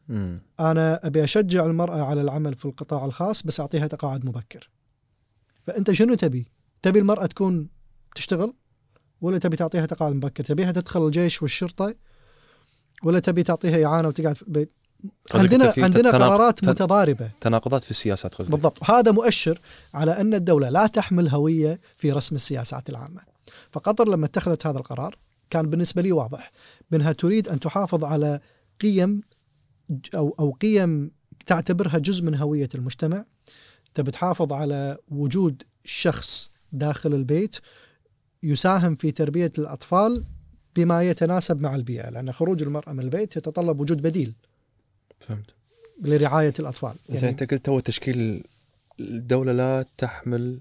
مم. 0.09 0.43
أنا 0.61 1.07
أبي 1.07 1.25
أشجع 1.25 1.67
المرأة 1.67 2.03
على 2.03 2.21
العمل 2.21 2.55
في 2.55 2.65
القطاع 2.65 3.05
الخاص 3.05 3.43
بس 3.43 3.61
أعطيها 3.61 3.87
تقاعد 3.87 4.25
مبكر. 4.25 4.71
فأنت 5.67 5.93
شنو 5.93 6.15
تبي؟ 6.15 6.47
تبي 6.83 6.99
المرأة 6.99 7.27
تكون 7.27 7.69
تشتغل 8.15 8.55
ولا 9.21 9.39
تبي 9.39 9.57
تعطيها 9.57 9.87
تقاعد 9.87 10.15
مبكر؟ 10.15 10.45
تبيها 10.45 10.73
تدخل 10.73 11.07
الجيش 11.07 11.43
والشرطة 11.43 11.95
ولا 13.03 13.19
تبي 13.19 13.43
تعطيها 13.43 13.87
إعانة 13.87 14.09
وتقعد 14.09 14.37
في 14.37 14.43
البيت؟ 14.43 14.73
عندنا 15.35 15.73
عندنا 15.79 16.11
قرارات 16.11 16.65
متضاربة 16.65 17.31
تناقضات 17.41 17.85
في 17.85 17.91
السياسات 17.91 18.35
قصدك 18.35 18.51
بالضبط 18.51 18.91
هذا 18.91 19.11
مؤشر 19.11 19.61
على 19.95 20.21
أن 20.21 20.35
الدولة 20.35 20.69
لا 20.69 20.87
تحمل 20.87 21.29
هوية 21.29 21.79
في 21.97 22.13
رسم 22.13 22.35
السياسات 22.35 22.91
العامة 22.91 23.30
فقطر 23.73 24.09
لما 24.09 24.27
اتخذت 24.27 24.67
هذا 24.67 24.79
القرار 24.79 25.17
كان 25.51 25.71
بالنسبة 25.71 26.03
لي 26.03 26.13
واضح 26.13 26.53
بأنها 26.91 27.13
تريد 27.13 27.49
أن 27.49 27.61
تحافظ 27.61 28.05
على 28.05 28.41
قيم 28.81 29.23
أو, 30.15 30.37
أو 30.41 30.51
قيم 30.51 31.11
تعتبرها 31.47 31.99
جزء 31.99 32.25
من 32.25 32.35
هوية 32.35 32.69
المجتمع. 32.75 33.25
تبي 33.95 34.11
تحافظ 34.11 34.53
على 34.53 34.99
وجود 35.09 35.63
شخص 35.85 36.51
داخل 36.73 37.15
البيت 37.15 37.57
يساهم 38.43 38.97
في 38.97 39.11
تربية 39.11 39.53
الأطفال 39.59 40.25
بما 40.77 41.03
يتناسب 41.03 41.61
مع 41.61 41.75
البيئة 41.75 42.11
لأن 42.11 42.33
خروج 42.33 42.63
المرأة 42.63 42.93
من 42.93 43.01
البيت 43.01 43.37
يتطلب 43.37 43.81
وجود 43.81 44.03
بديل 44.03 44.35
فهمت. 45.21 45.55
لرعاية 46.03 46.55
الأطفال. 46.59 46.95
زين 47.11 47.29
أنت 47.29 47.53
قلت 47.53 47.65
تو 47.65 47.81
تشكيل 47.81 48.45
الدولة 49.01 49.53
لا 49.53 49.85
تحمل 49.99 50.61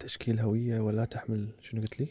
تشكيل 0.00 0.40
هوية 0.40 0.80
ولا 0.80 1.04
تحمل؟ 1.04 1.48
شنو 1.62 1.80
قلت 1.80 2.00
لي؟ 2.00 2.08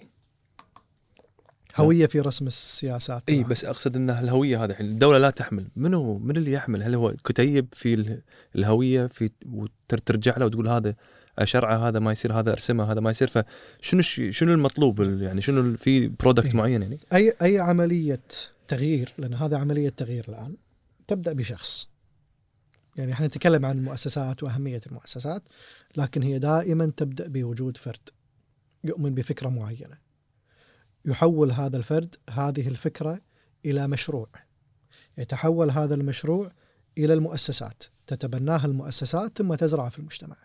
هوية 1.76 2.06
في 2.06 2.20
رسم 2.20 2.48
السياسات. 2.48 3.24
إي 3.30 3.44
بس 3.44 3.66
أقصد 3.66 3.96
إن 3.96 4.10
الهوية 4.10 4.64
هذه 4.64 4.70
الحين 4.72 4.86
الدولة 4.86 5.18
لا 5.18 5.30
تحمل. 5.30 5.68
منو 5.76 6.18
من 6.18 6.38
اللي 6.38 6.52
يحمل؟ 6.52 6.84
هل 6.84 6.96
هو 6.96 7.14
كتيب 7.26 7.68
في 7.74 7.94
ال- 7.94 8.22
الهوية 8.56 9.08
في 9.08 9.30
وترجع 9.46 10.38
له 10.38 10.46
وتقول 10.46 10.68
هذا 10.68 10.96
اشرعه 11.40 11.88
هذا 11.88 12.00
ما 12.00 12.12
يصير 12.12 12.34
هذا 12.40 12.52
أرسمه 12.52 12.92
هذا 12.92 13.00
ما 13.00 13.10
يصير؟ 13.12 13.28
فشنو 13.28 14.02
شنو 14.32 14.54
المطلوب 14.54 15.02
ال- 15.02 15.22
يعني 15.22 15.42
شنو 15.42 15.78
في 15.78 16.08
برودكت 16.08 16.46
إيه. 16.46 16.54
معين 16.56 16.82
يعني؟ 16.82 16.98
اي 17.14 17.34
أي 17.42 17.60
عملية 17.60 18.22
تغيير؟ 18.68 19.14
لأن 19.18 19.34
هذا 19.34 19.58
عملية 19.58 19.90
تغيير 19.90 20.26
الآن 20.30 20.56
تبدأ 21.08 21.34
بشخص. 21.34 21.90
يعني 22.96 23.14
إحنا 23.14 23.28
نتكلم 23.28 23.66
عن 23.66 23.78
المؤسسات 23.78 24.44
وأهمية 24.44 24.82
المؤسسات 24.88 25.44
لكن 25.98 26.24
هي 26.24 26.40
دائما 26.40 26.92
تبدأ 26.98 27.28
بوجود 27.28 27.78
فرد 27.78 28.10
يؤمن 28.84 29.16
بفكرة 29.16 29.50
معينة. 29.50 29.98
يحول 31.06 31.52
هذا 31.52 31.78
الفرد 31.78 32.16
هذه 32.30 32.68
الفكرة 32.68 33.22
إلى 33.66 33.88
مشروع. 33.88 34.28
يتحول 35.18 35.72
هذا 35.72 35.96
المشروع 35.96 36.52
إلى 36.98 37.14
المؤسسات. 37.14 37.84
تتبناها 38.08 38.66
المؤسسات 38.66 39.38
ثم 39.38 39.56
تزرع 39.56 39.90
في 39.90 40.00
المجتمع. 40.00 40.36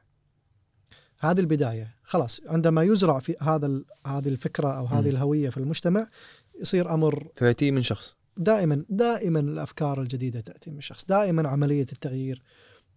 هذه 1.19 1.41
البداية. 1.41 1.95
خلاص 2.03 2.41
عندما 2.47 2.83
يزرع 2.83 3.19
في 3.19 3.37
هذا 3.41 3.83
هذه 4.07 4.29
الفكرة 4.29 4.69
أو 4.69 4.87
هذه. 4.87 5.11
الهوية 5.11 5.51
في 5.51 5.57
المجتمع 5.57 6.07
يصير 6.61 6.95
أمر 6.95 7.29
فياتي 7.35 7.71
من 7.71 7.83
شخص. 7.83 8.20
دائما 8.37 8.85
دائما 8.89 9.41
الأفكار 9.41 10.03
الجديدة 10.03 10.41
تأتي 10.41 10.71
من 10.71 10.81
شخص، 10.81 11.05
دائما 11.05 11.49
عملية 11.49 11.87
التغيير 11.93 12.43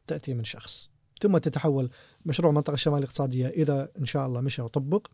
تأتي 0.07 0.34
من 0.34 0.43
شخص، 0.43 0.89
ثم 1.22 1.38
تتحول 1.38 1.89
مشروع 2.26 2.49
المنطقة 2.49 2.73
الشماليه 2.73 2.99
الاقتصاديه 2.99 3.47
إذا 3.47 3.91
إن 3.99 4.05
شاء 4.05 4.27
الله 4.27 4.41
مشى 4.41 4.61
وطبق 4.61 5.07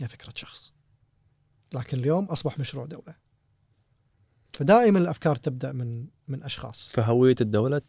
هي 0.00 0.08
فكرة 0.08 0.32
شخص. 0.34 0.72
لكن 1.74 1.98
اليوم 1.98 2.24
أصبح 2.24 2.58
مشروع 2.58 2.86
دولة. 2.86 3.14
فدائما 4.52 4.98
الأفكار 4.98 5.36
تبدأ 5.36 5.72
من 5.72 6.06
من 6.28 6.42
أشخاص، 6.42 6.92
فهوية 6.92 7.36
الدولة 7.40 7.82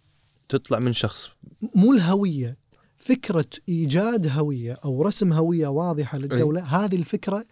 تطلع 0.49 0.79
من 0.79 0.93
شخص 0.93 1.29
مو 1.75 1.93
الهوية 1.93 2.57
فكرة 2.97 3.49
إيجاد 3.69 4.27
هوية 4.27 4.73
أو 4.73 5.01
رسم 5.01 5.33
هوية 5.33 5.67
واضحة 5.67 6.17
للدولة، 6.17 6.61
هذه 6.61 6.95
الفكرة 6.95 7.45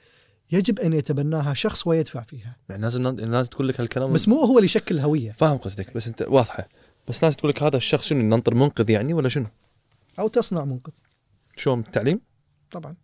يجب 0.52 0.80
أن 0.80 0.94
يتبناها 0.94 1.54
شخص 1.54 1.88
ويدفع 1.88 2.24
فيها، 2.24 2.56
يعني 2.70 2.82
لازم 2.82 3.08
الناس 3.08 3.50
تقول 3.50 3.68
لك 3.68 3.82
هالكلام 3.82 4.14
بس 4.14 4.28
مو 4.28 4.36
هو 4.36 4.58
اللي 4.58 4.66
يشكل 4.66 5.00
هويه 5.00 5.32
فاهم 5.32 5.58
قصدك 5.58 5.96
بس 5.96 6.08
أنت 6.08 6.22
واضحة 6.22 6.68
بس 7.08 7.24
ناس 7.24 7.36
تقول 7.36 7.50
لك 7.50 7.64
هذا 7.64 7.78
الشخص 7.78 8.06
شنو 8.06 8.22
ننطر 8.22 8.56
منقذ 8.56 8.90
يعني 8.90 9.14
ولا 9.14 9.30
شنو؟ 9.30 9.48
أو 10.20 10.28
تصنع 10.28 10.66
منقذ. 10.66 10.94
شلون 11.58 11.80
التعليم؟ 11.80 12.22
طبعا 12.72 12.96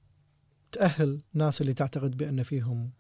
تأهل 0.71 1.21
الناس 1.35 1.61
اللي 1.61 1.73
تعتقد 1.73 2.17
بأن 2.17 2.43
فيهم 2.43 2.91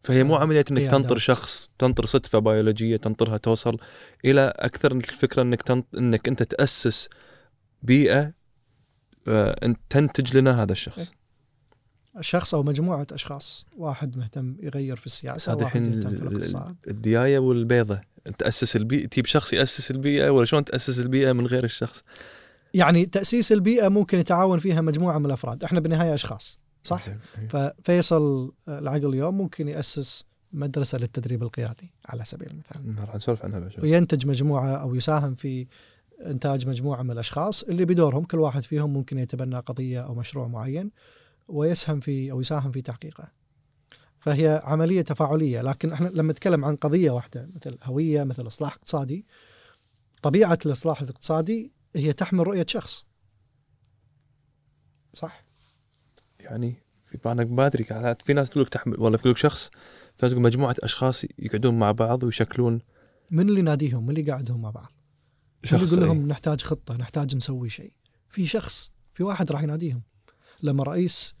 فهي 0.00 0.24
مو 0.24 0.36
عملية 0.36 0.64
إنك 0.70 0.78
قيادات. 0.78 0.90
تنطر 0.90 1.18
شخص 1.18 1.68
تنطر 1.78 2.06
صدفة 2.06 2.38
بيولوجية 2.38 2.96
تنطرها 2.96 3.36
توصل 3.36 3.78
إلى 4.24 4.52
أكثر 4.56 4.94
من 4.94 5.00
الفكرة 5.00 5.42
إنك 5.42 5.62
تنط... 5.62 5.86
إنك 5.94 6.28
أنت 6.28 6.42
تأسس 6.42 7.08
بيئة 7.82 8.32
آه، 9.28 9.74
تنتج 9.90 10.36
لنا 10.36 10.62
هذا 10.62 10.72
الشخص 10.72 10.98
إيه. 10.98 11.15
شخص 12.20 12.54
أو 12.54 12.62
مجموعة 12.62 13.06
أشخاص. 13.12 13.66
واحد 13.76 14.16
مهتم 14.16 14.56
يغير 14.62 14.96
في 14.96 15.06
السياسة 15.06 15.52
هذا 15.52 15.64
واحد 15.64 15.80
الحين 15.86 15.98
يهتم 15.98 16.10
في 16.16 16.22
ال- 16.22 16.28
الاقتصاد. 16.28 16.76
الدياية 16.88 17.38
والبيضة. 17.38 18.00
تاسس 18.38 18.76
البيئة 18.76 19.06
تجيب 19.06 19.26
شخص 19.26 19.52
يأسس 19.52 19.90
البيئة 19.90 20.30
ولا 20.30 20.44
شلون 20.44 20.64
تأسس 20.64 21.00
البيئة 21.00 21.32
من 21.32 21.46
غير 21.46 21.64
الشخص؟ 21.64 22.02
يعني 22.74 23.06
تأسيس 23.06 23.52
البيئة 23.52 23.88
ممكن 23.88 24.18
يتعاون 24.18 24.58
فيها 24.58 24.80
مجموعة 24.80 25.18
من 25.18 25.26
الأفراد. 25.26 25.64
إحنا 25.64 25.80
بالنهاية 25.80 26.14
أشخاص 26.14 26.58
صح. 26.84 27.04
إيه. 27.08 27.48
ففيصل 27.48 28.52
آه، 28.68 28.78
العقل 28.78 29.06
اليوم 29.08 29.38
ممكن 29.38 29.68
يأسس 29.68 30.24
مدرسة 30.52 30.98
للتدريب 30.98 31.42
القيادي 31.42 31.92
على 32.06 32.24
سبيل 32.24 32.50
المثال. 32.50 32.98
راح 33.06 33.14
نسولف 33.14 33.44
عنها 33.44 33.58
بعد 33.58 33.70
شوي. 33.70 33.82
وينتج 33.82 34.26
مجموعة 34.26 34.76
أو 34.76 34.94
يساهم 34.94 35.34
في 35.34 35.66
إنتاج 36.26 36.66
مجموعة 36.68 37.02
من 37.02 37.10
الأشخاص 37.10 37.62
اللي 37.62 37.84
بدورهم 37.84 38.24
كل 38.24 38.38
واحد 38.38 38.62
فيهم 38.62 38.92
ممكن 38.92 39.18
يتبنى 39.18 39.56
قضية 39.58 40.00
أو 40.00 40.14
مشروع 40.14 40.48
معين. 40.48 40.90
ويسهم 41.48 42.00
في 42.00 42.30
أو 42.30 42.40
يساهم 42.40 42.72
في 42.72 42.82
تحقيقه. 42.82 43.32
فهي 44.20 44.62
عملية 44.64 45.02
تفاعلية 45.02 45.62
لكن 45.62 45.92
إحنا 45.92 46.08
لما 46.08 46.32
نتكلم 46.32 46.64
عن 46.64 46.76
قضية 46.76 47.10
واحدة 47.10 47.48
مثل 47.54 47.78
هوية 47.82 48.24
مثل 48.24 48.46
إصلاح 48.46 48.74
اقتصادي 48.74 49.26
طبيعة 50.22 50.58
الإصلاح 50.66 51.02
الاقتصادي 51.02 51.72
هي 51.96 52.12
تحمل 52.12 52.46
رؤية 52.46 52.66
شخص. 52.68 53.06
صح؟ 55.14 55.44
يعني 56.40 56.82
في 57.02 57.32
أنا 57.32 57.44
ما 57.44 57.66
أدري 57.66 57.84
في 58.24 58.32
ناس 58.32 58.50
تقول 58.50 58.62
لك 58.62 58.68
تحمل 58.68 59.00
ولا 59.00 59.16
تقول 59.16 59.30
لك 59.30 59.36
شخص 59.36 59.68
في 60.16 60.22
ناس 60.22 60.32
تقول 60.32 60.42
مجموعة 60.42 60.76
أشخاص 60.80 61.24
يقعدون 61.38 61.78
مع 61.78 61.92
بعض 61.92 62.22
ويشكلون. 62.22 62.80
من 63.30 63.48
اللي 63.48 63.60
يناديهم؟ 63.60 64.04
من 64.04 64.10
اللي 64.10 64.28
يقعدهم 64.28 64.62
مع 64.62 64.70
بعض؟ 64.70 64.92
شخص 65.64 65.82
يقول 65.82 65.98
إيه. 65.98 66.06
لهم 66.06 66.28
نحتاج 66.28 66.60
خطة 66.62 66.96
نحتاج 66.96 67.36
نسوي 67.36 67.68
شيء؟ 67.68 67.92
في 68.28 68.46
شخص 68.46 68.92
في 69.14 69.22
واحد 69.22 69.52
راح 69.52 69.62
يناديهم. 69.62 70.02
لما 70.62 70.82
رئيس 70.82 71.34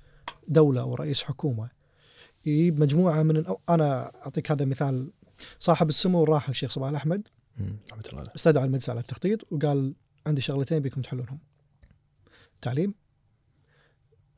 دولة 0.48 0.80
أو 0.80 0.94
رئيس 0.94 1.22
حكومة 1.22 1.70
يجيب 2.46 2.80
مجموعة 2.80 3.22
من 3.22 3.46
أو 3.46 3.60
أنا 3.68 4.12
أعطيك 4.24 4.50
هذا 4.50 4.64
مثال. 4.64 5.10
صاحب 5.58 5.88
السمو 5.88 6.22
الراحل 6.22 6.50
الشيخ 6.50 6.70
صباح 6.70 6.88
عليه. 8.18 8.32
استدعى 8.36 8.64
المجلس 8.64 8.90
على 8.90 9.00
التخطيط 9.00 9.52
وقال 9.52 9.94
عندي 10.26 10.40
شغلتين 10.40 10.78
بيكم 10.78 11.02
تحلونهم. 11.02 11.38
تعليم 12.62 12.94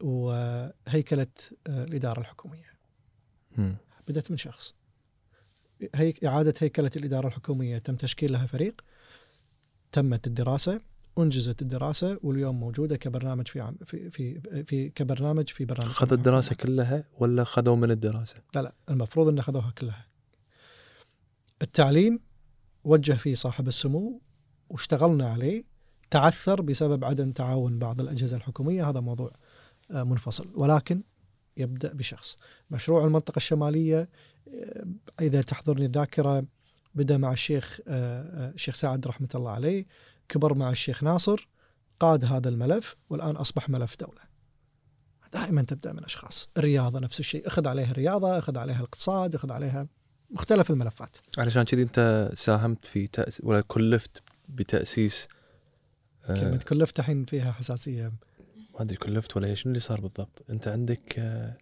وهيكلة 0.01 1.27
آه، 1.69 1.85
الإدارة 1.85 2.21
الحكومية. 2.21 2.73
مم. 3.57 3.77
بدأت 4.09 4.31
من 4.31 4.37
شخص. 4.37 4.75
هي 5.95 6.15
إعادة 6.27 6.55
هيكلة 6.59 6.91
الإدارة 6.97 7.27
الحكومية 7.27 7.79
تم 7.79 7.97
تشكيل 7.97 8.33
لها 8.33 8.47
فريق 8.47 8.81
تمت 9.93 10.27
الدراسة 10.27 10.81
أنجزت 11.19 11.63
الدراسة 11.63 12.19
واليوم 12.23 12.61
موجودة 12.61 12.97
كبرنامج 12.97 13.49
في 13.49 13.61
عم 13.61 13.77
في 13.87 14.11
في, 14.11 14.41
في 14.65 14.89
كبرنامج 14.89 15.49
في 15.49 15.65
برنامج 15.65 15.91
خذوا 15.91 16.19
الدراسة 16.19 16.55
كلها 16.57 17.05
ولا 17.19 17.45
خذوا 17.45 17.77
من 17.77 17.91
الدراسة؟ 17.91 18.35
لا 18.55 18.63
لا 18.63 18.73
المفروض 18.91 19.29
أن 19.29 19.39
أخذوها 19.39 19.73
كلها. 19.79 20.07
التعليم 21.63 22.21
وجه 22.85 23.13
فيه 23.13 23.35
صاحب 23.35 23.69
السمو 23.69 24.21
واشتغلنا 24.71 25.29
عليه 25.29 25.65
تعثر 26.11 26.61
بسبب 26.63 27.05
عدم 27.05 27.33
تعاون 27.33 27.79
بعض 27.79 28.01
الأجهزة 28.01 28.37
الحكومية 28.37 28.91
هذا 28.91 29.01
موضوع 29.01 29.33
آه، 29.91 30.03
منفصل. 30.03 30.51
ولكن 30.55 31.03
يبدأ 31.57 31.93
بشخص. 31.93 32.39
مشروع 32.71 33.05
المنطقة 33.05 33.37
الشمالية 33.37 34.09
آه، 34.55 34.87
إذا 35.21 35.43
تحضرني 35.43 35.87
الذاكرة 35.87 36.45
بدا 36.95 37.17
مع 37.17 37.33
الشيخ 37.33 37.81
آه، 37.89 38.51
الشيخ 38.51 38.75
سعد 38.75 39.07
رحمة 39.07 39.29
الله 39.35 39.51
عليه. 39.51 39.87
كبر 40.29 40.55
مع 40.55 40.71
الشيخ 40.71 41.03
ناصر 41.05 41.49
قاد 42.01 42.25
هذا 42.25 42.49
الملف 42.49 42.97
والآن 43.11 43.37
أصبح 43.37 43.69
ملف 43.69 43.97
دولة. 44.01 44.21
دائما 45.33 45.63
تبدأ 45.63 45.93
من 45.93 46.05
أشخاص. 46.05 46.49
الرياضة 46.57 46.99
نفس 46.99 47.21
الشيء. 47.21 47.47
أخذ 47.47 47.69
عليها 47.69 47.91
الرياضة 47.91 48.39
أخذ 48.39 48.59
عليها 48.59 48.79
الاقتصاد 48.79 49.35
أخذ 49.35 49.53
عليها 49.53 49.89
مختلف 50.31 50.71
الملفات. 50.71 51.17
علشان 51.39 51.63
كذي 51.63 51.83
أنت 51.83 52.31
ساهمت 52.35 52.85
في 52.85 53.07
تأس... 53.07 53.41
ولا 53.45 53.61
كلفت 53.61 54.23
بتأسيس 54.49 55.29
آه، 56.25 56.41
كلمة 56.41 56.57
كلفت 56.57 56.99
الحين 56.99 57.25
فيها 57.25 57.53
حساسية. 57.53 58.13
ما 58.75 58.83
أدري 58.83 58.97
كلفت 58.97 59.37
ولا 59.37 59.55
شنو 59.55 59.71
اللي 59.71 59.81
صار 59.81 60.01
بالضبط؟ 60.01 60.45
أنت 60.51 60.69
عندك 60.69 61.19
آه، 61.19 61.57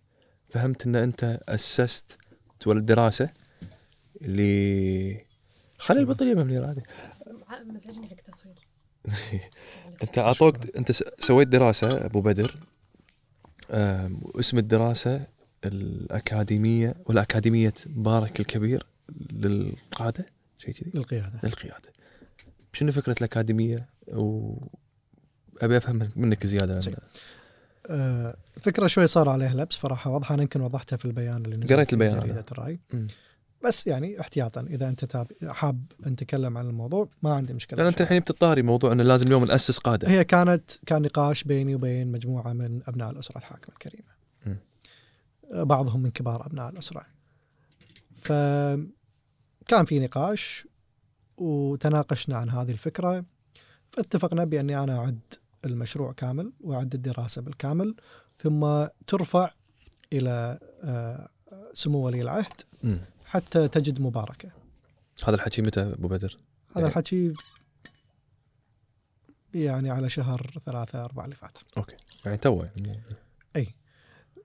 فهمت 0.48 0.86
إن 0.86 0.96
أنت 0.96 1.40
أسست 1.48 2.18
ولا 2.66 2.80
دراسه 2.80 3.30
اللي 4.22 5.24
خلي 5.78 6.00
البطاريه 6.00 6.34
ممليه 6.34 6.66
عادي 6.66 6.82
مزعجني 7.64 8.08
حق 8.08 8.14
تصوير. 8.20 8.66
أنت 10.02 10.18
اعطوك 10.18 10.76
أنت 10.76 10.92
س- 10.92 11.04
سويت 11.18 11.48
دراسة 11.48 12.04
أبو 12.06 12.20
بدر. 12.20 12.56
واسم 14.34 14.58
الدراسة 14.58 15.26
الاكاديميه 15.64 16.94
ولا 17.06 17.22
اكاديميه 17.22 17.74
مبارك 17.86 18.40
الكبير 18.40 18.86
للقادة 19.30 20.26
شيء 20.58 20.74
كذي؟ 20.74 20.90
للقيادة. 20.94 21.40
للقيادة. 21.42 21.92
شنو 22.72 22.92
فكرة 22.92 23.14
الأكاديمية؟ 23.18 23.88
و 24.08 24.54
أبي 25.62 25.76
أفهم 25.76 26.08
منك 26.16 26.46
زيادة. 26.46 26.74
عن 26.86 26.94
آه، 27.90 28.36
فكرة 28.60 28.86
شوي 28.86 29.06
صار 29.06 29.28
عليها 29.28 29.54
لبس 29.54 29.74
صراحة 29.74 30.10
واضحة 30.10 30.34
أنا 30.34 30.42
يمكن 30.42 30.60
وضحتها 30.60 30.96
في 30.96 31.04
البيان 31.04 31.44
اللي 31.44 31.56
نزل 31.56 31.76
قريت 31.76 31.92
البيان 31.92 32.18
جريدة 32.20 32.32
أنا. 32.34 32.44
الرأي. 32.52 32.80
مم. 32.92 33.06
بس 33.66 33.86
يعني 33.86 34.20
احتياطا. 34.20 34.60
أنت 34.60 35.04
تاب 35.04 35.26
حاب 35.42 35.84
نتكلم 36.06 36.58
عن 36.58 36.66
الموضوع 36.66 37.08
ما 37.22 37.34
عندي 37.34 37.52
مشكلة 37.52 37.76
لأن 37.76 37.86
أنت 37.86 38.00
الحين 38.00 38.20
بتطاري 38.20 38.62
موضوع 38.62 38.92
إنه 38.92 39.02
لازم 39.02 39.26
اليوم 39.26 39.44
ناسس 39.44 39.78
قادة. 39.78 40.08
هي 40.08 40.24
كانت 40.24 40.70
كان 40.86 41.02
نقاش 41.02 41.44
بيني 41.44 41.74
وبين 41.74 42.12
مجموعة 42.12 42.52
من 42.52 42.80
أبناء 42.86 43.10
الأسرة 43.10 43.38
الحاكمة 43.38 43.74
الكريمة. 43.74 44.08
مم. 44.46 44.56
آه، 45.52 45.62
بعضهم 45.62 46.02
من 46.02 46.10
كبار 46.10 46.46
أبناء 46.46 46.68
الأسرة. 46.68 47.06
فكان 48.16 49.84
في 49.84 49.98
نقاش 50.00 50.66
وتناقشنا 51.36 52.36
عن 52.36 52.50
هذه 52.50 52.70
الفكرة. 52.70 53.24
فاتفقنا 53.92 54.44
بأني 54.44 54.78
أنا 54.78 54.98
أعد 54.98 55.18
المشروع 55.64 56.12
كامل 56.12 56.52
وأعد 56.60 56.94
الدراسة 56.94 57.42
بالكامل 57.42 57.94
ثم 58.36 58.86
ترفع 59.06 59.50
إلى 60.12 60.58
آه، 60.82 61.28
سمو 61.74 61.98
ولي 61.98 62.20
العهد. 62.20 62.60
مم. 62.82 63.15
حتى 63.26 63.68
تجد 63.68 64.00
مباركة. 64.00 64.50
هذا 65.24 65.34
الحكي 65.34 65.62
متى 65.62 65.80
أبو 65.80 66.08
بدر؟ 66.08 66.38
هذا 66.76 66.80
إيه. 66.84 66.86
الحكي 66.86 67.34
يعني 69.54 69.90
على 69.90 70.08
شهر 70.08 70.50
ثلاثة 70.66 71.04
أربعة 71.04 71.24
اللي 71.24 71.36
فات. 71.36 71.58
okay. 71.76 71.96
يعني 72.26 72.36
تو 72.38 72.62
يعني. 72.64 73.02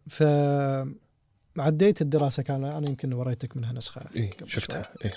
فعديت 0.10 2.02
الدراسة 2.02 2.44
كاملة 2.44 2.78
أنا 2.78 2.90
يمكن 2.90 3.14
وريتك 3.14 3.58
منها 3.58 3.74
نسخة 3.74 4.02
شوي. 4.14 4.30
شفتها. 4.46 4.94
اي 5.06 5.12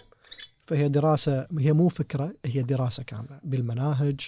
فهي 0.66 0.88
دراسة 0.88 1.46
هي 1.58 1.72
مو 1.72 1.88
فكرة 1.88 2.34
هي 2.44 2.62
دراسة 2.62 3.02
كاملة 3.02 3.40
بالمناهج 3.44 4.20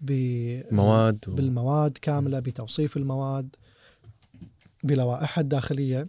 ب- 0.00 0.62
مواد 0.74 1.24
و... 1.28 1.34
بالمواد 1.34 1.98
كاملة 2.02 2.40
بتوصيف 2.40 2.96
المواد 2.96 3.56
بلوائحها 4.84 5.42
الداخلية 5.42 6.08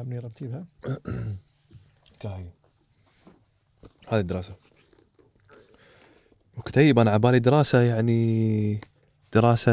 أبني 0.00 0.18
رتيبها 0.18 0.66
كاهي 2.20 2.50
هذه 4.08 4.20
الدراسة. 4.20 4.54
وكتيب 6.56 6.98
أنا 6.98 7.10
عبالي 7.10 7.38
دراسة 7.38 7.82
يعني 7.82 8.80
دراسة 9.32 9.72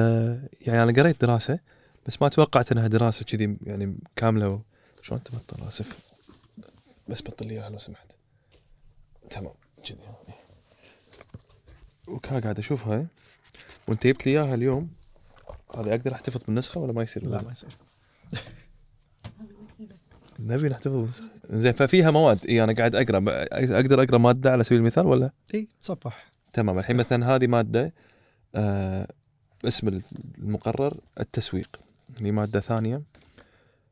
يعني 0.61 0.83
أنا 0.83 1.01
قريت 1.01 1.21
دراسة 1.21 1.59
بس 2.07 2.21
ما 2.21 2.29
توقعت 2.29 2.71
إنها 2.71 2.87
دراسة 2.87 3.25
كذي 3.25 3.57
يعني 3.63 3.97
كاملة 4.15 4.49
و... 4.49 4.59
شلون 5.01 5.23
تبطل 5.23 5.67
أسف. 5.67 6.13
بس 7.07 7.21
بطل 7.21 7.47
لي 7.47 7.53
إياها 7.53 7.69
لو 7.69 7.79
سمحت. 7.79 8.11
تمام. 9.29 9.53
كذي 9.85 9.99
يعني. 9.99 10.39
وكا 12.07 12.39
قاعد 12.39 12.59
أشوفها. 12.59 13.07
وأنت 13.87 14.07
جبت 14.07 14.25
لي 14.25 14.31
إياها 14.31 14.55
اليوم. 14.55 14.89
هذه 15.75 15.89
أقدر 15.89 16.13
أحتفظ 16.13 16.43
بالنسخة 16.43 16.81
ولا 16.81 16.93
ما 16.93 17.03
يصير؟ 17.03 17.25
لا 17.25 17.41
ما 17.41 17.51
يصير. 17.51 17.77
نبي 20.39 20.69
نحتفظ 20.69 21.07
زين 21.49 21.73
ففيها 21.73 22.11
مواد. 22.11 22.39
إي 22.49 22.63
أنا 22.63 22.73
قاعد 22.73 22.95
أقرأ. 22.95 23.23
أقدر 23.51 24.03
أقرأ 24.03 24.17
مادة 24.17 24.51
على 24.51 24.63
سبيل 24.63 24.77
المثال 24.77 25.05
ولا؟ 25.05 25.31
إي 25.53 25.67
تصفح. 25.81 26.31
تمام. 26.53 26.79
الحين 26.79 26.95
مثلا 26.95 27.35
هذه 27.35 27.47
مادة 27.47 27.93
آه 28.55 29.07
اسم 29.65 30.01
المقرر 30.37 30.97
التسويق. 31.19 31.79
هي 32.21 32.31
مادة 32.31 32.59
ثانية 32.59 33.01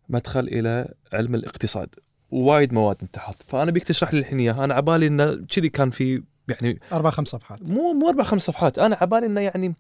مدخل 0.10 0.40
إلى 0.40 0.94
علم 1.14 1.36
الاقتصاد. 1.36 1.96
ووايد 2.32 2.74
مواد 2.74 2.98
أنت 3.02 3.18
حاط. 3.18 3.44
فأنا 3.48 3.72
بيك 3.72 3.84
تشرح 3.84 4.14
لي 4.14 4.20
الحين 4.20 4.40
إياها. 4.40 4.64
أنا 4.64 4.74
عبالي 4.74 5.08
إنه 5.08 5.46
كذي 5.50 5.70
كان 5.70 5.90
في 5.90 6.24
يعني 6.48 6.80
أربع 6.94 7.10
خمس 7.10 7.28
صفحات. 7.28 7.62
مو 7.62 7.94
مو 7.94 8.10
أربع 8.10 8.24
خمس 8.24 8.42
صفحات. 8.42 8.80
أنا 8.80 8.98
عبالي 9.02 9.26
إنه 9.26 9.42
يعني 9.42 9.76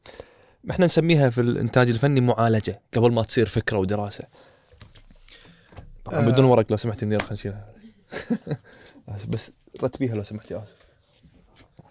إحنا 0.71 0.85
نسميها 0.85 1.29
في 1.29 1.41
الإنتاج 1.41 1.89
الفني 1.89 2.21
معالجة 2.21 2.81
قبل 2.95 3.11
ما 3.11 3.23
تصير 3.23 3.45
فكرة 3.45 3.77
ودراسة. 3.77 4.23
طبعا 6.05 6.19
آه. 6.19 6.31
بدون 6.31 6.45
ورق 6.45 6.65
لو 6.71 6.77
سمحت 6.77 7.03
إني 7.03 7.19
خلينا 7.19 7.33
نشيلها 7.33 7.73
بس 9.29 9.51
رتبيها 9.83 10.15
لو 10.15 10.23
سمحت 10.23 10.51
يا 10.51 10.63
آسف 10.63 10.75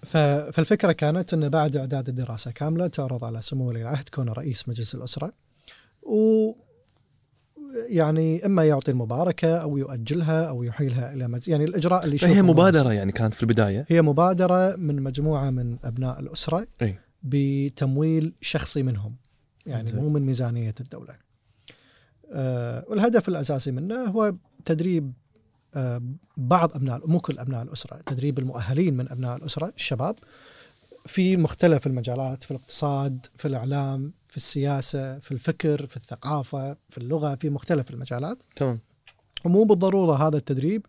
ف- 0.02 0.16
فالفكرة 0.52 0.93
كانت 0.93 1.34
أن 1.34 1.48
بعد 1.48 1.76
إعداد 1.76 2.09
الدراسة 2.09 2.51
كاملة 2.51 2.86
تعرض 2.86 3.24
على 3.24 3.43
سمو 3.43 3.68
ولي 3.68 3.82
العهد 3.82 4.09
كونه 4.09 4.32
رئيس 4.32 4.68
مجلس 4.68 4.94
الأسرة 4.94 5.32
و 6.02 6.51
يعني 7.89 8.47
إما 8.47 8.64
يعطي 8.64 8.90
المباركة 8.90 9.56
أو 9.56 9.76
يؤجلها 9.78 10.44
أو 10.48 10.62
يحيلها 10.62 11.12
إلى 11.14 11.28
مجلس 11.28 11.48
يعني 11.48 11.64
الإجراء 11.64 12.05
اللي 12.05 12.16
هي. 12.22 12.43
مبادرة 12.43 12.93
يعني 12.93 13.12
كانت 13.12 13.34
في 13.34 13.43
البداية 13.43 13.86
هي 13.89 14.02
مبادرة 14.02 14.76
من 14.76 15.02
مجموعة 15.02 15.51
من 15.51 15.78
أبناء 15.84 16.20
الأسرة 16.20 16.66
أي. 16.82 16.98
بتمويل 17.22 18.32
شخصي 18.40 18.82
منهم 18.82 19.16
يعني. 19.66 19.93
مو 19.93 20.09
من 20.09 20.22
ميزانية 20.22 20.74
الدولة 20.80 21.12
آه 21.12 21.18
والهدف 22.89 23.29
الأساسي 23.29 23.71
منه 23.71 24.05
هو 24.05 24.35
تدريب 24.65 25.13
آه 25.75 26.03
بعض 26.37 26.75
أبناء 26.75 27.07
مو 27.07 27.21
كل 27.21 27.39
أبناء 27.39 27.63
الأسرة 27.63 27.97
تدريب 28.07 28.39
المؤهلين 28.39 28.97
من 28.97 29.09
أبناء 29.09 29.37
الأسرة 29.37 29.73
الشباب 29.77 30.15
في 31.07 31.37
مختلف 31.37 31.87
المجالات 31.87 32.45
في 32.45 32.51
الاقتصاد 32.51 33.27
في 33.37 33.49
الإعلام 33.49 34.13
في 34.29 34.37
السياسة 34.37 35.19
في 35.19 35.33
الفكر 35.33 35.87
في 35.87 35.97
الثقافة 35.97 36.77
في 36.91 36.99
اللغة 36.99 37.35
في 37.35 37.51
مختلف 37.51 37.91
المجالات. 37.91 38.43
تمام. 38.57 38.81
ومو 39.45 39.65
بالضرورة 39.65 40.29
هذا 40.29 40.37
التدريب 40.37 40.87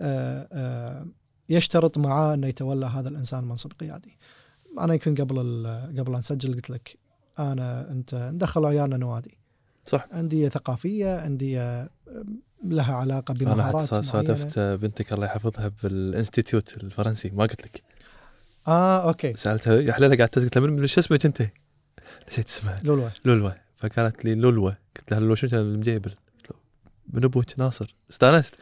آه، 0.00 0.48
آه، 0.52 1.06
يشترط 1.48 1.98
معاه 1.98 2.34
إنه 2.34 2.46
يتولى 2.46 2.86
هذا 2.86 3.08
الإنسان 3.08 3.44
منصب 3.44 3.72
قيادي. 3.72 4.18
أنا 4.78 4.94
يمكن 4.94 5.14
قبل 5.14 5.38
قبل 5.98 6.12
أن 6.12 6.18
نسجل 6.18 6.54
قلت 6.54 6.70
لك 6.70 6.98
أنا 7.38 7.90
أنت 7.90 8.14
ندخل 8.14 8.66
عيالنا 8.66 8.96
نوادي، 8.96 9.38
صح. 9.86 10.08
أندية 10.14 10.48
ثقافية، 10.48 11.26
أندية 11.26 11.90
لها 12.64 12.94
علاقة 12.94 13.32
أنا 13.32 13.54
بمهارات 13.54 13.92
معينه. 13.92 14.06
صادفت 14.06 14.58
بنتك 14.58 15.12
الله 15.12 15.26
يحفظها 15.26 15.72
بال 15.82 15.99
institute 15.99 16.76
الفرنسي 16.76 17.30
ما 17.30 17.42
قلت 17.42 17.62
لك. 17.62 17.82
آه 18.68 19.08
okay. 19.08 19.36
سألتها 19.36 19.80
يا 19.80 19.92
حليلة 19.92 20.16
قاعد 20.16 20.28
تسقط 20.28 20.58
من 20.58 20.70
من 20.70 20.86
شو 20.86 21.00
اسمك 21.00 21.26
أنت؟ 21.26 21.42
نسيت 22.28 22.48
اسمها. 22.48 22.80
لولو 22.84 23.08
لولوة. 23.24 23.56
فقالت 23.76 24.24
لي 24.24 24.34
لولوة. 24.34 24.76
قلت 24.96 25.10
لها 25.10 25.20
لولوة 25.20 25.34
شو 25.34 25.48
كان 25.48 25.60
المجيبل؟ 25.60 26.10
قلت 26.10 26.56
من 27.12 27.24
أبوك 27.24 27.58
ناصر. 27.58 27.94
استأنست. 28.10 28.54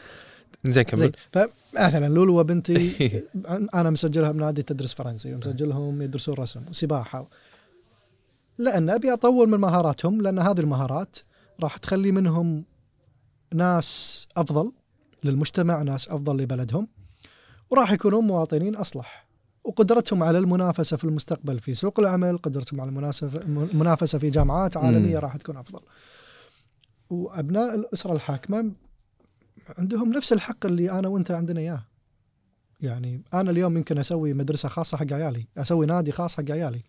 زين 0.64 0.82
كمل. 0.82 1.12
فمثلا 1.32 2.09
لولو 2.09 2.44
بنتي 2.44 3.22
أنا 3.74 3.90
مسجلها 3.90 4.32
بنادي 4.32 4.62
تدرس 4.62 4.94
فرنسي 4.94 5.34
ومسجلهم 5.34 6.02
يدرسون 6.02 6.34
رسم 6.34 6.62
وسباحة 6.68 7.28
لأن 8.59 8.90
أبي 8.90 9.12
اطور 9.12 9.47
من 9.47 9.59
مهاراتهم 9.59 10.20
لأن 10.20 10.39
هذه 10.39 10.60
المهارات 10.60 11.16
راح 11.60 11.76
تخلي 11.76 12.12
منهم 12.12 12.64
ناس 13.55 14.28
أفضل 14.36 14.72
للمجتمع 15.24 15.82
ناس 15.82 16.09
أفضل 16.09 16.36
لبلدهم 16.36 16.89
وراح 17.70 17.93
يكونون 17.93 18.26
مواطنين 18.26 18.76
أصلح. 18.76 19.24
وقدرتهم 19.64 20.22
على 20.22 20.39
المنافسة 20.39 20.97
في 20.97 21.05
المستقبل 21.05 21.59
في 21.59 21.74
سوق 21.74 22.01
العمل 22.01 22.39
قدرتهم 22.39 22.81
على 22.81 22.90
المنافسة 23.44 24.18
في 24.18 24.31
جامعات 24.31 24.76
عالمية 24.76 25.14
مم. 25.14 25.20
راح 25.24 25.36
تكون 25.36 25.56
أفضل. 25.56 25.81
وأبناء 27.10 27.74
الأسرة 27.74 28.12
الحاكمة 28.12 28.72
عندهم 29.78 30.12
نفس 30.12 30.32
الحق 30.32 30.66
اللي 30.66 30.90
أنا 30.90 31.09
وأنت 31.09 31.31
عندنا 31.31 31.60
إياه. 31.60 31.82
يعني 32.81 33.22
أنا 33.35 33.51
اليوم 33.51 33.76
يمكن 33.76 33.98
أسوي 33.98 34.35
مدرسة 34.35 34.68
خاصة 34.68 34.97
حق 34.97 35.12
عيالي 35.12 35.47
أسوي 35.59 35.86
نادي 35.86 36.12
خاص 36.12 36.36
حق 36.36 36.51
عيالي. 36.51 36.82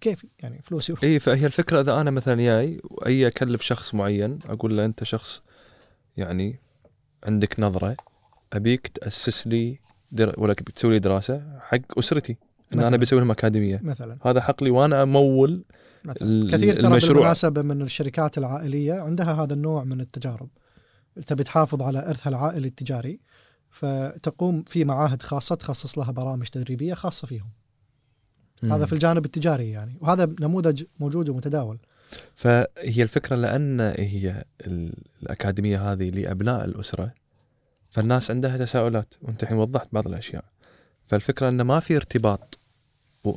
كيفي 0.00 0.28
يعني 0.38 0.62
فلوسي 0.64 0.94
اي 1.02 1.18
فهي 1.18 1.46
الفكرة 1.46 1.80
إذا 1.80 2.00
أنا 2.00 2.10
مثلا 2.10 2.42
جاي 2.42 2.80
وأي 2.84 3.26
أكلف 3.26 3.62
شخص 3.62 3.94
معين 3.94 4.38
أقول 4.48 4.76
له 4.76 4.84
أنت 4.84 5.04
شخص 5.04 5.42
يعني 6.16 6.60
عندك 7.24 7.60
نظرة 7.60 7.96
أبيك 8.52 8.88
تأسس 8.88 9.46
لي 9.46 9.78
در... 10.12 10.34
ولا 10.38 10.54
تسوي 10.54 10.92
لي 10.92 10.98
دراسة 10.98 11.42
حق 11.60 11.98
أسرتي 11.98 12.36
إن 12.74 12.78
أنا 12.78 12.88
مثلاً. 12.88 13.00
بسوي 13.00 13.20
لهم 13.20 13.30
أكاديمية. 13.30 13.80
مثلا. 13.82 14.18
هذا 14.24 14.40
حق 14.40 14.64
لي 14.64 14.70
وأنا 14.70 15.02
أمول 15.02 15.64
مثلا. 16.04 16.50
كثير 16.52 16.74
ترى 16.74 16.86
المشروع. 16.86 17.14
بالمناسبة 17.14 17.62
من 17.62 17.82
الشركات 17.82 18.38
العائلية 18.38 18.94
عندها 18.94 19.32
هذا 19.32 19.54
النوع 19.54 19.84
من 19.84 20.00
التجارب. 20.00 20.48
تبي 21.26 21.42
تحافظ 21.42 21.82
على 21.82 22.08
إرثها 22.08 22.30
العائلي 22.30 22.68
التجاري 22.68 23.20
فتقوم 23.70 24.62
في 24.62 24.84
معاهد 24.84 25.22
خاصة 25.22 25.54
تخصص 25.54 25.98
لها 25.98 26.12
برامج 26.12 26.46
تدريبية 26.46 26.94
خاصة 26.94 27.26
فيهم. 27.26 27.50
هذا 28.64 28.86
في 28.86 28.92
الجانب 28.92 29.24
التجاري 29.24 29.70
يعني 29.70 29.96
وهذا 30.00 30.34
نموذج 30.40 30.84
موجود 31.00 31.28
ومتداول. 31.28 31.78
فهي 32.34 33.02
الفكرة 33.02 33.36
لأن 33.36 33.80
هي 33.80 34.44
ال- 34.66 34.92
الأكاديمية 35.22 35.92
هذه 35.92 36.10
لأبناء 36.10 36.64
الأسرة 36.64 37.12
فالناس 37.90 38.30
عندها 38.30 38.56
تساؤلات 38.56 39.14
وأنت 39.22 39.42
الحين 39.42 39.56
وضحت 39.56 39.88
بعض 39.92 40.06
الأشياء. 40.08 40.44
فالفكرة 41.06 41.48
انه 41.48 41.64
ما 41.64 41.80
في 41.80 41.96
ارتباط 41.96 42.58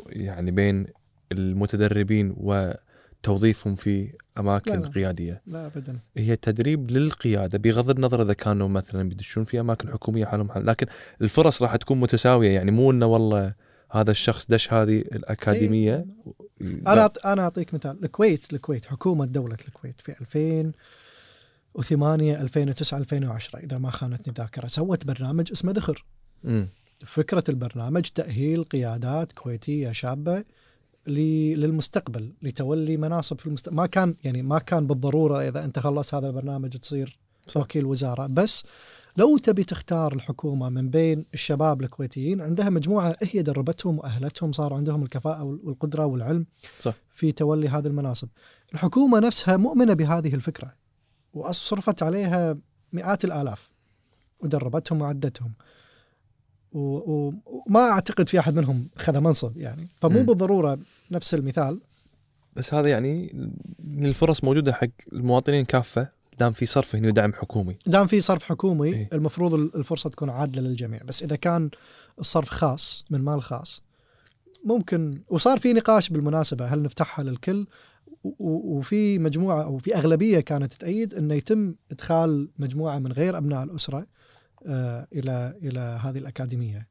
يعني 0.09 0.51
بين 0.51 0.87
المتدربين 1.31 2.35
وتوظيفهم 2.37 3.75
في 3.75 4.13
أماكن 4.37 4.71
لا، 4.71 4.77
لا. 4.77 4.87
قيادية. 4.89 5.41
لا 5.47 5.65
ابدا. 5.65 5.99
هي 6.17 6.35
تدريب 6.35 6.91
للقيادة 6.91 7.57
بغض 7.57 7.89
النظر 7.89 8.21
إذا 8.21 8.33
كانوا 8.33 8.67
مثلا 8.67 9.09
بيدشون 9.09 9.43
في 9.45 9.59
أماكن 9.59 9.91
حكومية 9.91 10.25
حالهم 10.25 10.51
حال 10.51 10.65
لكن 10.65 10.87
الفرص 11.21 11.61
راح 11.61 11.75
تكون 11.75 11.99
متساوية 11.99 12.49
يعني 12.49 12.71
مو 12.71 12.91
إنه 12.91 13.05
والله 13.05 13.53
هذا 13.93 14.11
الشخص 14.11 14.45
دش 14.49 14.73
هذه 14.73 14.97
الأكاديمية؟ 14.99 16.05
أنا 16.61 17.07
أعط- 17.07 17.25
أنا 17.25 17.41
أعطيك 17.41 17.73
مثال. 17.73 18.03
الكويت 18.03 18.53
الكويت 18.53 18.85
حكومة 18.85 19.25
دولة 19.25 19.57
الكويت 19.67 20.01
في 20.01 20.11
2008 20.21 22.41
2009 22.41 22.97
2010 22.97 23.59
إذا 23.59 23.77
ما 23.77 23.89
خانتني 23.89 24.27
الذاكره 24.27 24.67
سوت 24.67 25.05
برنامج 25.05 25.51
اسمه 25.51 25.71
ذخر 25.71 26.05
مم. 26.43 26.67
فكرة 27.05 27.43
البرنامج 27.49 28.01
تأهيل 28.15 28.63
قيادات 28.63 29.31
كويتية 29.31 29.91
شابة 29.91 30.43
للمستقبل 31.07 32.33
لتولي 32.41 32.97
مناصب 32.97 33.39
في 33.39 33.47
المستقبل 33.47 33.75
ما 33.77 33.85
كان 33.85 34.15
يعني 34.23 34.41
ما 34.41 34.59
كان 34.59 34.87
بالضرورة 34.87 35.47
إذا 35.47 35.65
أنت 35.65 35.79
خلص 35.79 36.13
هذا 36.13 36.27
البرنامج 36.27 36.77
تصير 36.77 37.19
صح. 37.47 37.61
وكيل 37.61 37.85
وزارة 37.85 38.27
بس 38.27 38.63
لو 39.17 39.37
تبي 39.37 39.63
تختار 39.63 40.13
الحكومة 40.13 40.69
من 40.69 40.89
بين 40.89 41.25
الشباب 41.33 41.81
الكويتيين 41.81 42.41
عندها 42.41 42.69
مجموعة 42.69 43.15
هي 43.21 43.41
دربتهم 43.41 43.99
وأهلتهم 43.99 44.51
صار 44.51 44.73
عندهم 44.73 45.03
الكفاءة 45.03 45.43
والقدرة 45.43 46.05
والعلم 46.05 46.45
صح. 46.79 46.93
في 47.13 47.31
تولي 47.31 47.67
هذه 47.67 47.87
المناصب. 47.87 48.27
الحكومة 48.73 49.19
نفسها 49.19 49.57
مؤمنة 49.57 49.93
بهذه 49.93 50.35
الفكرة 50.35 50.73
وصرفت 51.33 52.03
عليها 52.03 52.57
مئات 52.93 53.25
الآلاف 53.25 53.69
ودربتهم 54.39 55.01
وعدتهم. 55.01 55.51
وما 56.73 57.79
أعتقد 57.79 58.29
في 58.29 58.39
أحد 58.39 58.55
منهم 58.55 58.89
خذ 58.95 59.19
منصب 59.19 59.57
يعني 59.57 59.87
فمو 59.95 60.19
مم. 60.19 60.25
بالضرورة 60.25 60.79
نفس 61.11 61.33
المثال 61.33 61.81
بس 62.55 62.73
هذا 62.73 62.89
يعني 62.89 63.35
الفرص 63.89 64.43
موجودة 64.43 64.73
حق 64.73 64.87
المواطنين 65.13 65.65
كافة 65.65 66.09
دام 66.39 66.51
في 66.51 66.65
صرف 66.65 66.95
هنا 66.95 67.07
ودعم 67.07 67.33
حكومي 67.33 67.77
دام 67.85 68.07
في 68.07 68.21
صرف 68.21 68.43
حكومي 68.43 68.93
إيه. 68.93 69.09
المفروض 69.13 69.53
الفرصة 69.53 70.09
تكون 70.09 70.29
عادلة 70.29 70.61
للجميع 70.61 71.03
بس 71.03 71.23
إذا 71.23 71.35
كان 71.35 71.69
الصرف 72.19 72.49
خاص 72.49 73.05
من 73.09 73.21
مال 73.21 73.41
خاص 73.41 73.83
ممكن 74.65 75.21
وصار 75.29 75.57
في 75.57 75.73
نقاش 75.73 76.09
بالمناسبة 76.09 76.65
هل 76.65 76.81
نفتحها 76.81 77.23
للكل 77.23 77.67
وفي 78.39 79.19
مجموعة 79.19 79.63
أو 79.63 79.77
في 79.77 79.95
أغلبية 79.95 80.39
كانت 80.39 80.73
تأيد 80.73 81.13
إنه 81.13 81.33
يتم 81.33 81.75
إدخال 81.91 82.49
مجموعة 82.59 82.99
من 82.99 83.11
غير 83.11 83.37
أبناء 83.37 83.63
الأسرة 83.63 84.07
آه، 84.67 85.07
إلى 85.13 85.57
إلى 85.63 85.79
هذه 85.79 86.17
الأكاديمية 86.17 86.87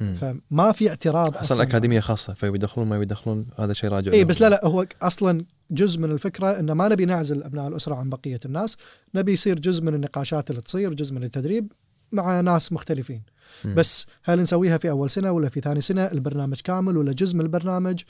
مم. 0.00 0.14
فما 0.14 0.72
في 0.72 0.88
اعتراض 0.88 1.36
أصلا 1.36 1.62
الأكاديمية 1.62 2.00
خاصة 2.00 2.34
فيدخلون 2.34 2.88
ما 2.88 2.96
يدخلون 2.96 3.46
هذا 3.58 3.72
شيء 3.72 3.90
راجع 3.90 4.12
اي. 4.12 4.24
بس 4.24 4.40
لا 4.40 4.48
لا 4.48 4.66
هو 4.66 4.86
أصلا 5.02 5.44
جزء 5.70 6.00
من 6.00 6.10
الفكرة 6.10 6.58
إن 6.60 6.72
ما 6.72 6.88
نبي 6.88 7.04
نعزل 7.04 7.42
أبناء 7.42 7.68
الأسرة 7.68 7.94
عن 7.94 8.10
بقية 8.10 8.40
الناس، 8.44 8.76
نبي 9.14 9.32
يصير 9.32 9.58
جزء 9.58 9.82
من 9.82 9.94
النقاشات 9.94 10.50
اللي 10.50 10.62
تصير، 10.62 10.94
جزء 10.94 11.14
من 11.14 11.22
التدريب 11.24 11.72
مع 12.12 12.40
ناس 12.40 12.72
مختلفين. 12.72 13.22
مم. 13.64 13.74
بس 13.74 14.06
هل 14.24 14.40
نسويها 14.40 14.78
في 14.78 14.90
أول 14.90 15.10
سنة 15.10 15.32
ولا 15.32 15.48
في 15.48 15.60
ثاني 15.60 15.80
سنة؟ 15.80 16.04
البرنامج 16.04 16.60
كامل 16.60 16.96
ولا 16.96 17.12
جزء 17.12 17.34
من 17.34 17.40
البرنامج؟ 17.40 18.02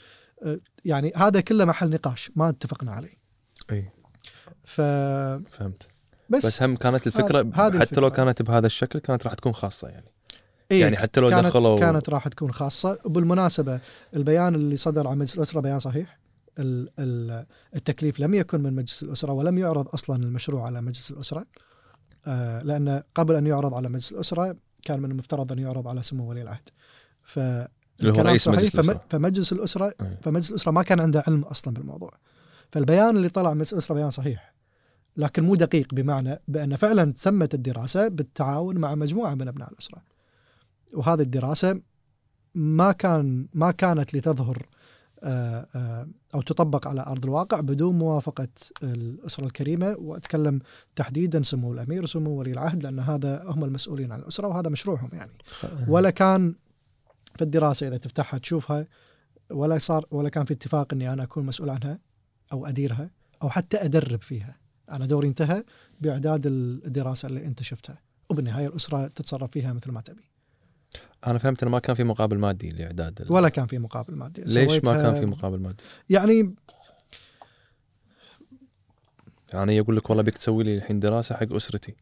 آه، 0.43 0.59
يعني 0.85 1.13
هذا 1.15 1.41
كله 1.41 1.65
محل 1.65 1.89
نقاش 1.89 2.31
ما 2.35 2.49
اتفقنا 2.49 2.91
عليه. 2.91 3.17
إي 3.71 3.89
ف 4.63 4.81
فهمت 4.81 5.87
بس, 6.29 6.45
بس 6.45 6.63
هم 6.63 6.75
كانت 6.75 7.07
الفكرة 7.07 7.41
هذه 7.41 7.79
حتى 7.79 7.99
لو 7.99 8.07
الفكرة. 8.07 8.09
كانت 8.09 8.41
بهذا 8.41 8.65
الشكل 8.65 8.99
كانت 8.99 9.23
راح 9.23 9.33
تكون 9.33 9.53
خاصة 9.53 9.87
يعني 9.87 10.11
إيه 10.71 10.81
يعني 10.81 10.97
حتى 10.97 11.19
لو 11.19 11.29
كانت 11.29 11.45
دخلوا 11.45 11.79
كانت 11.79 12.09
راح 12.09 12.27
تكون 12.27 12.51
خاصة 12.51 12.99
وبالمناسبه 13.05 13.79
البيان 14.15 14.55
اللي 14.55 14.77
صدر 14.77 15.07
عن 15.07 15.17
مجلس 15.17 15.37
الأسرة 15.37 15.59
بيان 15.59 15.79
صحيح 15.79 16.19
التكليف 17.75 18.19
لم 18.19 18.33
يكن 18.33 18.61
من 18.61 18.73
مجلس 18.73 19.03
الأسرة 19.03 19.33
ولم 19.33 19.57
يعرض 19.57 19.87
أصلا 19.93 20.23
المشروع 20.23 20.65
على 20.65 20.81
مجلس 20.81 21.11
الأسرة. 21.11 21.45
آه، 22.27 22.61
لأن 22.63 23.03
قبل 23.15 23.35
أن 23.35 23.47
يعرض 23.47 23.73
على 23.73 23.89
مجلس 23.89 24.11
الأسرة 24.11 24.55
كان 24.83 24.99
من 24.99 25.11
المفترض 25.11 25.51
أن 25.51 25.59
يعرض 25.59 25.87
على 25.87 26.03
سمو 26.03 26.29
ولي 26.29 26.41
العهد. 26.41 26.69
ف 27.23 27.39
هو 27.39 28.21
رئيس 28.21 28.47
مجلس 28.47 28.75
الأسرة. 28.75 29.01
فمجلس 29.09 29.53
الأسرة 29.53 29.93
أي. 30.01 30.17
فمجلس 30.21 30.49
الأسرة 30.49 30.71
ما 30.71 30.83
كان 30.83 30.99
عنده 30.99 31.23
علم 31.27 31.41
أصلا 31.41 31.73
بالموضوع. 31.73 32.11
فالبيان 32.71 33.17
اللي 33.17 33.29
طلع 33.29 33.49
من 33.49 33.57
مجلس 33.57 33.73
الأسرة 33.73 33.95
بيان 33.95 34.09
صحيح. 34.09 34.53
لكن 35.17 35.43
مو 35.43 35.55
دقيق 35.55 35.93
بمعنى 35.93 36.41
بأن 36.47 36.75
فعلا 36.75 37.13
تمت 37.13 37.53
الدراسة 37.53 38.07
بالتعاون 38.07 38.77
مع 38.77 38.95
مجموعة 38.95 39.35
من 39.35 39.47
أبناء 39.47 39.71
الأسرة. 39.71 40.01
وهذه 40.93 41.21
الدراسة 41.21 41.81
ما 42.55 42.91
كان 42.91 43.47
ما 43.53 43.71
كانت 43.71 44.13
لتظهر 44.13 44.65
آه، 45.23 45.67
آه، 45.75 46.07
أو 46.35 46.41
تطبق 46.41 46.87
على 46.87 47.01
أرض 47.01 47.23
الواقع 47.23 47.59
بدون 47.59 47.97
موافقة 47.97 48.47
الأسرة 48.83 49.45
الكريمة 49.45 49.95
وأتكلم 49.99 50.59
تحديدا 50.95 51.43
سمو 51.43 51.73
الأمير 51.73 52.03
وسمو 52.03 52.31
ولي 52.31 52.51
العهد 52.51 52.83
لأن 52.83 52.99
هذا 52.99 53.43
هم 53.45 53.63
المسؤولين 53.63 54.11
عن 54.11 54.19
الأسرة 54.19 54.47
وهذا 54.47 54.69
مشروعهم 54.69 55.09
يعني. 55.13 55.31
ولا 55.87 56.09
كان 56.09 56.55
في 57.35 57.41
الدراسة 57.41 57.87
إذا 57.87 57.97
تفتحها 57.97 58.37
تشوفها 58.37 58.87
ولا 59.51 59.77
صار 59.77 60.05
ولا 60.11 60.29
كان 60.29 60.45
في 60.45 60.53
اتفاق 60.53 60.93
إني 60.93 61.13
أنا 61.13 61.23
أكون 61.23 61.45
مسؤول 61.45 61.69
عنها 61.69 61.99
أو 62.53 62.65
أديرها 62.65 63.09
أو 63.43 63.49
حتى 63.49 63.77
أدرب 63.77 64.21
فيها. 64.21 64.57
أنا 64.91 65.05
دوري 65.05 65.27
انتهى 65.27 65.63
باعداد 66.01 66.45
الدراسة 66.45 67.27
اللي 67.27 67.45
أنت 67.45 67.63
شفتها 67.63 67.97
وبالنهاية 68.29 68.67
الأسرة 68.67 69.07
تتصرف 69.07 69.51
فيها 69.51 69.73
مثل 69.73 69.91
ما 69.91 70.01
تبي. 70.01 70.34
أنا 71.27 71.39
فهمت 71.39 71.63
إنه 71.63 71.71
ما 71.71 71.79
كان 71.79 71.95
في 71.95 72.03
مقابل 72.03 72.37
مادي 72.37 72.69
لإعداد 72.69 73.21
ال- 73.21 73.31
ولا 73.31 73.49
كان 73.49 73.67
في 73.67 73.77
مقابل 73.77 74.15
مادي 74.15 74.41
ليش 74.41 74.83
ما 74.83 74.93
كان 74.93 75.19
في 75.19 75.25
مقابل 75.25 75.59
مادي؟ 75.59 75.83
يعني 76.09 76.55
يعني 79.53 79.75
يقول 79.77 79.97
لك 79.97 80.09
والله 80.09 80.23
بيك 80.23 80.37
تسوي 80.37 80.63
لي 80.63 80.77
الحين 80.77 80.99
دراسة 80.99 81.35
حق 81.35 81.53
أسرتي 81.53 81.95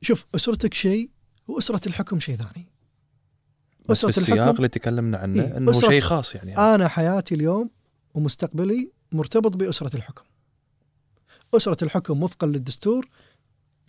شوف 0.00 0.26
أسرتك 0.34 0.74
شيء 0.74 1.10
وأسرة 1.48 1.88
الحكم 1.88 2.20
شيء 2.20 2.36
ثاني 2.36 2.66
بس 3.88 4.00
في 4.00 4.10
أسرة 4.10 4.20
السياق 4.22 4.38
الحكم- 4.38 4.56
اللي 4.56 4.68
تكلمنا 4.68 5.18
عنه 5.18 5.42
إيه، 5.42 5.56
إنه 5.56 5.72
شيء 5.72 6.00
خاص 6.00 6.34
يعني 6.34 6.56
أنا 6.58 6.88
حياتي 6.88 7.34
اليوم 7.34 7.70
ومستقبلي 8.14 8.90
مرتبط 9.12 9.56
بأسرة 9.56 9.96
الحكم. 9.96 10.24
أسرة 11.54 11.84
الحكم 11.84 12.22
وفقا 12.22 12.46
للدستور 12.46 13.08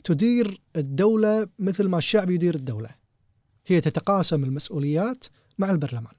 تدير 0.03 0.61
الدولة 0.75 1.47
مثل 1.59 1.87
ما 1.87 1.97
الشعب 1.97 2.29
يدير 2.29 2.55
الدولة. 2.55 2.89
هي 3.67 3.81
تتقاسم 3.81 4.43
المسؤوليات 4.43 5.25
مع 5.57 5.71
البرلمان. 5.71 6.13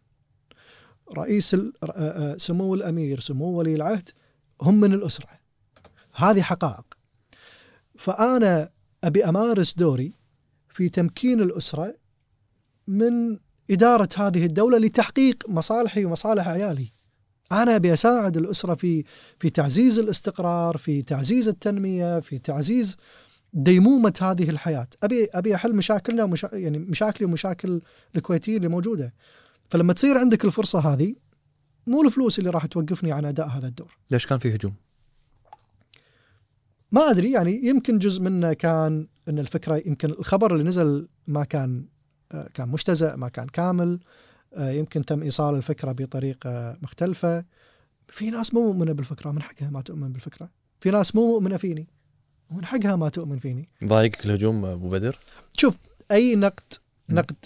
رئيس 1.16 1.54
آه، 1.54 1.68
آه، 1.82 2.36
سمو 2.36 2.74
الأمير 2.74 3.20
سمو 3.20 3.58
ولي 3.58 3.74
العهد 3.74 4.08
هم 4.62 4.80
من 4.80 4.92
الأسرة. 4.92 5.28
هذه 6.14 6.42
حقائق. 6.42 6.84
فأنا 7.94 8.70
أبي 9.04 9.24
أمارس 9.24 9.74
دوري 9.74 10.12
في 10.68 10.88
تمكين 10.88 11.40
الأسرة 11.40 11.94
من 12.86 13.38
إدارة 13.70 14.08
هذه 14.16 14.44
الدولة 14.46 14.78
لتحقيق 14.78 15.48
مصالحي 15.48 16.04
ومصالح 16.04 16.48
عيالي 16.48 16.92
أنا 17.52 17.76
أبي 17.76 17.92
أساعد 17.92 18.36
الأسرة 18.36 18.74
في 18.74 19.04
في 19.38 19.50
تعزيز 19.50 19.98
الاستقرار 19.98 20.76
في 20.76 21.02
تعزيز 21.02 21.48
التنمية 21.48 22.20
في 22.20 22.38
تعزيز 22.38 22.96
ديمومة 23.56 24.12
هذه 24.22 24.50
الحياة. 24.50 24.88
أبي 25.02 25.28
أبي 25.34 25.54
أحل 25.54 25.76
مشاكلنا 25.76 26.24
ومشا... 26.24 26.50
يعني 26.52 26.78
مشاكلي 26.78 27.26
ومشاكل 27.26 27.82
الكويتيين 28.16 28.56
اللي 28.56 28.68
موجودة. 28.68 29.14
فلما 29.70 29.92
تصير 29.92 30.18
عندك 30.18 30.44
الفرصة 30.44 30.78
هذه 30.78 31.14
مو 31.86 32.02
الفلوس 32.02 32.38
اللي 32.38 32.50
راح 32.50 32.66
توقفني 32.66 33.12
عن 33.12 33.24
أداء 33.24 33.48
هذا 33.48 33.68
الدور. 33.68 33.96
ليش 34.10 34.26
كان 34.26 34.38
في 34.38 34.54
هجوم؟ 34.54 34.74
ما 36.92 37.10
أدري 37.10 37.32
يعني 37.32 37.66
يمكن 37.66 37.98
جزء 37.98 38.22
منه 38.22 38.52
كان 38.52 39.06
إن 39.28 39.38
الفكرة 39.38 39.82
يمكن 39.86 40.10
الخبر 40.10 40.52
اللي 40.52 40.64
نزل 40.64 41.08
ما 41.26 41.44
كان 41.44 41.86
آه، 42.32 42.48
كان 42.54 42.68
مجتزأ 42.68 43.16
ما 43.16 43.28
كان 43.28 43.46
كامل. 43.46 44.00
آه، 44.54 44.70
يمكن 44.70 45.04
تم 45.04 45.22
إيصال 45.22 45.54
الفكرة 45.54 45.92
بطريقة 45.92 46.78
مختلفة. 46.82 47.44
في 48.08 48.30
ناس 48.30 48.54
مو 48.54 48.72
مؤمنة 48.72 48.92
بالفكرة 48.92 49.30
من 49.30 49.42
حقها 49.42 49.70
ما 49.70 49.80
تؤمن 49.80 50.12
بالفكرة. 50.12 50.50
في 50.80 50.90
ناس 50.90 51.14
مو 51.14 51.32
مؤمنة 51.32 51.56
فيني. 51.56 51.88
ومن 52.50 52.64
حقها 52.64 52.96
ما 52.96 53.08
تؤمن 53.08 53.38
فيني. 53.38 53.68
ضايقك 53.84 54.26
الهجوم 54.26 54.64
أبو 54.64 54.88
بدر؟ 54.88 55.18
شوف 55.56 55.76
أي 56.10 56.34
نقد. 56.36 56.62
نقد 57.08 57.36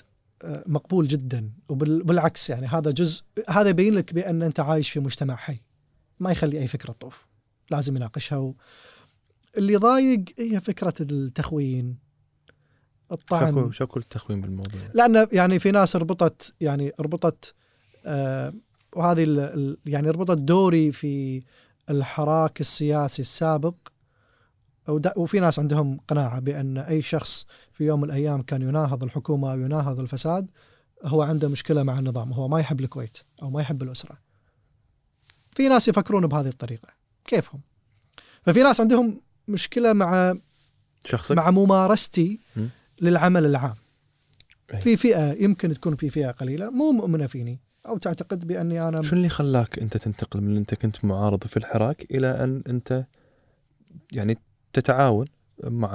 آه، 0.43 0.65
مقبول 0.67 1.09
جدا. 1.09 1.51
وبالعكس 1.69 2.51
يعني 2.51 2.67
هذا 2.67 2.91
جزء 2.91 3.23
هذا 3.49 3.69
يبين 3.69 3.95
لك 3.95 4.15
بأن 4.15 4.43
أنت 4.43 4.61
عايش 4.61 4.91
في 4.91 5.01
مجتمع 5.01 5.37
حي. 5.37 5.61
ما 6.21 6.31
يخلي 6.31 6.59
أي 6.59 6.67
فكرة 6.67 6.93
تطوف. 6.93 7.27
لازم 7.71 7.97
يناقشها. 7.97 8.37
و... 8.39 8.55
اللي 9.59 9.77
ضايق 9.77 10.25
هي 10.39 10.61
فكرة 10.61 10.95
التخوين 11.01 11.99
الطعن. 13.13 13.53
شكو 13.53 13.71
شكو 13.71 13.99
التخوين 13.99 14.41
بالموضوع؟ 14.41 14.81
لأن 14.95 15.27
يعني 15.33 15.59
في 15.59 15.71
ناس 15.71 15.97
ربطت 15.97 16.53
يعني 16.61 16.93
ربطت 17.01 17.55
آه 18.07 18.55
وهذه 18.97 19.25
ال- 19.25 19.79
يعني 19.87 20.11
ربطت 20.11 20.39
دوري 20.39 20.93
في 20.93 21.43
الحراك 21.91 22.61
السياسي 22.61 23.23
السابق 23.23 23.75
وفي 25.17 25.41
ناس 25.41 25.59
عندهم 25.59 26.01
قناعة 26.09 26.41
بأن 26.41 26.79
أي 26.79 27.03
شخص 27.03 27.47
في 27.73 27.85
يوم 27.85 28.01
من 28.01 28.05
الأيام 28.05 28.43
كان 28.43 28.63
يناهض 28.63 29.05
الحكومة 29.05 29.53
ويناهض 29.53 30.01
الفساد 30.01 30.51
هو 31.05 31.23
عنده 31.23 31.49
مشكلة 31.49 31.83
مع 31.83 31.99
النظام 31.99 32.33
هو 32.33 32.49
ما 32.49 32.61
يحب 32.61 32.81
الكويت 32.81 33.19
أو 33.43 33.51
ما 33.51 33.61
يحب 33.61 33.83
الأسرة. 33.83 34.19
في 35.51 35.69
ناس 35.69 35.89
يفكرون 35.89 36.27
بهذه 36.27 36.49
الطريقة 36.49 36.89
كيفهم؟ 37.25 37.61
ففي 38.43 38.63
ناس 38.63 38.81
عندهم 38.81 39.21
مشكلة 39.49 39.93
مع 39.93 40.35
شخصك؟ 41.05 41.37
مع 41.37 41.51
ممارستي 41.51 42.41
م. 42.57 42.67
للعمل 43.01 43.47
العام 43.47 43.75
أي. 44.75 44.81
في 44.81 44.97
فئة 44.97 45.33
يمكن 45.33 45.75
تكون 45.75 45.97
في 45.97 46.11
فئة 46.11 46.31
قليلة 46.31 46.71
مو 46.71 46.93
مؤمنة 46.93 47.27
فيني 47.27 47.61
أو 47.87 47.99
تعتقد 47.99 48.47
بأني 48.47 48.89
أنا 48.89 49.03
شو 49.03 49.17
اللي 49.17 49.29
خلاك 49.29 49.79
أنت 49.79 49.97
تنتقل 49.97 50.41
من 50.41 50.57
أنت 50.57 50.75
كنت 50.75 51.05
معارض 51.05 51.45
في 51.45 51.57
الحراك 51.57 52.07
إلى 52.11 52.45
أن 52.45 52.63
أنت 52.67 53.05
يعني 54.13 54.39
تتعاون 54.73 55.27
مع 55.65 55.91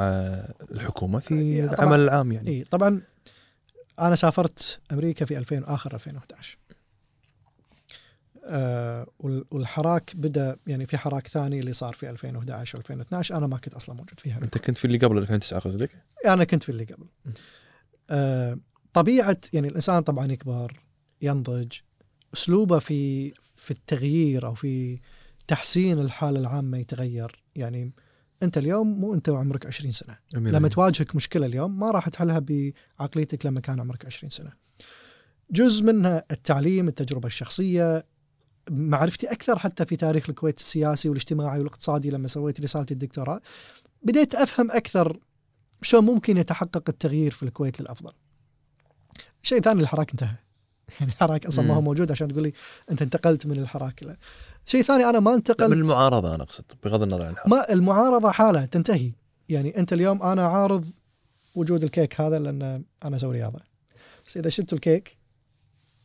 الحكومة 0.72 1.20
في 1.20 1.34
إيه،. 1.36 1.64
العمل 1.74 2.00
العام 2.00 2.32
يعني. 2.32 2.48
اي 2.50 2.64
طبعا 2.64 3.02
أنا 4.00 4.16
سافرت 4.16 4.80
أمريكا 4.92 5.26
في 5.26 5.38
2000 5.38 5.64
آخر 5.68 5.96
2011 5.96 6.58
آه 8.48 9.08
وال- 9.20 9.46
والحراك 9.52 10.16
بدأ 10.16 10.58
يعني 10.68 10.86
في 10.86 10.98
حراك 10.98 11.28
ثاني 11.28 11.60
اللي 11.60 11.74
صار 11.74 11.94
في 11.94 12.10
2011 12.10 12.80
و2012 12.82 13.32
أنا 13.32 13.48
ما 13.48 13.58
كنت 13.58 13.74
أصلا 13.74 13.96
موجود 13.96 14.20
فيها. 14.20 14.38
أنت 14.44 14.58
كنت 14.58 14.78
في 14.78 14.86
اللي 14.86 14.98
قبل 14.98 15.18
2009 15.18 15.60
قصدك؟ 15.60 15.90
أنا 16.26 16.44
كنت 16.44 16.64
في 16.64 16.70
اللي 16.70 16.84
قبل. 16.84 17.06
آه 18.10 18.60
طبيعة 18.94 19.38
يعني 19.54 19.68
الإنسان 19.68 20.04
طبعا 20.04 20.32
يكبر 20.32 20.80
ينضج. 21.22 21.72
أسلوبه 22.34 22.80
في 22.80 23.34
في 23.56 23.72
التغيير 23.72 24.46
أو 24.48 24.54
في 24.54 25.00
تحسين 25.48 26.00
الحالة 26.00 26.40
العامة 26.40 26.78
يتغير. 26.78 27.44
يعني 27.56 27.94
انت 28.44 28.58
اليوم 28.58 29.00
مو 29.00 29.14
انت 29.14 29.30
وعمرك 29.30 29.66
20 29.66 29.92
سنة 29.92 30.18
لما 30.34 30.68
تواجهك 30.68 31.16
مشكلة 31.16 31.46
اليوم 31.46 31.80
ما 31.80 31.92
راح 31.92 32.10
تحلها 32.10 32.40
بعقليتك 32.40 33.46
لما 33.46 33.60
كان 33.60 33.80
عمرك 33.80 34.06
20 34.06 34.30
سنة 34.30 34.52
جزء 35.52 35.84
منها 35.84 36.24
التعليم 36.32 36.88
التجربة 36.88 37.28
الشخصية 37.28 38.06
معرفتي 38.70 39.32
أكثر 39.32 39.60
حتى 39.60 39.86
في 39.86 39.96
تاريخ 39.96 40.30
الكويت 40.30 40.60
السياسي 40.60 41.10
والاجتماعي 41.10 41.60
والاقتصادي 41.60 42.10
لما 42.10 42.28
سويت 42.28 42.62
رسالتي 42.62 42.94
الدكتوراه 42.94 43.42
بديت 44.04 44.36
أفهم 44.36 44.72
أكثر 44.72 45.20
شلون 45.82 46.06
ممكن 46.06 46.38
يتحقق 46.38 46.84
التغيير 46.90 47.32
في 47.32 47.44
الكويت 47.44 47.82
للأفضل. 47.82 48.12
شيء 49.44 49.62
ثاني 49.62 49.82
الحراك 49.82 50.12
انتهى. 50.12 50.36
يعني 51.00 51.12
الحراك 51.12 51.46
أصلا 51.46 51.66
ما 51.66 51.74
هو. 51.74 51.82
موجود 51.82 52.12
عشان 52.12 52.28
تقول 52.28 52.44
لي 52.44 52.54
أنت 52.92 53.02
انتقلت 53.02 53.46
من 53.46 53.60
الحراك 53.60 54.04
له. 54.04 54.18
شيء 54.66 54.82
ثاني 54.82 55.10
أنا 55.10 55.20
ما 55.20 55.34
انتقلت. 55.34 55.72
من 55.72 55.78
المعارضه 55.78 56.36
أنا 56.36 56.44
أقصد 56.44 56.66
بغض 56.84 57.02
النظر 57.02 57.26
عن 57.26 57.36
ما 57.48 57.74
المعارضة 57.74 58.32
حاله 58.32 58.66
تنتهي. 58.66 59.12
يعني 59.50 59.78
أنت 59.78 59.94
اليوم 59.94 60.24
أنا 60.24 60.48
عارض 60.48 60.86
وجود 61.56 61.84
الكيك 61.84 62.22
هذا 62.22 62.40
لأن 62.40 62.84
أنا 63.04 63.16
أسوي 63.16 63.34
رياضة. 63.34 63.60
بس 64.28 64.38
إذا 64.38 64.50
شلتوا 64.50 64.78
الكيك 64.78 65.18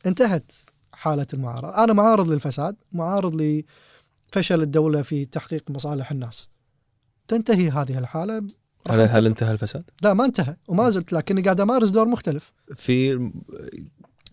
انتهت 0.07 0.53
حالة 0.93 1.27
المعارضة. 1.35 1.85
أنا 1.85 1.93
معارض 1.93 2.31
للفساد 2.31 2.77
معارض 2.93 3.43
لفشل 3.43 4.63
الدولة 4.63 5.03
في 5.03 5.25
تحقيق 5.25 5.71
مصالح 5.71 6.11
الناس. 6.11 6.49
تنتهي 7.29 7.71
هذه 7.71 7.99
الحالة. 7.99 8.47
هل 8.91 9.01
هل. 9.01 9.27
انتهى 9.27 9.53
الفساد؟ 9.53 9.91
لا 10.03 10.15
ما 10.15 10.25
انتهى 10.25 10.57
وما 10.69 10.91
زلت 10.91 11.13
لكني 11.13 11.43
قاعد 11.43 11.61
أمارس 11.61 11.91
دور 11.91 12.07
مختلف. 12.07 12.53
في 12.77 13.31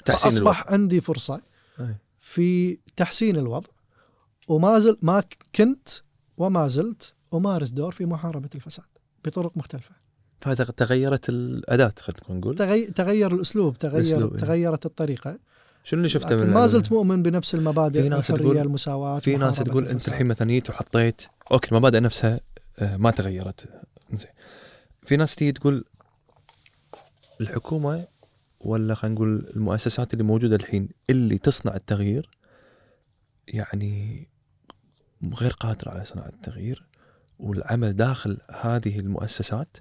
تحسين 0.05 0.31
اصبح 0.31 0.59
الوضع 0.59 0.71
عندي 0.73 1.01
فرصة. 1.01 1.41
في 2.19 2.77
تحسين 2.95 3.35
الوضع. 3.35 3.69
وما 4.47 4.79
زلت 4.79 5.03
ما 5.03 5.23
كنت 5.55 5.89
وما 6.37 6.67
زلت 6.67 7.13
أمارس 7.33 7.69
دور 7.69 7.91
في 7.91 8.05
محاربة 8.05 8.49
الفساد 8.55 8.85
بطرق 9.25 9.57
مختلفة. 9.57 9.95
فتغيرت 10.41 11.29
الأداة 11.29 11.93
خلينا 11.99 12.39
نقول. 12.41 12.55
تغي... 12.55 12.85
تغير 12.85 13.33
الأسلوب 13.35 13.77
تغير 13.77 13.97
الأسلوب، 14.01 14.33
إيه. 14.33 14.39
تغيرت 14.39 14.85
الطريقة. 14.85 15.39
شنو 15.83 15.97
اللي 15.97 16.09
شفته 16.09 16.35
من 16.35 16.53
ما 16.53 16.67
زلت 16.67 16.91
مؤمن 16.91 17.23
بنفس 17.23 17.55
المبادئ 17.55 18.01
في 18.01 18.09
ناس 18.09 18.27
تقول- 18.27 18.57
المساواة 18.57 19.19
في 19.19 19.37
ناس 19.37 19.41
محاربة 19.53 19.71
تقول 19.71 19.83
أنت 19.83 19.93
الفساد. 19.93 20.13
الحين 20.13 20.27
مثلا 20.27 20.47
جيت 20.47 20.69
وحطيت 20.69 21.21
أوكي 21.51 21.71
المبادئ 21.71 21.99
نفسها 21.99 22.39
آه، 22.79 22.97
ما 22.97 23.11
تغيرت. 23.11 23.65
زين 24.13 24.31
في 25.05 25.17
ناس 25.17 25.35
تيجي 25.35 25.51
تقول 25.51 25.85
الحكومة 27.41 28.07
ولا 28.61 28.95
خلينا 28.95 29.15
نقول 29.15 29.51
المؤسسات 29.55 30.13
اللي 30.13 30.23
موجودة 30.23 30.55
الحين 30.55 30.89
اللي 31.09 31.37
تصنع 31.37 31.75
التغيير 31.75 32.29
يعني 33.47 34.27
غير 35.33 35.51
قادره 35.51 35.89
على 35.89 36.05
صناعة 36.05 36.27
التغيير 36.27 36.83
والعمل 37.39 37.93
داخل 37.93 38.37
هذه 38.61 38.99
المؤسسات 38.99 39.77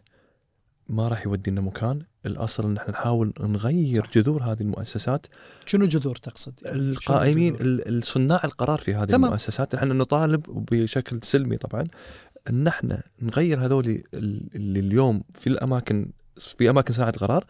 ما 0.88 1.08
راح 1.08 1.26
يودينا 1.26 1.60
مكان. 1.60 2.02
الأصل 2.26 2.64
إن 2.64 2.76
إحنا 2.76 2.90
نحاول 2.90 3.32
نغير 3.40 4.04
صح. 4.04 4.10
جذور 4.10 4.42
هذه 4.42 4.60
المؤسسات. 4.60 5.26
شنو 5.66 5.86
جذور 5.86 6.16
تقصد؟ 6.16 6.54
يعني 6.62 6.78
القائمين 6.78 7.56
الصناع 7.60 8.40
القرار 8.44 8.78
في 8.78 8.94
هذه 8.94 9.08
تمام. 9.08 9.24
المؤسسات. 9.24 9.74
إحنا 9.74 9.94
نطالب 9.94 10.42
بشكل 10.70 11.20
سلمي 11.22 11.56
طبعا 11.56 11.84
إن 12.50 12.66
إحنا 12.66 13.02
نغير 13.22 13.64
هذول 13.66 13.86
ال- 13.88 14.48
اللي 14.54 14.80
اليوم 14.80 15.22
في 15.30 15.46
الأماكن 15.46 16.08
في 16.36 16.70
أماكن 16.70 16.94
صناعة 16.94 17.10
القرار. 17.16 17.44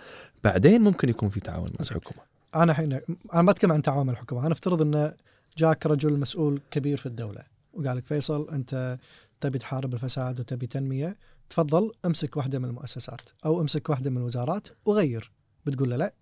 بعدين 0.44 0.80
ممكن 0.82 1.08
يكون 1.08 1.28
في 1.28 1.40
تعاون 1.40 1.68
مع 1.68 1.76
الحكومة. 1.80 2.20
أنا 2.54 2.72
الحين 2.72 2.92
أنا 3.34 3.42
ما 3.42 3.50
أتكلم 3.50 3.72
عن 3.72 3.82
تعاون 3.82 4.10
الحكومة. 4.10 4.46
أنا 4.46 4.52
أفترض 4.52 4.82
انه 4.82 5.12
جاك 5.58 5.86
رجل 5.86 6.20
مسؤول 6.20 6.60
كبير 6.70 6.96
في 6.98 7.06
الدولة. 7.06 7.55
وقال 7.76 7.96
لك 7.96 8.06
فيصل 8.06 8.50
أنت 8.50 8.98
تبي 9.40 9.58
تحارب 9.58 9.94
الفساد 9.94 10.40
وتبي 10.40 10.66
تنمية 10.66 11.16
تفضل 11.50 11.92
أمسك 12.04 12.36
واحدة 12.36 12.58
من 12.58 12.64
المؤسسات 12.64 13.20
أو 13.44 13.60
أمسك 13.60 13.90
واحدة 13.90 14.10
من 14.10 14.16
الوزارات 14.16 14.68
وغير. 14.84 15.32
بتقول 15.66 15.90
له 15.90 15.96
لا. 15.96 16.14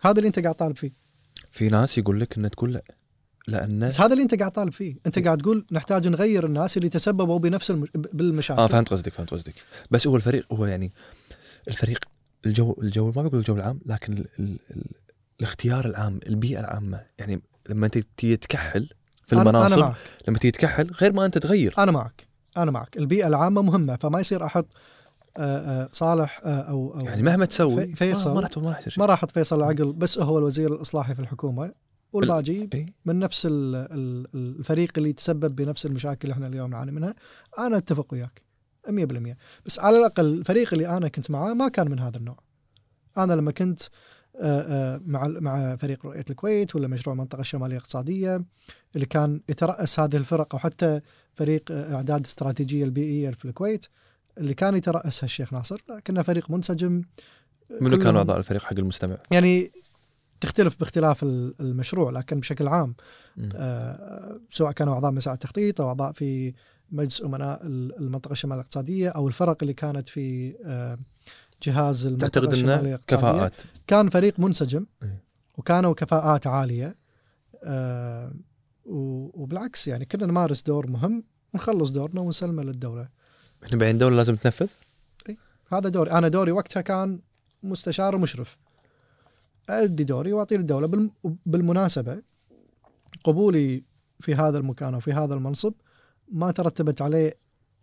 هذا 0.00 0.18
اللي 0.18 0.28
أنت 0.28 0.38
قاعد 0.38 0.54
طالب 0.54 0.76
فيه. 0.76 0.92
في 1.50 1.68
ناس 1.68 1.98
يقول 1.98 2.20
لك 2.20 2.38
إن 2.38 2.50
تقول 2.50 2.72
لا. 2.72 2.82
لأن 3.48 3.88
بس 3.88 4.00
هذا 4.00 4.12
اللي 4.12 4.22
أنت 4.22 4.34
قاعد 4.34 4.52
طالب 4.52 4.72
فيه. 4.72 4.96
أنت 5.06 5.18
قاعد 5.18 5.38
تقول 5.38 5.66
نحتاج 5.72 6.08
نغير 6.08 6.46
الناس 6.46 6.76
اللي 6.76 6.88
تسببوا 6.88 7.38
بنفس 7.38 7.70
المش... 7.70 7.88
بالمشاكل. 7.94 8.60
آه 8.60 8.66
فهمت 8.66 8.88
قصدك 8.88 9.12
فهمت 9.12 9.30
قصدك. 9.30 9.54
بس 9.90 10.06
هو 10.06 10.16
الفريق 10.16 10.52
هو 10.52 10.66
يعني 10.66 10.92
الفريق 11.68 12.04
الجو 12.46 12.76
الجو 12.82 13.12
ما 13.16 13.22
بقول 13.22 13.38
الجو 13.38 13.54
العام 13.54 13.80
لكن 13.86 14.12
ال 14.12 14.26
ال 14.38 14.58
ال 14.70 14.84
الاختيار 15.40 15.86
العام 15.86 16.20
البيئة 16.26 16.60
العامة. 16.60 17.06
يعني 17.18 17.42
لما 17.68 17.86
أنت 17.86 17.98
تيجي 17.98 18.36
تكحل 18.36 18.88
في 19.28 19.36
أنا- 19.36 19.38
المناصب 19.38 19.72
أنا 19.74 19.82
معك. 19.86 19.96
لما 20.28 20.38
تيجي 20.38 20.50
تكحل 20.50 20.90
غير 21.00 21.12
ما 21.12 21.26
أنت 21.26 21.38
تغير. 21.38 21.74
أنا 21.78 21.92
معك. 21.92 22.26
أنا 22.56 22.70
معك. 22.70 22.96
البيئة 22.96 23.26
العامة 23.26 23.62
مهمة 23.62 23.96
فما 23.96 24.20
يصير 24.20 24.44
أحط 24.44 24.66
آه، 25.36 25.82
آه، 25.84 25.88
صالح 25.92 26.40
آه، 26.44 26.60
أو 26.60 26.94
أو 26.94 27.00
يعني 27.00 27.22
مهما 27.22 27.44
تسوي 27.44 27.86
في- 27.86 27.94
فيصل. 27.94 28.34
ما 28.34 28.40
راح 28.40 28.50
ما 28.58 28.70
راح 28.70 28.98
ما 28.98 29.06
راح 29.06 29.24
فيصل 29.24 29.56
العقل 29.56 29.92
بس 29.92 30.18
هو 30.18 30.38
الوزير 30.38 30.74
الإصلاحي 30.74 31.14
في 31.14 31.20
الحكومة 31.20 31.72
والباقي 32.12 32.52
إيه؟ 32.74 32.86
من 33.04 33.18
نفس 33.18 33.46
ال- 33.46 33.74
ال- 33.76 34.26
الفريق 34.34 34.92
اللي 34.98 35.12
تسبب 35.12 35.56
بنفس 35.56 35.86
المشاكل 35.86 36.18
اللي 36.22 36.32
إحنا 36.32 36.46
اليوم 36.46 36.70
نعاني 36.70 36.92
منها. 36.92 37.14
أنا 37.58 37.76
أتفق 37.76 38.06
وياك 38.12 38.42
100% 38.88 39.36
بس 39.66 39.78
على 39.78 39.98
الأقل 39.98 40.24
الفريق 40.24 40.72
اللي 40.72 40.88
أنا 40.96 41.08
كنت 41.08 41.30
معاه 41.30 41.54
ما 41.54 41.68
كان 41.68 41.90
من 41.90 41.98
هذا 42.00 42.16
النوع. 42.16 42.36
أنا 43.18 43.32
لما 43.32 43.50
كنت 43.52 43.82
مع 45.06 45.26
مع 45.26 45.76
فريق 45.76 46.06
رؤية 46.06 46.24
الكويت 46.30 46.76
ولا 46.76 46.88
مشروع 46.88 47.14
المنطقة 47.14 47.40
الشمالية 47.40 47.76
الاقتصادية 47.76 48.44
اللي 48.94 49.06
كان 49.06 49.40
يترأس 49.48 50.00
هذه 50.00 50.16
الفرق 50.16 50.54
أو 50.54 50.58
حتى 50.58 51.00
فريق 51.34 51.62
آه، 51.70 51.94
إعداد 51.94 52.20
الاستراتيجيه 52.20 52.84
البيئيه 52.84 53.30
في 53.30 53.44
الكويت 53.44 53.86
اللي 54.38 54.54
كان 54.54 54.76
يترأسها 54.76 55.24
الشيخ 55.24 55.52
ناصر 55.52 55.80
كنا 56.06 56.22
فريق 56.22 56.50
منسجم 56.50 57.02
منو 57.80 57.98
كانوا 57.98 58.18
اعضاء 58.18 58.38
الفريق 58.38 58.62
حق 58.62 58.72
المستمع؟ 58.78 59.16
يعني 59.30 59.72
تختلف 60.40 60.78
باختلاف 60.80 61.22
ال- 61.22 61.54
المشروع 61.60 62.10
لكن 62.10 62.40
بشكل 62.40 62.68
عام. 62.68 62.94
آه، 63.54 64.40
سواء 64.50 64.72
كانوا 64.72 64.94
أعضاء 64.94 65.10
مساعد 65.12 65.34
التخطيط 65.34 65.80
أو 65.80 65.88
أعضاء 65.88 66.12
في 66.12 66.54
مجلس 66.90 67.22
أمناء 67.22 67.66
ال- 67.66 67.96
المنطقة 67.98 68.32
الشمالية 68.32 68.60
الاقتصادية 68.60 69.08
أو 69.08 69.28
الفرق 69.28 69.56
اللي 69.62 69.74
كانت 69.74 70.08
في 70.08 70.54
آه، 70.64 70.98
جهاز 71.62 72.06
المنطقة 72.06 72.28
تعتقد 72.28 72.54
إنه 72.54 72.96
كفاءات؟ 72.96 73.52
كان 73.86 74.10
فريق 74.10 74.40
منسجم 74.40 74.86
إيه. 75.02 75.22
وكانوا 75.58 75.94
كفاءات 75.94 76.46
عالية. 76.46 76.96
آه، 77.64 78.32
وبالعكس 78.84 79.88
يعني 79.88 80.04
كنا 80.04 80.26
نمارس 80.26 80.62
دور 80.62 80.86
مهم 80.86 81.24
ونخلص 81.54 81.90
دورنا 81.90 82.20
ونسلمه 82.20 82.62
للدولة. 82.62 83.08
إحنا 83.64 83.78
بعدين 83.78 83.98
دولة 83.98 84.16
لازم 84.16 84.36
تنفذ؟ 84.36 84.68
هذا 85.72 85.88
دوري. 85.88 86.10
أنا 86.10 86.28
دوري 86.28 86.52
وقتها 86.52 86.80
كان 86.80 87.20
مستشار 87.62 88.14
ومشرف. 88.14 88.58
أدي 89.68 90.04
دوري 90.04 90.32
واعطيه 90.32 90.56
للدولة. 90.56 90.86
بالم- 90.86 91.36
بالمناسبة 91.46 92.22
قبولي 93.24 93.84
في 94.20 94.34
هذا 94.34 94.58
المكان 94.58 94.94
وفي 94.94 95.12
هذا 95.12 95.34
المنصب 95.34 95.72
ما 96.32 96.50
ترتبت 96.50 97.02
عليه 97.02 97.34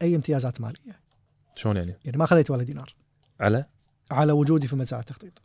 أي 0.02 0.16
امتيازات 0.16 0.62
مالية. 0.62 1.00
شلون 1.56 1.78
يعني؟ 1.78 1.96
يعني 2.06 2.18
ما 2.18 2.26
خذيت 2.26 2.52
ولا 2.52 2.64
دينار. 2.64 2.96
على؟ 3.40 3.66
على 4.12 4.32
وجودي 4.32 4.68
في 4.68 4.76
مجال 4.76 5.00
التخطيط. 5.00 5.42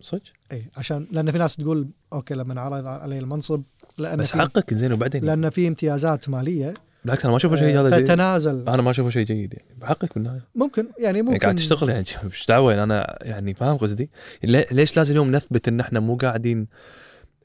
صدق؟ 0.00 0.22
اي 0.52 0.66
عشان 0.76 1.06
لأن 1.10 1.30
في 1.32 1.38
ناس 1.38 1.56
تقول 1.56 1.88
أوكي 2.12 2.34
لما 2.34 2.60
عرض 2.60 2.86
علي 2.86 3.18
المنصب 3.18 3.62
لأن 3.98 4.18
بس 4.18 4.32
حقك 4.32 4.74
زين 4.74 4.92
وبعدين. 4.92 5.24
لأن 5.24 5.50
في 5.50 5.68
امتيازات 5.68 6.28
مالية. 6.28 6.74
بالعكس 7.04 7.22
أنا 7.24 7.30
ما 7.30 7.36
اشوفه 7.36 7.56
شيء 7.56 7.80
هذا 7.80 7.96
جيد. 7.96 8.04
فتنازل. 8.06 8.68
أنا 8.68 8.82
ما 8.82 8.90
اشوفه 8.90 9.10
شيء 9.10 9.24
جيد 9.26 9.54
يعني 9.54 9.74
بحقك 9.80 10.14
بالنهاية. 10.14 10.48
ممكن 10.54 10.82
يعني 10.82 10.94
يعني 11.04 11.22
ممكن. 11.22 11.38
قاعد 11.38 11.54
تشتغل 11.54 11.88
يعني 11.88 12.04
مش 12.24 12.46
دعوة؟ 12.46 12.70
يعني 12.72 12.82
أنا 12.82 13.18
يعني 13.22 13.54
فاهم 13.54 13.76
قصدي. 13.76 14.10
لي- 14.44 14.66
ليش 14.70 14.96
لازم 14.96 15.10
اليوم 15.12 15.30
نثبت 15.32 15.68
إن 15.68 15.80
إحنا 15.80 16.00
مو 16.00 16.16
قاعدين 16.16 16.66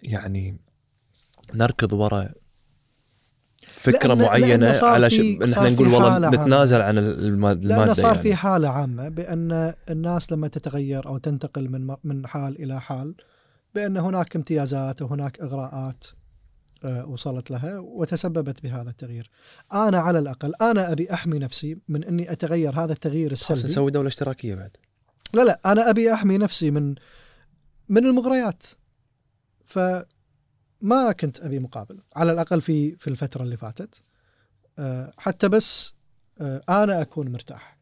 يعني 0.03 0.57
نركض 1.53 1.94
ورا 1.94 2.30
فكرة 3.91 4.16
لأن- 4.16 4.18
معينة 4.18 4.72
لأن 4.72 4.84
على 4.86 5.10
ش... 5.10 5.20
ان 5.20 5.44
إحنا 5.53 5.70
نقول 5.70 5.88
والله. 5.88 6.30
نتنازل 6.30 6.82
عن 6.82 6.98
الم- 6.98 7.20
المادة 7.20 7.68
لأنه 7.68 7.94
صار 7.94 8.06
يعني. 8.16 8.22
في 8.22 8.36
حالة 8.36 8.70
عامة 8.70 9.10
بأن 9.10 9.74
الناس 9.90 10.32
لما 10.32 10.48
تتغير 10.48 11.07
أو 11.07 11.18
تنتقل 11.18 11.70
من 11.70 11.95
من 12.03 12.28
حال 12.28 12.64
إلى 12.64 12.82
حال 12.82 13.16
بأن 13.76 13.98
هناك 13.98 14.36
امتيازات 14.36 15.02
وهناك 15.02 15.40
إغراءات 15.40 16.03
آه، 16.86 17.06
وصلت 17.06 17.52
لها 17.52 17.80
وتسببت 17.80 18.64
بهذا 18.64 18.90
التغيير. 18.90 19.30
أنا 19.74 19.99
على 19.99 20.20
الأقل 20.20 20.53
أنا 20.62 20.91
أبي 20.91 21.14
أحمي 21.14 21.40
نفسي 21.40 21.78
من 21.90 22.03
أني 22.03 22.32
أتغير 22.32 22.80
هذا 22.80 22.94
التغيير 22.94 23.32
السلبي. 23.32 23.64
نسوي 23.64 23.91
دولة 23.91 24.07
اشتراكية 24.07 24.56
بعد 24.56 24.72
لا 25.34 25.41
لا 25.44 25.60
أنا 25.66 25.90
أبي 25.90 26.14
أحمي 26.14 26.38
نفسي 26.38 26.72
من 26.72 26.95
من 27.90 28.06
المغريات. 28.06 28.64
فما 30.86 31.12
كنت 31.12 31.40
أبي 31.40 31.60
مقابل 31.60 31.99
على 32.16 32.32
الأقل 32.32 32.62
في 32.62 32.95
في 32.95 33.07
الفترة 33.07 33.44
اللي 33.44 33.57
فاتت. 33.57 34.03
آه، 34.80 35.14
حتى 35.18 35.49
بس 35.49 35.94
آه، 36.41 36.62
أنا 36.70 37.02
أكون 37.02 37.32
مرتاح 37.32 37.78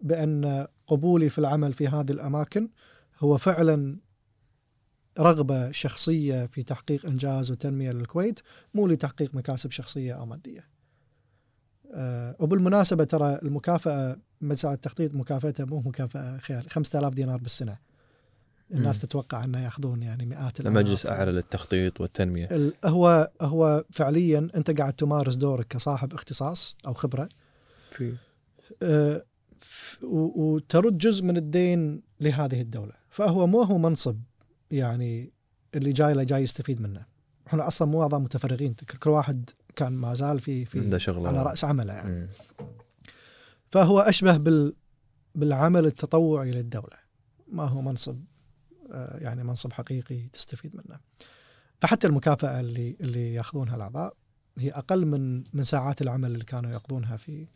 بأن 0.00 0.66
قبولي 0.86 1.30
في 1.30 1.38
العمل 1.38 1.72
في 1.72 1.88
هذه 1.88 2.10
الأماكن 2.10 2.68
هو 3.20 3.38
فعلا 3.38 3.98
رغبة 5.18 5.70
شخصية 5.70 6.46
في 6.46 6.62
تحقيق 6.62 7.06
إنجاز 7.06 7.50
وتنمية 7.50 7.92
للكويت 7.92 8.40
مو 8.74 8.86
لتحقيق 8.86 9.34
مكاسب 9.34 9.70
شخصية 9.70 10.12
أو 10.12 10.26
مادية. 10.26 10.68
آه، 11.94 12.36
وبالمناسبة 12.38 13.04
ترى 13.04 13.38
المكافأة 13.42 14.16
مساله 14.40 14.74
التخطيط 14.74 15.14
مكافاتها 15.14 15.66
مو 15.66 15.80
مكافأة 15.80 16.38
خيال 16.38 16.70
5000 16.70 17.14
دينار 17.14 17.38
بالسنة. 17.38 17.78
الناس 18.74 18.96
مم. 18.96 19.02
تتوقع 19.02 19.44
أنه 19.44 19.64
ياخذون 19.64 20.02
يعني 20.02 20.26
مئات 20.26 20.60
الآلاف. 20.60 20.76
مجلس 20.76 21.06
أعلى 21.06 21.32
للتخطيط 21.32 22.00
والتنمية. 22.00 22.48
ال- 22.50 22.74
هو 22.84 23.30
هو 23.40 23.84
فعليا 23.90 24.48
أنت 24.56 24.80
قاعد 24.80 24.92
تمارس 24.92 25.34
دورك 25.34 25.66
كصاحب 25.66 26.14
اختصاص 26.14 26.76
أو 26.86 26.94
خبرة. 26.94 27.28
في. 27.90 28.14
آه، 28.82 29.24
وترد 30.02 30.98
جزء 30.98 31.24
من 31.24 31.36
الدين 31.36 32.02
لهذه 32.20 32.60
الدولة. 32.60 32.92
فهو 33.10 33.46
مو 33.46 33.62
هو 33.62 33.78
منصب 33.78 34.16
يعني 34.70 35.32
اللي 35.74 35.92
جاي 35.92 36.14
له 36.14 36.22
جاي 36.22 36.42
يستفيد 36.42 36.80
منه. 36.80 37.06
إحنا 37.46 37.66
أصلا 37.68 37.88
مو 37.88 38.02
اعضاء 38.02 38.20
متفرغين. 38.20 38.74
كل 39.02 39.10
واحد 39.10 39.50
كان 39.76 39.92
ما 39.92 40.14
زال 40.14 40.40
في 40.40 40.66
عنده 40.74 40.98
في 40.98 41.04
شغلة. 41.04 41.28
على 41.28 41.42
رأس 41.42 41.64
عمله 41.64 41.92
يعني. 41.92 42.28
فهو 43.70 44.00
أشبه 44.00 44.36
بال 44.36 44.74
بالعمل 45.34 45.86
التطوعي 45.86 46.50
للدولة. 46.50 46.96
ما 47.52 47.64
هو 47.64 47.82
منصب 47.82 48.18
يعني 48.94 49.44
منصب 49.44 49.72
حقيقي 49.72 50.28
تستفيد 50.32 50.76
منه. 50.76 51.00
فحتى 51.80 52.06
المكافأة 52.06 52.60
اللي 52.60 52.96
اللي 53.00 53.34
ياخذونها 53.34 53.76
الأعضاء 53.76 54.16
هي 54.58 54.70
أقل 54.70 55.06
من 55.06 55.44
من 55.52 55.64
ساعات 55.64 56.02
العمل 56.02 56.32
اللي 56.32 56.44
كانوا 56.44 56.70
يقضونها 56.70 57.16
في 57.16 57.46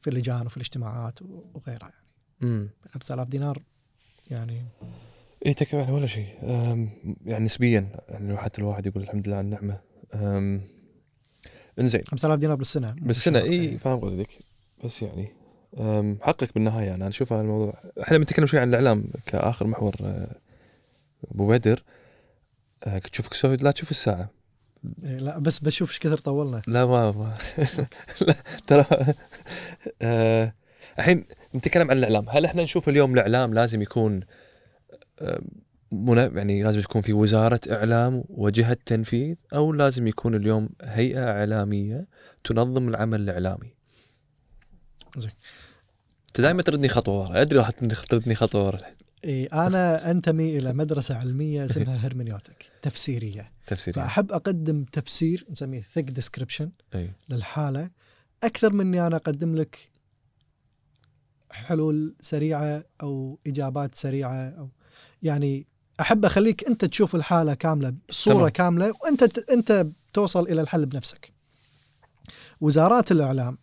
في 0.00 0.10
اللجان 0.10 0.46
وفي 0.46 0.56
الاجتماعات 0.56 1.22
وغيرها 1.22 1.90
يعني. 1.90 2.04
مم. 2.40 2.70
5000 2.90 3.28
دينار 3.28 3.62
يعني. 4.30 4.64
اي 5.46 5.54
تكفي 5.54 5.76
ولا 5.76 6.06
شيء. 6.06 6.28
يعني 7.24 7.44
نسبيا 7.44 7.90
يعني 8.08 8.36
حتى 8.36 8.60
الواحد 8.60 8.86
يقول 8.86 9.02
الحمد 9.02 9.28
لله 9.28 9.36
على 9.36 9.44
النعمة. 9.44 9.80
إنزين. 11.78 12.02
5000 12.08 12.38
دينار 12.38 12.56
بالسنة. 12.56 12.92
بالسنة. 12.92 13.38
اي 13.38 13.78
فاهم 13.78 14.00
قصدك. 14.00 14.38
بس 14.84 15.02
يعني 15.02 15.32
حقك 16.22 16.54
بالنهاية. 16.54 16.86
يعني 16.86 17.02
أنا 17.02 17.08
أشوف 17.08 17.32
هذا 17.32 17.42
الموضوع. 17.42 17.82
إحنا 18.02 18.18
بنتكلم 18.18 18.46
شوي 18.46 18.60
عن 18.60 18.68
الإعلام 18.68 19.04
كآخر 19.26 19.66
محور 19.66 19.96
أبو 21.24 21.48
بدر 21.48 21.82
كنت 22.84 23.06
تشوفك 23.06 23.34
سوي 23.34 23.56
لا 23.56 23.70
تشوف 23.70 23.90
الساعة. 23.90 24.30
إيه، 25.04 25.16
لا 25.16 25.38
بس 25.38 25.58
بشوف 25.58 25.90
إيش 25.90 25.98
كثر 25.98 26.18
طولنا. 26.18 26.62
لا 26.66 26.86
ما, 26.86 27.12
ما. 27.12 27.38
لا 28.26 28.34
ترى 28.66 28.86
أه، 30.02 30.54
الحين 30.98 31.24
نتكلم 31.54 31.90
عن 31.90 31.98
الإعلام. 31.98 32.28
هل 32.28 32.44
إحنا 32.44 32.62
نشوف 32.62 32.88
اليوم 32.88 33.14
الإعلام 33.14 33.54
لازم 33.54 33.82
يكون 33.82 34.20
منا- 35.92 36.26
يعني 36.26 36.62
لازم 36.62 36.78
يكون 36.78 37.02
في 37.02 37.12
وزارة 37.12 37.60
إعلام 37.70 38.24
وجهة 38.28 38.76
تنفيذ 38.86 39.36
أو 39.54 39.72
لازم 39.72 40.06
يكون 40.06 40.34
اليوم 40.34 40.68
هيئة 40.82 41.30
إعلامية 41.30 42.06
تنظم 42.44 42.88
العمل 42.88 43.20
الإعلامي؟ 43.20 43.74
زين. 45.16 45.32
أنت 46.28 46.40
دائما 46.40 46.62
تردني 46.62 46.88
خطوة 46.88 47.28
ورا 47.28 47.40
أدري 47.42 47.58
راح 47.58 47.70
تردني 47.70 48.34
خطوة 48.34 48.66
ورا. 48.66 48.78
إيه 49.24 49.66
أنا 49.66 50.10
أنتمي 50.10 50.58
إلى 50.58 50.72
مدرسة 50.72 51.14
علمية 51.16 51.64
اسمها 51.64 51.96
hermeneutic 51.96 52.70
تفسيرية 52.82 53.52
تفسير 53.66 53.94
فأحب 53.94 54.32
أقدم 54.32 54.84
تفسير 54.84 55.46
نسميه 55.50 55.82
thick 55.82 56.10
description 56.10 56.70
للحالة 57.28 57.90
أكثر 58.44 58.72
من 58.72 58.80
اني 58.80 59.06
أنا 59.06 59.16
أقدم 59.16 59.54
لك 59.54 59.88
حلول 61.50 62.14
سريعة 62.20 62.84
أو 63.02 63.38
إجابات 63.46 63.94
سريعة 63.94 64.48
أو 64.48 64.68
يعني 65.22 65.66
أحب 66.00 66.24
أخليك 66.24 66.64
أنت 66.68 66.84
تشوف 66.84 67.14
الحالة 67.14 67.54
كاملة 67.54 67.94
بصوره 68.08 68.36
تمام. 68.36 68.48
كاملة 68.48 68.92
وأنت 69.02 69.24
ت- 69.24 69.50
أنت 69.50 69.86
توصل 70.12 70.48
إلى 70.48 70.60
الحل 70.60 70.86
بنفسك. 70.86 71.32
وزارات 72.60 73.12
الإعلام 73.12 73.58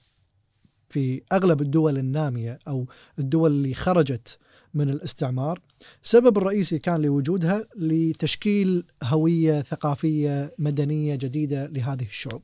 في 0.90 1.22
أغلب 1.32 1.62
الدول 1.62 1.98
النامية 1.98 2.60
أو 2.68 2.88
الدول 3.20 3.52
اللي 3.52 3.74
خرجت 3.74 4.38
من 4.74 4.90
الاستعمار. 4.90 5.60
السبب 6.04 6.38
الرئيسي 6.38 6.80
كان 6.80 7.02
لوجودها 7.02 7.66
لتشكيل 7.76 8.86
هوية 9.04 9.62
ثقافية 9.62 10.56
مدنية 10.58 11.16
جديدة 11.16 11.66
لهذه 11.68 12.06
الشعوب. 12.06 12.42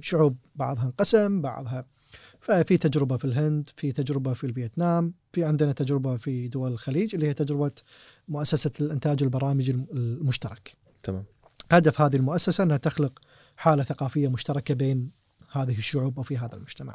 شعوب 0.00 0.36
بعضها 0.54 0.84
انقسم 0.84 1.42
بعضها 1.42 1.84
ففي 2.40 2.76
تجربة 2.76 3.16
في 3.16 3.24
الهند 3.24 3.70
في 3.76 3.92
تجربة 3.92 4.32
في 4.32 4.44
الفيتنام 4.44 5.14
في 5.32 5.44
عندنا 5.44 5.72
تجربة 5.72 6.16
في 6.16 6.48
دول 6.48 6.72
الخليج 6.72 7.14
اللي 7.14 7.26
هي 7.26 7.34
تجربة 7.34 7.72
مؤسسة 8.28 8.70
الإنتاج 8.80 9.22
البرامجي 9.22 9.72
الم- 9.72 9.86
المشترك. 9.92 10.76
تمام. 11.02 11.24
هدف 11.70 12.00
هذه 12.00 12.16
المؤسسة 12.16 12.64
أنها 12.64 12.76
تخلق 12.76 13.18
حالة 13.56 13.82
ثقافية 13.82 14.28
مشتركة 14.28 14.74
بين 14.74 15.10
هذه 15.52 15.78
الشعوب 15.78 16.18
وفي 16.18 16.36
هذا 16.38 16.54
المجتمع. 16.56 16.94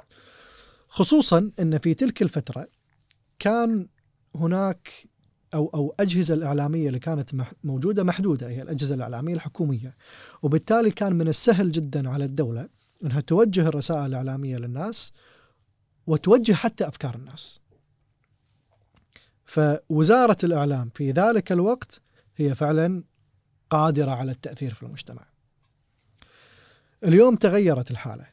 خصوصا 0.87 1.51
أن 1.59 1.77
في 1.77 1.93
تلك 1.93 2.21
الفترة 2.21 2.67
كان 3.39 3.87
هناك 4.35 4.89
أو 5.53 5.67
أو 5.73 5.95
أجهزة 5.99 6.33
الإعلامية 6.33 6.87
اللي 6.87 6.99
كانت 6.99 7.33
مح- 7.33 7.53
موجودة 7.63 8.03
محدودة 8.03 8.47
هي 8.49 8.61
الأجهزة 8.61 8.95
الإعلامية 8.95 9.33
الحكومية. 9.33 9.95
وبالتالي 10.41 10.91
كان 10.91 11.15
من 11.15 11.27
السهل 11.27 11.71
جدا 11.71 12.09
على 12.09 12.25
الدولة 12.25 12.69
أنها 13.03 13.21
توجه 13.21 13.67
الرسائل 13.67 14.05
الإعلامية 14.05 14.57
للناس 14.57 15.11
وتوجه 16.07 16.53
حتى 16.53 16.87
أفكار 16.87 17.15
الناس. 17.15 17.59
فوزارة 19.45 20.37
الإعلام 20.43 20.89
في 20.95 21.11
ذلك 21.11 21.51
الوقت 21.51 22.01
هي 22.35 22.55
فعلا 22.55 23.03
قادرة 23.69 24.11
على 24.11 24.31
التأثير 24.31 24.73
في 24.73 24.83
المجتمع. 24.83 25.25
اليوم 27.03 27.35
تغيرت 27.35 27.91
الحالة. 27.91 28.25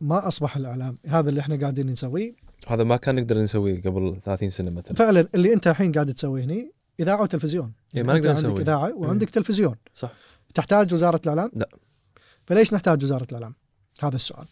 ما 0.00 0.28
أصبح 0.28 0.56
الإعلام 0.56 0.98
هذا 1.06 1.28
اللي 1.30 1.40
إحنا 1.40 1.56
قاعدين 1.60 1.86
نسويه. 1.86 2.45
هذا 2.66 2.84
ما 2.84 2.96
كان 2.96 3.14
نقدر 3.14 3.42
نسويه 3.42 3.82
قبل 3.82 4.20
30 4.24 4.50
سنة 4.50 4.70
مثلا 4.70 4.94
فعلا 4.94 5.28
اللي 5.34 5.54
انت 5.54 5.66
الحين 5.66 5.92
قاعد 5.92 6.14
تسويه 6.14 6.44
هني 6.44 6.72
إذاعة 7.00 7.22
وتلفزيون 7.22 7.72
إيه، 7.96 8.02
ما 8.02 8.14
نقدر 8.14 8.28
عندك 8.28 8.44
نسوي. 8.44 8.62
إذاعة 8.62 8.94
وعندك 8.94 9.30
تلفزيون 9.30 9.76
صح 9.94 10.12
تحتاج 10.54 10.94
وزارة 10.94 11.20
الإعلام؟ 11.24 11.50
لا. 11.54 11.68
فليش 12.46 12.74
نحتاج 12.74 13.04
وزارة 13.04 13.26
الإعلام؟ 13.30 13.54
هذا 14.00 14.16
السؤال 14.16 14.46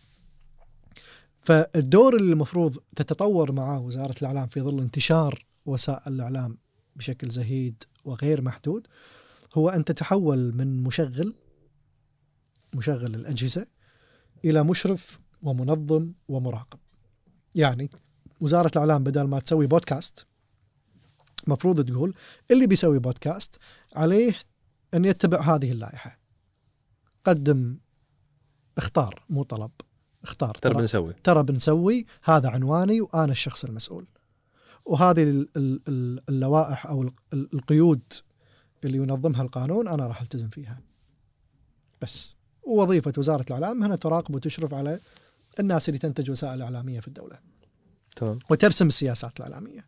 فالدور 1.41 2.17
اللي 2.17 2.33
المفروض 2.33 2.79
تتطور 2.97 3.53
معه 3.53 3.81
وزارة 3.81 4.15
الإعلام 4.23 4.47
في 4.47 4.61
ظل 4.61 4.81
انتشار 4.81 5.47
وسائل 5.67 6.13
الإعلام 6.13 6.59
بشكل 6.97 7.31
زهيد 7.31 7.83
وغير 8.05 8.43
محدود 8.43 8.87
هو 9.55 9.69
أن 9.69 9.85
تتحول 9.85 10.55
من 10.55 10.83
مشغل 10.83 11.35
مشغل 12.75 13.15
الأجهزة 13.15 13.67
إلى 14.45 14.65
مشرف 14.65 15.19
ومنظم 15.43 16.13
ومراقب. 16.29 16.79
يعني 17.55 17.91
وزارة 18.45 18.71
الإعلام 18.77 19.05
بدل 19.05 19.23
ما 19.23 19.41
تسوي 19.41 19.67
بودكاست 19.67 20.27
مفروض 21.47 21.85
تقول 21.85 22.15
اللي 22.51 22.67
بيسوي 22.67 22.99
بودكاست 22.99 23.59
عليه 23.97 24.35
إن 24.95 25.05
يتبع 25.05 25.41
هذه 25.41 25.73
اللائحة. 25.73 26.19
قدم 27.25 27.79
اختار 28.79 29.23
مو 29.31 29.43
طلب 29.43 29.71
اختار. 30.23 30.55
ترى 30.55 30.75
بنسوي. 30.75 31.13
ترى 31.25 31.43
بنسوي. 31.43 32.07
هذا 32.25 32.49
عنواني 32.49 33.01
وأنا 33.01 33.33
الشخص 33.33 33.65
المسؤول. 33.65 34.07
وهذه 34.85 35.23
ال- 35.23 35.49
ال- 35.57 35.81
ال- 35.89 36.21
اللوائح 36.29 36.87
أو 36.87 37.03
ال- 37.03 37.13
ال- 37.33 37.49
القيود 37.55 38.03
اللي 38.85 38.99
ينظمها 38.99 39.43
القانون 39.43 39.89
أنا 39.89 40.07
راح 40.07 40.21
ألتزم 40.23 40.49
فيها. 40.49 40.81
بس. 42.03 42.35
ووظيفة 42.63 43.13
وزارة 43.19 43.45
الإعلام 43.49 43.85
هنا 43.85 43.97
تراقب 43.97 44.35
وتشرف 44.35 44.75
على 44.75 45.01
الناس 45.61 45.89
اللي 45.89 45.99
تنتج 45.99 46.31
وسائل 46.31 46.63
إعلامية 46.63 47.01
في 47.01 47.09
الدولة. 47.09 47.54
تمام. 48.17 48.39
وترسم 48.51 48.87
السياسات 48.87 49.41
الإعلامية. 49.41 49.85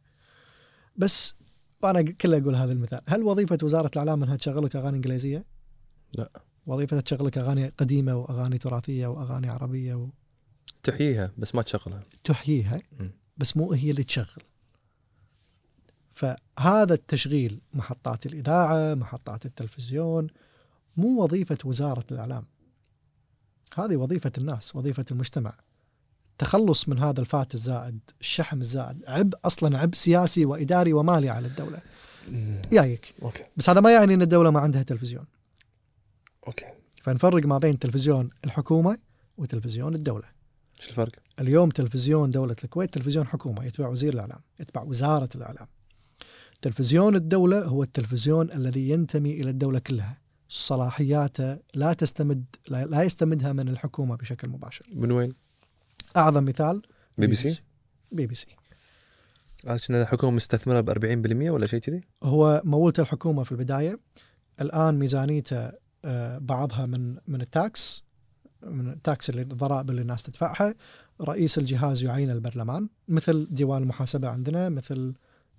بس 0.97 1.35
وأنا 1.83 2.03
كله 2.03 2.39
أقول 2.39 2.55
هذا 2.57 2.73
المثال. 2.73 3.01
هل 3.09 3.23
وظيفة 3.23 3.59
وزارة 3.63 3.91
الإعلام 3.93 4.23
أنها 4.23 4.37
تشغل 4.37 4.65
لك 4.65 4.77
أغاني 4.77 4.97
إنجليزية؟ 4.97 5.45
لا. 6.13 6.31
وظيفتها 6.67 7.01
تشغل 7.01 7.27
لك 7.27 7.39
أغاني 7.39 7.69
قديمة 7.69 8.17
وأغاني 8.17 8.59
تراثية 8.59 9.07
وأغاني 9.07 9.49
عربية 9.49 9.95
و... 9.95 10.09
تحييها 10.83 11.33
بس 11.39 11.55
ما 11.55 11.63
تشغلها. 11.63 12.03
تحييها. 12.25 12.83
بس 13.37 13.57
مو 13.57 13.73
هي 13.73 13.91
اللي 13.91 14.05
تشغل. 14.05 14.43
فهذا 16.13 16.95
التشغيل 16.95 17.61
محطات 17.75 18.27
الإذاعة 18.27 18.95
محطات 18.95 19.47
التلفزيون 19.47 20.27
مو 20.97 21.23
وظيفة 21.23 21.59
وزارة 21.65 22.05
الإعلام. 22.13 22.45
هذه 23.75 23.97
وظيفة 23.97 24.33
الناس 24.39 24.77
وظيفة 24.77 25.05
المجتمع. 25.11 25.59
التخلص 26.37 26.89
من 26.89 26.99
هذا 26.99 27.21
ال 27.21 27.29
fat 27.29 27.55
الزائد 27.55 27.99
الشحم 28.21 28.61
الزائد. 28.61 29.05
عبء 29.09 29.39
أصلا 29.45 29.79
عبء 29.79 29.95
سياسي 29.95 30.45
وإداري 30.45 30.93
ومالي 30.93 31.29
على 31.29 31.47
الدولة. 31.47 31.81
جايك 32.73 33.15
okay. 33.23 33.45
بس 33.57 33.71
هذا 33.71 33.81
ما 33.81 33.93
يعني 33.93 34.15
أن 34.15 34.23
الدولة 34.23 34.51
ما 34.51 34.61
عندها 34.61 34.83
تلفزيون. 34.83 35.25
okay. 36.47 36.67
فنفرق 37.03 37.47
ما 37.47 37.59
بين 37.59 37.79
تلفزيون 37.79 38.31
الحكومة 38.45 38.99
وتلفزيون 39.39 39.95
الدولة. 39.95 40.25
شو 40.81 40.91
الفرق؟ 40.91 41.13
اليوم 41.41 41.69
تلفزيون 41.69 42.31
دولة 42.31 42.57
الكويت 42.65 42.95
تلفزيون 42.95 43.27
حكومة 43.27 43.65
يتبع 43.65 43.89
وزير 43.89 44.15
الإعلام 44.15 44.41
يتبع 44.61 44.83
وزارة 44.83 45.29
الإعلام. 45.35 45.67
تلفزيون 46.63 47.17
الدولة 47.17 47.65
هو 47.65 47.83
التلفزيون 47.83 48.53
الذي 48.53 48.91
ينتمي 48.91 49.33
إلى 49.33 49.51
الدولة 49.51 49.79
كلها. 49.79 50.19
صلاحياته 50.49 51.59
لا 51.75 51.93
تستمد 51.93 52.45
لا, 52.69 52.85
لا 52.85 53.03
يستمدها 53.03 53.53
من 53.53 53.69
الحكومة 53.69 54.17
بشكل 54.17 54.49
مباشر. 54.49 54.87
من 54.93 55.13
وين؟ 55.13 55.46
أعظم 56.17 56.45
مثال. 56.45 56.83
بي 57.19 57.27
بي 57.27 57.35
سي؟ 57.35 57.63
بي 58.13 58.27
بي 58.27 58.35
سي. 58.35 58.57
عشان 59.67 59.95
الحكومة 59.97 60.37
مستثمرة 60.37 60.81
ب 60.81 60.91
40% 60.91 61.51
ولا 61.51 61.67
شيء 61.67 61.81
كذي؟ 61.81 62.01
هو 62.23 62.63
مولته 62.65 63.01
الحكومة 63.01 63.45
في 63.45 63.53
البداية. 63.53 64.01
الآن 64.61 64.99
ميزانيته 64.99 65.73
آه، 66.05 66.39
بعضها 66.39 66.87
من 66.87 67.17
من 67.27 67.41
ال 67.41 67.57
tax 67.57 68.05
من 68.63 68.89
ال 68.93 69.02
tax 69.02 69.31
اللي 69.31 69.43
الضرائب 69.43 69.91
اللي 69.91 70.03
الناس 70.03 70.23
تدفعها. 70.23 70.75
رئيس 71.21 71.59
الجهاز 71.59 72.03
يعين 72.03 72.31
البرلمان 72.31 72.89
مثل 73.09 73.49
ديوان 73.51 73.83
المحاسبة 73.83 74.29
عندنا 74.29 74.69
مثل 74.69 75.15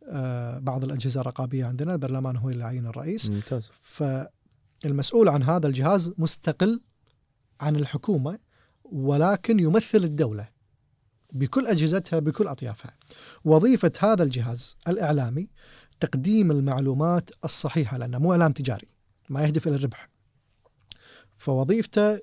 آه، 0.10 0.60
بعض 0.60 0.84
الأجهزة 0.84 1.22
الرقابية 1.22 1.66
عندنا. 1.66 1.94
البرلمان 1.94 2.38
هو 2.38 2.50
اللي 2.50 2.64
يعين 2.64 2.86
الرئيس. 2.86 3.30
ممتاز. 3.30 3.72
فالمسؤول 3.82 5.30
عن 5.30 5.44
هذا 5.44 5.68
الجهاز 5.68 6.14
مستقل 6.18 6.82
عن 7.62 7.76
الحكومة. 7.76 8.40
ولكن 8.92 9.60
يمثل 9.60 9.98
الدولة 9.98 10.48
بكل 11.34 11.68
أجهزتها 11.68 12.20
بكل 12.20 12.48
أطيافها. 12.48 12.92
وظيفة 13.46 13.92
هذا 14.00 14.24
الجهاز 14.24 14.76
الإعلامي 14.88 15.48
تقديم 16.00 16.52
المعلومات 16.52 17.30
الصحيحة 17.46 17.98
لأنه 17.98 18.20
مو 18.20 18.32
إعلام 18.32 18.52
تجاري 18.52 18.88
ما 19.30 19.44
يهدف 19.44 19.68
إلى 19.68 19.76
الربح. 19.76 20.10
فوظيفته 21.36 22.20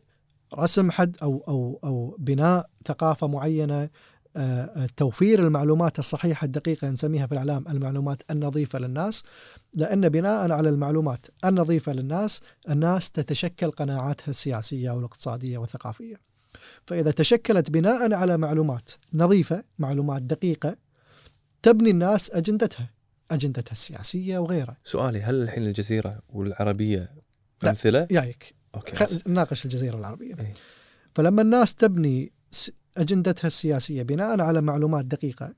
رسم 0.54 0.90
حد 0.90 1.16
أو 1.22 1.44
أو 1.48 1.80
أو 1.84 2.16
بناء 2.18 2.70
ثقافة 2.86 3.26
معينة 3.26 3.90
آه، 4.36 4.64
آه، 4.64 4.88
توفير 4.96 5.38
المعلومات 5.38 5.98
الصحيحة 5.98 6.44
الدقيقة 6.44 6.90
نسميها 6.90 7.26
في 7.26 7.32
الإعلام 7.32 7.68
المعلومات 7.68 8.22
النظيفة 8.30 8.78
للناس. 8.78 9.22
لأن 9.74 10.08
بناء 10.08 10.52
على 10.52 10.68
المعلومات 10.68 11.26
النظيفة 11.44 11.92
للناس 11.92 12.40
الناس 12.68 13.10
تتشكل 13.10 13.70
قناعاتها 13.70 14.28
السياسية 14.28 14.90
والإقتصادية 14.90 15.58
والثقافية. 15.58 16.34
فإذا 16.86 17.11
تشكلت 17.11 17.70
بناء 17.70 18.12
على 18.15 18.36
معلومات 18.39 18.90
نظيفة 19.12 19.65
معلومات 19.78 20.23
دقيقة 20.23 20.77
تبني 21.62 21.90
الناس 21.90 22.31
أجندتها 22.31 22.90
أجندتها 23.31 23.73
السياسية 23.73 24.39
وغيرها 24.39 24.77
سؤالي 24.85 25.23
هل 25.23 25.43
الحين 25.43 25.66
الجزيرة 25.66 26.19
والعربية 26.28 27.12
لا. 27.62 27.70
أمثلة؟ 27.70 28.09
يايك 28.11 28.55
أوكي 28.74 28.97
خل... 28.97 29.20
نناقش 29.27 29.65
الجزيرة 29.65 29.97
العربية 29.98 30.35
إيه. 30.40 30.52
فلما 31.15 31.43
الناس 31.43 31.74
تبني 31.74 32.32
أجندتها 32.97 33.47
السياسية 33.47 34.02
بناء 34.02 34.40
على 34.40 34.61
معلومات 34.61 35.05
دقيقة 35.05 35.55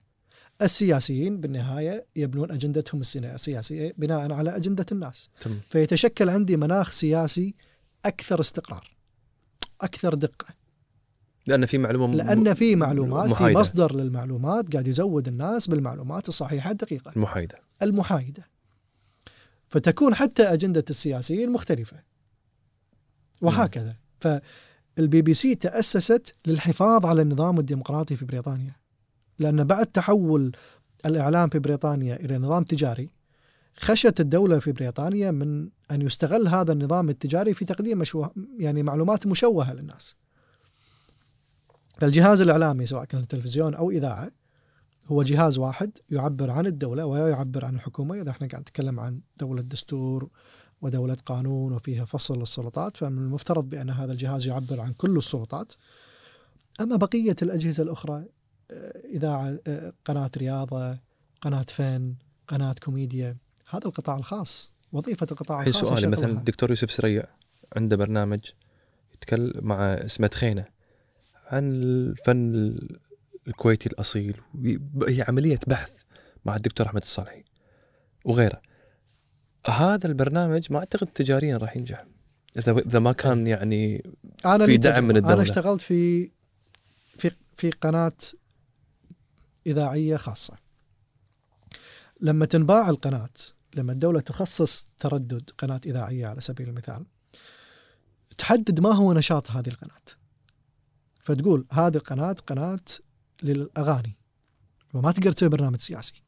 السياسيين 0.62 1.40
بالنهاية 1.40 2.07
يبنون 2.16 2.51
أجندتهم 2.51 3.01
السنا- 3.01 3.35
السياسية 3.35 3.94
بناء 3.98 4.32
على 4.32 4.57
أجندة 4.57 4.86
الناس 4.93 5.28
تم 5.40 5.59
فيتشكل 5.70 6.28
عندي 6.28 6.57
مناخ 6.57 6.93
سياسي 6.93 7.55
أكثر 8.05 8.40
استقرار 8.40 8.90
أكثر 9.81 10.15
دقة 10.15 10.47
لأن 11.47 11.66
في 11.66 11.78
معلومة 11.78 12.16
لأن 12.16 12.55
في 12.55 12.77
معلومات 12.77 13.27
في 13.27 13.32
محايدة. 13.32 13.60
مصدر 13.60 13.94
للمعلومات 13.94 14.73
قاعد 14.73 14.86
يزود 14.86 15.28
الناس 15.28 15.66
بالمعلومات 15.66 16.28
الصحيحة 16.28 16.70
الدقيقة. 16.70 17.12
المحايدة. 17.16 17.59
المحايدة. 17.82 18.48
فتكون 19.68 20.14
حتى 20.14 20.43
أجندة 20.43 20.85
السياسيين 20.90 21.52
مختلفة. 21.52 21.97
وهكذا. 23.40 23.97
فالبي 24.20 25.23
بي 25.23 25.35
سي 25.35 25.55
تأسست 25.55 26.35
للحفاظ 26.47 27.06
على 27.06 27.23
النظام 27.23 27.59
الديمقراطي 27.59 28.16
في 28.16 28.24
بريطانيا. 28.24 28.77
لأن 29.39 29.64
بعد 29.64 29.86
تحول 29.86 30.52
الإعلام 31.06 31.48
في 31.48 31.59
بريطانيا 31.59 32.16
إلى 32.16 32.39
نظام 32.39 32.64
تجاري 32.64 33.10
خشت 33.77 34.20
الدولة 34.20 34.59
في 34.59 34.73
بريطانيا 34.73 35.31
من 35.31 35.68
أن 35.90 36.02
يستغل 36.02 36.48
هذا 36.48 36.73
النظام 36.73 37.09
التجاري 37.09 37.55
في 37.55 37.64
تقديم 37.64 37.98
مشوه 37.98 38.35
يعني 38.59 38.82
معلومات 38.82 39.27
مشوهة 39.27 39.74
للناس. 39.74 40.16
فالجهاز 41.97 42.40
الإعلامي 42.40 42.86
سواء 42.86 43.05
كان 43.05 43.28
تلفزيون 43.28 43.74
أو 43.74 43.90
إذاعة 43.90 44.31
هو 45.06 45.23
جهاز 45.23 45.59
واحد 45.59 45.90
يعبر 46.10 46.51
عن 46.51 46.66
الدولة 46.66 47.06
ويعبر 47.06 47.64
عن 47.64 47.74
الحكومة. 47.74 48.20
إذا 48.20 48.31
إحنا 48.31 48.48
قاعد 48.48 48.60
نتكلم 48.62 49.01
عن 49.01 49.20
دولة 49.36 49.62
دستور 49.62 50.28
ودولة 50.81 51.16
قانون 51.27 51.73
وفيها 51.73 52.05
فصل 52.05 52.39
للسلطات 52.39 52.97
فمن 52.97 53.18
المفترض 53.18 53.64
بأن 53.64 53.90
هذا 53.90 54.12
الجهاز 54.12 54.47
يعبر 54.47 54.81
عن 54.81 54.93
كل 54.93 55.16
السلطات. 55.16 55.73
أما 56.81 56.97
بقية 56.97 57.36
الأجهزة 57.43 57.82
الأخرى 57.82 58.24
آه، 58.70 59.02
إذاعة 59.14 59.59
آه، 59.66 59.93
قناة 60.05 60.31
رياضة 60.36 60.98
قناة 61.40 61.62
فن 61.68 62.14
قناة 62.48 62.74
كوميديا 62.82 63.36
هذا 63.70 63.86
القطاع 63.86 64.16
الخاص 64.16 64.73
وظيفة 64.93 65.27
القطاع 65.31 65.62
الخاص 65.62 65.89
سؤالي 65.89 66.06
مثلا. 66.06 66.32
الدكتور 66.32 66.70
يوسف 66.70 66.90
سريع 66.90 67.24
عنده 67.77 67.97
برنامج 67.97 68.40
يتكلم 69.14 69.52
مع 69.66 69.94
اسمه 69.94 70.27
تخينة. 70.27 70.76
عن 71.47 71.73
الفن 71.73 72.77
الكويتي 73.48 73.89
الأصيل 73.89 74.40
هي 75.09 75.24
عملية 75.28 75.59
بحث 75.66 76.02
مع 76.44 76.56
الدكتور 76.56 76.86
أحمد 76.86 77.02
الصالحي 77.02 77.44
وغيره 78.24 78.62
هذا 79.66 80.06
البرنامج 80.06 80.73
ما 80.73 80.78
أعتقد 80.78 81.06
تجاريا 81.06 81.56
راح 81.56 81.77
ينجح 81.77 82.06
إذا 82.59 82.78
إذا 82.78 82.98
ما 82.98 83.12
كان 83.12 83.47
يعني 83.47 84.10
أنا 84.44 84.66
في 84.66 84.77
دعم. 84.77 85.05
من 85.05 85.16
الدولة. 85.16 85.35
أنا 85.35 85.43
اشتغلت 85.43 85.81
في 85.81 86.31
في 87.18 87.31
في 87.56 87.70
قناة 87.70 88.12
إذاعية 89.66 90.16
خاصة 90.16 90.55
لما 92.20 92.47
تنباع 92.47 92.90
القناة 92.90 93.28
لما 93.74 93.93
الدولة 93.93 94.20
تخصص 94.20 94.89
تردد 94.98 95.51
قناة 95.59 95.81
إذاعية 95.86 96.27
على 96.27 96.40
سبيل 96.40 96.68
المثال 96.68 97.06
تحدد 98.39 98.81
ما 98.81 98.93
هو 98.93 99.12
نشاط 99.12 99.51
هذه 99.51 99.68
القناة 99.68 100.26
فتقول 101.27 101.66
هذه 101.73 101.97
القناة 101.97 102.36
قناة 102.47 102.78
للأغاني 103.43 104.16
وما 104.94 105.12
تقدر 105.12 105.32
تسوي 105.32 105.48
برنامج 105.48 105.81
سياسي. 105.81 106.23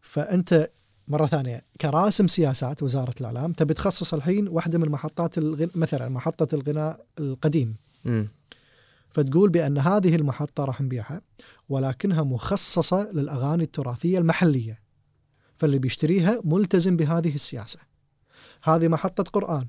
فأنت 0.00 0.70
مرة 1.08 1.26
ثانية 1.26 1.64
كراسم 1.80 2.26
سياسات 2.26 2.82
وزارة 2.82 3.14
الإعلام 3.20 3.52
تبي 3.52 3.74
تخصص 3.74 4.14
الحين 4.14 4.48
واحدة 4.48 4.78
من 4.78 4.88
محطات 4.88 5.38
الغن... 5.38 5.70
مثلا 5.74 6.08
محطة 6.08 6.54
الغناء 6.54 7.06
القديم. 7.18 7.76
مم. 8.04 8.28
فتقول 9.10 9.50
بأن 9.50 9.78
هذه 9.78 10.16
المحطة 10.16 10.64
راح 10.64 10.80
نبيعها 10.80 11.20
ولكنها 11.68 12.22
مخصصة 12.22 13.12
للأغاني 13.12 13.64
التراثية 13.64 14.18
المحلية 14.18 14.80
فاللي 15.56 15.78
بيشتريها 15.78 16.40
ملتزم 16.44 16.96
بهذه 16.96 17.34
السياسة. 17.34 17.78
هذه 18.62 18.88
محطة 18.88 19.22
قرآن 19.22 19.66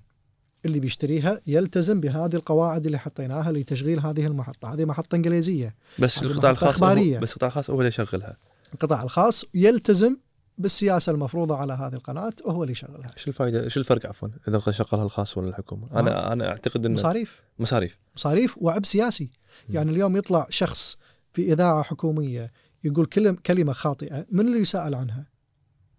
اللي 0.68 0.80
بيشتريها 0.80 1.42
يلتزم 1.48 2.02
بهذه 2.02 2.36
القواعد 2.36 2.86
اللي 2.86 3.00
حطيناها 3.00 3.52
لتشغيل 3.52 4.00
هذه 4.00 4.26
المحطة. 4.26 4.74
هذه 4.74 4.86
محطة 4.86 5.16
إنجليزية. 5.16 5.76
بس 6.00 6.24
القطاع 6.24 6.52
الخاص 6.52 6.84
هو 6.84 6.90
إخبارية. 6.90 7.20
بس 7.20 7.32
القطاع 7.32 7.48
الخاص 7.48 7.70
هو 7.70 7.78
اللي 7.78 7.88
يشغلها. 7.88 8.38
القطاع 8.74 9.04
الخاص 9.04 9.46
يلتزم 9.54 10.18
بالسياسة 10.58 11.12
المفروضة 11.12 11.56
على 11.56 11.74
هذه 11.74 11.94
القناة 11.94 12.34
وهو 12.46 12.64
اللي 12.64 12.72
يشغلها. 12.72 13.10
إيش 13.18 13.28
الفائده 13.28 13.64
إيش 13.64 13.78
الفرق 13.78 14.06
عفوا 14.06 14.30
إذا 14.48 14.60
شغلها 14.72 15.06
الخاص 15.06 15.38
ولا 15.38 15.50
الحكومة؟ 15.50 16.00
أنا 16.00 16.34
أنا 16.34 16.48
أعتقد 16.48 16.86
إنه 16.86 16.94
مصاريف. 16.94 17.42
مصاريف. 17.60 17.98
مصاريف 18.16 18.58
وعبء 18.58 18.84
سياسي. 18.84 19.30
يعني 19.70 19.92
اليوم 19.92 20.18
يطلع 20.18 20.48
شخص 20.50 20.98
في 21.34 21.54
إذاعة 21.54 21.84
حكومية 21.84 22.52
يقول 22.84 23.06
كلمة 23.46 23.74
خاطئة 23.74 24.26
من 24.32 24.48
اللي 24.48 24.60
يسأل 24.60 24.96
عنها؟ 24.96 25.26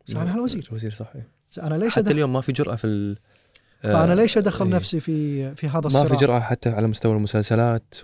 يسال 0.09 0.21
عنها 0.21 0.35
الوزير. 0.35 0.67
الوزير 0.71 0.95
صحيح. 0.95 1.25
أنا 1.63 1.75
ليش 1.75 1.95
حتى 1.95 2.11
اليوم 2.11 2.33
ما 2.33 2.41
في 2.41 2.53
جرأة 2.53 2.77
في 2.77 2.87
ال... 2.87 3.19
فأنا 3.83 4.13
آه، 4.13 4.15
ليش 4.15 4.39
أدخل 4.39 4.67
إيه. 4.67 4.75
نفسي 4.75 5.01
في 5.01 5.55
في 5.55 5.67
هذا 5.69 5.81
ما 5.81 5.87
الصراع؟ 5.87 6.09
في 6.09 6.17
جرأة 6.17 6.41
حتى 6.41 6.69
على 6.71 6.87
مستوى 6.87 7.17
المسلسلات. 7.17 7.95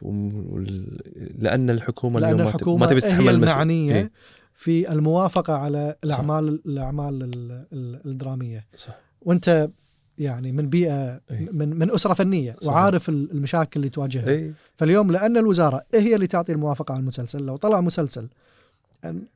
لأن 1.38 1.70
الحكومة 1.70 2.20
لأن 2.20 2.32
اليوم 2.34 2.44
ما 2.46 2.51
تب- 2.51 2.55
الحكومة 2.56 2.78
ما 2.78 2.86
تبي 2.86 2.96
هي 2.96 3.01
تتحمل 3.01 3.20
المسؤول- 3.28 3.34
المعنية 3.51 3.94
إيه، 3.94 4.10
في 4.55 4.92
الموافقة 4.92 5.52
على 5.52 5.94
الاعمال 6.05 6.60
الأعمال 6.66 7.22
ال- 7.22 7.66
ال- 7.72 8.01
الدرامية 8.06 8.66
صح 8.76 8.96
وأنت 9.22 9.68
يعني 10.18 10.52
من 10.52 10.68
بيئه 10.68 11.20
إيه. 11.30 11.48
من 11.52 11.78
من 11.78 11.90
أسرة 11.90 12.14
فنية 12.14 12.52
صحيح. 12.60 12.68
وعارف 12.74 13.09
ال- 13.09 13.30
المشاكل 13.30 13.80
اللي 13.80 13.88
تواجهها 13.88 14.28
اي 14.30 14.52
فاليوم 14.76 15.10
لأن 15.12 15.36
الوزارة 15.36 15.82
هي 15.94 16.14
اللي 16.14 16.26
تعطي 16.26 16.52
الموافقة 16.52 16.92
على 16.92 17.01
المسلسل 17.01 17.42
لو 17.46 17.56
طلع 17.56 17.80
مسلسل 17.80 18.28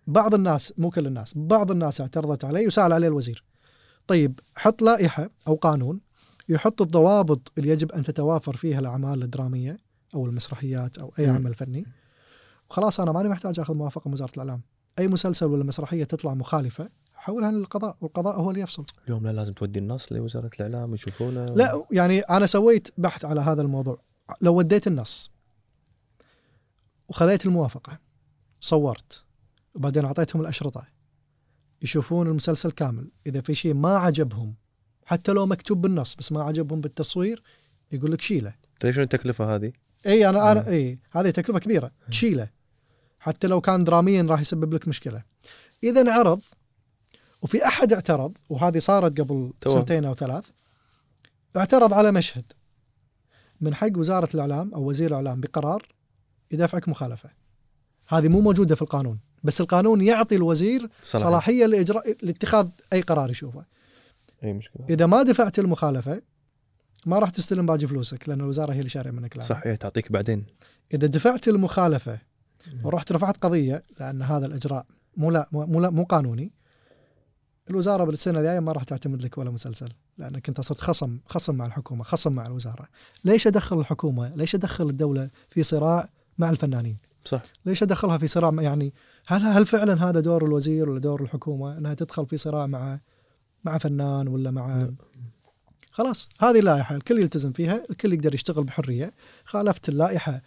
بعض 0.06 0.34
الناس 0.34 0.72
مو 0.78 0.90
كل 0.90 1.06
الناس 1.06 1.32
بعض 1.36 1.70
الناس 1.70 2.00
اعترضت 2.00 2.44
عليه 2.44 2.66
وسأل 2.66 2.92
عليه 2.92 3.08
الوزير 3.08 3.44
طيب 4.06 4.40
حط 4.56 4.82
لائحة 4.82 5.30
أو 5.48 5.54
قانون 5.54 6.00
يحط 6.48 6.82
الضوابط 6.82 7.52
اللي 7.58 7.68
يجب 7.68 7.92
أن 7.92 8.02
تتوافر 8.02 8.56
فيها 8.56 8.78
الأعمال 8.78 9.22
الدرامية 9.22 9.78
أو 10.14 10.26
المسرحيات 10.26 10.98
أو 10.98 11.12
أي. 11.18 11.26
عمل 11.26 11.54
فني. 11.54 11.86
وخلاص 12.70 13.00
أنا 13.00 13.12
ماني 13.12 13.28
محتاج 13.28 13.60
آخذ 13.60 13.74
موافقة 13.74 14.08
من 14.08 14.14
وزارة 14.14 14.32
الإعلام. 14.32 14.62
أي 14.98 15.08
مسلسل 15.08 15.46
ولا 15.46 15.64
مسرحية 15.64 16.04
تطلع 16.04 16.34
مخالفة 16.34 16.90
حولها 17.14 17.50
للقضاء 17.50 17.96
والقضاء 18.00 18.40
هو 18.40 18.50
اللي 18.50 18.60
يفصل. 18.60 18.84
اليوم 19.04 19.26
لا 19.26 19.32
لازم 19.32 19.52
تودي 19.52 19.78
النص 19.78 20.12
لوزارة 20.12 20.50
الإعلام 20.60 20.94
يشوفونه 20.94 21.44
لا 21.44 21.86
يعني 21.90 22.20
أنا 22.20 22.46
سويت 22.46 22.88
بحث 22.98 23.24
على 23.24 23.40
هذا 23.40 23.62
الموضوع. 23.62 24.00
لو 24.40 24.54
وديت 24.54 24.86
النص 24.86 25.30
وخذيت 27.08 27.46
الموافقة 27.46 27.98
صورت 28.60 29.24
وبعدين 29.74 30.04
أعطيتهم 30.04 30.42
الأشرطة 30.42 30.86
يشوفون 31.82 32.26
المسلسل 32.26 32.70
كامل 32.70 33.10
إذا 33.26 33.40
في 33.40 33.54
شيء 33.54 33.74
ما 33.74 33.98
عجبهم 33.98 34.54
حتى 35.08 35.32
لو 35.32 35.46
مكتوب 35.46 35.80
بالنص 35.80 36.14
بس 36.14 36.32
ما 36.32 36.42
عجبهم 36.42 36.80
بالتصوير 36.80 37.42
يقول 37.92 38.12
لك 38.12 38.20
شيله 38.20 38.54
تدري 38.80 38.92
شنو 38.92 39.04
التكلفة 39.04 39.54
هذه؟ 39.54 39.72
اي 40.06 40.28
أنا. 40.28 40.52
أنا 40.52 40.68
اي 40.68 40.98
هذه 41.10 41.30
تكلفة 41.30 41.58
كبيرة 41.58 41.90
تشيله 42.10 42.48
حتى 43.18 43.46
لو 43.46 43.60
كان 43.60 43.84
دراميا 43.84 44.22
راح 44.22 44.40
يسبب 44.40 44.74
لك 44.74 44.88
مشكلة 44.88 45.22
إذا 45.84 46.00
انعرض 46.00 46.42
وفي 47.42 47.66
أحد 47.66 47.92
اعترض 47.92 48.38
وهذه 48.48 48.78
صارت 48.78 49.20
قبل 49.20 49.52
تو. 49.60 49.70
سنتين 49.70 50.04
أو 50.04 50.14
ثلاث 50.14 50.50
اعترض 51.56 51.92
على 51.92 52.12
مشهد 52.12 52.52
من 53.60 53.74
حق 53.74 53.96
وزارة 53.96 54.28
الإعلام 54.34 54.74
أو 54.74 54.88
وزير 54.88 55.10
الإعلام 55.10 55.40
بقرار 55.40 55.88
يدافعك 56.50 56.88
مخالفة 56.88 57.30
هذه 58.08 58.28
مو 58.28 58.40
موجودة 58.40 58.74
في 58.74 58.82
القانون 58.82 59.18
بس 59.44 59.60
القانون 59.60 60.00
يعطي 60.00 60.36
الوزير. 60.36 60.90
صلاحية 61.02 61.66
لإجراء 61.66 62.16
لاتخاذ 62.22 62.68
أي 62.92 63.00
قرار 63.00 63.30
يشوفه 63.30 63.77
أي 64.44 64.52
مشكلة. 64.52 64.86
إذا 64.90 65.06
ما 65.06 65.22
دفعت 65.22 65.58
المخالفة 65.58 66.22
ما 67.06 67.18
راح 67.18 67.30
تستلم 67.30 67.66
باقي 67.66 67.86
فلوسك 67.86 68.28
لأن 68.28 68.40
الوزارة 68.40 68.72
هي 68.72 68.78
اللي 68.78 68.90
شارية 68.90 69.10
منك 69.10 69.36
الأعلام. 69.36 69.60
صح 69.60 69.66
هي 69.66 69.76
تعطيك 69.76 70.12
بعدين. 70.12 70.46
إذا 70.94 71.06
دفعت 71.06 71.48
المخالفة 71.48 72.18
ورحت 72.84 73.12
رفعت 73.12 73.36
قضية 73.36 73.82
لأن 74.00 74.22
هذا 74.22 74.46
الإجراء 74.46 74.86
مو 75.16 75.30
لا 75.30 75.48
مو 75.52 75.80
لا 75.80 75.90
مو 75.90 76.04
قانوني 76.04 76.52
الوزارة 77.70 78.04
بالسنة 78.04 78.38
الجاية 78.38 78.60
ما 78.60 78.72
راح 78.72 78.82
تعتمد 78.82 79.22
لك 79.22 79.38
ولا 79.38 79.50
مسلسل 79.50 79.88
لأنك 80.18 80.48
أنت 80.48 80.60
صرت 80.60 80.80
خصم 80.80 81.18
خصم 81.26 81.54
مع 81.54 81.66
الحكومة 81.66 82.04
خصم 82.04 82.32
مع 82.32 82.46
الوزارة. 82.46 82.88
ليش 83.24 83.46
أدخل 83.46 83.80
الحكومة؟ 83.80 84.34
ليش 84.36 84.54
أدخل 84.54 84.88
الدولة 84.88 85.30
في 85.48 85.62
صراع 85.62 86.08
مع 86.38 86.50
الفنانين؟ 86.50 86.96
صح. 87.24 87.42
ليش 87.66 87.82
أدخلها 87.82 88.18
في 88.18 88.26
صراع 88.26 88.62
يعني 88.62 88.94
هل 89.26 89.42
هل 89.42 89.66
فعلا 89.66 90.08
هذا 90.08 90.20
دور 90.20 90.44
الوزير 90.44 90.90
ولا 90.90 91.00
دور 91.00 91.22
الحكومة 91.22 91.78
إنها 91.78 91.94
تدخل 91.94 92.26
في 92.26 92.36
صراع 92.36 92.66
مع 92.66 93.00
مع 93.68 93.78
فنان 93.78 94.28
ولا 94.28 94.50
مع 94.50 94.76
لا. 94.76 94.94
خلاص 95.90 96.28
هذه 96.40 96.58
اللائحة 96.58 96.96
الكل 96.96 97.18
يلتزم 97.18 97.52
فيها 97.52 97.84
الكل 97.90 98.12
يقدر 98.12 98.34
يشتغل 98.34 98.64
بحرية. 98.64 99.12
خالفت 99.44 99.88
اللائحة 99.88 100.42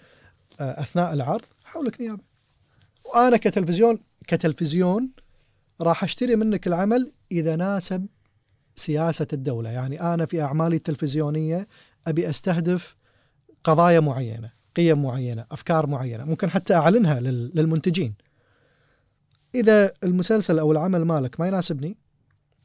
آه، 0.60 0.82
أثناء 0.82 1.14
العرض 1.14 1.46
حولك 1.64 2.02
نيابة. 2.02 2.24
وأنا 3.14 3.38
كتلفزيون 3.38 4.00
كتلفزيون 4.28 5.10
راح 5.82 6.04
أشتري 6.04 6.36
منك 6.36 6.68
العمل 6.68 7.12
إذا 7.32 7.56
ناسب 7.56 8.08
سياسة 8.76 9.28
الدولة. 9.34 9.70
يعني 9.70 10.02
أنا 10.02 10.26
في 10.26 10.42
أعمالي 10.42 10.76
التلفزيونية 10.76 11.68
أبي 12.08 12.30
أستهدف 12.30 12.96
قضايا 13.64 14.00
معينة 14.00 14.52
قيم 14.76 15.04
معينة 15.04 15.46
أفكار 15.52 15.88
معينة 15.88 16.24
ممكن 16.26 16.50
حتى 16.50 16.74
أعلنها 16.74 17.20
لل- 17.20 17.52
للمنتجين. 17.56 18.16
إذا 19.56 19.94
المسلسل 20.04 20.60
أو 20.60 20.72
العمل 20.72 21.06
مالك 21.06 21.40
ما 21.40 21.48
يناسبني 21.48 21.98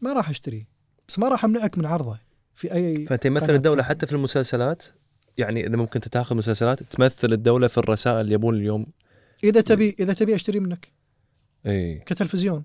ما 0.01 0.13
راح 0.13 0.31
اشتريه 0.31 0.69
بس 1.09 1.19
ما 1.19 1.29
راح 1.29 1.45
أمنعك 1.45 1.79
من 1.79 1.87
عرضه 1.87 2.19
في 2.55 2.75
أي 2.75 3.07
فأنت 3.07 3.27
قناة 3.27 3.51
الدولة. 3.51 3.83
حتى 3.83 4.07
في 4.07 4.13
المسلسلات؟ 4.13 4.85
يعني 5.39 5.67
إذا 5.67 5.77
ممكن 5.77 6.01
تاخذ 6.01 6.37
مسلسلات 6.37 6.83
تمثل 6.83 7.33
الدولة 7.33 7.67
في 7.67 7.79
الرسائل 7.79 8.21
اللي 8.21 8.35
يبون 8.35 8.55
اليوم. 8.55 8.87
إذا 9.45 9.61
تبي 9.61 9.97
إذا 10.01 10.13
تبي 10.13 10.35
أشتري 10.35 10.61
منك. 10.61 10.93
إي. 11.67 11.95
كتلفزيون. 11.99 12.63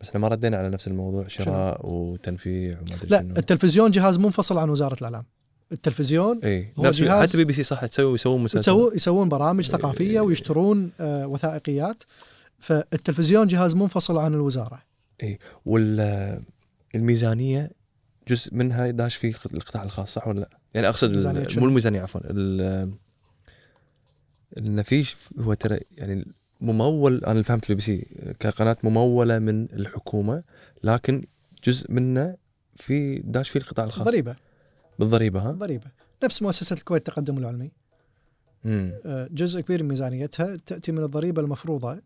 بس 0.00 0.08
إحنا 0.08 0.20
ما 0.20 0.28
ردينا 0.28 0.56
على 0.56 0.68
نفس 0.68 0.88
الموضوع 0.88 1.28
شراء 1.28 1.86
وتنفيع 1.86 2.80
وما 2.80 2.94
أدري 2.94 3.08
لا 3.08 3.20
شنو. 3.20 3.34
التلفزيون 3.36 3.90
جهاز 3.90 4.18
منفصل 4.18 4.58
عن 4.58 4.70
وزارة 4.70 4.94
الإعلام. 4.94 5.24
التلفزيون 5.72 6.40
إي. 6.44 6.72
نفس 6.78 6.98
جهاز- 6.98 7.28
حتى 7.28 7.36
بي 7.38 7.44
بي 7.44 7.52
سي 7.52 7.62
صح 7.62 7.86
تسوي 7.86 8.14
يسوون 8.14 8.42
مسلسل. 8.42 8.90
يسوون 8.94 9.28
برامج. 9.28 9.64
ثقافية 9.64 10.20
ويشترون 10.20 10.92
آه، 11.00 11.26
وثائقيات. 11.26 12.02
فالتلفزيون 12.58 13.46
جهاز 13.46 13.74
منفصل 13.74 14.18
عن 14.18 14.34
الوزارة. 14.34 14.82
والميزانيه 15.66 17.70
جزء 18.28 18.54
منها 18.54 18.90
داش 18.90 19.16
في 19.16 19.28
القطاع 19.54 19.82
الخاص 19.82 20.14
صح 20.14 20.28
ولا 20.28 20.40
لا؟ 20.40 20.48
يعني 20.74 20.88
أقصد؟ 20.88 21.58
مو 21.58 21.66
الميزانية 21.66 22.00
عفوا 22.00 22.20
ان 24.58 24.82
في 24.82 25.14
هو 25.38 25.54
ترى 25.54 25.80
يعني 25.96 26.26
ممول 26.60 27.24
أنا 27.24 27.32
اللي 27.32 27.44
فهمت 27.44 27.70
البي 27.70 27.74
بي 27.74 27.82
سي 27.82 28.06
كقناة 28.40 28.76
ممولة 28.82 29.38
من 29.38 29.64
الحكومة 29.64 30.42
لكن 30.84 31.24
جزء 31.64 31.92
منه 31.92 32.36
في 32.76 33.18
داش 33.18 33.50
فيه 33.50 33.60
القطاع 33.60 33.84
الخاص 33.84 34.06
ضريبة 34.06 34.36
بالضريبة 34.98 35.40
ها؟ 35.40 35.52
ضريبة 35.52 35.86
نفس 36.24 36.42
مؤسسة 36.42 36.74
الكويت 36.74 37.08
التقدم 37.08 37.38
العلمي 37.38 37.70
امم 38.66 38.92
آه، 39.04 39.28
جزء 39.30 39.60
كبير 39.60 39.82
من 39.82 39.88
ميزانيتها 39.88 40.56
تأتي 40.56 40.92
من 40.92 41.04
الضريبة 41.04 41.42
المفروضة 41.42 42.02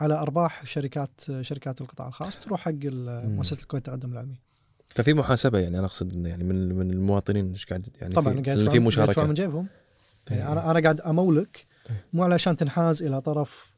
على 0.00 0.14
أرباح 0.14 0.66
شركات 0.66 1.20
شركات 1.40 1.80
القطاع 1.80 2.08
الخاص 2.08 2.38
تروح 2.38 2.60
حق. 2.60 2.74
مؤسسة 2.84 3.62
الكويت 3.62 3.88
التقدم 3.88 4.12
العلمي. 4.12 4.40
ففي 4.88 5.14
محاسبة 5.14 5.58
يعني 5.58 5.78
أنا 5.78 5.86
أقصد 5.86 6.12
إنه 6.12 6.28
يعني 6.28 6.44
من 6.44 6.74
من 6.74 6.90
المواطنين 6.90 7.50
إيش 7.50 7.66
قاعد 7.66 7.88
يعني 8.00 8.14
طبعا 8.14 8.34
في, 8.34 8.42
قاعد 8.42 8.58
اللي 8.58 8.70
في 8.70 8.78
مشاركة. 8.78 9.26
من 9.26 9.34
جيبهم. 9.34 9.66
يعني 10.30 10.42
إيه. 10.42 10.52
أنا 10.52 10.70
أنا 10.70 10.80
قاعد 10.80 11.00
أمولك 11.00 11.66
مو 12.12 12.24
علشان 12.24 12.56
تنحاز 12.56 13.02
إلى 13.02 13.20
طرف 13.20 13.72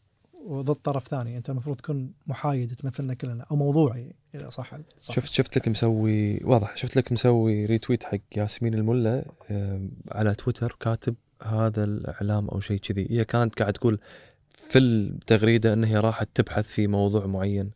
وضد 0.47 0.75
طرف 0.75 1.09
ثاني. 1.09 1.37
أنت 1.37 1.51
المفروض 1.51 1.77
تكون 1.77 2.13
محايد 2.27 2.75
تمثلنا 2.75 3.15
كلنا 3.15 3.47
أو 3.51 3.57
موضوعي 3.57 4.15
إذا 4.35 4.49
صح. 4.49 4.79
صح. 5.01 5.15
شفت 5.15 5.33
شفت 5.33 5.57
لك 5.57 5.69
مسوي 5.69 6.45
واضح 6.45 6.77
شفت 6.77 6.97
لك 6.97 7.13
مسوي 7.13 7.67
ريتويت 7.67 8.05
حق 8.05 8.19
ياسمين 8.37 8.75
الملا 8.75 9.25
على 10.11 10.35
تويتر 10.35 10.77
كاتب 10.81 11.15
هذا 11.43 11.85
الإعلام 11.85 12.49
أو 12.49 12.61
شيء 12.61 12.79
كذي. 12.79 13.07
هي 13.11 13.25
كانت 13.25 13.55
قاعد 13.55 13.73
تقول 13.73 13.99
في 14.73 14.79
التغريدة 14.79 15.73
إن 15.73 15.85
هي 15.85 15.97
راحت 15.97 16.29
تبحث 16.35 16.67
في 16.69 16.87
موضوع 16.87 17.27
معين 17.27 17.71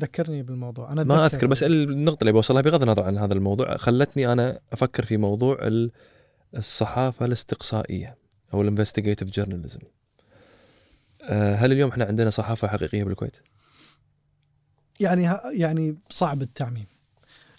ذكرني 0.00 0.42
بالموضوع 0.42 0.92
أنا 0.92 1.04
ما. 1.04 1.26
أذكر 1.26 1.46
بس 1.46 1.62
النقطة 1.62 2.20
اللي 2.22 2.32
بوصلها 2.32 2.62
بغض 2.62 2.82
النظر 2.82 3.02
عن 3.02 3.18
هذا 3.18 3.34
الموضوع 3.34 3.76
خلتني 3.76 4.32
أنا 4.32 4.60
أفكر 4.72 5.04
في 5.04 5.16
موضوع 5.16 5.58
ال- 5.66 5.90
الصحافة 6.56 7.26
الاستقصائية 7.26 8.16
أو 8.54 8.62
الانفستيجيتيف 8.62 9.30
جورناليزم 9.30 9.80
هل 11.30 11.72
اليوم 11.72 11.90
إحنا 11.90 12.04
عندنا 12.04 12.30
صحافة 12.30 12.68
حقيقية 12.68 13.04
بالكويت؟ 13.04 13.36
يعني 15.00 15.30
يعني 15.56 15.98
صعب 16.10 16.42
التعميم 16.42 16.86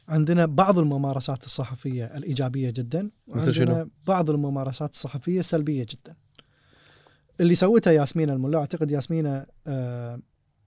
عندنا 0.07 0.45
بعض 0.45 0.79
الممارسات 0.79 1.43
الصحفية 1.45 2.05
الإيجابية 2.17 2.69
جدا 2.69 3.09
مثل 3.27 3.53
شنو؟ 3.53 3.71
وعندنا 3.71 3.89
بعض 4.07 4.29
الممارسات 4.29 4.91
الصحفية 4.93 5.39
السلبية 5.39 5.83
جدا 5.89 6.15
اللي 7.39 7.55
سوتها 7.55 7.93
ياسمين 7.93 8.29
الملا 8.29 8.59
أعتقد 8.59 8.91
ياسمين 8.91 9.43
آه، 9.67 10.19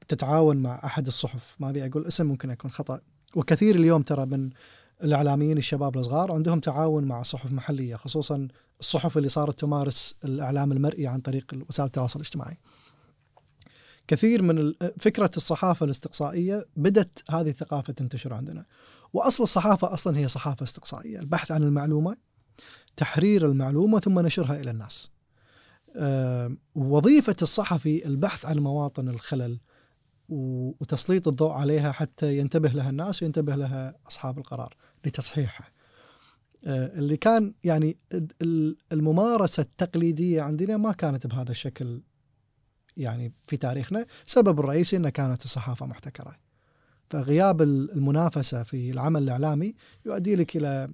تتعاون 0.09 0.57
مع 0.57 0.81
أحد 0.85 1.07
الصحف 1.07 1.57
ما 1.61 1.70
أبي 1.70 1.86
أقول 1.86 2.07
اسم 2.07 2.27
ممكن 2.27 2.51
يكون 2.51 2.70
خطأ 2.70 3.01
وكثير 3.36 3.74
اليوم 3.74 4.03
ترى 4.03 4.27
من 4.27 4.51
الإعلاميين 5.05 5.59
الشباب 5.59 5.99
الصغار 5.99 6.32
عندهم 6.32 6.61
تعاون 6.61 7.05
مع 7.05 7.23
صحف 7.23 7.53
محلية 7.53 7.97
خصوصا 7.97 8.49
الصحف 8.81 9.19
اللي 9.19 9.28
صارت 9.28 9.61
تمارس 9.61 10.15
الإعلام 10.24 10.73
المرئي 10.73 11.07
عن 11.07 11.20
طريق 11.20 11.55
وسائل 11.69 11.86
التواصل 11.86 12.20
الاجتماعي. 12.20 12.59
كثير 14.09 14.43
من 14.43 14.73
فكرة 15.01 15.31
الصحافة 15.36 15.85
الاستقصائية 15.85 16.65
بدت 16.77 17.23
هذه 17.31 17.49
الثقافة 17.49 17.93
تنتشر 17.93 18.35
عندنا. 18.35 18.66
وأصل 19.12 19.43
الصحافة 19.43 19.94
أصلا 19.94 20.19
هي 20.19 20.28
صحافة 20.28 20.65
استقصائية، 20.65 21.19
البحث 21.19 21.53
عن 21.53 21.62
المعلومة 21.62 22.16
تحرير 22.97 23.47
المعلومة 23.47 24.01
ثم 24.01 24.20
نشرها 24.20 24.61
إلى 24.61 24.70
الناس. 24.70 25.11
آه، 25.97 26.56
وظيفة 26.74 27.36
الصحفي 27.43 28.06
البحث 28.06 28.44
عن 28.44 28.59
مواطن 28.59 29.09
الخلل 29.09 29.60
وتسليط 30.28 31.28
الضوء 31.28 31.51
عليها 31.52 31.93
حتى 31.93 32.39
ينتبه 32.39 32.69
لها 32.69 32.90
الناس 32.90 33.23
وينتبه 33.23 33.56
لها 33.56 33.94
أصحاب 34.09 34.39
القرار 34.39 34.77
لتصحيحها. 35.05 35.69
آه، 36.64 36.98
اللي 36.98 37.16
كان 37.16 37.55
يعني 37.64 37.97
ال- 38.12 38.28
ال- 38.43 38.77
الممارسة 38.93 39.60
التقليدية 39.60 40.43
عندنا 40.43 40.77
ما 40.77 40.93
كانت 40.93 41.27
بهذا 41.27 41.51
الشكل 41.51 42.02
يعني 42.97 43.32
في 43.43 43.56
تاريخنا، 43.56 44.06
السبب 44.27 44.60
الرئيسي 44.60 44.97
إنها 44.97 45.10
كانت 45.10 45.44
الصحافة 45.44 45.86
محتكرة. 45.86 46.36
فغياب 47.10 47.62
ال- 47.62 47.90
المنافسة 47.93 48.62
في 48.62 48.90
العمل 48.90 49.23
الإعلامي 49.23 49.74
يؤدي 50.06 50.36
لك 50.36 50.56
إلى 50.56 50.89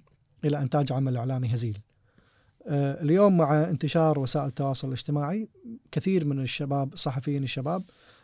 إلى 0.45 0.63
إنتاج 0.63 0.93
عمل 0.93 1.17
إعلامي 1.17 1.55
هزيل. 1.55 1.79
آه، 2.69 3.03
اليوم 3.03 3.37
مع 3.37 3.63
انتشار 3.71 4.19
وسائل 4.19 4.47
التواصل 4.47 4.89
الاجتماعي 4.89 5.49
كثير 5.93 6.25
من 6.25 6.41
الشباب 6.41 6.93
الصحفيين 6.93 7.43
الشباب 7.43 7.83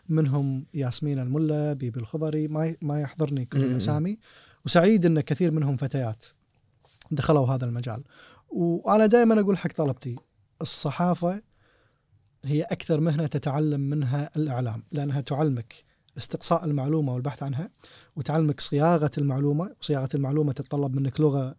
منهم 0.09 0.67
ياسمين 0.75 1.19
الملا 1.19 1.73
بيبي 1.73 2.01
الخضري 2.01 2.49
ما 2.49 2.77
ما 2.83 3.01
يحضرني 3.01 3.45
كل. 3.45 3.65
الأسامي 3.65 4.19
وسعيد 4.67 5.07
إن 5.07 5.21
كثير 5.21 5.51
منهم 5.51 5.77
فتيات 5.77 6.25
دخلوا 7.11 7.47
هذا 7.47 7.65
المجال 7.65 8.05
وأنا 8.49 9.07
دائما 9.07 9.41
أقول 9.41 9.59
حق 9.59 9.73
طلبتي 9.73 10.17
الصحافة 10.63 11.43
هي 12.47 12.63
أكثر 12.63 13.01
مهنة 13.01 13.27
تتعلم 13.27 13.81
منها 13.81 14.31
الإعلام 14.37 14.83
لأنها 14.93 15.21
تعلمك 15.21 15.75
استقصاء 16.19 16.65
المعلومة 16.65 17.15
والبحث 17.15 17.43
عنها 17.43 17.71
وتعلمك 18.17 18.61
صياغة 18.61 19.11
المعلومة 19.19 19.75
وصياغة 19.81 20.09
المعلومة 20.15 20.53
تتطلب 20.53 20.95
منك 20.95 21.21
لغة. 21.21 21.55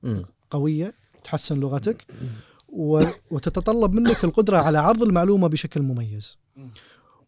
قوية 0.50 0.94
تحسن 1.24 1.60
لغتك. 1.60 2.06
وتتطلب 3.32 3.94
منك 3.94 4.24
القدرة 4.24 4.58
على 4.58 4.78
عرض 4.78 5.04
المعلومة 5.04 5.48
بشكل 5.48 5.82
مميز. 5.82 6.38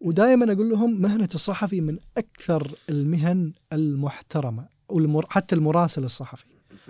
ودائما 0.01 0.51
أقول 0.53 0.69
لهم 0.69 1.01
مهنة 1.01 1.29
الصحفي 1.35 1.81
من 1.81 1.97
أكثر 2.17 2.71
المهن 2.89 3.53
المحترمة 3.73 4.67
والمر... 4.89 5.25
حتى 5.29 5.55
المراسل 5.55 6.03
الصحفي. 6.03 6.45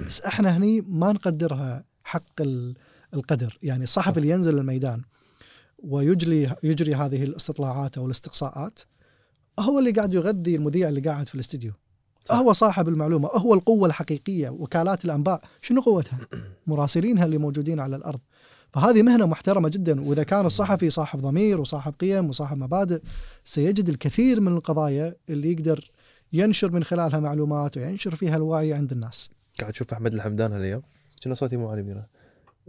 بس 0.06 0.22
إحنا 0.22 0.58
هني 0.58 0.82
ما 0.82 1.12
نقدرها 1.12 1.84
حق 2.04 2.42
ال- 2.42 2.76
القدر، 3.14 3.58
يعني 3.64 3.84
الصحفي 3.84 4.18
اللي 4.20 4.30
ينزل 4.30 4.58
الميدان 4.58 5.02
ويجري 5.80 6.56
يجري 6.64 6.96
هذه 6.96 7.24
الاستطلاعات 7.24 7.98
أو 7.98 8.06
الاستقصاءات 8.06 8.80
هو 9.60 9.80
اللي 9.80 9.92
قاعد 9.92 10.14
يغذي 10.14 10.56
المذيع 10.56 10.90
اللي 10.90 11.02
قاعد 11.02 11.28
في 11.28 11.36
الاستديو. 11.36 11.72
هو 12.32 12.54
صاحب 12.54 12.88
المعلومة، 12.88 13.30
هو 13.30 13.54
القوة 13.54 13.88
الحقيقية، 13.88 14.50
وكالات 14.50 15.06
الأنباء، 15.06 15.42
شنو 15.62 15.82
قوتها؟ 15.82 16.20
مراسلينها 16.68 17.26
اللي 17.26 17.38
موجودين 17.38 17.80
على 17.80 17.96
الأرض. 17.96 18.20
فهذه 18.78 19.02
مهنة 19.04 19.26
محترمة 19.26 19.70
جدا. 19.70 20.02
وإذا 20.02 20.24
كان 20.24 20.46
الصحفي 20.46 20.90
صاحب 20.90 21.20
ضمير 21.20 21.62
وصاحب 21.62 21.94
قيم 22.00 22.30
وصاحب 22.30 22.58
مبادئ 22.58 23.02
سيجد 23.44 23.90
الكثير 23.90 24.42
من 24.42 24.54
القضايا 24.54 25.16
اللي 25.30 25.52
يقدر 25.52 25.92
ينشر 26.34 26.72
من 26.72 26.84
خلالها 26.84 27.20
معلومات 27.20 27.78
وينشر 27.78 28.16
فيها 28.16 28.36
الوعي 28.36 28.74
عند 28.74 28.92
الناس. 28.92 29.30
قاعد 29.60 29.72
تشوف 29.74 29.94
أحمد 29.94 30.14
الحمدان 30.14 30.54
هالأيام؟ 30.54 30.82
كنا 31.24 31.34
صوتي 31.34 31.58
مو 31.58 31.70
عالي 31.70 32.06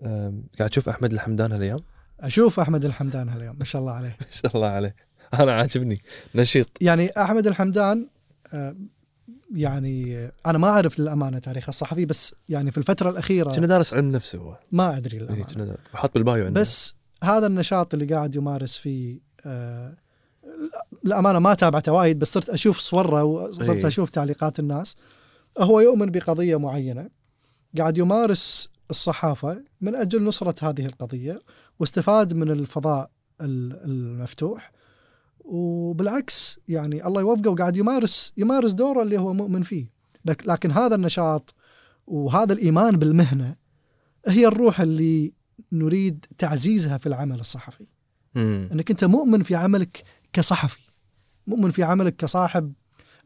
أم، 0.05 0.43
قاعد 0.59 0.71
تشوف 0.71 0.89
أحمد 0.89 1.13
الحمدان 1.13 1.53
هالأيام؟ 1.53 1.79
أشوف 2.21 2.61
أحمد 2.61 2.85
الحمدان 2.85 3.29
هاليوم 3.29 3.57
ما 3.59 3.65
شاء 3.65 3.83
الله 3.83 3.93
عليه. 3.93 4.09
ما 4.21 4.27
شاء 4.31 4.57
الله 4.57 4.69
عليه. 4.69 4.95
أنا 5.35 5.53
عاجبني. 5.53 6.01
نشيط. 6.35 6.69
يعني 6.81 7.11
أحمد 7.17 7.47
الحمدان 7.47 8.09
آه، 8.53 8.77
يعني 9.55 10.31
أنا 10.47 10.59
ما 10.59 10.69
أعرف 10.69 10.99
للأمانة 10.99 11.39
تاريخ 11.39 11.69
الصحفي 11.69 12.07
بس 12.07 12.35
يعني 12.49 12.71
في 12.71 12.79
الفترة 12.79 13.11
الأخيرة 13.11 13.53
كنا 13.53 13.67
دارس 13.67 13.95
علم 13.95 14.11
نفس 14.13 14.37
هو. 14.37 14.57
ما 14.73 14.97
أدري 14.97 15.17
إيه، 15.17 15.23
للامانه 15.23 15.45
كنا 15.45 15.65
دارس. 15.65 15.79
حاط 15.95 16.15
بالبايو 16.15 16.47
عندنا. 16.47 16.61
بس 16.61 16.95
هذا 17.25 17.47
النشاط 17.47 17.95
اللي 17.95 18.07
قاعد 18.07 18.35
يمارس 18.35 18.77
فيه 18.77 19.21
آه، 19.47 19.97
الامانه 21.07 21.39
ما 21.39 21.55
تابعته 21.55 21.93
وايد 21.93 22.19
بس 22.19 22.33
صرت 22.33 22.49
أشوف 22.51 22.79
صوره 22.79 23.25
وصرت 23.25 23.69
أي. 23.85 23.87
أشوف 23.87 24.11
تعليقات 24.11 24.59
الناس. 24.59 24.97
هو 25.59 25.81
يؤمن 25.81 26.11
بقضية 26.11 26.57
معينة. 26.59 27.09
قاعد 27.79 27.99
يمارس 27.99 28.69
الصحافة 28.91 29.65
من 29.81 29.95
أجل 29.95 30.25
نصرة 30.25 30.69
هذه 30.69 30.87
القضية 30.87 31.41
واستفاد 31.81 32.35
من 32.35 32.51
الفضاء 32.51 33.11
ال- 33.41 33.85
المفتوح. 33.85 34.73
وبالعكس 35.49 36.61
يعني 36.69 37.07
الله 37.07 37.21
يوفقه 37.21 37.51
وقاعد 37.51 37.77
يمارس 37.77 38.33
يمارس 38.37 38.73
دوره 38.73 39.03
اللي 39.03 39.19
هو 39.19 39.33
مؤمن 39.33 39.63
فيه. 39.63 39.87
لك- 40.25 40.47
لكن 40.47 40.71
هذا 40.71 40.95
النشاط 40.95 41.55
وهذا 42.07 42.53
الإيمان 42.53 42.97
بالمهنة 42.99 43.57
هي 44.27 44.47
الروح 44.47 44.81
اللي 44.81 45.33
نريد 45.73 46.27
تعزيزها 46.39 46.99
في 46.99 47.07
العمل 47.07 47.41
الصحفي. 47.41 47.87
مم. 48.35 48.69
إنك 48.73 48.91
أنت 48.91 49.05
مؤمن 49.05 49.43
في 49.43 49.55
عملك 49.55 50.05
كصحفي 50.33 50.79
مؤمن 51.47 51.71
في 51.71 51.83
عملك 51.83 52.17
كصاحب 52.17 52.73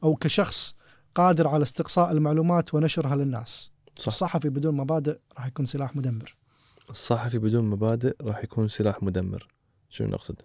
أو 0.05 0.17
كشخص 0.17 0.75
قادر 1.15 1.49
على 1.49 1.63
استقصاء 1.63 2.13
المعلومات 2.13 2.75
ونشرها 2.75 3.17
للناس. 3.17 3.71
صح. 3.99 4.07
الصحفي 4.07 4.49
بدون 4.49 4.77
مبادئ 4.77 5.19
راح 5.39 5.47
يكون 5.47 5.67
سلاح 5.67 5.97
مدمر. 5.97 6.37
الصحفي 6.91 7.39
بدون 7.39 7.65
مبادئ 7.65 8.17
راح 8.23 8.45
يكون 8.45 8.69
سلاح 8.69 9.03
مدمر. 9.03 9.49
شنو 9.91 10.09
نقصد؟ 10.09 10.43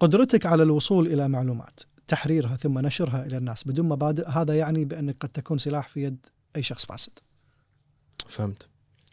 قدرتك 0.00 0.46
على 0.46 0.62
الوصول 0.62 1.06
إلى 1.06 1.28
معلومات 1.28 1.80
تحريرها 2.08 2.56
ثم 2.56 2.78
نشرها 2.78 3.26
إلى 3.26 3.36
الناس 3.36 3.68
بدون 3.68 3.88
مبادئ 3.88 4.28
هذا 4.28 4.54
يعني 4.54 4.84
بأنك 4.84 5.16
قد 5.20 5.28
تكون 5.28 5.58
سلاح 5.58 5.88
في 5.88 6.02
يد 6.02 6.26
أي 6.56 6.62
شخص 6.62 6.86
فاسد. 6.86 7.12
فهمت. 8.28 8.66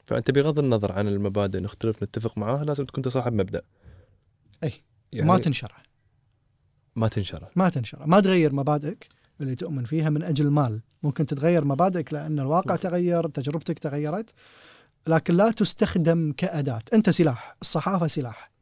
فأنت 0.05 0.31
بغض 0.31 0.59
النظر 0.59 0.91
عن 0.91 1.07
المبادئ 1.07 1.59
نختلف 1.59 2.03
نتفق 2.03 2.37
معاها 2.37 2.63
لازم 2.63 2.85
تكون 2.85 3.09
صاحب 3.09 3.33
مبدأ. 3.33 3.61
أي. 4.63 4.73
يعني 5.11 5.27
ما 5.27 5.37
تنشره 5.37 5.75
ما 6.95 7.07
تنشره 7.07 7.49
ما 7.55 7.69
تنشره 7.69 8.05
ما 8.05 8.19
تغير 8.19 8.53
مبادئك 8.53 9.07
اللي 9.41 9.55
تؤمن 9.55 9.85
فيها 9.85 10.09
من 10.09 10.23
أجل 10.23 10.49
مال. 10.49 10.81
ممكن 11.03 11.25
تتغير 11.25 11.65
مبادئك 11.65 12.13
لأن 12.13 12.39
الواقع 12.39 12.75
تغير 12.75 13.27
تجربتك 13.27 13.79
تغيرت 13.79 14.33
لكن 15.07 15.33
لا 15.33 15.51
تستخدم 15.51 16.33
كأداة. 16.37 16.81
أنت 16.93 17.09
سلاح 17.09 17.55
الصحافة 17.61 18.07
سلاح. 18.07 18.54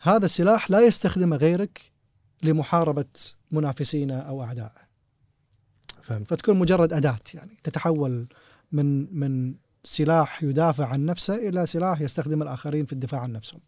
هذا 0.00 0.24
السلاح 0.24 0.70
لا 0.70 0.80
يستخدمه 0.80 1.36
غيرك 1.36 1.92
لمحاربة 2.42 3.04
منافسينه 3.50 4.18
أو 4.18 4.42
اعدائه 4.42 4.88
فهمت. 6.02 6.30
فتكون 6.30 6.58
مجرد 6.58 6.92
أداة 6.92 7.18
يعني 7.34 7.56
تتحول 7.64 8.28
من 8.72 9.18
من 9.18 9.54
سلاح 9.84 10.42
يدافع 10.42 10.86
عن 10.86 11.06
نفسه 11.06 11.48
إلى 11.48 11.66
سلاح 11.66 12.00
يستخدم 12.00 12.42
الآخرين 12.42 12.86
في 12.86 12.92
الدفاع 12.92 13.20
عن 13.20 13.32
نفسهم. 13.32 13.60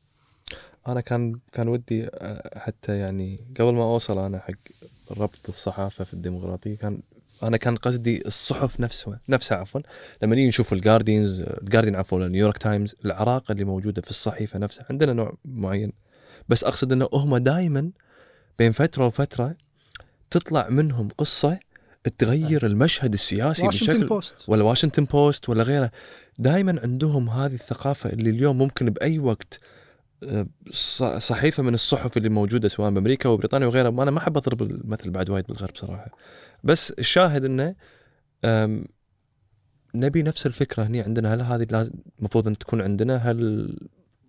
أنا 0.88 1.00
كان 1.00 1.38
كان 1.52 1.68
ودي 1.68 2.06
أه، 2.06 2.58
حتى 2.58 2.98
يعني 2.98 3.40
قبل 3.60 3.72
ما 3.72 3.82
أوصل 3.82 4.18
أنا 4.18 4.38
حق 4.38 4.54
ربط 5.10 5.48
الصحافة 5.48 6.04
في 6.04 6.14
الديمقراطية 6.14 6.76
كان 6.76 7.02
أنا 7.42 7.56
كان 7.56 7.76
قصدي 7.76 8.26
الصحف 8.26 8.80
نفسها 8.80 9.20
نفسها 9.28 9.58
عفوا. 9.58 9.80
لما 10.22 10.34
نيجي 10.34 10.48
نشوف 10.48 10.72
الجاردينز 10.72 11.40
الجارديان 11.40 11.96
عفوا 11.96 12.28
نيويورك 12.28 12.58
تايمز 12.58 12.96
العراقة 13.04 13.52
اللي 13.52 13.64
موجودة 13.64 14.02
في 14.02 14.10
الصحيفة 14.10 14.58
نفسها 14.58 14.86
عندنا 14.90 15.12
نوع 15.12 15.36
معين 15.44 15.92
بس 16.50 16.64
أقصد 16.64 16.92
إنه 16.92 17.08
هم 17.12 17.36
دائما 17.36 17.90
بين 18.58 18.72
فترة 18.72 19.06
وفترة 19.06 19.56
تطلع 20.30 20.68
منهم 20.68 21.08
قصة 21.18 21.58
تغير 22.18 22.66
المشهد 22.66 23.12
السياسي 23.12 23.66
واشنطن 23.66 23.92
بشكل 23.92 24.06
بوست 24.06 24.48
ولا 24.48 24.62
واشنطن 24.64 25.04
بوست 25.04 25.48
ولا 25.48 25.62
غيره. 25.62 25.90
دائما 26.38 26.80
عندهم 26.82 27.28
هذه 27.30 27.54
الثقافة 27.54 28.10
اللي 28.10 28.30
اليوم 28.30 28.58
ممكن 28.58 28.90
بأي 28.90 29.18
وقت 29.18 29.60
آه، 30.22 30.46
ص- 30.70 31.02
صحيفة 31.02 31.62
من 31.62 31.74
الصحف 31.74 32.16
اللي 32.16 32.28
موجودة 32.28 32.68
سواء 32.68 32.90
بأمريكا 32.90 33.28
وبريطانيا 33.28 33.66
وغيرها 33.66 33.88
أنا 34.02 34.10
ما 34.10 34.18
أحب 34.18 34.36
أضرب 34.36 34.62
المثل 34.62 35.10
بعد 35.10 35.30
وايد 35.30 35.46
بالغرب 35.46 35.76
صراحة. 35.76 36.10
بس 36.64 36.90
الشاهد 36.90 37.44
آم، 38.44 38.84
نبي 39.94 40.22
نفس 40.22 40.46
الفكرة 40.46 40.82
هني 40.82 41.00
عندنا. 41.00 41.34
هل 41.34 41.40
هذه 41.42 41.66
لازم 41.70 41.92
المفروض 42.18 42.48
أن 42.48 42.58
تكون 42.58 42.80
عندنا؟ 42.82 43.16
هل 43.16 43.68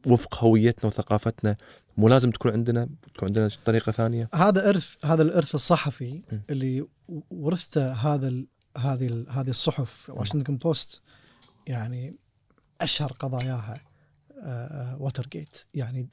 وفق 0.07 0.43
هويتنا 0.43 0.85
وثقافتنا 0.85 1.55
مو 1.97 2.07
لازم 2.07 2.31
تكون 2.31 2.51
عندنا 2.51 2.89
تكون 3.13 3.27
عندنا 3.29 3.49
طريقة 3.65 3.91
ثانية. 3.91 4.29
هذا 4.33 4.69
إرث 4.69 4.95
هذا 5.05 5.21
الإرث 5.23 5.55
الصحفي 5.55 6.13
م. 6.31 6.39
اللي 6.49 6.87
ورثته 7.29 7.91
هذا 7.93 8.27
ال- 8.27 8.47
هذه 8.77 9.07
ال- 9.07 9.29
هذه 9.29 9.49
الصحف 9.49 10.09
واشنطن 10.09 10.57
بوست 10.57 11.01
يعني 11.67 12.15
أشهر 12.81 13.11
قضاياها 13.11 13.81
ووتر 14.99 15.27
جيت 15.31 15.57
يعني 15.73 16.09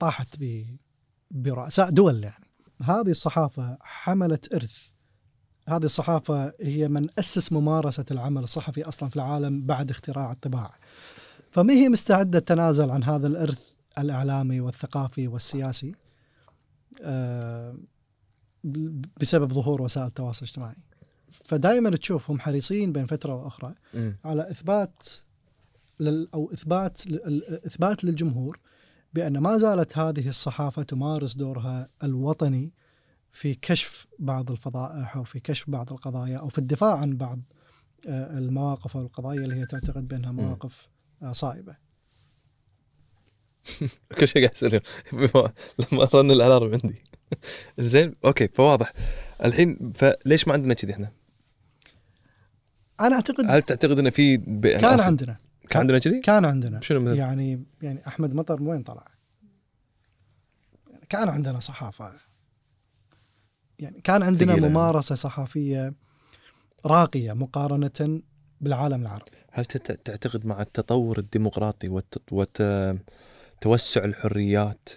طاحت 0.00 0.28
ب 0.40 0.66
برؤساء 1.30 1.90
دول 1.90 2.24
يعني. 2.24 2.44
هذه 2.82 3.10
الصحافة 3.10 3.78
حملت 3.80 4.54
إرث. 4.54 4.88
هذه 5.68 5.84
الصحافة 5.84 6.52
هي 6.60 6.88
من 6.88 7.06
أسس 7.18 7.52
ممارسة 7.52 8.04
العمل 8.10 8.42
الصحفي 8.42 8.82
أصلا 8.84 9.08
في 9.08 9.16
العالم 9.16 9.66
بعد 9.66 9.90
اختراع 9.90 10.32
الطباعة. 10.32 10.72
فما 11.50 11.72
هي 11.72 11.88
مستعدة 11.88 12.38
تتنازل 12.38 12.90
عن 12.90 13.04
هذا 13.04 13.26
الإرث؟ 13.26 13.60
الإعلامي 14.00 14.60
والثقافي 14.60 15.28
والسياسي 15.28 15.94
آه، 17.02 17.76
بسبب 19.20 19.52
ظهور 19.52 19.82
وسائل 19.82 20.06
التواصل 20.06 20.38
الاجتماعي. 20.38 20.76
فدائما 21.30 21.90
تشوفهم 21.90 22.40
حريصين 22.40 22.92
بين 22.92 23.06
فترة 23.06 23.34
وأخرى 23.34 23.74
مم. 23.94 24.16
على 24.24 24.50
إثبات 24.50 25.02
لل 26.00 26.28
أو 26.34 26.52
إثبات 26.52 27.02
إثبات 27.66 28.04
للجمهور 28.04 28.58
بأن 29.14 29.38
ما 29.38 29.56
زالت 29.58 29.98
هذه 29.98 30.28
الصحافة 30.28 30.82
تمارس 30.82 31.34
دورها 31.34 31.88
الوطني 32.02 32.72
في 33.32 33.54
كشف 33.54 34.06
بعض 34.18 34.50
الفضائح 34.50 35.16
أو 35.16 35.24
في 35.24 35.40
كشف 35.40 35.70
بعض 35.70 35.92
القضايا 35.92 36.38
أو 36.38 36.48
في 36.48 36.58
الدفاع 36.58 36.98
عن 36.98 37.16
بعض 37.16 37.40
آه، 38.08 38.38
المواقف 38.38 38.96
أو 38.96 39.02
القضايا 39.02 39.40
اللي 39.44 39.56
هي 39.56 39.66
تعتقد 39.66 40.08
بأنها 40.08 40.32
مواقف 40.32 40.88
آه، 41.22 41.32
صائبة. 41.32 41.87
كل 44.18 44.28
شيء 44.28 44.48
قاعد 44.48 44.82
بما- 45.12 45.52
لما 45.92 46.08
رن 46.14 46.30
الألارم 46.30 46.72
عندي 46.84 47.02
زين 47.78 48.14
أوكي 48.24 48.48
فواضح 48.48 48.92
الحين 49.44 49.92
فليش 49.92 50.48
ما 50.48 50.52
عندنا 50.54 50.74
كذي 50.74 50.92
إحنا؟ 50.92 51.12
أنا 53.00 53.14
أعتقد 53.14 53.44
هل 53.50 53.62
تعتقد 53.62 53.98
انه 53.98 54.10
في. 54.10 54.34
أنا 54.34 54.78
كان. 54.78 55.00
عندنا 55.00 55.36
كان 55.70 55.80
عندنا 55.80 55.98
كذي؟ 55.98 56.20
كان 56.20 56.44
عندنا 56.44 56.80
شنو 56.80 57.00
مثل؟ 57.00 57.16
يعني 57.16 57.62
يعني 57.82 58.06
أحمد 58.06 58.34
مطر 58.34 58.60
من 58.60 58.66
وين 58.68 58.82
طلع؟ 58.82 59.04
يعني 60.90 61.06
كان 61.08 61.28
عندنا 61.28 61.60
صحافة 61.60 62.12
يعني 63.78 64.00
كان 64.00 64.22
عندنا. 64.22 64.56
ممارسة 64.56 65.14
صحفيه 65.14 65.94
راقية 66.86 67.32
مقارنة 67.32 68.20
بالعالم 68.60 69.02
العربي 69.02 69.30
هل 69.52 69.64
تعتقد 69.64 70.46
مع 70.46 70.62
التطور 70.62 71.18
الديمقراطي 71.18 71.88
والت... 71.88 72.62
توسع 73.60 74.04
الحريات 74.04 74.88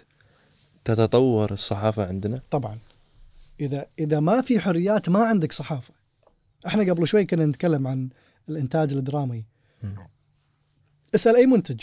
تتطور 0.84 1.52
الصحافة 1.52 2.06
عندنا؟ 2.06 2.42
طبعا. 2.50 2.78
إذا 3.60 3.86
إذا 3.98 4.20
ما 4.20 4.40
في 4.40 4.60
حريات 4.60 5.08
ما 5.08 5.24
عندك 5.24 5.52
صحافة. 5.52 5.94
إحنا 6.66 6.92
قبل 6.92 7.08
شوي 7.08 7.24
كنا 7.24 7.46
نتكلم 7.46 7.86
عن 7.86 8.08
الإنتاج 8.48 8.92
الدرامي. 8.92 9.44
مم. 9.82 9.96
اسأل 11.14 11.36
أي 11.36 11.46
منتج. 11.46 11.80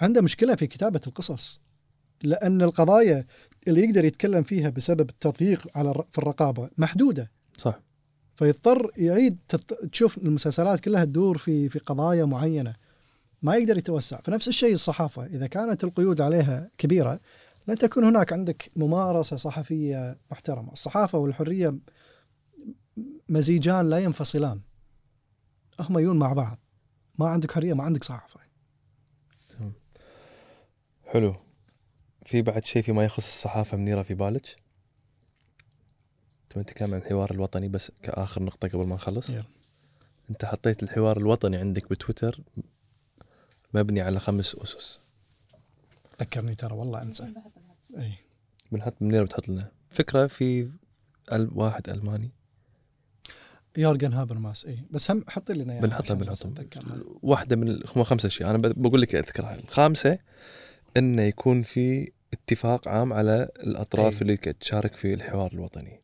عنده 0.00 0.22
مشكلة 0.22 0.54
في 0.54 0.66
كتابة 0.66 1.00
القصص. 1.06 1.60
لأن 2.22 2.62
القضايا 2.62 3.26
اللي 3.68 3.84
يقدر 3.84 4.04
يتكلم 4.04 4.42
فيها 4.42 4.70
بسبب 4.70 5.10
التضييق 5.10 5.68
على 5.74 6.04
في 6.10 6.18
الرقابة 6.18 6.70
محدودة. 6.78 7.30
صح. 7.58 7.80
فيضطر 8.36 8.90
يعيد 8.96 9.38
تشوف 9.92 10.18
المسلسلات 10.18 10.80
كلها 10.80 11.04
تدور 11.04 11.38
في 11.38 11.68
في 11.68 11.78
قضايا 11.78 12.24
معينة. 12.24 12.74
ما 13.44 13.56
يقدر 13.56 13.78
يتوسع 13.78 14.20
فنفس 14.20 14.48
الشيء 14.48 14.74
الصحافة 14.74 15.26
إذا 15.26 15.46
كانت 15.46 15.84
القيود 15.84 16.20
عليها 16.20 16.70
كبيرة 16.78 17.20
لن 17.68 17.78
تكون 17.78 18.04
هناك 18.04 18.32
عندك 18.32 18.70
ممارسة 18.76 19.36
صحفية 19.36 20.18
محترمة 20.30 20.72
الصحافة 20.72 21.18
والحرية 21.18 21.78
مزيجان 23.28 23.90
لا 23.90 23.98
ينفصلان 23.98 24.60
هم 25.80 25.98
يون 25.98 26.18
مع 26.18 26.32
بعض 26.32 26.58
ما 27.18 27.28
عندك 27.28 27.52
حرية 27.52 27.74
ما 27.74 27.84
عندك 27.84 28.04
صحافة 28.04 28.40
حلو 31.04 31.36
في 32.26 32.42
بعد 32.42 32.64
شيء 32.64 32.82
فيما 32.82 33.04
يخص 33.04 33.26
الصحافة 33.26 33.76
منيرة 33.76 34.02
في 34.02 34.14
بالك؟ 34.14 34.56
تبي 36.50 36.60
نتكلم 36.60 36.94
عن 36.94 37.00
الحوار 37.00 37.30
الوطني 37.30 37.68
بس 37.68 37.92
كآخر 38.02 38.42
نقطة 38.42 38.68
قبل 38.68 38.86
ما 38.86 38.94
نخلص؟ 38.94 39.30
يلا. 39.30 39.44
أنت 40.30 40.44
حطيت 40.44 40.82
الحوار 40.82 41.16
الوطني 41.16 41.56
عندك 41.56 41.90
بتويتر 41.90 42.40
مبني 43.74 44.00
على 44.00 44.20
خمس 44.20 44.54
أسس. 44.54 45.00
ذكرني 46.20 46.54
ترى 46.54 46.74
والله 46.74 47.02
أنسى. 47.02 47.28
إي. 47.98 48.12
بنحط 48.72 48.94
منيره 49.00 49.24
بتحط 49.24 49.48
لنا؟ 49.48 49.68
فكرة 49.90 50.26
في 50.26 50.70
واحد 51.32 51.88
ألماني. 51.88 52.30
يورجن 53.76 54.12
هابرماس 54.12 54.66
إي. 54.66 54.78
بس 54.90 55.10
هم 55.10 55.24
حط 55.28 55.50
لنا 55.50 55.72
اياها 55.72 55.82
بنحطها 55.82 56.04
عشان 56.04 56.18
بنحطها. 56.18 56.48
أتذكرها. 56.50 56.98
واحدة 57.22 57.56
من 57.56 57.80
هم 57.96 58.02
خمسة 58.02 58.26
أشياء. 58.26 58.50
أنا 58.50 58.58
ب- 58.58 58.82
بقول 58.82 59.02
لك 59.02 59.14
أذكرها. 59.14 59.54
الخامسة 59.58 60.18
إنه 60.96 61.22
يكون 61.22 61.62
في 61.62 62.12
اتفاق 62.32 62.88
عام 62.88 63.12
على 63.12 63.48
الأطراف 63.56 64.14
أي. 64.14 64.20
اللي 64.22 64.36
تشارك 64.36 64.94
في 64.94 65.14
الحوار 65.14 65.52
الوطني. 65.52 66.00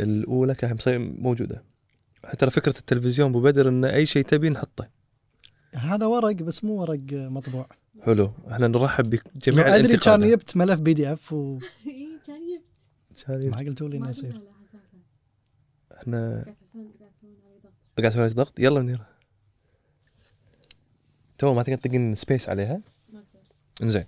الأولى 0.00 0.54
كان 0.54 0.76
موجودة. 1.18 1.62
ترى 2.38 2.50
فكرة 2.50 2.78
التلفزيون 2.78 3.30
أبو 3.30 3.40
بدر 3.40 3.68
إن 3.68 3.84
أي 3.84 4.06
شيء 4.06 4.24
تبي 4.24 4.50
نحطه. 4.50 5.01
هذا 5.74 6.06
ورق 6.06 6.32
بس 6.36 6.64
مو 6.64 6.80
ورق 6.80 7.00
مطبوع. 7.12 7.66
حلو. 8.02 8.32
إحنا 8.50 8.68
نرحب 8.68 9.10
بجميع 9.10 9.66
لو 9.68 9.74
أدري 9.74 9.96
كان 9.98 10.14
الانتقادات. 10.14 10.30
جبت 10.30 10.56
ملف 10.56 10.80
PDF 10.80 11.32
إي 11.34 12.18
كان 12.26 12.40
جبت 13.10 13.22
كان- 13.26 13.66
قلتوا 13.68 13.88
لي 13.88 13.96
إنه 13.96 14.04
ما 14.04 14.10
يصير. 14.10 14.40
إحنا 15.96 16.42
قاعد 17.98 18.16
أسوي 18.16 18.28
ضغط. 18.28 18.58
يلا 18.60 18.80
منيره 18.80 19.06
تو 21.38 21.54
ما 21.54 21.62
تقدر 21.62 21.76
تلقين 21.78 22.14
space 22.14 22.48
عليها؟ 22.48 22.80
ما 23.12 23.24
إنزين. 23.82 24.04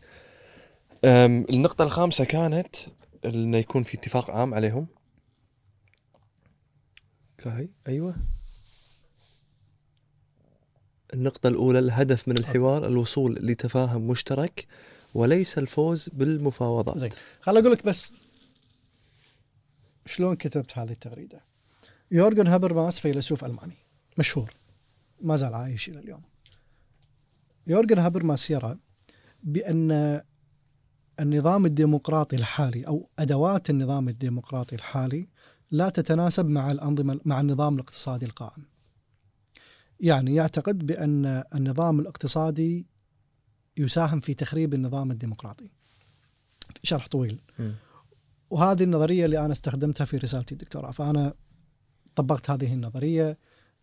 النقطة 1.55 1.85
الخامسة 1.85 2.24
كانت 2.24 2.77
إنه 3.24 3.57
يكون 3.57 3.82
في 3.82 3.95
اتفاق 3.99 4.31
عام 4.31 4.55
عليهم. 4.55 4.86
okay 7.39 7.70
أيوه. 7.89 8.15
النقطة 11.15 11.49
الأولى 11.49 11.78
الهدف 11.78 12.28
من 12.28 12.39
الحوار 12.39 12.86
الوصول 12.86 13.35
لتفاهم 13.35 14.09
مشترك 14.09 14.66
وليس 15.15 15.59
الفوز 15.59 16.09
بالمفاوضات. 16.09 16.99
زين. 16.99 17.11
خل 17.41 17.57
أقول 17.57 17.73
لك 17.73 17.86
بس 17.86 18.12
شلون 20.07 20.36
كتبت 20.36 20.78
هذه 20.78 20.91
التغريدة. 20.91 21.41
يورجن 22.11 22.47
هابرماس 22.47 23.01
فيلسوف 23.01 23.45
ألماني 23.45 23.77
مشهور 24.19 24.51
ما 25.20 25.36
زال 25.36 25.55
عايش 25.55 25.89
إلى 25.89 25.99
اليوم. 25.99 26.23
يورجن 27.66 27.99
هابرماس 27.99 28.51
يرى 28.51 28.78
بأن 29.43 30.23
النظام 31.20 31.66
الديمقراطي 31.66 32.36
الحالي 32.36 32.86
أو 32.86 33.09
أدوات 33.19 33.70
النظام 33.70 34.09
الديمقراطي 34.09 34.74
الحالي 34.74 35.28
لا 35.70 35.89
تتناسب 35.89 36.47
مع 36.47 36.70
الأنظمة 36.70 37.20
مع 37.24 37.41
النظام 37.41 37.74
الاقتصادي 37.74 38.27
القائم. 38.27 38.65
يعني 40.01 40.35
يعتقد 40.35 40.87
بأن 40.87 41.45
النظام 41.55 42.01
الاقتصادي 42.01 42.87
يساهم 43.77 44.21
في 44.21 44.35
تخريب 44.35 44.75
النظام 44.75 45.11
الديمقراطي. 45.11 45.71
شرح 46.83 47.07
طويل. 47.09 47.41
وهذه 48.51 48.83
النظرية 48.83 49.25
اللي 49.25 49.45
أنا 49.45 49.53
استخدمتها 49.53 50.05
في 50.05 50.16
رسالتي 50.16 50.53
الدكتوراه 50.53 50.91
فأنا 50.91 51.35
طبقت 52.15 52.51
هذه 52.51 52.73
النظرية 52.73 53.39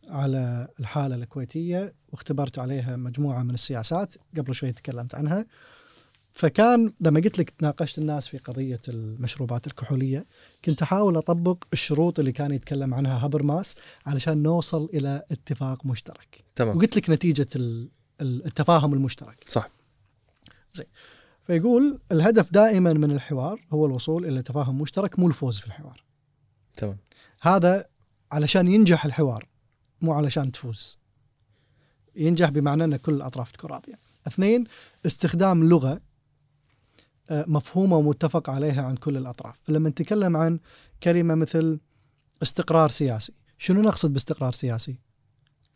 على 0.08 0.68
الحالة 0.80 1.16
الكويتية 1.16 1.94
واختبرت 2.10 2.60
عليها 2.60 2.96
مجموعة 2.96 3.44
من 3.44 3.54
السياسات 3.54 4.14
قبل 4.38 4.56
شوي 4.56 4.72
تكلمت 4.72 5.16
عنها 5.16 5.46
فكان 6.34 6.94
لما 6.99 7.20
قلت 7.20 7.40
لك 7.40 7.53
ناقشت 7.62 7.98
الناس 7.98 8.28
في 8.28 8.38
قضية 8.38 8.82
المشروبات 8.88 9.68
الكحولية 9.68 10.26
كنت 10.66 10.82
أحاول 10.82 11.18
أطبق 11.18 11.64
الشروط 11.74 12.20
اللي 12.20 12.32
كان 12.32 12.52
يتكلم 12.52 12.94
عنها 12.94 13.26
هابرماس 13.26 13.76
علشان 14.06 14.44
نوصل 14.44 14.90
إلى 14.94 15.24
اتفاق 15.32 15.86
مشترك. 15.86 16.44
تمام. 16.56 16.78
وقلت 16.78 16.98
لك 16.98 17.10
نتيجة 17.10 17.48
ال- 17.56 17.90
ال- 18.22 18.45
التفاهم 18.45 18.94
المشترك. 18.94 19.44
صح. 19.48 19.70
فيقول 21.48 21.99
الهدف 22.12 22.53
دائما 22.53 22.94
من 22.94 23.12
الحوار 23.12 23.62
هو 23.74 23.86
الوصول 23.86 24.26
إلى 24.26 24.41
تفاهم 24.41 24.82
مشترك 24.82 25.20
مو 25.20 25.28
الفوز 25.28 25.60
في 25.60 25.68
الحوار. 25.68 26.03
تمام. 26.74 26.98
هذا 27.41 27.86
علشان 28.32 28.68
ينجح 28.68 29.06
الحوار 29.06 29.48
مو 30.02 30.14
علشان 30.14 30.52
تفوز. 30.52 30.98
ينجح 32.16 32.49
بمعنى 32.49 32.84
إن 32.84 32.95
كل 32.95 33.14
الأطراف 33.14 33.52
تكون 33.52 33.70
راضية. 33.70 33.99
اثنين 34.28 34.64
استخدام 35.06 35.70
لغة 35.70 36.02
مفهومة 37.32 37.98
ومتفق 37.98 38.49
عليها 38.49 38.84
عن 38.84 38.95
كل 38.95 39.18
الأطراف. 39.18 39.56
فلما 39.64 39.90
نتكلم 39.90 40.38
عن 40.38 40.60
كلمة 41.03 41.36
مثل 41.36 41.80
استقرار 42.44 42.90
سياسي 42.90 43.34
شنو 43.58 43.82
نقصد 43.82 44.14
باستقرار 44.14 44.52
سياسي؟ 44.52 44.95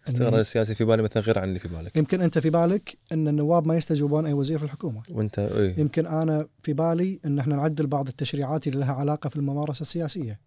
استقرار 0.10 0.40
السياسي 0.40 0.76
في 0.76 0.86
بالي 0.86 1.04
مثلا 1.04 1.24
غير 1.24 1.40
عن 1.40 1.48
اللي 1.48 1.60
في 1.60 1.68
بالك. 1.68 1.96
يمكن 1.96 2.22
أنت 2.22 2.40
في 2.40 2.50
بالك 2.50 2.98
أن 3.12 3.28
النواب 3.28 3.68
ما 3.68 3.78
يستجوبون 3.78 4.26
أي 4.26 4.34
وزير 4.34 4.60
في 4.60 4.66
الحكومة. 4.66 5.04
وانت 5.10 5.40
إيه. 5.40 5.80
يمكن 5.80 6.08
أنا 6.08 6.48
في 6.60 6.74
بالي 6.74 7.20
أن 7.26 7.40
إحنا 7.40 7.56
نعدل 7.56 7.88
بعض 7.88 8.08
التشريعات 8.08 8.68
اللي 8.68 8.80
لها 8.80 8.94
علاقة 8.94 9.30
في 9.30 9.36
الممارسة 9.36 9.82
السياسية. 9.82 10.40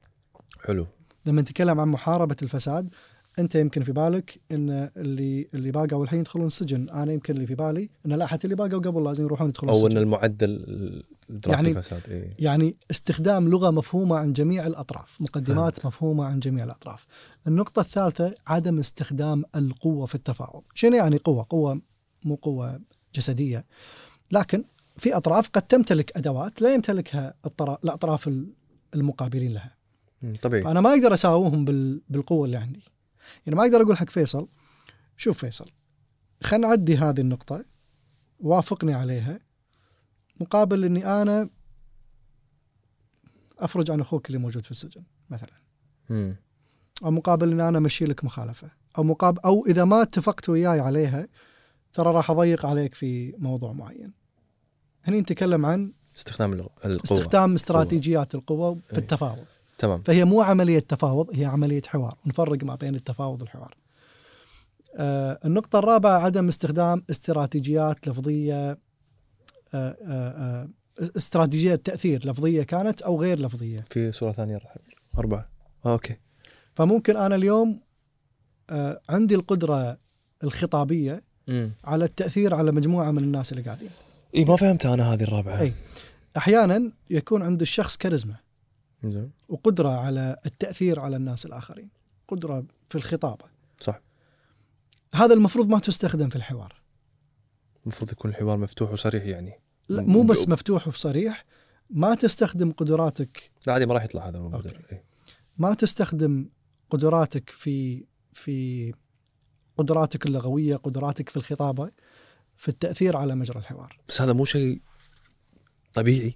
حلو. 0.65 0.87
لما 1.27 1.43
نتكلم 1.43 1.81
عن 1.81 1.89
محاربة 1.89 2.37
الفساد 2.43 2.91
أنت 3.39 3.55
يمكن 3.55 3.83
في 3.83 3.93
بالك 3.93 4.41
إن 4.53 4.91
اللي 4.97 5.49
اللي 5.55 5.71
باقوا 5.71 6.05
الحين 6.05 6.21
يدخلون 6.21 6.47
السجن 6.47 6.89
أنا 6.91 7.13
يمكن 7.13 7.35
اللي 7.35 7.47
في 7.47 7.55
بالي 7.55 7.91
إن 8.07 8.13
لا 8.13 8.27
حتى 8.27 8.45
اللي 8.45 8.57
باقوا 8.57 8.79
قبل 8.81 9.05
لازم 9.05 9.25
يروحون 9.25 9.49
يدخلون 9.49 9.75
أو 9.75 9.81
إن 9.81 9.87
السجن 9.87 9.99
المعدل 10.03 11.05
يعني- 11.47 11.69
الفساد 11.69 12.03
إيه. 12.09 12.35
يعني 12.39 12.77
استخدام 12.91 13.49
لغة 13.49 13.71
مفهومة 13.71 14.17
عن 14.17 14.33
جميع 14.33 14.67
الأطراف 14.67 15.21
مقدمات 15.21 15.87
مفهومة 15.87 16.25
عن 16.25 16.41
جميع 16.41 16.65
الأطراف. 16.65 17.07
النقطة 17.47 17.81
الثالثة 17.81 18.35
عدم 18.47 18.79
استخدام 18.79 19.45
القوة 19.57 20.07
في 20.07 20.15
التفاوض 20.15 20.63
شنو 20.75 20.97
يعني 20.97 21.17
قوة؟ 21.17 21.47
قوة 21.51 21.81
مو 22.25 22.35
قوة 22.35 22.81
جسدية. 23.15 23.65
لكن 24.33 24.65
في 24.97 25.17
أطراف 25.17 25.49
قد 25.49 25.63
تمتلك 25.63 26.17
أدوات 26.17 26.63
لا 26.63 26.75
يمتلكها 26.75 27.35
الأطراف 27.85 28.31
المقابلين 28.95 29.53
لها. 29.53 29.75
طبيعي. 30.43 30.63
فأنا 30.65 30.81
ما 30.81 30.91
أقدر 30.91 31.15
اساويهم 31.15 31.65
بال... 31.65 32.01
بالقوة 32.09 32.45
اللي 32.47 32.57
عندي. 32.57 32.81
يعني 33.47 33.57
ما 33.59 33.63
أقدر 33.63 33.83
أقول 33.83 33.97
حق 33.97 34.11
فيصل. 34.11 34.49
شوف 35.17 35.39
فيصل 35.39 35.71
خلينا 36.43 36.69
نعدي 36.69 36.97
هذه 36.97 37.21
النقطة 37.21 37.65
وافقني 38.41 38.95
عليها 38.95 39.41
مقابل 40.41 40.85
إني 40.85 41.23
أنا 41.23 41.51
أفرج 43.59 43.91
عن 43.91 44.01
أخوك 44.01 44.27
اللي 44.27 44.39
موجود 44.39 44.65
في 44.65 44.71
السجن 44.71 45.03
مثلا. 45.31 45.53
أو 47.05 47.11
مقابل 47.11 47.53
ان 47.53 47.61
أنا 47.61 47.79
أمشي 47.79 48.05
لك 48.05 48.25
مخالفة. 48.25 48.71
أو 48.99 49.03
مقابل 49.03 49.41
أو 49.45 49.67
إذا 49.67 49.85
ما 49.85 50.03
اتفقت 50.03 50.49
وياي 50.49 50.81
عليها 50.81 51.29
ترى 51.93 52.13
راح 52.13 52.31
أضيق 52.31 52.67
عليك 52.67 52.95
في 52.95 53.35
موضوع 53.39 53.73
معين. 53.73 54.13
هني 55.05 55.21
نتكلم 55.21 55.67
عن 55.67 55.93
استخدام 56.17 56.53
القوة. 56.53 56.71
استخدام 56.85 57.55
استراتيجيات 57.55 58.35
القوة 58.35 58.75
في 58.75 58.93
أي. 58.93 58.99
التفاوض. 58.99 59.45
تمام. 59.79 60.03
فهي 60.03 60.25
مو 60.25 60.43
عملية 60.43 60.79
تفاوض 60.79 61.31
هي 61.35 61.45
عملية 61.45 61.83
حوار. 61.87 62.17
ونفرق 62.27 62.65
ما 62.65 62.75
بين 62.75 62.95
التفاوض 62.95 63.41
والحوار. 63.41 63.77
آه 64.97 65.39
النقطة 65.45 65.79
الرابعة 65.79 66.19
عدم 66.19 66.49
استخدام 66.49 67.05
استراتيجيات 67.11 68.09
لفظية 68.09 68.71
آه 68.71 68.79
آه 69.75 69.97
آه 70.05 70.69
استراتيجية 71.17 71.75
تأثير 71.75 72.29
لفظية 72.29 72.63
كانت 72.63 73.03
أو 73.03 73.21
غير 73.21 73.39
لفظية. 73.39 73.85
في 73.91 74.13
صوره 74.13 74.33
ثانية 74.33 74.55
راح 74.57 74.77
أربعة. 75.19 75.49
آه، 75.87 75.93
أوكي. 75.93 76.17
فممكن 76.75 77.17
أنا 77.17 77.35
اليوم 77.35 77.81
آه 78.71 79.01
عندي 79.09 79.35
القدرة 79.35 79.99
الخطابية 80.45 81.23
امم 81.49 81.73
على 81.85 82.05
التأثير 82.05 82.55
على 82.55 82.73
مجموعة 82.73 83.11
من 83.11 83.23
الناس 83.23 83.53
اللي 83.53 83.63
قاعدين. 83.63 83.91
إي 84.35 84.45
ما 84.45 84.57
فهمت 84.57 84.87
أنا 84.87 85.13
هذه 85.13 85.23
الرابعة. 85.23 85.61
أي. 85.61 85.73
أحيانا 86.37 86.93
يكون 87.11 87.43
عند 87.43 87.61
الشخص 87.61 87.97
كاريزما. 87.97 88.35
وقدرة 89.49 89.89
على 89.89 90.37
التأثير 90.47 91.01
على 91.01 91.17
الناس 91.17 91.47
الآخرين. 91.47 91.91
قدرة 92.29 92.67
في 92.89 92.95
الخطابة. 92.95 93.45
صح. 93.81 94.01
هذا 95.15 95.35
المفروض 95.35 95.69
ما 95.69 95.79
تستخدم 95.79 96.29
في 96.29 96.37
الحوار. 96.37 96.83
المفروض 97.83 98.13
يكون 98.13 98.31
الحوار 98.31 98.59
مفتوح 98.59 98.91
وصريح 98.91 99.25
يعني. 99.25 99.53
لا 99.89 100.03
مو 100.03 100.23
بس 100.23 100.49
مفتوح 100.49 100.89
وصريح 100.89 101.45
ما 101.91 102.15
تستخدم 102.15 102.73
قدراتك 102.73 103.51
لا 103.67 103.73
عادي 103.73 103.87
ما 103.87 103.95
راح 103.95 104.05
يطلع 104.05 104.29
هذا 104.29 104.39
أوكي. 104.39 104.69
إيه. 104.93 105.05
ما 105.59 105.75
تستخدم 105.75 106.51
قدراتك 106.91 107.51
في 107.51 108.07
في 108.33 108.93
قدراتك 109.77 110.27
اللغوية 110.27 110.77
قدراتك 110.77 111.29
في 111.29 111.37
الخطابة 111.37 111.91
في 112.57 112.69
التأثير 112.69 113.17
على 113.17 113.35
مجرى 113.35 113.59
الحوار. 113.59 114.01
بس 114.09 114.23
هذا 114.23 114.33
مو 114.33 114.45
شيء 114.45 114.81
طبيعي. 115.93 116.35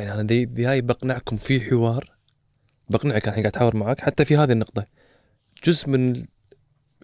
يعني 0.00 0.14
أنا 0.14 0.22
دي, 0.22 0.44
دي 0.44 0.66
هاي 0.66 0.80
بقنعكم 0.80 1.36
في 1.36 1.60
حوار. 1.60 2.12
بقنعك 2.90 3.28
الحين 3.28 3.42
قاعد 3.42 3.56
احاور 3.56 3.76
معك 3.76 4.00
حتى 4.00 4.24
في 4.24 4.36
هذه 4.36 4.52
النقطة. 4.52 4.86
جزء 5.64 5.88
من 5.88 6.24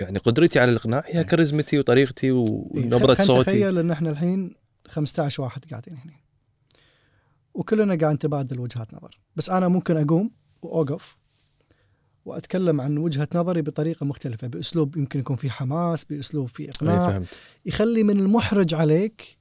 يعني 0.01 0.19
قدرتي 0.19 0.59
على 0.59 0.71
الإقناع 0.71 1.03
هي 1.07 1.25
كاريزمتي 1.25 1.79
وطريقتي 1.79 2.31
ونبره 2.31 3.07
خل- 3.15 3.17
خل 3.17 3.25
صوتي. 3.25 3.45
تخيل 3.51 3.79
إن 3.79 3.91
إحنا 3.91 4.11
الحين 4.11 4.55
15 4.89 5.43
واحد 5.43 5.65
قاعدين 5.71 5.95
هنا. 5.97 6.13
وكلنا 7.55 7.95
قاعد 7.95 8.15
نتبادل 8.15 8.61
وجهات 8.61 8.95
نظر. 8.95 9.21
بس 9.37 9.51
أنا 9.51 9.69
ممكن 9.69 9.97
أقوم 9.97 10.31
وأوقف 10.63 11.17
وأتكلم 12.25 12.81
عن 12.81 12.99
وجهة 12.99 13.29
نظري 13.35 13.63
بطريقة 13.63 14.07
مختلفة. 14.07 14.47
بأسلوب 14.47 14.97
يمكن 14.97 15.21
يكون 15.21 15.37
فيه 15.37 15.49
حماس 15.51 16.05
بأسلوب 16.05 16.49
فيه 16.49 16.71
إقناع. 16.71 17.11
فهمت. 17.11 17.27
يخلي 17.67 18.03
من 18.03 18.21
المحرج 18.21 18.75
عليك 18.75 19.39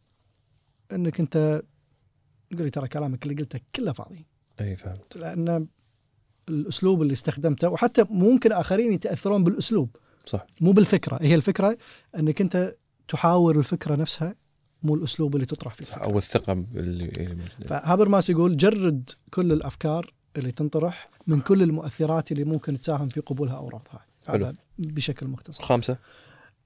إنك 0.92 1.20
أنت 1.20 1.62
تقول 2.50 2.64
لي 2.64 2.70
ترى 2.70 2.88
كلامك 2.88 3.24
اللي 3.24 3.36
قلته 3.36 3.60
كله 3.76 3.92
فاضي. 3.92 4.26
أي 4.62 4.76
فهمت. 4.76 5.18
لأن 5.18 5.68
الأسلوب 6.50 7.02
اللي 7.02 7.14
استخدمته 7.14 7.70
وحتى 7.70 8.06
ممكن 8.10 8.52
آخرين 8.52 8.94
يتأثرون 8.94 9.44
بالأسلوب. 9.44 9.96
صح. 10.26 10.46
مو 10.62 10.72
بالفكرة. 10.72 11.20
هي 11.22 11.36
الفكرة 11.36 11.78
إنك 12.20 12.42
أنت 12.42 12.76
تحاور 13.08 13.60
الفكرة 13.60 13.96
نفسها 13.96 14.36
مو 14.84 14.96
الأسلوب 14.96 15.36
اللي 15.36 15.46
تطرح 15.46 15.74
فيه 15.74 15.86
صح. 15.86 15.98
أو 15.98 16.18
الثقة 16.18 16.66
اللي. 16.76 17.38
فهابرماس 17.68 18.30
يقول 18.30 18.58
جرد 18.58 19.10
كل 19.32 19.52
الأفكار 19.52 20.14
اللي 20.38 20.52
تنطرح 20.52 21.10
من 21.28 21.42
كل 21.42 21.64
المؤثرات 21.64 22.32
اللي 22.32 22.44
ممكن 22.44 22.80
تساهم 22.80 23.10
في 23.10 23.20
قبولها 23.20 23.56
أو 23.56 23.70
رفضها 23.70 24.06
حلو. 24.28 24.46
هذا 24.46 24.56
بشكل 24.80 25.28
مختصر. 25.28 25.64
الخامسه 25.64 25.98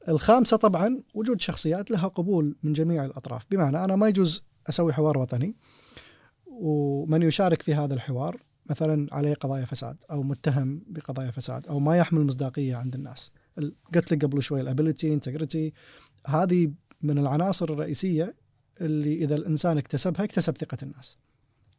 الخامسة 0.09 0.57
طبعا 0.57 0.99
وجود 1.13 1.41
شخصيات 1.41 1.91
لها 1.91 2.07
قبول 2.07 2.55
من 2.63 2.73
جميع 2.73 3.05
الأطراف. 3.05 3.45
بمعنى 3.51 3.83
أنا 3.83 3.95
ما 3.95 4.07
يجوز 4.07 4.43
أسوي 4.69 4.93
حوار 4.93 5.17
وطني. 5.17 5.55
ومن 6.45 7.21
يشارك 7.21 7.61
في 7.61 7.73
هذا 7.73 7.93
الحوار 7.93 8.41
مثلا 8.69 9.07
عليه 9.11 9.33
قضايا 9.33 9.65
فساد 9.65 9.97
أو 10.11 10.23
متهم 10.23 10.83
بقضايا 10.87 11.31
فساد 11.31 11.67
أو 11.67 11.79
ما 11.79 11.97
يحمل 11.97 12.25
مصداقية 12.25 12.75
عند 12.75 12.95
الناس. 12.95 13.31
ال- 13.57 13.75
قلت 13.95 14.11
لك 14.13 14.25
قبل 14.25 14.41
شوي 14.43 14.61
ال 14.61 14.68
ability 14.68 15.13
integrity 15.13 15.73
هذه 16.27 16.71
من 17.01 17.17
العناصر 17.17 17.65
الرئيسية 17.73 18.35
اللي 18.81 19.13
إذا 19.15 19.35
الإنسان 19.35 19.77
اكتسبها 19.77 20.23
اكتسب 20.23 20.57
ثقة 20.57 20.77
الناس. 20.83 21.17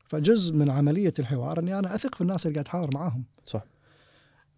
فجزء 0.06 0.54
من 0.54 0.70
عملية 0.70 1.12
الحوار 1.18 1.58
إني 1.58 1.78
أنا 1.78 1.94
أثق 1.94 2.14
في 2.14 2.20
الناس 2.20 2.46
اللي 2.46 2.54
قاعد 2.54 2.66
أحاور 2.66 2.90
معاهم. 2.94 3.24
صح. 3.46 3.64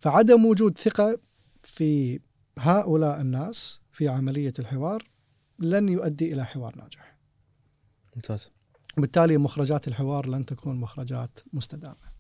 فعدم 0.01 0.47
وجود 0.47 0.79
ثقة 0.79 1.19
في 1.63 2.21
هؤلاء 2.59 3.21
الناس 3.21 3.81
في 3.93 4.09
عملية 4.09 4.53
الحوار 4.59 5.09
لن 5.59 5.89
يؤدي 5.89 6.33
إلى 6.33 6.45
حوار 6.45 6.77
ناجح. 6.77 7.12
ممتاز. 8.17 8.51
بالتالي 8.97 9.39
مخرجات 9.39 9.89
الحوار 9.89 10.29
لن 10.29 10.47
تكون 10.47 10.77
مخرجات 10.77 11.41
مستدامة. 11.53 12.13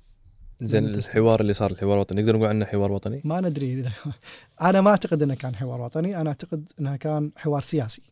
زين. 0.63 0.85
الحوار 0.85 1.41
اللي 1.41 1.55
صار 1.55 1.71
الحوار 1.71 1.95
الوطني. 1.95 2.23
نقدر 2.23 2.37
نقول 2.37 2.49
عنه 2.49 2.65
حوار 2.65 2.93
وطني؟ 2.93 3.23
ما 3.25 3.41
ندري. 3.41 3.81
إذا 3.81 3.93
أنا 4.69 4.81
ما 4.81 4.91
أعتقد 4.91 5.23
أنه 5.23 5.35
كان 5.35 5.55
حوار 5.55 5.81
وطني. 5.81 6.21
أنا 6.21 6.29
أعتقد 6.29 6.73
أنه 6.81 6.97
كان 6.97 7.31
حوار 7.37 7.63
سياسي. 7.63 8.03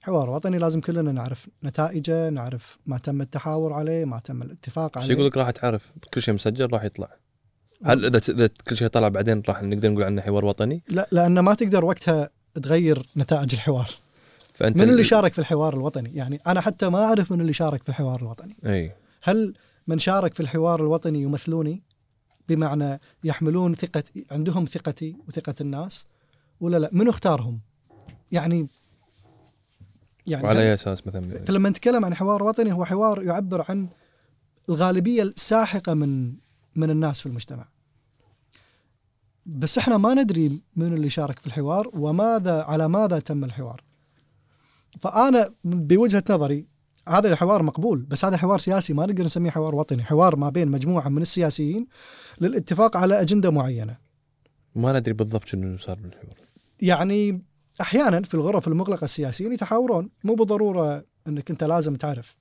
حوار 0.00 0.30
وطني 0.30 0.58
لازم 0.58 0.80
كلنا 0.80 1.12
نعرف 1.12 1.48
نتائجه 1.64 2.30
نعرف 2.30 2.78
ما 2.86 2.98
تم 2.98 3.20
التحاور 3.20 3.72
عليه 3.72 4.04
ما 4.04 4.20
تم 4.20 4.42
الاتفاق 4.42 4.98
عليه 4.98 5.14
يقول 5.14 5.26
لك 5.26 5.36
راح 5.36 5.50
تعرف 5.50 5.92
كل 6.14 6.22
شيء 6.22 6.34
مسجل 6.34 6.72
راح 6.72 6.84
يطلع. 6.84 7.08
هل 7.84 8.04
إذا 8.04 8.20
إذا 8.28 8.50
كل 8.68 8.76
شيء 8.76 8.88
طلع 8.88 9.08
بعدين 9.08 9.42
راح 9.48 9.62
نقدر 9.62 9.90
نقول 9.90 10.04
عنه 10.04 10.22
حوار 10.22 10.44
وطني؟ 10.44 10.82
لا 10.88 11.08
لأن 11.12 11.38
ما 11.38 11.54
تقدر 11.54 11.84
وقتها 11.84 12.30
تغير 12.62 13.06
نتائج 13.16 13.54
الحوار. 13.54 13.90
فأنت 14.56 14.76
من 14.76 14.90
اللي 14.90 15.04
شارك 15.04 15.32
في 15.32 15.38
الحوار 15.38 15.74
الوطني؟ 15.74 16.14
يعني 16.14 16.40
أنا 16.46 16.60
حتى 16.60 16.88
ما 16.88 17.04
أعرف 17.04 17.32
من 17.32 17.40
اللي 17.40 17.52
شارك 17.52 17.82
في 17.82 17.88
الحوار 17.88 18.20
الوطني. 18.20 18.56
أي. 18.66 18.92
هل 19.22 19.54
من 19.86 19.98
شارك 19.98 20.34
في 20.34 20.40
الحوار 20.40 20.80
الوطني 20.80 21.22
يمثلوني؟ 21.22 21.82
بمعنى 22.48 23.00
يحملون 23.24 23.74
ثقة 23.74 24.02
عندهم 24.30 24.64
ثقتي 24.64 25.16
وثقة 25.28 25.54
الناس 25.60 26.06
ولا 26.60 26.76
لا؟ 26.76 26.90
من 26.92 27.08
اختارهم؟ 27.08 27.60
يعني 28.32 28.66
يعني 30.26 30.44
وعلى 30.44 30.60
أي 30.60 30.74
أساس 30.74 31.06
مثلا؟ 31.06 31.44
فلما 31.44 31.68
نتكلم 31.68 32.04
عن 32.04 32.14
حوار 32.14 32.42
وطني 32.42 32.72
هو 32.72 32.84
حوار 32.84 33.22
يعبر 33.22 33.64
عن 33.68 33.88
الغالبية 34.68 35.22
الساحقة 35.22 35.94
من 35.94 36.34
من 36.76 36.90
الناس 36.90 37.20
في 37.20 37.26
المجتمع. 37.26 37.68
بس 39.46 39.78
إحنا 39.78 39.96
ما 39.96 40.14
ندري 40.14 40.62
من 40.76 40.94
اللي 40.94 41.10
شارك 41.10 41.38
في 41.38 41.46
الحوار 41.46 41.90
وماذا 41.94 42.62
على 42.62 42.88
ماذا 42.88 43.18
تم 43.18 43.44
الحوار. 43.44 43.85
فأنا 45.00 45.54
بوجهة 45.64 46.24
نظري 46.30 46.66
هذا 47.08 47.28
الحوار 47.28 47.62
مقبول 47.62 48.02
بس 48.02 48.24
هذا 48.24 48.36
حوار 48.36 48.58
سياسي 48.58 48.92
ما 48.92 49.06
نقدر 49.06 49.24
نسميه 49.24 49.50
حوار 49.50 49.74
وطني 49.74 50.02
حوار 50.02 50.36
ما 50.36 50.50
بين 50.50 50.68
مجموعة 50.68 51.08
من 51.08 51.22
السياسيين 51.22 51.86
للاتفاق 52.40 52.96
على 52.96 53.20
أجندة 53.20 53.50
معينة. 53.50 53.96
ما 54.74 54.98
ندري 54.98 55.14
بالضبط 55.14 55.44
شنو 55.44 55.78
صار 55.78 55.98
بالحوار. 55.98 56.34
يعني 56.80 57.42
أحيانا 57.80 58.22
في 58.22 58.34
الغرف 58.34 58.68
المغلقة 58.68 59.04
السياسيين 59.04 59.52
يتحاورون 59.52 60.10
مو 60.24 60.34
بالضرورة 60.34 61.04
إنك 61.28 61.50
أنت 61.50 61.64
لازم 61.64 61.96
تعرف 61.96 62.36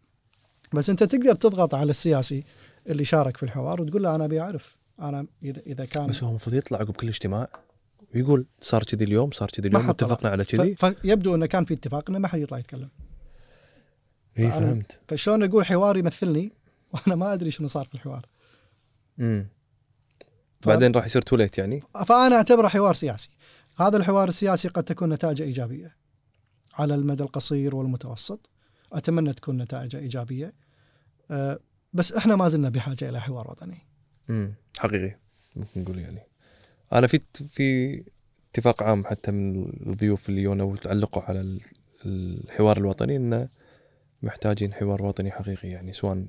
بس 0.73 0.89
أنت 0.89 1.03
تقدر 1.03 1.35
تضغط 1.35 1.75
على 1.75 1.89
السياسي 1.89 2.43
اللي 2.89 3.05
شارك 3.05 3.37
في 3.37 3.43
الحوار 3.43 3.81
وتقول 3.81 4.03
له 4.03 4.15
أنا 4.15 4.25
أبي 4.25 4.41
أعرف 4.41 4.77
أنا 4.99 5.27
اذا 5.43 5.61
إذا 5.67 5.85
كان 5.85 6.07
بس 6.07 6.23
هو 6.23 6.29
المفروض 6.29 6.55
يطلع 6.55 6.77
عقب 6.77 6.93
كل 6.93 7.07
اجتماع؟ 7.07 7.49
ويقول 8.15 8.45
صار 8.61 8.83
كذي 8.83 9.05
اليوم 9.05 9.31
صار 9.31 9.49
كذي 9.49 9.67
اليوم. 9.67 9.89
اتفقنا 9.89 10.29
على 10.29 10.43
ف- 10.43 10.47
كذي. 10.47 10.75
فيبدو 10.75 11.35
إنه 11.35 11.45
كان 11.45 11.65
في 11.65 11.73
اتفاق 11.73 12.09
انه 12.09 12.19
ما 12.19 12.27
حد 12.27 12.39
يطلع 12.39 12.57
يتكلم. 12.57 12.89
اي 14.39 14.49
فهمت. 14.51 14.99
فشلون 15.07 15.43
أقول 15.43 15.65
حوار 15.65 15.97
يمثلني؟ 15.97 16.51
وأنا 16.93 17.15
ما 17.15 17.33
أدري 17.33 17.51
شنو 17.51 17.67
صار 17.67 17.85
في 17.85 17.95
الحوار. 17.95 18.25
امم 19.19 19.47
بعدين 20.65 20.91
راح 20.91 21.05
يصير 21.05 21.21
توليت 21.21 21.57
يعني؟ 21.57 21.83
فأنا 22.05 22.35
أعتبره 22.35 22.67
حوار 22.67 22.93
سياسي. 22.93 23.29
هذا 23.79 23.97
الحوار 23.97 24.27
السياسي 24.27 24.67
قد 24.67 24.83
تكون 24.83 25.13
نتائجه 25.13 25.43
إيجابية. 25.43 25.95
على 26.73 26.95
المدى 26.95 27.23
القصير 27.23 27.75
والمتوسط. 27.75 28.49
أتمنى 28.93 29.33
تكون 29.33 29.57
نتائجه 29.57 29.97
إيجابية. 29.97 30.53
أه، 31.31 31.59
بس 31.93 32.13
إحنا 32.13 32.35
ما 32.35 32.47
زلنا 32.47 32.69
بحاجة 32.69 33.09
إلى 33.09 33.21
حوار 33.21 33.51
وطني. 33.51 33.87
امم 34.29 34.53
حقيقي. 34.77 35.17
ممكن 35.55 35.81
نقول 35.81 35.99
يعني. 35.99 36.19
أنا 36.93 37.07
في 37.07 37.19
في 37.47 38.03
اتفاق 38.51 38.83
عام 38.83 39.05
حتى 39.05 39.31
من 39.31 39.65
الضيوف 39.87 40.29
اللي 40.29 40.41
يونا 40.41 40.63
وتعلقوا 40.63 41.21
على 41.23 41.41
ال- 41.41 41.61
الحوار 42.05 42.77
الوطني 42.77 43.15
انه 43.15 43.49
محتاجين 44.23 44.73
حوار 44.73 45.01
وطني 45.03 45.31
حقيقي 45.31 45.67
يعني 45.69 45.93
سواء 45.93 46.25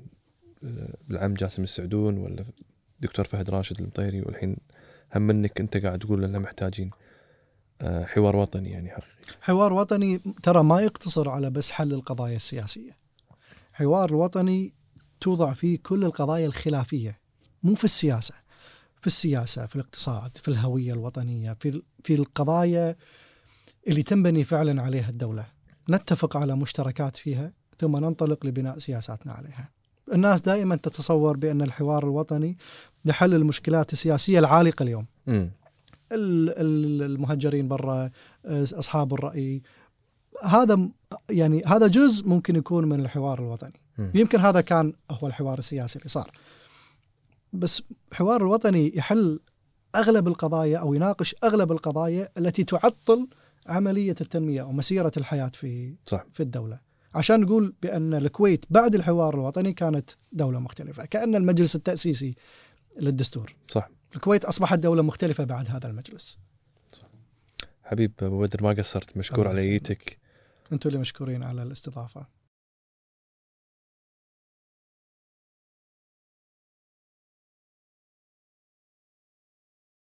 آه، 0.63 0.93
بالعم 1.07 1.33
جاسم 1.33 1.63
السعدون 1.63 2.17
ولا 2.17 2.45
دكتور 2.99 3.25
فهد 3.25 3.49
راشد 3.49 3.81
المطيري 3.81 4.21
والحين 4.21 4.57
هم 5.15 5.21
منك 5.21 5.59
أنت 5.59 5.77
قاعد 5.77 5.99
تقول 5.99 6.23
اننا 6.23 6.39
محتاجين 6.39 6.91
آه، 7.81 8.05
حوار 8.05 8.35
وطني 8.35 8.69
يعني 8.69 8.89
حقيقي. 8.89 9.07
حوار 9.41 9.73
وطني 9.73 10.21
ترى 10.43 10.63
ما 10.63 10.81
يقتصر 10.81 11.29
على 11.29 11.49
بس 11.49 11.71
حل 11.71 11.93
القضايا 11.93 12.35
السياسية. 12.35 12.91
حوار 13.73 14.15
وطني 14.15 14.73
توضع 15.21 15.53
فيه 15.53 15.79
كل 15.83 16.03
القضايا 16.05 16.45
الخلافية 16.47 17.19
مو 17.63 17.75
في 17.75 17.83
السياسة. 17.83 18.33
في 18.99 19.07
السياسة 19.07 19.65
في 19.65 19.75
الاقتصاد 19.75 20.37
في 20.37 20.47
الهوية 20.47 20.93
الوطنية 20.93 21.53
في 21.59 21.81
في 22.03 22.15
القضايا 22.15 22.95
اللي 23.87 24.03
تنبني 24.03 24.43
فعلا 24.43 24.81
عليها 24.81 25.09
الدولة. 25.09 25.45
نتفق 25.89 26.37
على 26.37 26.55
مشتركات 26.55 27.17
فيها 27.17 27.51
ثم 27.77 27.97
ننطلق 27.97 28.45
لبناء 28.45 28.77
سياساتنا 28.77 29.33
عليها. 29.33 29.69
الناس 30.13 30.41
دائما 30.41 30.75
تتصور 30.75 31.37
بأن 31.37 31.61
الحوار 31.61 32.03
الوطني 32.03 32.57
لحل 33.05 33.33
المشكلات 33.33 33.93
السياسية 33.93 34.39
العالقة 34.39 34.83
اليوم. 34.83 35.05
ال- 36.11 36.49
ال- 36.49 37.03
المهجرين 37.03 37.67
برا 37.67 38.09
أصحاب 38.45 39.13
الرأي. 39.13 39.61
هذا 40.43 40.75
م- 40.75 40.91
يعني 41.29 41.63
هذا 41.65 41.87
جزء 41.87 42.27
ممكن 42.27 42.55
يكون 42.55 42.85
من 42.85 42.99
الحوار 42.99 43.39
الوطني. 43.39 43.81
مم. 43.97 44.11
يمكن 44.15 44.39
هذا 44.39 44.61
كان 44.61 44.93
هو 45.11 45.27
الحوار 45.27 45.57
السياسي 45.57 45.99
اللي 45.99 46.09
صار. 46.09 46.31
بس 47.59 47.83
الحوار 48.11 48.41
الوطني 48.41 48.97
يحل 48.97 49.39
أغلب 49.95 50.27
القضايا 50.27 50.77
أو 50.77 50.93
يناقش 50.93 51.35
أغلب 51.43 51.71
القضايا 51.71 52.29
التي 52.37 52.63
تعطل 52.63 53.27
عملية 53.67 54.15
التنمية 54.21 54.61
أو 54.61 54.71
مسيرة 54.71 55.11
الحياة 55.17 55.47
في 55.47 55.95
صح. 56.05 56.25
في 56.33 56.43
الدولة. 56.43 56.79
عشان 57.15 57.41
نقول 57.41 57.73
بأن 57.81 58.13
الكويت 58.13 58.65
بعد 58.69 58.95
الحوار 58.95 59.33
الوطني 59.33 59.73
كانت 59.73 60.09
دولة 60.31 60.59
مختلفة 60.59 61.05
كأن 61.05 61.35
المجلس 61.35 61.75
التأسيسي 61.75 62.35
للدستور. 62.99 63.55
صح. 63.67 63.89
الكويت 64.15 64.45
أصبحت 64.45 64.79
دولة 64.79 65.01
مختلفة 65.01 65.43
بعد 65.43 65.69
هذا 65.69 65.87
المجلس. 65.87 66.39
حبيب 67.83 68.11
أبو 68.21 68.41
بدر 68.41 68.63
ما 68.63 68.69
قصرت 68.69 69.17
مشكور 69.17 69.47
على. 69.47 69.61
ايتك 69.61 70.17
أنتم 70.71 70.89
اللي 70.89 70.99
مشكورين 70.99 71.43
على 71.43 71.63
الاستضافة. 71.63 72.36